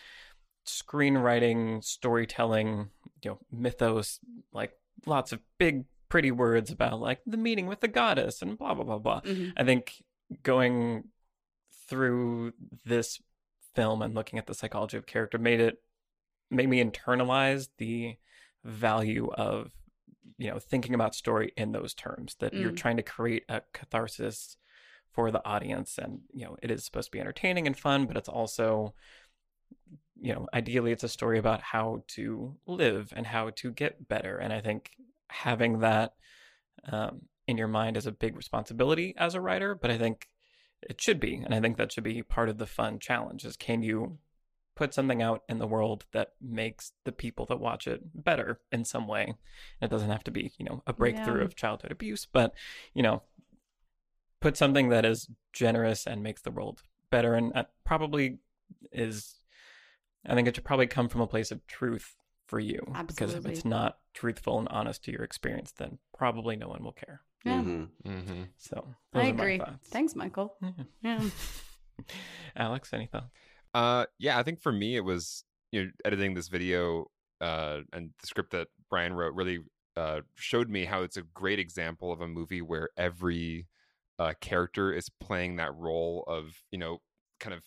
screenwriting, 0.64 1.82
storytelling, 1.82 2.90
you 3.22 3.30
know, 3.32 3.38
mythos, 3.50 4.20
like 4.52 4.72
lots 5.06 5.32
of 5.32 5.40
big, 5.58 5.84
pretty 6.08 6.30
words 6.30 6.70
about 6.70 7.00
like 7.00 7.20
the 7.26 7.36
meeting 7.36 7.66
with 7.66 7.80
the 7.80 7.88
goddess 7.88 8.40
and 8.40 8.56
blah 8.56 8.72
blah 8.74 8.84
blah 8.84 8.98
blah. 8.98 9.20
Mhm. 9.22 9.52
I 9.56 9.64
think 9.64 10.02
going 10.42 11.04
through 11.88 12.52
this 12.84 13.20
film 13.74 14.00
and 14.00 14.14
looking 14.14 14.38
at 14.38 14.46
the 14.46 14.54
psychology 14.54 14.96
of 14.96 15.06
character 15.06 15.38
made 15.38 15.60
it 15.60 15.82
made 16.50 16.68
me 16.68 16.82
internalize 16.82 17.68
the 17.78 18.16
value 18.62 19.28
of 19.32 19.72
you 20.38 20.48
know 20.50 20.58
thinking 20.60 20.94
about 20.94 21.14
story 21.16 21.52
in 21.56 21.72
those 21.72 21.94
terms 21.94 22.36
that 22.38 22.54
you're 22.54 22.70
Mm. 22.70 22.76
trying 22.76 22.96
to 22.96 23.02
create 23.02 23.44
a 23.48 23.62
catharsis 23.72 24.56
for 25.14 25.30
the 25.30 25.44
audience 25.46 25.96
and 25.96 26.20
you 26.32 26.44
know 26.44 26.56
it 26.62 26.70
is 26.70 26.84
supposed 26.84 27.06
to 27.06 27.12
be 27.12 27.20
entertaining 27.20 27.66
and 27.66 27.78
fun 27.78 28.04
but 28.06 28.16
it's 28.16 28.28
also 28.28 28.92
you 30.20 30.32
know 30.32 30.46
ideally 30.52 30.92
it's 30.92 31.04
a 31.04 31.08
story 31.08 31.38
about 31.38 31.60
how 31.62 32.02
to 32.08 32.54
live 32.66 33.12
and 33.16 33.26
how 33.26 33.50
to 33.50 33.70
get 33.70 34.08
better 34.08 34.36
and 34.38 34.52
i 34.52 34.60
think 34.60 34.90
having 35.28 35.78
that 35.80 36.14
um, 36.92 37.22
in 37.46 37.56
your 37.56 37.68
mind 37.68 37.96
is 37.96 38.06
a 38.06 38.12
big 38.12 38.36
responsibility 38.36 39.14
as 39.16 39.34
a 39.34 39.40
writer 39.40 39.74
but 39.74 39.90
i 39.90 39.98
think 39.98 40.28
it 40.82 41.00
should 41.00 41.20
be 41.20 41.34
and 41.36 41.54
i 41.54 41.60
think 41.60 41.76
that 41.76 41.92
should 41.92 42.04
be 42.04 42.22
part 42.22 42.48
of 42.48 42.58
the 42.58 42.66
fun 42.66 42.98
challenge 42.98 43.44
is 43.44 43.56
can 43.56 43.82
you 43.82 44.18
put 44.76 44.92
something 44.92 45.22
out 45.22 45.42
in 45.48 45.58
the 45.58 45.68
world 45.68 46.04
that 46.12 46.32
makes 46.40 46.92
the 47.04 47.12
people 47.12 47.46
that 47.46 47.60
watch 47.60 47.86
it 47.86 48.00
better 48.24 48.58
in 48.72 48.84
some 48.84 49.06
way 49.06 49.34
it 49.80 49.88
doesn't 49.90 50.10
have 50.10 50.24
to 50.24 50.32
be 50.32 50.52
you 50.58 50.64
know 50.64 50.82
a 50.86 50.92
breakthrough 50.92 51.38
Yeah. 51.38 51.44
of 51.44 51.54
childhood 51.54 51.92
abuse 51.92 52.26
but 52.32 52.52
you 52.92 53.02
know 53.02 53.22
put 54.44 54.56
something 54.58 54.90
that 54.90 55.04
is 55.06 55.26
generous 55.54 56.06
and 56.06 56.22
makes 56.22 56.42
the 56.42 56.50
world 56.50 56.82
better 57.10 57.34
and 57.34 57.50
uh, 57.56 57.64
probably 57.84 58.38
is 58.92 59.40
i 60.26 60.34
think 60.34 60.46
it 60.46 60.54
should 60.54 60.64
probably 60.64 60.86
come 60.86 61.08
from 61.08 61.22
a 61.22 61.26
place 61.26 61.50
of 61.50 61.66
truth 61.66 62.14
for 62.46 62.60
you 62.60 62.80
because 63.06 63.32
if 63.34 63.46
it's 63.46 63.64
not 63.64 63.98
truthful 64.12 64.58
and 64.58 64.68
honest 64.68 65.02
to 65.04 65.10
your 65.10 65.22
experience 65.22 65.72
then 65.72 65.96
probably 66.18 66.56
no 66.56 66.68
one 66.68 66.82
will 66.84 66.92
care 67.04 67.22
Yeah. 67.44 67.62
Mhm. 67.62 67.88
Mm-hmm. 68.04 68.42
so 68.58 68.76
I 69.14 69.18
those 69.18 69.30
are 69.30 69.34
my 69.34 69.42
agree. 69.44 69.58
thoughts. 69.58 69.88
Thanks, 69.88 70.14
Michael. 70.14 70.54
Yeah. 70.62 70.84
Yeah. 71.02 71.22
alex 72.56 72.92
any 72.92 73.06
thoughts 73.06 73.30
Uh, 73.74 74.04
yeah, 74.18 74.38
I 74.38 74.42
think 74.44 74.60
for 74.60 74.72
me 74.72 74.94
it 75.00 75.04
was 75.12 75.44
you 75.72 75.78
know 75.84 75.90
editing 76.04 76.34
this 76.34 76.48
video 76.48 77.06
uh, 77.40 77.78
and 77.94 78.10
the 78.20 78.26
script 78.26 78.50
that 78.52 78.68
Brian 78.90 79.12
wrote 79.14 79.34
really 79.34 79.58
uh, 79.96 80.20
showed 80.36 80.68
me 80.68 80.84
how 80.84 81.02
it's 81.02 81.16
a 81.16 81.22
great 81.42 81.58
example 81.58 82.12
of 82.12 82.20
a 82.20 82.28
movie 82.28 82.62
where 82.62 82.88
every 82.96 83.66
uh, 84.18 84.32
character 84.40 84.92
is 84.92 85.08
playing 85.20 85.56
that 85.56 85.74
role 85.74 86.24
of 86.26 86.62
you 86.70 86.78
know 86.78 86.98
kind 87.40 87.54
of 87.54 87.62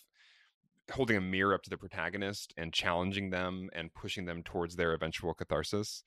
holding 0.90 1.16
a 1.16 1.20
mirror 1.20 1.54
up 1.54 1.62
to 1.62 1.70
the 1.70 1.76
protagonist 1.76 2.54
and 2.56 2.72
challenging 2.72 3.30
them 3.30 3.68
and 3.74 3.92
pushing 3.94 4.24
them 4.24 4.42
towards 4.42 4.76
their 4.76 4.94
eventual 4.94 5.34
catharsis. 5.34 6.02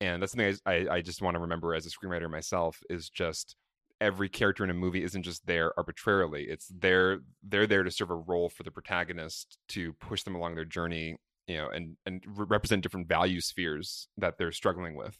And 0.00 0.22
that's 0.22 0.32
something 0.32 0.56
I, 0.66 0.72
I, 0.72 0.94
I 0.96 1.00
just 1.00 1.22
want 1.22 1.34
to 1.34 1.40
remember 1.40 1.74
as 1.74 1.86
a 1.86 1.90
screenwriter 1.90 2.30
myself 2.30 2.80
is 2.90 3.08
just 3.08 3.56
every 4.00 4.28
character 4.28 4.62
in 4.62 4.70
a 4.70 4.74
movie 4.74 5.02
isn't 5.02 5.22
just 5.22 5.46
there 5.46 5.72
arbitrarily. 5.76 6.44
It's 6.44 6.68
there 6.68 7.20
they're 7.42 7.66
there 7.66 7.82
to 7.82 7.90
serve 7.90 8.10
a 8.10 8.16
role 8.16 8.48
for 8.48 8.62
the 8.62 8.70
protagonist 8.70 9.58
to 9.68 9.92
push 9.94 10.22
them 10.22 10.34
along 10.34 10.54
their 10.54 10.64
journey, 10.64 11.16
you 11.46 11.56
know, 11.56 11.68
and 11.68 11.96
and 12.06 12.22
re- 12.26 12.46
represent 12.48 12.82
different 12.82 13.08
value 13.08 13.40
spheres 13.40 14.08
that 14.16 14.38
they're 14.38 14.52
struggling 14.52 14.94
with. 14.94 15.18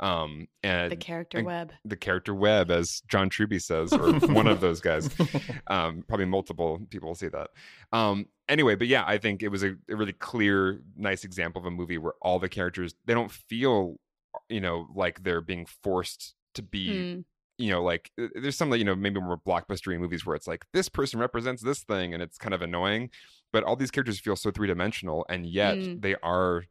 Um 0.00 0.48
and 0.62 0.90
The 0.90 0.96
character 0.96 1.38
and- 1.38 1.46
web. 1.46 1.72
the 1.84 1.96
character 1.96 2.34
web, 2.34 2.70
as 2.70 3.02
John 3.08 3.28
Truby 3.28 3.58
says, 3.58 3.92
or 3.92 4.14
one 4.28 4.46
of 4.46 4.60
those 4.60 4.80
guys. 4.80 5.08
Um, 5.66 6.02
probably 6.08 6.26
multiple 6.26 6.80
people 6.90 7.08
will 7.10 7.14
see 7.14 7.28
that. 7.28 7.50
Um, 7.92 8.26
anyway, 8.48 8.74
but 8.74 8.88
yeah, 8.88 9.04
I 9.06 9.18
think 9.18 9.42
it 9.42 9.48
was 9.48 9.62
a, 9.62 9.76
a 9.88 9.94
really 9.94 10.12
clear, 10.14 10.80
nice 10.96 11.22
example 11.22 11.60
of 11.60 11.66
a 11.66 11.70
movie 11.70 11.96
where 11.98 12.14
all 12.22 12.38
the 12.40 12.48
characters 12.48 12.94
they 13.04 13.14
don't 13.14 13.30
feel, 13.30 14.00
you 14.48 14.60
know, 14.60 14.88
like 14.94 15.22
they're 15.22 15.40
being 15.42 15.66
forced 15.84 16.34
to 16.54 16.62
be 16.62 17.14
Hmm. 17.14 17.20
you 17.58 17.70
know, 17.70 17.82
like 17.84 18.10
uh, 18.20 18.26
there's 18.34 18.56
some 18.56 18.68
like 18.70 18.78
you 18.78 18.84
know 18.84 18.96
maybe 18.96 19.20
more 19.20 19.38
blockbustery 19.38 19.98
movies 19.98 20.26
where 20.26 20.34
it's 20.34 20.48
like 20.48 20.64
this 20.72 20.88
person 20.88 21.20
represents 21.20 21.62
this 21.62 21.84
thing 21.84 22.12
and 22.14 22.22
it's 22.22 22.38
kind 22.38 22.54
of 22.54 22.62
annoying, 22.62 23.10
but 23.52 23.62
all 23.62 23.76
these 23.76 23.90
characters 23.92 24.18
feel 24.18 24.34
so 24.34 24.50
three 24.50 24.66
dimensional 24.66 25.24
and 25.28 25.46
yet 25.46 25.76
Mm. 25.76 26.00
they 26.02 26.16
are 26.22 26.64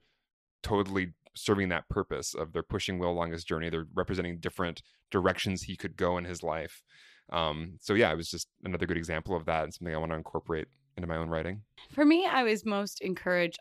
totally 0.62 1.14
serving 1.40 1.70
that 1.70 1.88
purpose 1.90 2.34
of 2.34 2.54
they're 2.54 2.64
pushing 2.64 3.00
Will 3.00 3.12
along 3.12 3.32
his 3.32 3.44
journey. 3.44 3.70
They're 3.70 3.88
representing 3.94 4.40
different 4.40 4.82
directions 5.12 5.64
he 5.64 5.76
could 5.76 5.98
go 5.98 6.18
in 6.18 6.26
his 6.26 6.44
life. 6.44 6.84
Um, 7.32 7.78
so 7.80 7.94
yeah, 7.94 8.12
it 8.12 8.18
was 8.18 8.30
just 8.30 8.48
another 8.64 8.86
good 8.86 8.98
example 8.98 9.36
of 9.36 9.46
that 9.46 9.64
and 9.64 9.74
something 9.74 9.94
I 9.94 10.00
want 10.00 10.12
to 10.12 10.18
incorporate 10.18 10.68
into 10.98 11.08
my 11.08 11.18
own 11.18 11.30
writing. 11.30 11.62
For 11.92 12.06
me, 12.06 12.26
I 12.26 12.44
was 12.44 12.66
most 12.66 13.02
encouraged. 13.02 13.60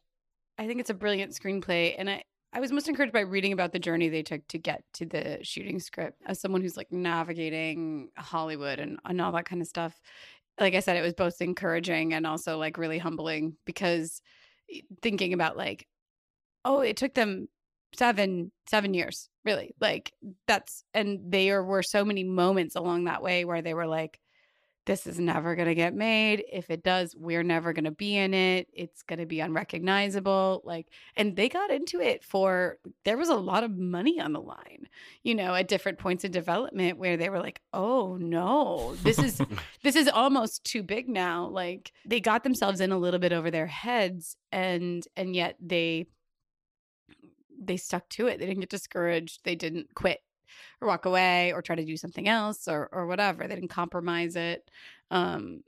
I 0.58 0.66
think 0.66 0.80
it's 0.80 0.90
a 0.90 0.94
brilliant 0.94 1.32
screenplay, 1.32 1.94
and 1.96 2.10
I 2.10 2.22
I 2.52 2.60
was 2.60 2.72
most 2.72 2.88
encouraged 2.88 3.12
by 3.12 3.20
reading 3.20 3.52
about 3.52 3.72
the 3.72 3.78
journey 3.78 4.08
they 4.08 4.22
took 4.22 4.46
to 4.48 4.58
get 4.58 4.82
to 4.94 5.06
the 5.06 5.38
shooting 5.42 5.80
script 5.80 6.22
as 6.26 6.40
someone 6.40 6.62
who's 6.62 6.76
like 6.76 6.90
navigating 6.90 8.08
Hollywood 8.16 8.80
and, 8.80 8.98
and 9.04 9.20
all 9.20 9.32
that 9.32 9.44
kind 9.44 9.60
of 9.60 9.68
stuff. 9.68 10.00
Like 10.58 10.74
I 10.74 10.80
said, 10.80 10.96
it 10.96 11.02
was 11.02 11.14
both 11.14 11.40
encouraging 11.42 12.14
and 12.14 12.26
also 12.26 12.56
like 12.56 12.78
really 12.78 12.98
humbling 12.98 13.56
because 13.66 14.22
eh, 14.74 14.80
thinking 15.02 15.34
about 15.34 15.58
like, 15.58 15.86
oh, 16.64 16.80
it 16.80 16.96
took 16.96 17.14
them 17.14 17.48
seven 17.94 18.52
seven 18.68 18.94
years 18.94 19.28
really 19.44 19.74
like 19.80 20.12
that's 20.46 20.84
and 20.92 21.20
there 21.32 21.62
were 21.62 21.82
so 21.82 22.04
many 22.04 22.22
moments 22.22 22.76
along 22.76 23.04
that 23.04 23.22
way 23.22 23.44
where 23.44 23.62
they 23.62 23.74
were 23.74 23.86
like 23.86 24.20
this 24.88 25.06
is 25.06 25.20
never 25.20 25.54
going 25.54 25.68
to 25.68 25.74
get 25.74 25.94
made. 25.94 26.42
If 26.50 26.70
it 26.70 26.82
does, 26.82 27.14
we're 27.14 27.42
never 27.42 27.74
going 27.74 27.84
to 27.84 27.90
be 27.90 28.16
in 28.16 28.32
it. 28.32 28.68
It's 28.72 29.02
going 29.02 29.18
to 29.18 29.26
be 29.26 29.40
unrecognizable. 29.40 30.62
Like, 30.64 30.86
and 31.14 31.36
they 31.36 31.50
got 31.50 31.70
into 31.70 32.00
it 32.00 32.24
for, 32.24 32.78
there 33.04 33.18
was 33.18 33.28
a 33.28 33.34
lot 33.34 33.64
of 33.64 33.76
money 33.76 34.18
on 34.18 34.32
the 34.32 34.40
line, 34.40 34.88
you 35.22 35.34
know, 35.34 35.54
at 35.54 35.68
different 35.68 35.98
points 35.98 36.24
in 36.24 36.32
development 36.32 36.96
where 36.96 37.18
they 37.18 37.28
were 37.28 37.38
like, 37.38 37.60
oh 37.74 38.16
no, 38.16 38.94
this 39.02 39.18
is, 39.18 39.42
this 39.82 39.94
is 39.94 40.08
almost 40.08 40.64
too 40.64 40.82
big 40.82 41.06
now. 41.06 41.48
Like, 41.48 41.92
they 42.06 42.18
got 42.18 42.42
themselves 42.42 42.80
in 42.80 42.90
a 42.90 42.98
little 42.98 43.20
bit 43.20 43.34
over 43.34 43.50
their 43.50 43.66
heads 43.66 44.38
and, 44.50 45.06
and 45.18 45.36
yet 45.36 45.56
they, 45.60 46.06
they 47.58 47.76
stuck 47.76 48.08
to 48.10 48.26
it. 48.26 48.38
They 48.38 48.46
didn't 48.46 48.60
get 48.60 48.70
discouraged. 48.70 49.40
They 49.44 49.54
didn't 49.54 49.94
quit 49.94 50.20
or 50.80 50.88
walk 50.88 51.04
away 51.04 51.52
or 51.52 51.62
try 51.62 51.76
to 51.76 51.84
do 51.84 51.96
something 51.96 52.28
else 52.28 52.68
or 52.68 52.88
or 52.92 53.06
whatever. 53.06 53.46
They 53.46 53.54
didn't 53.54 53.68
compromise 53.68 54.36
it. 54.36 54.70
Um, 55.10 55.62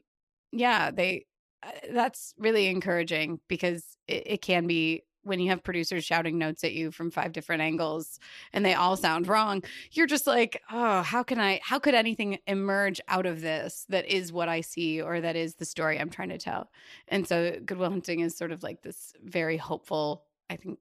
yeah, 0.53 0.91
they. 0.91 1.27
Uh, 1.63 1.73
that's 1.93 2.33
really 2.39 2.69
encouraging 2.69 3.39
because 3.47 3.85
it, 4.09 4.23
it 4.27 4.43
can 4.43 4.67
be 4.67 5.05
when 5.23 5.41
you 5.41 5.51
have 5.51 5.63
producers 5.63 6.05
shouting 6.05 6.39
notes 6.39 6.65
at 6.65 6.73
you 6.73 6.91
from 6.91 7.11
five 7.11 7.33
different 7.33 7.61
angles 7.61 8.19
and 8.53 8.65
they 8.65 8.75
all 8.75 8.97
sound 8.97 9.29
wrong 9.29 9.63
you're 9.93 10.07
just 10.07 10.27
like 10.27 10.63
oh 10.71 11.03
how 11.03 11.23
can 11.23 11.39
i 11.39 11.61
how 11.63 11.79
could 11.79 11.95
anything 11.95 12.39
emerge 12.47 13.01
out 13.09 13.27
of 13.27 13.41
this 13.41 13.85
that 13.89 14.07
is 14.07 14.33
what 14.33 14.49
i 14.49 14.61
see 14.61 15.01
or 15.03 15.21
that 15.21 15.37
is 15.37 15.57
the 15.57 15.65
story 15.65 16.01
i'm 16.01 16.11
trying 16.11 16.31
to 16.31 16.39
tell 16.39 16.71
and 17.09 17.27
so 17.27 17.55
Good 17.65 17.79
Will 17.79 17.91
Hunting 17.91 18.21
is 18.21 18.37
sort 18.37 18.53
of 18.53 18.63
like 18.63 18.83
this 18.83 19.13
very 19.23 19.57
hopeful 19.57 20.25
i 20.49 20.57
think 20.57 20.79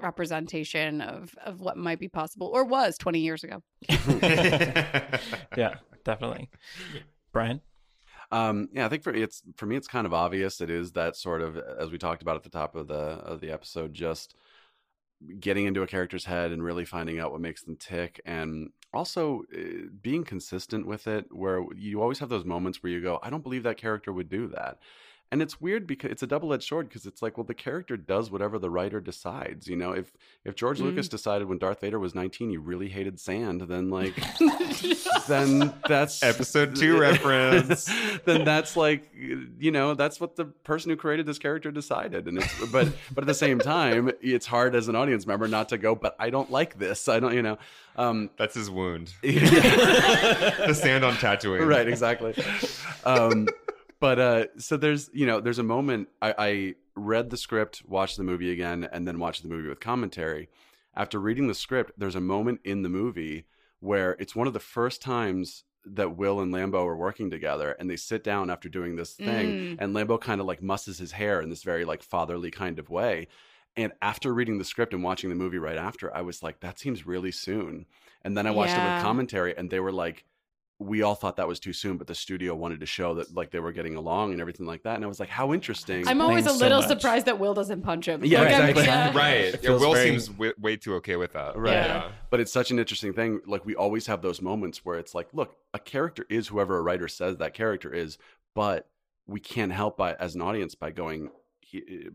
representation 0.00 1.00
of 1.00 1.34
of 1.44 1.60
what 1.60 1.76
might 1.76 1.98
be 1.98 2.08
possible 2.08 2.48
or 2.52 2.64
was 2.64 2.96
20 2.98 3.20
years 3.20 3.44
ago. 3.44 3.62
yeah, 5.56 5.76
definitely. 6.04 6.50
Brian? 7.32 7.60
Um, 8.30 8.70
yeah, 8.72 8.86
I 8.86 8.88
think 8.88 9.02
for 9.02 9.12
it's 9.12 9.42
for 9.56 9.66
me, 9.66 9.76
it's 9.76 9.86
kind 9.86 10.06
of 10.06 10.14
obvious. 10.14 10.60
It 10.60 10.70
is 10.70 10.92
that 10.92 11.16
sort 11.16 11.42
of 11.42 11.56
as 11.56 11.90
we 11.90 11.98
talked 11.98 12.22
about 12.22 12.36
at 12.36 12.42
the 12.42 12.48
top 12.48 12.74
of 12.74 12.88
the 12.88 12.94
of 12.94 13.40
the 13.40 13.50
episode, 13.50 13.92
just 13.92 14.34
getting 15.38 15.66
into 15.66 15.82
a 15.82 15.86
character's 15.86 16.24
head 16.24 16.50
and 16.50 16.64
really 16.64 16.84
finding 16.84 17.20
out 17.20 17.30
what 17.30 17.42
makes 17.42 17.62
them 17.62 17.76
tick, 17.76 18.20
and 18.24 18.70
also 18.94 19.42
uh, 19.54 19.88
being 20.00 20.24
consistent 20.24 20.86
with 20.86 21.06
it. 21.06 21.26
Where 21.30 21.62
you 21.76 22.00
always 22.00 22.20
have 22.20 22.30
those 22.30 22.46
moments 22.46 22.82
where 22.82 22.90
you 22.90 23.02
go, 23.02 23.18
"I 23.22 23.28
don't 23.28 23.42
believe 23.42 23.64
that 23.64 23.76
character 23.76 24.14
would 24.14 24.30
do 24.30 24.48
that," 24.48 24.78
and 25.32 25.42
it's 25.42 25.60
weird 25.60 25.86
because 25.86 26.10
it's 26.10 26.22
a 26.22 26.26
double-edged 26.26 26.68
sword 26.68 26.88
because 26.88 27.06
it's 27.06 27.22
like 27.22 27.36
well 27.36 27.44
the 27.44 27.54
character 27.54 27.96
does 27.96 28.30
whatever 28.30 28.58
the 28.58 28.70
writer 28.70 29.00
decides 29.00 29.66
you 29.66 29.74
know? 29.74 29.92
If 29.92 30.12
if 30.44 30.54
george 30.54 30.78
mm. 30.78 30.84
lucas 30.84 31.08
decided 31.08 31.48
when 31.48 31.58
darth 31.58 31.80
vader 31.80 31.98
was 31.98 32.14
19 32.14 32.50
he 32.50 32.56
really 32.56 32.88
hated 32.88 33.18
sand 33.18 33.62
then 33.62 33.90
like 33.90 34.14
then 35.26 35.74
that's 35.88 36.22
episode 36.22 36.76
2 36.76 36.98
reference. 37.00 37.90
then 38.24 38.44
that's 38.44 38.76
like 38.76 39.10
you 39.14 39.70
know 39.72 39.94
that's 39.94 40.20
what 40.20 40.36
the 40.36 40.44
person 40.44 40.90
who 40.90 40.96
created 40.96 41.26
this 41.26 41.38
character 41.38 41.72
decided 41.72 42.28
and 42.28 42.38
it's 42.38 42.66
but 42.70 42.88
but 43.12 43.24
at 43.24 43.26
the 43.26 43.34
same 43.34 43.58
time 43.58 44.12
it's 44.20 44.46
hard 44.46 44.76
as 44.76 44.88
an 44.88 44.94
audience 44.94 45.26
member 45.26 45.48
not 45.48 45.70
to 45.70 45.78
go 45.78 45.94
but 45.94 46.14
i 46.18 46.30
don't 46.30 46.50
like 46.52 46.78
this. 46.78 47.08
I 47.08 47.18
don't 47.18 47.34
you 47.34 47.42
know? 47.42 47.58
Um, 47.96 48.30
that's 48.36 48.54
his 48.54 48.70
wound. 48.70 49.12
The 49.22 50.74
sand 50.74 51.04
on 51.04 51.14
Tatooine. 51.14 51.66
Right 51.66 51.88
exactly. 51.88 52.34
Um, 53.04 53.48
but 54.02 54.18
uh, 54.18 54.46
so 54.58 54.76
there's 54.76 55.08
you 55.14 55.26
know 55.26 55.40
there's 55.40 55.60
a 55.60 55.62
moment 55.62 56.08
I, 56.20 56.34
I 56.36 56.74
read 56.96 57.30
the 57.30 57.36
script, 57.36 57.82
watched 57.86 58.16
the 58.16 58.24
movie 58.24 58.50
again, 58.50 58.88
and 58.92 59.06
then 59.06 59.20
watched 59.20 59.44
the 59.44 59.48
movie 59.48 59.68
with 59.68 59.78
commentary. 59.78 60.48
After 60.96 61.20
reading 61.20 61.46
the 61.46 61.54
script, 61.54 61.92
there's 61.96 62.16
a 62.16 62.20
moment 62.20 62.62
in 62.64 62.82
the 62.82 62.88
movie 62.88 63.46
where 63.78 64.16
it's 64.18 64.34
one 64.34 64.48
of 64.48 64.54
the 64.54 64.60
first 64.60 65.02
times 65.02 65.62
that 65.84 66.16
Will 66.16 66.40
and 66.40 66.52
Lambeau 66.52 66.84
are 66.84 66.96
working 66.96 67.30
together 67.30 67.76
and 67.78 67.88
they 67.88 67.96
sit 67.96 68.24
down 68.24 68.50
after 68.50 68.68
doing 68.68 68.96
this 68.96 69.14
thing 69.14 69.46
mm. 69.46 69.76
and 69.78 69.94
Lambeau 69.94 70.20
kind 70.20 70.40
of 70.40 70.46
like 70.48 70.62
musses 70.62 70.98
his 70.98 71.12
hair 71.12 71.40
in 71.40 71.48
this 71.48 71.62
very 71.62 71.84
like 71.84 72.02
fatherly 72.02 72.50
kind 72.50 72.80
of 72.80 72.90
way. 72.90 73.28
And 73.76 73.92
after 74.02 74.34
reading 74.34 74.58
the 74.58 74.64
script 74.64 74.92
and 74.92 75.02
watching 75.02 75.30
the 75.30 75.36
movie 75.36 75.58
right 75.58 75.78
after, 75.78 76.14
I 76.14 76.22
was 76.22 76.42
like, 76.42 76.60
that 76.60 76.78
seems 76.78 77.06
really 77.06 77.32
soon. 77.32 77.86
And 78.22 78.36
then 78.36 78.46
I 78.46 78.50
watched 78.50 78.74
yeah. 78.74 78.92
it 78.92 78.94
with 78.96 79.04
commentary 79.04 79.56
and 79.56 79.70
they 79.70 79.80
were 79.80 79.92
like, 79.92 80.24
we 80.82 81.02
all 81.02 81.14
thought 81.14 81.36
that 81.36 81.48
was 81.48 81.60
too 81.60 81.72
soon, 81.72 81.96
but 81.96 82.06
the 82.06 82.14
studio 82.14 82.54
wanted 82.54 82.80
to 82.80 82.86
show 82.86 83.14
that 83.14 83.34
like 83.34 83.50
they 83.50 83.60
were 83.60 83.72
getting 83.72 83.96
along 83.96 84.32
and 84.32 84.40
everything 84.40 84.66
like 84.66 84.82
that. 84.82 84.96
And 84.96 85.04
I 85.04 85.08
was 85.08 85.20
like, 85.20 85.28
how 85.28 85.52
interesting. 85.52 86.06
I'm 86.06 86.20
always 86.20 86.46
a 86.46 86.52
little 86.52 86.82
so 86.82 86.88
surprised 86.88 87.26
that 87.26 87.38
Will 87.38 87.54
doesn't 87.54 87.82
punch 87.82 88.06
him. 88.06 88.24
Yeah, 88.24 88.40
like, 88.40 88.70
exactly. 88.70 88.84
Yeah. 88.84 89.12
right. 89.16 89.62
Yeah, 89.62 89.70
Will 89.70 89.94
very... 89.94 90.10
seems 90.10 90.28
w- 90.28 90.54
way 90.58 90.76
too 90.76 90.94
okay 90.96 91.16
with 91.16 91.32
that. 91.32 91.56
Right. 91.56 91.72
Yeah. 91.72 92.10
But 92.30 92.40
it's 92.40 92.52
such 92.52 92.70
an 92.70 92.78
interesting 92.78 93.12
thing. 93.12 93.40
Like 93.46 93.64
we 93.64 93.74
always 93.74 94.06
have 94.06 94.22
those 94.22 94.42
moments 94.42 94.84
where 94.84 94.98
it's 94.98 95.14
like, 95.14 95.28
look, 95.32 95.56
a 95.72 95.78
character 95.78 96.26
is 96.28 96.48
whoever 96.48 96.78
a 96.78 96.82
writer 96.82 97.08
says 97.08 97.38
that 97.38 97.54
character 97.54 97.92
is, 97.92 98.18
but 98.54 98.88
we 99.26 99.40
can't 99.40 99.72
help 99.72 99.96
by 99.96 100.14
as 100.14 100.34
an 100.34 100.42
audience 100.42 100.74
by 100.74 100.90
going 100.90 101.30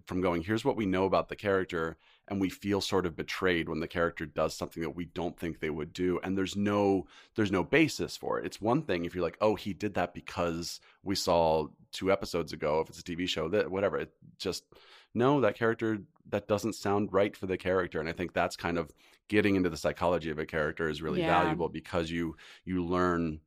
from 0.06 0.22
going, 0.22 0.44
here's 0.44 0.64
what 0.64 0.76
we 0.76 0.86
know 0.86 1.06
about 1.06 1.30
the 1.30 1.36
character 1.36 1.98
and 2.28 2.42
we 2.42 2.50
feel 2.50 2.82
sort 2.82 3.06
of 3.06 3.16
betrayed 3.16 3.70
when 3.70 3.80
the 3.80 3.88
character 3.88 4.26
does 4.26 4.56
something 4.56 4.84
that 4.84 4.96
we 4.96 5.06
don't 5.06 5.38
think 5.38 5.60
they 5.60 5.70
would 5.70 5.94
do 5.94 6.20
and 6.24 6.38
there's 6.38 6.56
no 6.56 7.06
there's 7.36 7.52
no 7.52 7.64
basis 7.64 8.18
for 8.18 8.40
it 8.40 8.46
it's 8.46 8.62
one 8.62 8.82
thing 8.82 9.06
if 9.06 9.16
you're 9.16 9.24
like 9.24 9.38
oh 9.42 9.56
he 9.56 9.74
did 9.74 9.94
that 9.94 10.14
because 10.14 10.80
we 11.04 11.16
saw 11.16 11.68
two 11.92 12.12
episodes 12.12 12.54
ago 12.54 12.82
if 12.82 12.90
it's 12.90 13.00
a 13.00 13.04
tv 13.04 13.28
show 13.28 13.48
that 13.48 13.70
whatever 13.70 13.98
it 13.98 14.12
just 14.38 14.66
no 15.14 15.42
that 15.42 15.56
character 15.56 16.00
that 16.30 16.48
doesn't 16.48 16.74
sound 16.74 17.12
right 17.14 17.36
for 17.36 17.46
the 17.46 17.58
character 17.58 18.00
and 18.00 18.10
i 18.10 18.14
think 18.14 18.34
that's 18.34 18.56
kind 18.56 18.78
of 18.78 18.92
getting 19.30 19.56
into 19.56 19.70
the 19.70 19.78
psychology 19.78 20.30
of 20.30 20.40
a 20.40 20.46
character 20.46 20.90
is 20.90 21.02
really 21.02 21.22
yeah. 21.22 21.42
valuable 21.42 21.70
because 21.70 22.10
you 22.10 22.36
you 22.66 22.84
learn 22.84 23.40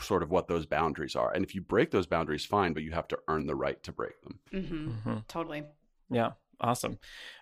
sort 0.00 0.22
of 0.22 0.30
what 0.30 0.48
those 0.48 0.66
boundaries 0.66 1.14
are 1.14 1.32
and 1.32 1.44
if 1.44 1.54
you 1.54 1.60
break 1.60 1.90
those 1.90 2.06
boundaries 2.06 2.44
fine 2.44 2.72
but 2.72 2.82
you 2.82 2.90
have 2.90 3.08
to 3.08 3.18
earn 3.28 3.46
the 3.46 3.54
right 3.54 3.82
to 3.82 3.92
break 3.92 4.20
them 4.22 4.38
mm-hmm. 4.52 4.88
Mm-hmm. 4.88 5.18
totally 5.28 5.64
yeah 6.10 6.32
Awesome. 6.60 6.92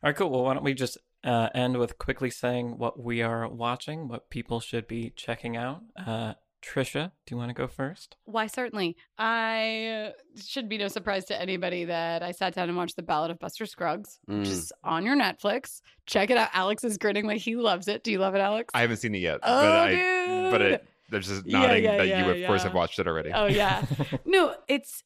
All 0.02 0.08
right, 0.08 0.16
cool. 0.16 0.30
Well, 0.30 0.44
why 0.44 0.54
don't 0.54 0.64
we 0.64 0.74
just 0.74 0.98
uh, 1.24 1.48
end 1.54 1.78
with 1.78 1.98
quickly 1.98 2.30
saying 2.30 2.78
what 2.78 3.02
we 3.02 3.22
are 3.22 3.48
watching, 3.48 4.08
what 4.08 4.30
people 4.30 4.60
should 4.60 4.86
be 4.86 5.10
checking 5.10 5.56
out. 5.56 5.82
Uh, 5.96 6.34
Trisha, 6.62 7.10
do 7.26 7.34
you 7.34 7.36
want 7.36 7.50
to 7.50 7.54
go 7.54 7.66
first? 7.66 8.16
Why, 8.24 8.46
certainly. 8.46 8.96
I 9.18 10.12
should 10.44 10.68
be 10.68 10.78
no 10.78 10.88
surprise 10.88 11.24
to 11.26 11.40
anybody 11.40 11.84
that 11.86 12.22
I 12.22 12.30
sat 12.30 12.54
down 12.54 12.68
and 12.68 12.78
watched 12.78 12.96
The 12.96 13.02
Ballad 13.02 13.32
of 13.32 13.40
Buster 13.40 13.66
Scruggs, 13.66 14.20
mm. 14.30 14.40
which 14.40 14.48
is 14.48 14.72
on 14.84 15.04
your 15.04 15.16
Netflix. 15.16 15.80
Check 16.06 16.30
it 16.30 16.36
out. 16.36 16.50
Alex 16.52 16.84
is 16.84 16.98
grinning 16.98 17.26
like 17.26 17.40
he 17.40 17.56
loves 17.56 17.88
it. 17.88 18.04
Do 18.04 18.12
you 18.12 18.18
love 18.18 18.34
it, 18.36 18.40
Alex? 18.40 18.70
I 18.74 18.82
haven't 18.82 18.98
seen 18.98 19.14
it 19.14 19.18
yet. 19.18 19.40
Oh, 19.42 19.62
but 19.62 19.88
dude. 19.88 19.98
I, 19.98 20.50
but 20.50 20.62
it, 20.62 20.88
there's 21.10 21.28
just 21.28 21.46
nodding 21.46 21.84
yeah, 21.84 21.90
yeah, 21.90 21.98
that 21.98 22.08
yeah, 22.08 22.26
you, 22.26 22.42
of 22.42 22.46
course, 22.46 22.62
have 22.62 22.74
watched 22.74 22.98
it 23.00 23.08
already. 23.08 23.32
Oh, 23.32 23.46
yeah. 23.46 23.84
no, 24.24 24.54
it's 24.68 25.02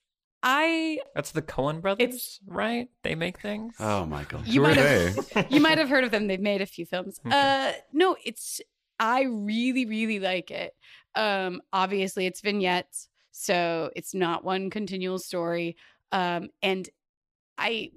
I 0.48 1.00
That's 1.12 1.32
the 1.32 1.42
Coen 1.42 1.80
brothers, 1.82 2.38
right? 2.46 2.88
They 3.02 3.16
make 3.16 3.40
things. 3.40 3.74
Oh 3.80 4.06
my 4.06 4.22
god. 4.22 4.46
You 4.46 4.62
Who 4.62 4.68
might 4.68 4.76
have 4.76 5.46
you 5.50 5.60
might 5.60 5.78
have 5.78 5.88
heard 5.88 6.04
of 6.04 6.12
them. 6.12 6.28
They've 6.28 6.40
made 6.40 6.62
a 6.62 6.66
few 6.66 6.86
films. 6.86 7.20
Okay. 7.26 7.36
Uh 7.36 7.72
no, 7.92 8.16
it's 8.24 8.60
I 9.00 9.24
really 9.24 9.86
really 9.86 10.20
like 10.20 10.52
it. 10.52 10.74
Um 11.16 11.62
obviously 11.72 12.26
it's 12.26 12.42
vignettes, 12.42 13.08
so 13.32 13.90
it's 13.96 14.14
not 14.14 14.44
one 14.44 14.70
continual 14.70 15.18
story. 15.18 15.76
Um 16.12 16.50
and 16.62 16.88
I 17.58 17.90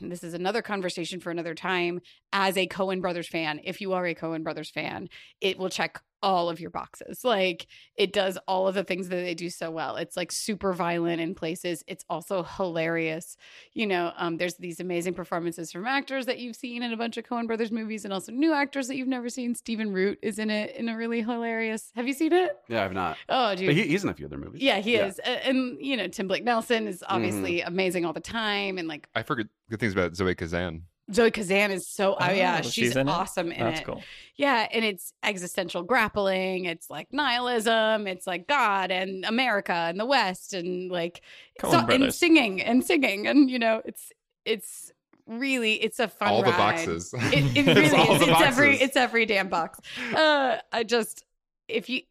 this 0.00 0.22
is 0.22 0.34
another 0.34 0.62
conversation 0.62 1.18
for 1.18 1.32
another 1.32 1.56
time 1.56 2.00
as 2.32 2.56
a 2.56 2.68
Coen 2.68 3.00
Brothers 3.00 3.26
fan. 3.26 3.60
If 3.64 3.80
you 3.80 3.94
are 3.94 4.06
a 4.06 4.14
Coen 4.14 4.44
Brothers 4.44 4.70
fan, 4.70 5.08
it 5.40 5.58
will 5.58 5.70
check 5.70 6.00
all 6.26 6.50
of 6.50 6.58
your 6.58 6.70
boxes. 6.70 7.24
Like 7.24 7.68
it 7.94 8.12
does 8.12 8.36
all 8.48 8.66
of 8.66 8.74
the 8.74 8.82
things 8.82 9.08
that 9.08 9.16
they 9.16 9.32
do 9.32 9.48
so 9.48 9.70
well. 9.70 9.94
It's 9.94 10.16
like 10.16 10.32
super 10.32 10.72
violent 10.72 11.20
in 11.20 11.36
places. 11.36 11.84
It's 11.86 12.04
also 12.10 12.42
hilarious. 12.42 13.36
You 13.74 13.86
know, 13.86 14.12
um, 14.16 14.36
there's 14.36 14.56
these 14.56 14.80
amazing 14.80 15.14
performances 15.14 15.70
from 15.70 15.86
actors 15.86 16.26
that 16.26 16.40
you've 16.40 16.56
seen 16.56 16.82
in 16.82 16.92
a 16.92 16.96
bunch 16.96 17.16
of 17.16 17.24
Coen 17.24 17.46
Brothers 17.46 17.70
movies, 17.70 18.04
and 18.04 18.12
also 18.12 18.32
new 18.32 18.52
actors 18.52 18.88
that 18.88 18.96
you've 18.96 19.06
never 19.06 19.28
seen. 19.28 19.54
Stephen 19.54 19.92
Root 19.92 20.18
is 20.20 20.40
in 20.40 20.50
it 20.50 20.74
in 20.74 20.88
a 20.88 20.96
really 20.96 21.22
hilarious. 21.22 21.92
Have 21.94 22.08
you 22.08 22.12
seen 22.12 22.32
it? 22.32 22.58
Yeah, 22.68 22.84
I've 22.84 22.92
not. 22.92 23.16
Oh, 23.28 23.54
dude, 23.54 23.68
but 23.68 23.76
he, 23.76 23.86
he's 23.86 24.02
in 24.02 24.10
a 24.10 24.14
few 24.14 24.26
other 24.26 24.36
movies. 24.36 24.60
Yeah, 24.60 24.80
he 24.80 24.94
yeah. 24.94 25.06
is. 25.06 25.20
And 25.20 25.78
you 25.80 25.96
know, 25.96 26.08
Tim 26.08 26.26
Blake 26.26 26.42
Nelson 26.42 26.88
is 26.88 27.04
obviously 27.08 27.58
mm-hmm. 27.58 27.68
amazing 27.68 28.04
all 28.04 28.12
the 28.12 28.18
time, 28.20 28.78
and 28.78 28.88
like 28.88 29.08
I 29.14 29.22
forget 29.22 29.46
good 29.70 29.78
things 29.78 29.92
about 29.92 30.16
Zoe 30.16 30.34
Kazan. 30.34 30.82
Zoe 31.12 31.30
Kazan 31.30 31.70
is 31.70 31.86
so 31.86 32.16
oh, 32.18 32.30
yeah, 32.30 32.60
she's, 32.60 32.72
she's 32.72 32.96
in 32.96 33.08
awesome 33.08 33.52
in 33.52 33.60
That's 33.60 33.80
it. 33.80 33.86
Cool. 33.86 34.02
Yeah, 34.36 34.66
and 34.70 34.84
it's 34.84 35.12
existential 35.22 35.82
grappling. 35.82 36.64
It's 36.64 36.90
like 36.90 37.08
nihilism. 37.12 38.06
It's 38.06 38.26
like 38.26 38.48
God 38.48 38.90
and 38.90 39.24
America 39.24 39.72
and 39.72 40.00
the 40.00 40.06
West 40.06 40.52
and 40.52 40.90
like 40.90 41.22
so, 41.60 41.86
and 41.88 42.12
singing 42.12 42.60
and 42.60 42.84
singing 42.84 43.26
and 43.26 43.48
you 43.50 43.58
know 43.58 43.82
it's 43.84 44.10
it's 44.44 44.92
really, 45.26 45.74
it's 45.74 45.98
a 45.98 46.08
fun 46.08 46.28
All 46.28 46.42
the 46.42 46.52
boxes. 46.52 47.12
It, 47.12 47.56
it 47.56 47.66
It's 47.68 47.92
really 47.92 47.96
all 47.96 48.14
is. 48.14 48.20
the 48.20 48.30
It's 48.30 48.40
every 48.40 48.76
it's 48.76 48.96
every 48.96 49.26
damn 49.26 49.48
box. 49.48 49.80
Uh, 50.14 50.58
I 50.72 50.84
just 50.84 51.24
if 51.68 51.88
you, 51.88 52.02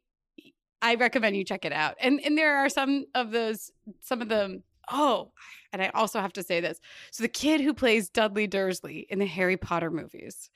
I 0.81 0.95
recommend 0.95 1.35
you 1.35 1.43
check 1.43 1.65
it 1.65 1.71
out. 1.71 1.95
And 1.99 2.19
and 2.23 2.37
there 2.37 2.57
are 2.57 2.69
some 2.69 3.05
of 3.15 3.31
those, 3.31 3.71
some 4.01 4.21
of 4.21 4.29
the 4.29 4.61
Oh, 4.91 5.31
and 5.75 5.83
I 5.83 5.91
also 5.93 6.21
have 6.21 6.31
to 6.33 6.43
say 6.43 6.61
this. 6.61 6.79
So 7.11 7.21
the 7.21 7.27
kid 7.27 7.59
who 7.59 7.73
plays 7.73 8.09
Dudley 8.09 8.47
Dursley 8.47 9.05
in 9.09 9.19
the 9.19 9.25
Harry 9.25 9.57
Potter 9.57 9.91
movies 9.91 10.49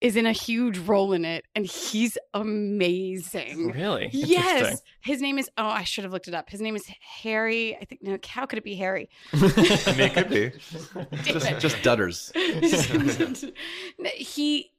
is 0.00 0.16
in 0.16 0.26
a 0.26 0.32
huge 0.32 0.78
role 0.78 1.12
in 1.12 1.24
it, 1.24 1.44
and 1.54 1.64
he's 1.64 2.18
amazing. 2.34 3.70
Really? 3.70 4.10
Yes, 4.12 4.82
his 5.00 5.20
name 5.22 5.38
is. 5.38 5.48
Oh, 5.56 5.68
I 5.68 5.84
should 5.84 6.02
have 6.02 6.12
looked 6.12 6.26
it 6.26 6.34
up. 6.34 6.50
His 6.50 6.60
name 6.60 6.74
is 6.74 6.90
Harry. 7.22 7.76
I 7.76 7.84
think. 7.84 8.02
No, 8.02 8.18
how 8.26 8.46
could 8.46 8.58
it 8.58 8.64
be 8.64 8.74
Harry? 8.74 9.08
I 9.32 9.36
mean, 9.38 10.00
it 10.00 10.14
could 10.14 10.28
be. 10.28 10.50
just 11.22 11.60
just 11.60 11.76
dudders. 11.76 12.34
he 14.16 14.72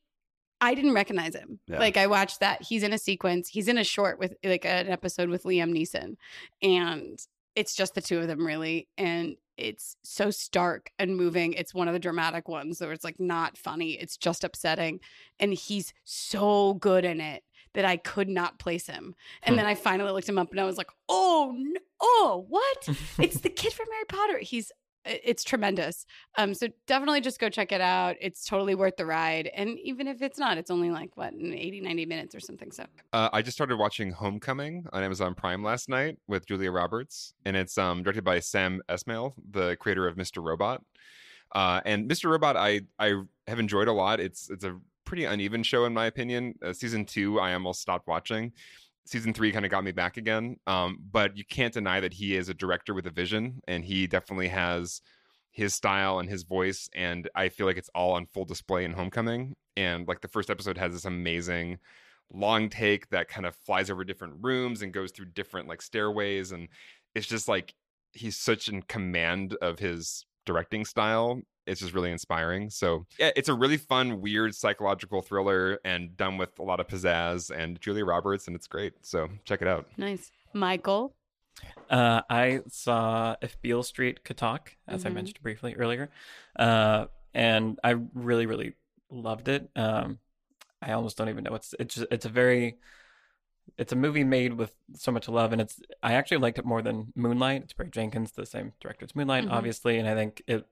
I 0.59 0.75
didn't 0.75 0.93
recognize 0.93 1.35
him. 1.35 1.59
Yeah. 1.67 1.79
Like 1.79 1.95
I 1.95 2.07
watched 2.07 2.41
that. 2.41 2.63
He's 2.63 2.83
in 2.83 2.91
a 2.91 2.97
sequence. 2.97 3.47
He's 3.47 3.69
in 3.69 3.77
a 3.77 3.83
short 3.85 4.19
with 4.19 4.35
like 4.43 4.65
an 4.65 4.89
episode 4.89 5.29
with 5.29 5.43
Liam 5.43 5.71
Neeson. 5.71 6.17
And 6.61 7.17
it's 7.55 7.75
just 7.75 7.95
the 7.95 8.01
two 8.01 8.19
of 8.19 8.27
them 8.27 8.45
really. 8.45 8.87
And 8.97 9.35
it's 9.57 9.95
so 10.03 10.31
stark 10.31 10.91
and 10.97 11.15
moving. 11.15 11.53
It's 11.53 11.73
one 11.73 11.87
of 11.87 11.93
the 11.93 11.99
dramatic 11.99 12.47
ones 12.47 12.79
where 12.81 12.91
it's 12.93 13.03
like 13.03 13.19
not 13.19 13.57
funny. 13.57 13.91
It's 13.91 14.17
just 14.17 14.43
upsetting. 14.43 14.99
And 15.39 15.53
he's 15.53 15.93
so 16.03 16.75
good 16.75 17.05
in 17.05 17.21
it 17.21 17.43
that 17.73 17.85
I 17.85 17.97
could 17.97 18.27
not 18.27 18.59
place 18.59 18.87
him. 18.87 19.15
And 19.43 19.53
Hmm. 19.53 19.57
then 19.57 19.65
I 19.65 19.75
finally 19.75 20.11
looked 20.11 20.27
him 20.27 20.37
up 20.39 20.51
and 20.51 20.59
I 20.59 20.65
was 20.65 20.77
like, 20.77 20.89
oh 21.07 21.53
no, 21.57 21.79
oh, 22.01 22.45
what? 22.49 22.89
it's 23.19 23.41
the 23.41 23.49
kid 23.49 23.73
from 23.73 23.87
Harry 23.91 24.05
Potter. 24.05 24.39
He's 24.39 24.71
it's 25.05 25.43
tremendous. 25.43 26.05
Um, 26.37 26.53
so 26.53 26.67
definitely 26.87 27.21
just 27.21 27.39
go 27.39 27.49
check 27.49 27.71
it 27.71 27.81
out. 27.81 28.15
It's 28.21 28.45
totally 28.45 28.75
worth 28.75 28.97
the 28.97 29.05
ride. 29.05 29.49
And 29.55 29.79
even 29.79 30.07
if 30.07 30.21
it's 30.21 30.37
not, 30.37 30.57
it's 30.57 30.69
only 30.71 30.91
like 30.91 31.15
what, 31.15 31.33
80, 31.33 31.81
90 31.81 32.05
minutes 32.05 32.35
or 32.35 32.39
something. 32.39 32.71
So 32.71 32.85
Uh, 33.13 33.29
I 33.33 33.41
just 33.41 33.57
started 33.57 33.77
watching 33.77 34.11
Homecoming 34.11 34.85
on 34.93 35.03
Amazon 35.03 35.33
Prime 35.33 35.63
last 35.63 35.89
night 35.89 36.17
with 36.27 36.45
Julia 36.45 36.71
Roberts, 36.71 37.33
and 37.45 37.55
it's 37.55 37.77
um, 37.77 38.03
directed 38.03 38.23
by 38.23 38.39
Sam 38.39 38.81
Esmail, 38.89 39.33
the 39.51 39.75
creator 39.77 40.07
of 40.07 40.15
Mr. 40.15 40.43
Robot. 40.43 40.83
Uh, 41.53 41.81
and 41.85 42.09
Mr. 42.09 42.29
Robot, 42.29 42.55
I 42.55 42.81
I 42.97 43.13
have 43.47 43.59
enjoyed 43.59 43.89
a 43.89 43.91
lot. 43.91 44.19
It's 44.21 44.49
it's 44.49 44.63
a 44.63 44.79
pretty 45.03 45.25
uneven 45.25 45.63
show 45.63 45.83
in 45.85 45.93
my 45.93 46.05
opinion. 46.05 46.55
Uh, 46.63 46.71
season 46.71 47.03
two, 47.03 47.39
I 47.39 47.53
almost 47.53 47.81
stopped 47.81 48.07
watching. 48.07 48.53
Season 49.05 49.33
three 49.33 49.51
kind 49.51 49.65
of 49.65 49.71
got 49.71 49.83
me 49.83 49.91
back 49.91 50.17
again. 50.17 50.57
Um, 50.67 50.99
but 51.11 51.35
you 51.37 51.43
can't 51.43 51.73
deny 51.73 51.99
that 51.99 52.13
he 52.13 52.35
is 52.35 52.49
a 52.49 52.53
director 52.53 52.93
with 52.93 53.07
a 53.07 53.11
vision, 53.11 53.61
and 53.67 53.83
he 53.83 54.07
definitely 54.07 54.49
has 54.49 55.01
his 55.51 55.73
style 55.73 56.19
and 56.19 56.29
his 56.29 56.43
voice. 56.43 56.89
And 56.95 57.29
I 57.35 57.49
feel 57.49 57.65
like 57.65 57.77
it's 57.77 57.89
all 57.93 58.13
on 58.13 58.25
full 58.27 58.45
display 58.45 58.85
in 58.85 58.93
Homecoming. 58.93 59.55
And 59.75 60.07
like 60.07 60.21
the 60.21 60.27
first 60.27 60.49
episode 60.49 60.77
has 60.77 60.93
this 60.93 61.05
amazing 61.05 61.79
long 62.33 62.69
take 62.69 63.09
that 63.09 63.27
kind 63.27 63.45
of 63.45 63.55
flies 63.55 63.89
over 63.89 64.03
different 64.03 64.35
rooms 64.41 64.81
and 64.81 64.93
goes 64.93 65.11
through 65.11 65.25
different 65.25 65.67
like 65.67 65.81
stairways 65.81 66.51
and 66.51 66.69
it's 67.13 67.27
just 67.27 67.47
like 67.47 67.73
he's 68.13 68.37
such 68.37 68.67
in 68.67 68.81
command 68.83 69.55
of 69.61 69.79
his 69.79 70.25
directing 70.45 70.85
style 70.85 71.39
it's 71.67 71.79
just 71.79 71.93
really 71.93 72.11
inspiring 72.11 72.69
so 72.69 73.05
yeah 73.19 73.29
it's 73.35 73.49
a 73.49 73.53
really 73.53 73.77
fun 73.77 74.19
weird 74.21 74.53
psychological 74.55 75.21
thriller 75.21 75.79
and 75.85 76.17
done 76.17 76.37
with 76.37 76.57
a 76.59 76.63
lot 76.63 76.79
of 76.79 76.87
pizzazz 76.87 77.55
and 77.55 77.79
julia 77.79 78.03
roberts 78.03 78.47
and 78.47 78.55
it's 78.55 78.67
great 78.67 78.93
so 79.01 79.27
check 79.45 79.61
it 79.61 79.67
out 79.67 79.87
nice. 79.97 80.31
Michael. 80.53 81.15
Uh, 81.89 82.21
I 82.29 82.61
saw 82.69 83.35
If 83.41 83.61
Beale 83.61 83.83
Street 83.83 84.23
Could 84.23 84.37
Talk, 84.37 84.75
as 84.87 85.05
I 85.05 85.09
Mhm. 85.09 85.13
mentioned 85.13 85.41
briefly 85.43 85.75
earlier, 85.75 86.09
uh, 86.57 87.05
and 87.33 87.79
I 87.83 87.95
really, 88.13 88.45
really 88.47 88.73
loved 89.09 89.47
it. 89.47 89.69
Um, 89.75 90.19
I 90.81 90.93
almost 90.93 91.17
don't 91.17 91.29
even 91.29 91.43
know 91.43 91.53
it's 91.55 91.75
it's 91.79 91.95
just, 91.95 92.07
it's 92.11 92.25
a 92.25 92.29
very 92.29 92.77
it's 93.77 93.91
a 93.93 93.95
movie 93.95 94.23
made 94.23 94.53
with 94.53 94.75
so 94.95 95.11
much 95.11 95.27
love, 95.29 95.51
and 95.51 95.61
it's 95.61 95.79
I 96.03 96.13
actually 96.13 96.37
liked 96.37 96.59
it 96.59 96.65
more 96.65 96.81
than 96.81 97.13
Moonlight. 97.15 97.63
It's 97.63 97.73
Barry 97.73 97.89
Jenkins, 97.89 98.31
the 98.31 98.45
same 98.45 98.73
director 98.79 99.05
as 99.05 99.15
Moonlight, 99.15 99.45
Mhm. 99.45 99.51
obviously, 99.51 99.97
and 99.97 100.07
I 100.07 100.13
think 100.15 100.41
it 100.47 100.67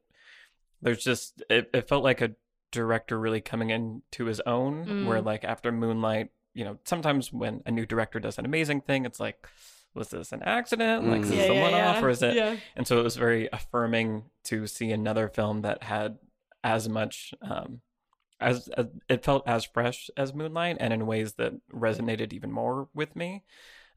there's 0.81 1.03
just 1.03 1.41
it, 1.49 1.69
it 1.73 1.87
felt 1.87 2.03
like 2.03 2.21
a 2.21 2.31
director 2.71 3.19
really 3.19 3.41
coming 3.41 3.69
into 3.71 4.25
his 4.25 4.39
own. 4.41 5.05
Where 5.07 5.21
Mm. 5.21 5.25
like 5.25 5.43
after 5.43 5.71
Moonlight, 5.71 6.31
you 6.53 6.63
know, 6.65 6.77
sometimes 6.85 7.33
when 7.33 7.61
a 7.65 7.71
new 7.71 7.85
director 7.85 8.19
does 8.19 8.37
an 8.37 8.45
amazing 8.45 8.81
thing, 8.81 9.05
it's 9.05 9.19
like 9.19 9.47
was 9.95 10.09
this 10.09 10.31
an 10.31 10.43
accident? 10.43 11.07
Like, 11.07 11.21
is 11.23 11.31
Mm. 11.31 11.35
this 11.35 11.49
a 11.49 11.61
one 11.61 11.73
off, 11.73 12.03
or 12.03 12.09
is 12.09 12.21
it? 12.21 12.35
Yeah. 12.35 12.57
And 12.75 12.85
so 12.87 12.99
it 12.99 13.03
was 13.03 13.15
very 13.15 13.49
affirming 13.51 14.29
to 14.43 14.67
see 14.67 14.91
another 14.91 15.27
film 15.27 15.61
that 15.61 15.81
had 15.83 16.19
as 16.63 16.87
much, 16.87 17.33
um, 17.41 17.81
as, 18.41 18.67
as 18.69 18.87
it 19.07 19.23
felt 19.23 19.47
as 19.47 19.65
fresh 19.65 20.09
as 20.17 20.33
Moonlight, 20.33 20.77
and 20.79 20.93
in 20.93 21.05
ways 21.05 21.33
that 21.33 21.53
resonated 21.73 22.33
even 22.33 22.51
more 22.51 22.87
with 22.93 23.15
me. 23.15 23.43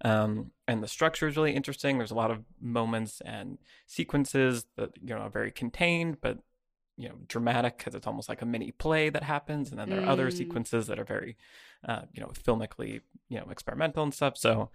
Um, 0.05 0.51
and 0.67 0.83
the 0.83 0.89
structure 0.89 1.29
is 1.29 1.37
really 1.37 1.55
interesting. 1.55 1.99
There's 1.99 2.11
a 2.11 2.17
lot 2.17 2.31
of 2.33 2.45
moments 2.61 3.21
and 3.25 3.59
sequences 3.87 4.67
that 4.77 4.91
you 5.01 5.15
know 5.15 5.21
are 5.23 5.31
very 5.31 5.53
contained, 5.53 6.21
but 6.21 6.39
you 6.97 7.09
know 7.09 7.15
dramatic 7.29 7.79
because 7.79 7.95
it's 7.95 8.07
almost 8.07 8.29
like 8.29 8.43
a 8.43 8.47
mini 8.47 8.73
play 8.73 9.11
that 9.11 9.23
happens. 9.23 9.71
And 9.71 9.79
then 9.79 9.89
there 9.89 10.01
are 10.01 10.09
other 10.09 10.29
Mm. 10.29 10.37
sequences 10.37 10.87
that 10.89 10.99
are 10.99 11.05
very, 11.05 11.37
uh, 11.89 12.03
you 12.13 12.21
know, 12.21 12.29
filmically, 12.29 13.01
you 13.29 13.39
know, 13.39 13.47
experimental 13.51 14.03
and 14.03 14.13
stuff. 14.13 14.37
So 14.37 14.71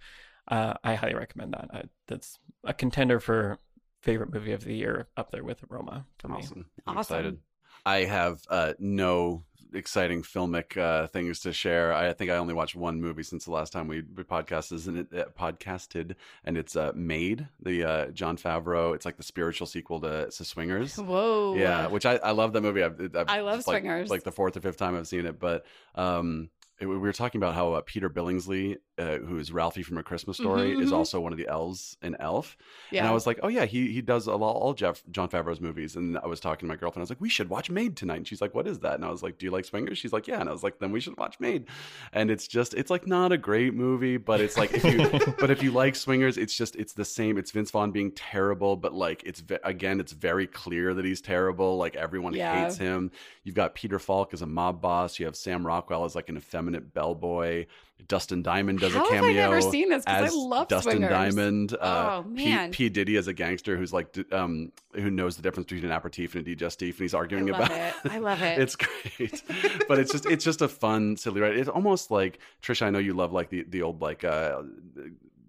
uh, 0.48 0.74
I 0.82 0.94
highly 0.94 1.14
recommend 1.14 1.52
that. 1.52 1.68
I, 1.72 1.82
that's 2.06 2.38
a 2.64 2.72
contender 2.74 3.20
for 3.20 3.58
favorite 4.02 4.32
movie 4.32 4.52
of 4.52 4.64
the 4.64 4.74
year 4.74 5.08
up 5.16 5.30
there 5.30 5.44
with 5.44 5.58
Roma 5.68 6.06
for 6.18 6.28
me. 6.28 6.36
Awesome. 6.38 6.66
I'm 6.86 6.96
Awesome. 6.96 7.16
excited. 7.16 7.38
I 7.84 8.04
have 8.04 8.40
uh, 8.48 8.74
no 8.78 9.44
exciting 9.72 10.22
filmic 10.22 10.76
uh, 10.76 11.06
things 11.08 11.40
to 11.40 11.52
share. 11.52 11.92
I 11.92 12.12
think 12.12 12.30
I 12.30 12.36
only 12.36 12.54
watched 12.54 12.74
one 12.74 13.00
movie 13.00 13.22
since 13.22 13.44
the 13.44 13.50
last 13.50 13.72
time 13.72 13.88
we 13.88 14.02
we 14.14 14.24
podcasted, 14.24 14.86
and 14.86 14.98
it 14.98 15.08
uh, 15.14 15.24
podcasted, 15.38 16.14
and 16.44 16.56
it's 16.56 16.76
uh, 16.76 16.92
Made, 16.94 17.48
the 17.62 17.84
uh, 17.84 18.06
Jon 18.06 18.36
Favreau. 18.36 18.94
It's 18.94 19.04
like 19.04 19.16
the 19.16 19.22
spiritual 19.22 19.66
sequel 19.66 20.00
to, 20.00 20.30
to 20.30 20.44
Swingers. 20.44 20.96
Whoa. 20.98 21.54
Yeah, 21.56 21.88
which 21.88 22.06
I, 22.06 22.16
I 22.16 22.30
love 22.32 22.52
that 22.54 22.62
movie. 22.62 22.82
I've, 22.82 23.00
I've, 23.14 23.28
I 23.28 23.40
love 23.40 23.58
it's 23.58 23.68
like, 23.68 23.82
Swingers. 23.82 24.10
Like 24.10 24.24
the 24.24 24.32
fourth 24.32 24.56
or 24.56 24.60
fifth 24.60 24.76
time 24.76 24.96
I've 24.96 25.08
seen 25.08 25.26
it, 25.26 25.38
but 25.38 25.64
um, 25.94 26.50
it, 26.80 26.86
we 26.86 26.96
were 26.96 27.12
talking 27.12 27.40
about 27.40 27.54
how 27.54 27.72
uh, 27.74 27.82
Peter 27.84 28.08
Billingsley, 28.08 28.76
uh, 28.98 29.18
who 29.18 29.38
is 29.38 29.52
Ralphie 29.52 29.82
from 29.82 29.98
A 29.98 30.02
Christmas 30.02 30.36
Story, 30.36 30.74
Mhm, 30.74 30.82
is 30.82 30.92
also 30.92 31.20
one 31.20 31.32
of 31.32 31.38
the 31.38 31.46
elves 31.48 31.96
in 32.02 32.16
Elf. 32.20 32.56
Yeah. 32.90 33.00
And 33.00 33.08
I 33.08 33.12
was 33.12 33.26
like, 33.26 33.38
oh 33.42 33.48
yeah, 33.48 33.64
he 33.64 33.92
he 33.92 34.00
does 34.02 34.26
a 34.26 34.34
lot, 34.36 34.52
all 34.52 34.74
Jeff 34.74 35.02
Jon 35.10 35.28
Favreau's 35.28 35.60
movies. 35.60 35.96
And 35.96 36.18
I 36.18 36.26
was 36.26 36.40
talking 36.40 36.66
to 36.68 36.72
my 36.72 36.76
girlfriend. 36.76 37.02
I 37.02 37.04
was 37.04 37.10
like, 37.10 37.20
we 37.20 37.28
should 37.28 37.48
watch 37.48 37.70
Made 37.70 37.96
tonight. 37.96 38.16
And 38.16 38.26
she's 38.28 38.40
like, 38.40 38.54
what 38.54 38.66
is 38.66 38.80
that? 38.80 38.94
And 38.94 39.04
I 39.04 39.10
was 39.10 39.22
like, 39.22 39.38
do 39.38 39.46
you 39.46 39.50
like 39.52 39.64
swingers? 39.64 39.98
She's 39.98 40.12
like, 40.12 40.26
yeah. 40.26 40.40
And 40.40 40.48
I 40.48 40.52
was 40.52 40.62
like, 40.62 40.78
then 40.78 40.92
we 40.92 41.00
should 41.00 41.16
watch 41.16 41.38
Made. 41.40 41.66
And 42.12 42.30
it's 42.30 42.46
just, 42.48 42.74
it's 42.74 42.90
like 42.90 43.06
not 43.06 43.32
a 43.32 43.38
great 43.38 43.74
movie, 43.74 44.16
but 44.16 44.40
it's 44.40 44.56
like 44.56 44.72
if 44.74 44.84
you, 44.84 45.34
but 45.38 45.50
if 45.50 45.62
you 45.62 45.70
like 45.70 45.94
swingers, 45.96 46.36
it's 46.36 46.56
just 46.56 46.76
it's 46.76 46.92
the 46.92 47.04
same. 47.04 47.38
It's 47.38 47.50
Vince 47.50 47.70
Vaughn 47.70 47.90
being 47.92 48.10
terrible, 48.12 48.76
but 48.76 48.92
like 48.94 49.22
it's 49.24 49.42
again, 49.64 50.00
it's 50.00 50.12
very 50.12 50.46
clear 50.46 50.94
that 50.94 51.04
he's 51.04 51.20
terrible. 51.20 51.76
Like 51.76 51.96
everyone 51.96 52.32
Yeah. 52.34 52.64
hates 52.64 52.76
him. 52.78 53.10
You've 53.44 53.54
got 53.54 53.74
Peter 53.74 53.98
Falk 53.98 54.34
as 54.34 54.42
a 54.42 54.46
mob 54.46 54.80
boss. 54.80 55.18
You 55.18 55.26
have 55.26 55.36
Sam 55.36 55.66
Rockwell 55.66 56.04
as 56.04 56.14
like 56.14 56.28
an 56.28 56.36
effeminate 56.36 56.92
bellboy. 56.92 57.66
Dustin 58.06 58.42
Diamond 58.42 58.78
does 58.78 58.94
How 58.94 59.00
a 59.00 59.14
have 59.14 59.24
I 59.24 59.26
cameo 59.28 59.50
never 59.50 59.60
seen 59.60 59.88
this? 59.90 60.04
Because 60.04 60.32
I 60.32 60.36
love 60.36 60.68
Dustin 60.68 60.92
Swingers. 60.92 61.10
Diamond. 61.10 61.74
Uh, 61.74 62.22
Oh, 62.22 62.22
P, 62.34 62.44
man. 62.46 62.70
P 62.70 62.88
Diddy 62.88 63.16
as 63.16 63.26
a 63.28 63.32
gangster 63.34 63.76
who's 63.76 63.92
like 63.92 64.16
um 64.32 64.72
who 64.94 65.10
knows 65.10 65.36
the 65.36 65.42
difference 65.42 65.66
between 65.66 65.84
an 65.84 65.90
aperitif 65.90 66.34
and 66.34 66.46
a 66.46 66.56
digestif, 66.56 66.90
and 66.92 67.00
he's 67.00 67.14
I 67.14 67.18
arguing 67.18 67.46
love 67.48 67.60
about 67.60 67.72
it. 67.72 67.94
I 68.12 68.18
love 68.20 68.40
it. 68.42 68.58
it's 68.60 68.76
great, 68.76 69.42
but 69.88 69.98
it's 69.98 70.12
just 70.12 70.26
it's 70.26 70.44
just 70.44 70.62
a 70.62 70.68
fun 70.68 71.16
silly 71.16 71.40
ride. 71.40 71.56
It's 71.56 71.68
almost 71.68 72.10
like 72.10 72.38
Trisha. 72.62 72.82
I 72.86 72.90
know 72.90 72.98
you 73.00 73.14
love 73.14 73.32
like 73.32 73.50
the 73.50 73.64
the 73.68 73.82
old 73.82 74.00
like 74.00 74.24
uh 74.24 74.62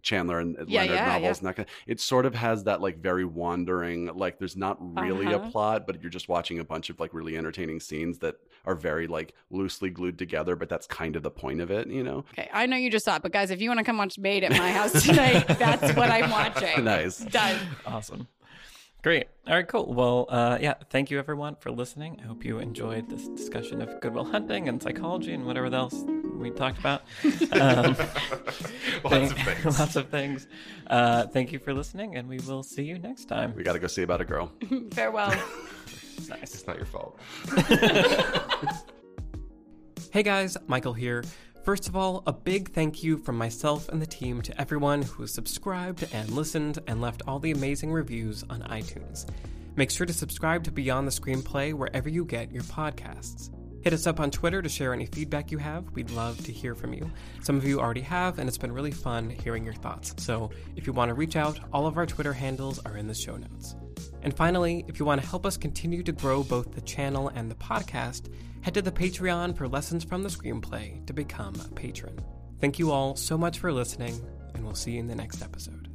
Chandler 0.01 0.39
and 0.39 0.55
Yeah, 0.67 0.81
Leonard 0.81 0.95
yeah, 0.95 1.05
novels 1.05 1.21
yeah. 1.23 1.29
and 1.39 1.47
that 1.47 1.55
kind. 1.55 1.67
Of, 1.69 1.75
it 1.87 1.99
sort 1.99 2.25
of 2.25 2.35
has 2.35 2.63
that 2.65 2.81
like 2.81 2.97
very 2.99 3.25
wandering. 3.25 4.07
Like 4.15 4.39
there's 4.39 4.55
not 4.57 4.77
really 5.01 5.27
Uh-huh. 5.33 5.47
a 5.47 5.51
plot, 5.51 5.87
but 5.87 6.01
you're 6.01 6.09
just 6.09 6.29
watching 6.29 6.59
a 6.59 6.63
bunch 6.63 6.89
of 6.89 6.99
like 6.99 7.13
really 7.13 7.37
entertaining 7.37 7.79
scenes 7.79 8.19
that 8.19 8.35
are 8.65 8.75
very 8.75 9.07
like 9.07 9.33
loosely 9.49 9.89
glued 9.89 10.17
together. 10.17 10.55
But 10.55 10.69
that's 10.69 10.87
kind 10.87 11.15
of 11.15 11.23
the 11.23 11.31
point 11.31 11.61
of 11.61 11.71
it, 11.71 11.87
you 11.87 12.03
know. 12.03 12.25
okay. 12.33 12.49
I 12.53 12.65
know 12.65 12.77
you 12.77 12.89
just 12.89 13.05
saw 13.05 13.15
it, 13.15 13.21
but 13.21 13.31
guys, 13.31 13.51
if 13.51 13.61
you 13.61 13.69
want 13.69 13.79
to 13.79 13.83
come 13.83 13.97
watch 13.97 14.17
Made 14.17 14.43
at 14.43 14.51
my 14.51 14.71
house 14.71 15.03
tonight, 15.03 15.47
that's 15.59 15.95
what 15.95 16.09
I'm 16.09 16.29
watching. 16.29 16.83
nice. 16.83 17.17
Done. 17.19 17.57
Awesome. 17.85 18.27
Great. 19.01 19.27
All 19.47 19.53
right, 19.55 19.65
cool. 19.67 19.93
Well, 19.93 20.25
uh, 20.27 20.57
yeah, 20.59 20.73
thank 20.89 21.09
you 21.09 21.19
everyone 21.19 21.55
for 21.55 21.71
listening. 21.71 22.19
I 22.21 22.27
hope 22.27 22.43
you 22.43 22.59
enjoyed 22.59 23.09
this 23.09 23.29
discussion 23.29 23.81
of 23.81 24.01
Good 24.01 24.13
Will 24.13 24.25
Hunting 24.25 24.67
and 24.67 24.83
psychology 24.83 25.31
and 25.33 25.45
whatever 25.45 25.73
else 25.73 26.03
we 26.39 26.51
talked 26.51 26.79
about. 26.79 27.03
Um, 27.51 27.95
lots 29.03 29.31
of 29.31 29.37
things 29.37 29.79
Lots 29.79 29.95
of 29.95 30.09
things. 30.09 30.47
Uh, 30.87 31.27
thank 31.27 31.51
you 31.51 31.59
for 31.59 31.73
listening, 31.73 32.15
and 32.15 32.27
we 32.27 32.37
will 32.39 32.63
see 32.63 32.83
you 32.83 32.97
next 32.99 33.25
time. 33.25 33.53
We 33.55 33.63
got 33.63 33.73
to 33.73 33.79
go 33.79 33.87
see 33.87 34.03
about 34.03 34.21
a 34.21 34.25
girl. 34.25 34.51
Farewell. 34.91 35.33
Nice. 36.29 36.53
it's 36.53 36.67
not 36.67 36.75
your 36.75 36.85
fault 36.85 37.17
Hey 40.11 40.23
guys, 40.23 40.57
Michael 40.67 40.93
here. 40.93 41.23
First 41.63 41.87
of 41.87 41.95
all, 41.95 42.23
a 42.25 42.33
big 42.33 42.71
thank 42.71 43.03
you 43.03 43.17
from 43.17 43.37
myself 43.37 43.89
and 43.89 44.01
the 44.01 44.07
team 44.07 44.41
to 44.41 44.59
everyone 44.61 45.01
who 45.01 45.27
subscribed 45.27 46.07
and 46.13 46.29
listened 46.31 46.79
and 46.87 47.01
left 47.01 47.21
all 47.27 47.39
the 47.39 47.51
amazing 47.51 47.91
reviews 47.91 48.43
on 48.49 48.61
iTunes. 48.63 49.25
Make 49.75 49.91
sure 49.91 50.05
to 50.05 50.13
subscribe 50.13 50.63
to 50.63 50.71
Beyond 50.71 51.07
the 51.07 51.11
Screenplay 51.11 51.73
wherever 51.73 52.09
you 52.09 52.25
get 52.25 52.51
your 52.51 52.63
podcasts. 52.63 53.49
Hit 53.81 53.93
us 53.93 54.07
up 54.07 54.19
on 54.19 54.29
Twitter 54.29 54.61
to 54.61 54.69
share 54.69 54.93
any 54.93 55.05
feedback 55.05 55.51
you 55.51 55.57
have. 55.57 55.89
We'd 55.91 56.11
love 56.11 56.43
to 56.45 56.51
hear 56.51 56.75
from 56.75 56.93
you. 56.93 57.09
Some 57.41 57.57
of 57.57 57.65
you 57.65 57.79
already 57.79 58.01
have, 58.01 58.37
and 58.37 58.47
it's 58.47 58.57
been 58.57 58.73
really 58.73 58.91
fun 58.91 59.29
hearing 59.29 59.63
your 59.63 59.73
thoughts. 59.73 60.13
So 60.17 60.51
if 60.75 60.85
you 60.85 60.93
want 60.93 61.09
to 61.09 61.15
reach 61.15 61.35
out, 61.35 61.59
all 61.71 61.87
of 61.87 61.97
our 61.97 62.05
Twitter 62.05 62.33
handles 62.33 62.79
are 62.85 62.97
in 62.97 63.07
the 63.07 63.13
show 63.13 63.37
notes. 63.37 63.75
And 64.21 64.35
finally, 64.35 64.83
if 64.87 64.99
you 64.99 65.05
want 65.05 65.21
to 65.21 65.27
help 65.27 65.45
us 65.45 65.55
continue 65.55 66.03
to 66.03 66.11
grow 66.11 66.43
both 66.43 66.73
the 66.73 66.81
channel 66.81 67.29
and 67.29 67.49
the 67.49 67.55
podcast, 67.55 68.33
head 68.61 68.73
to 68.73 68.81
the 68.81 68.91
Patreon 68.91 69.55
for 69.55 69.67
lessons 69.67 70.03
from 70.03 70.23
the 70.23 70.29
screenplay 70.29 71.05
to 71.07 71.13
become 71.13 71.55
a 71.65 71.73
patron. 71.73 72.19
Thank 72.59 72.79
you 72.79 72.91
all 72.91 73.15
so 73.15 73.37
much 73.37 73.59
for 73.59 73.71
listening, 73.71 74.19
and 74.53 74.65
we'll 74.65 74.75
see 74.75 74.91
you 74.91 74.99
in 74.99 75.07
the 75.07 75.15
next 75.15 75.41
episode. 75.41 75.88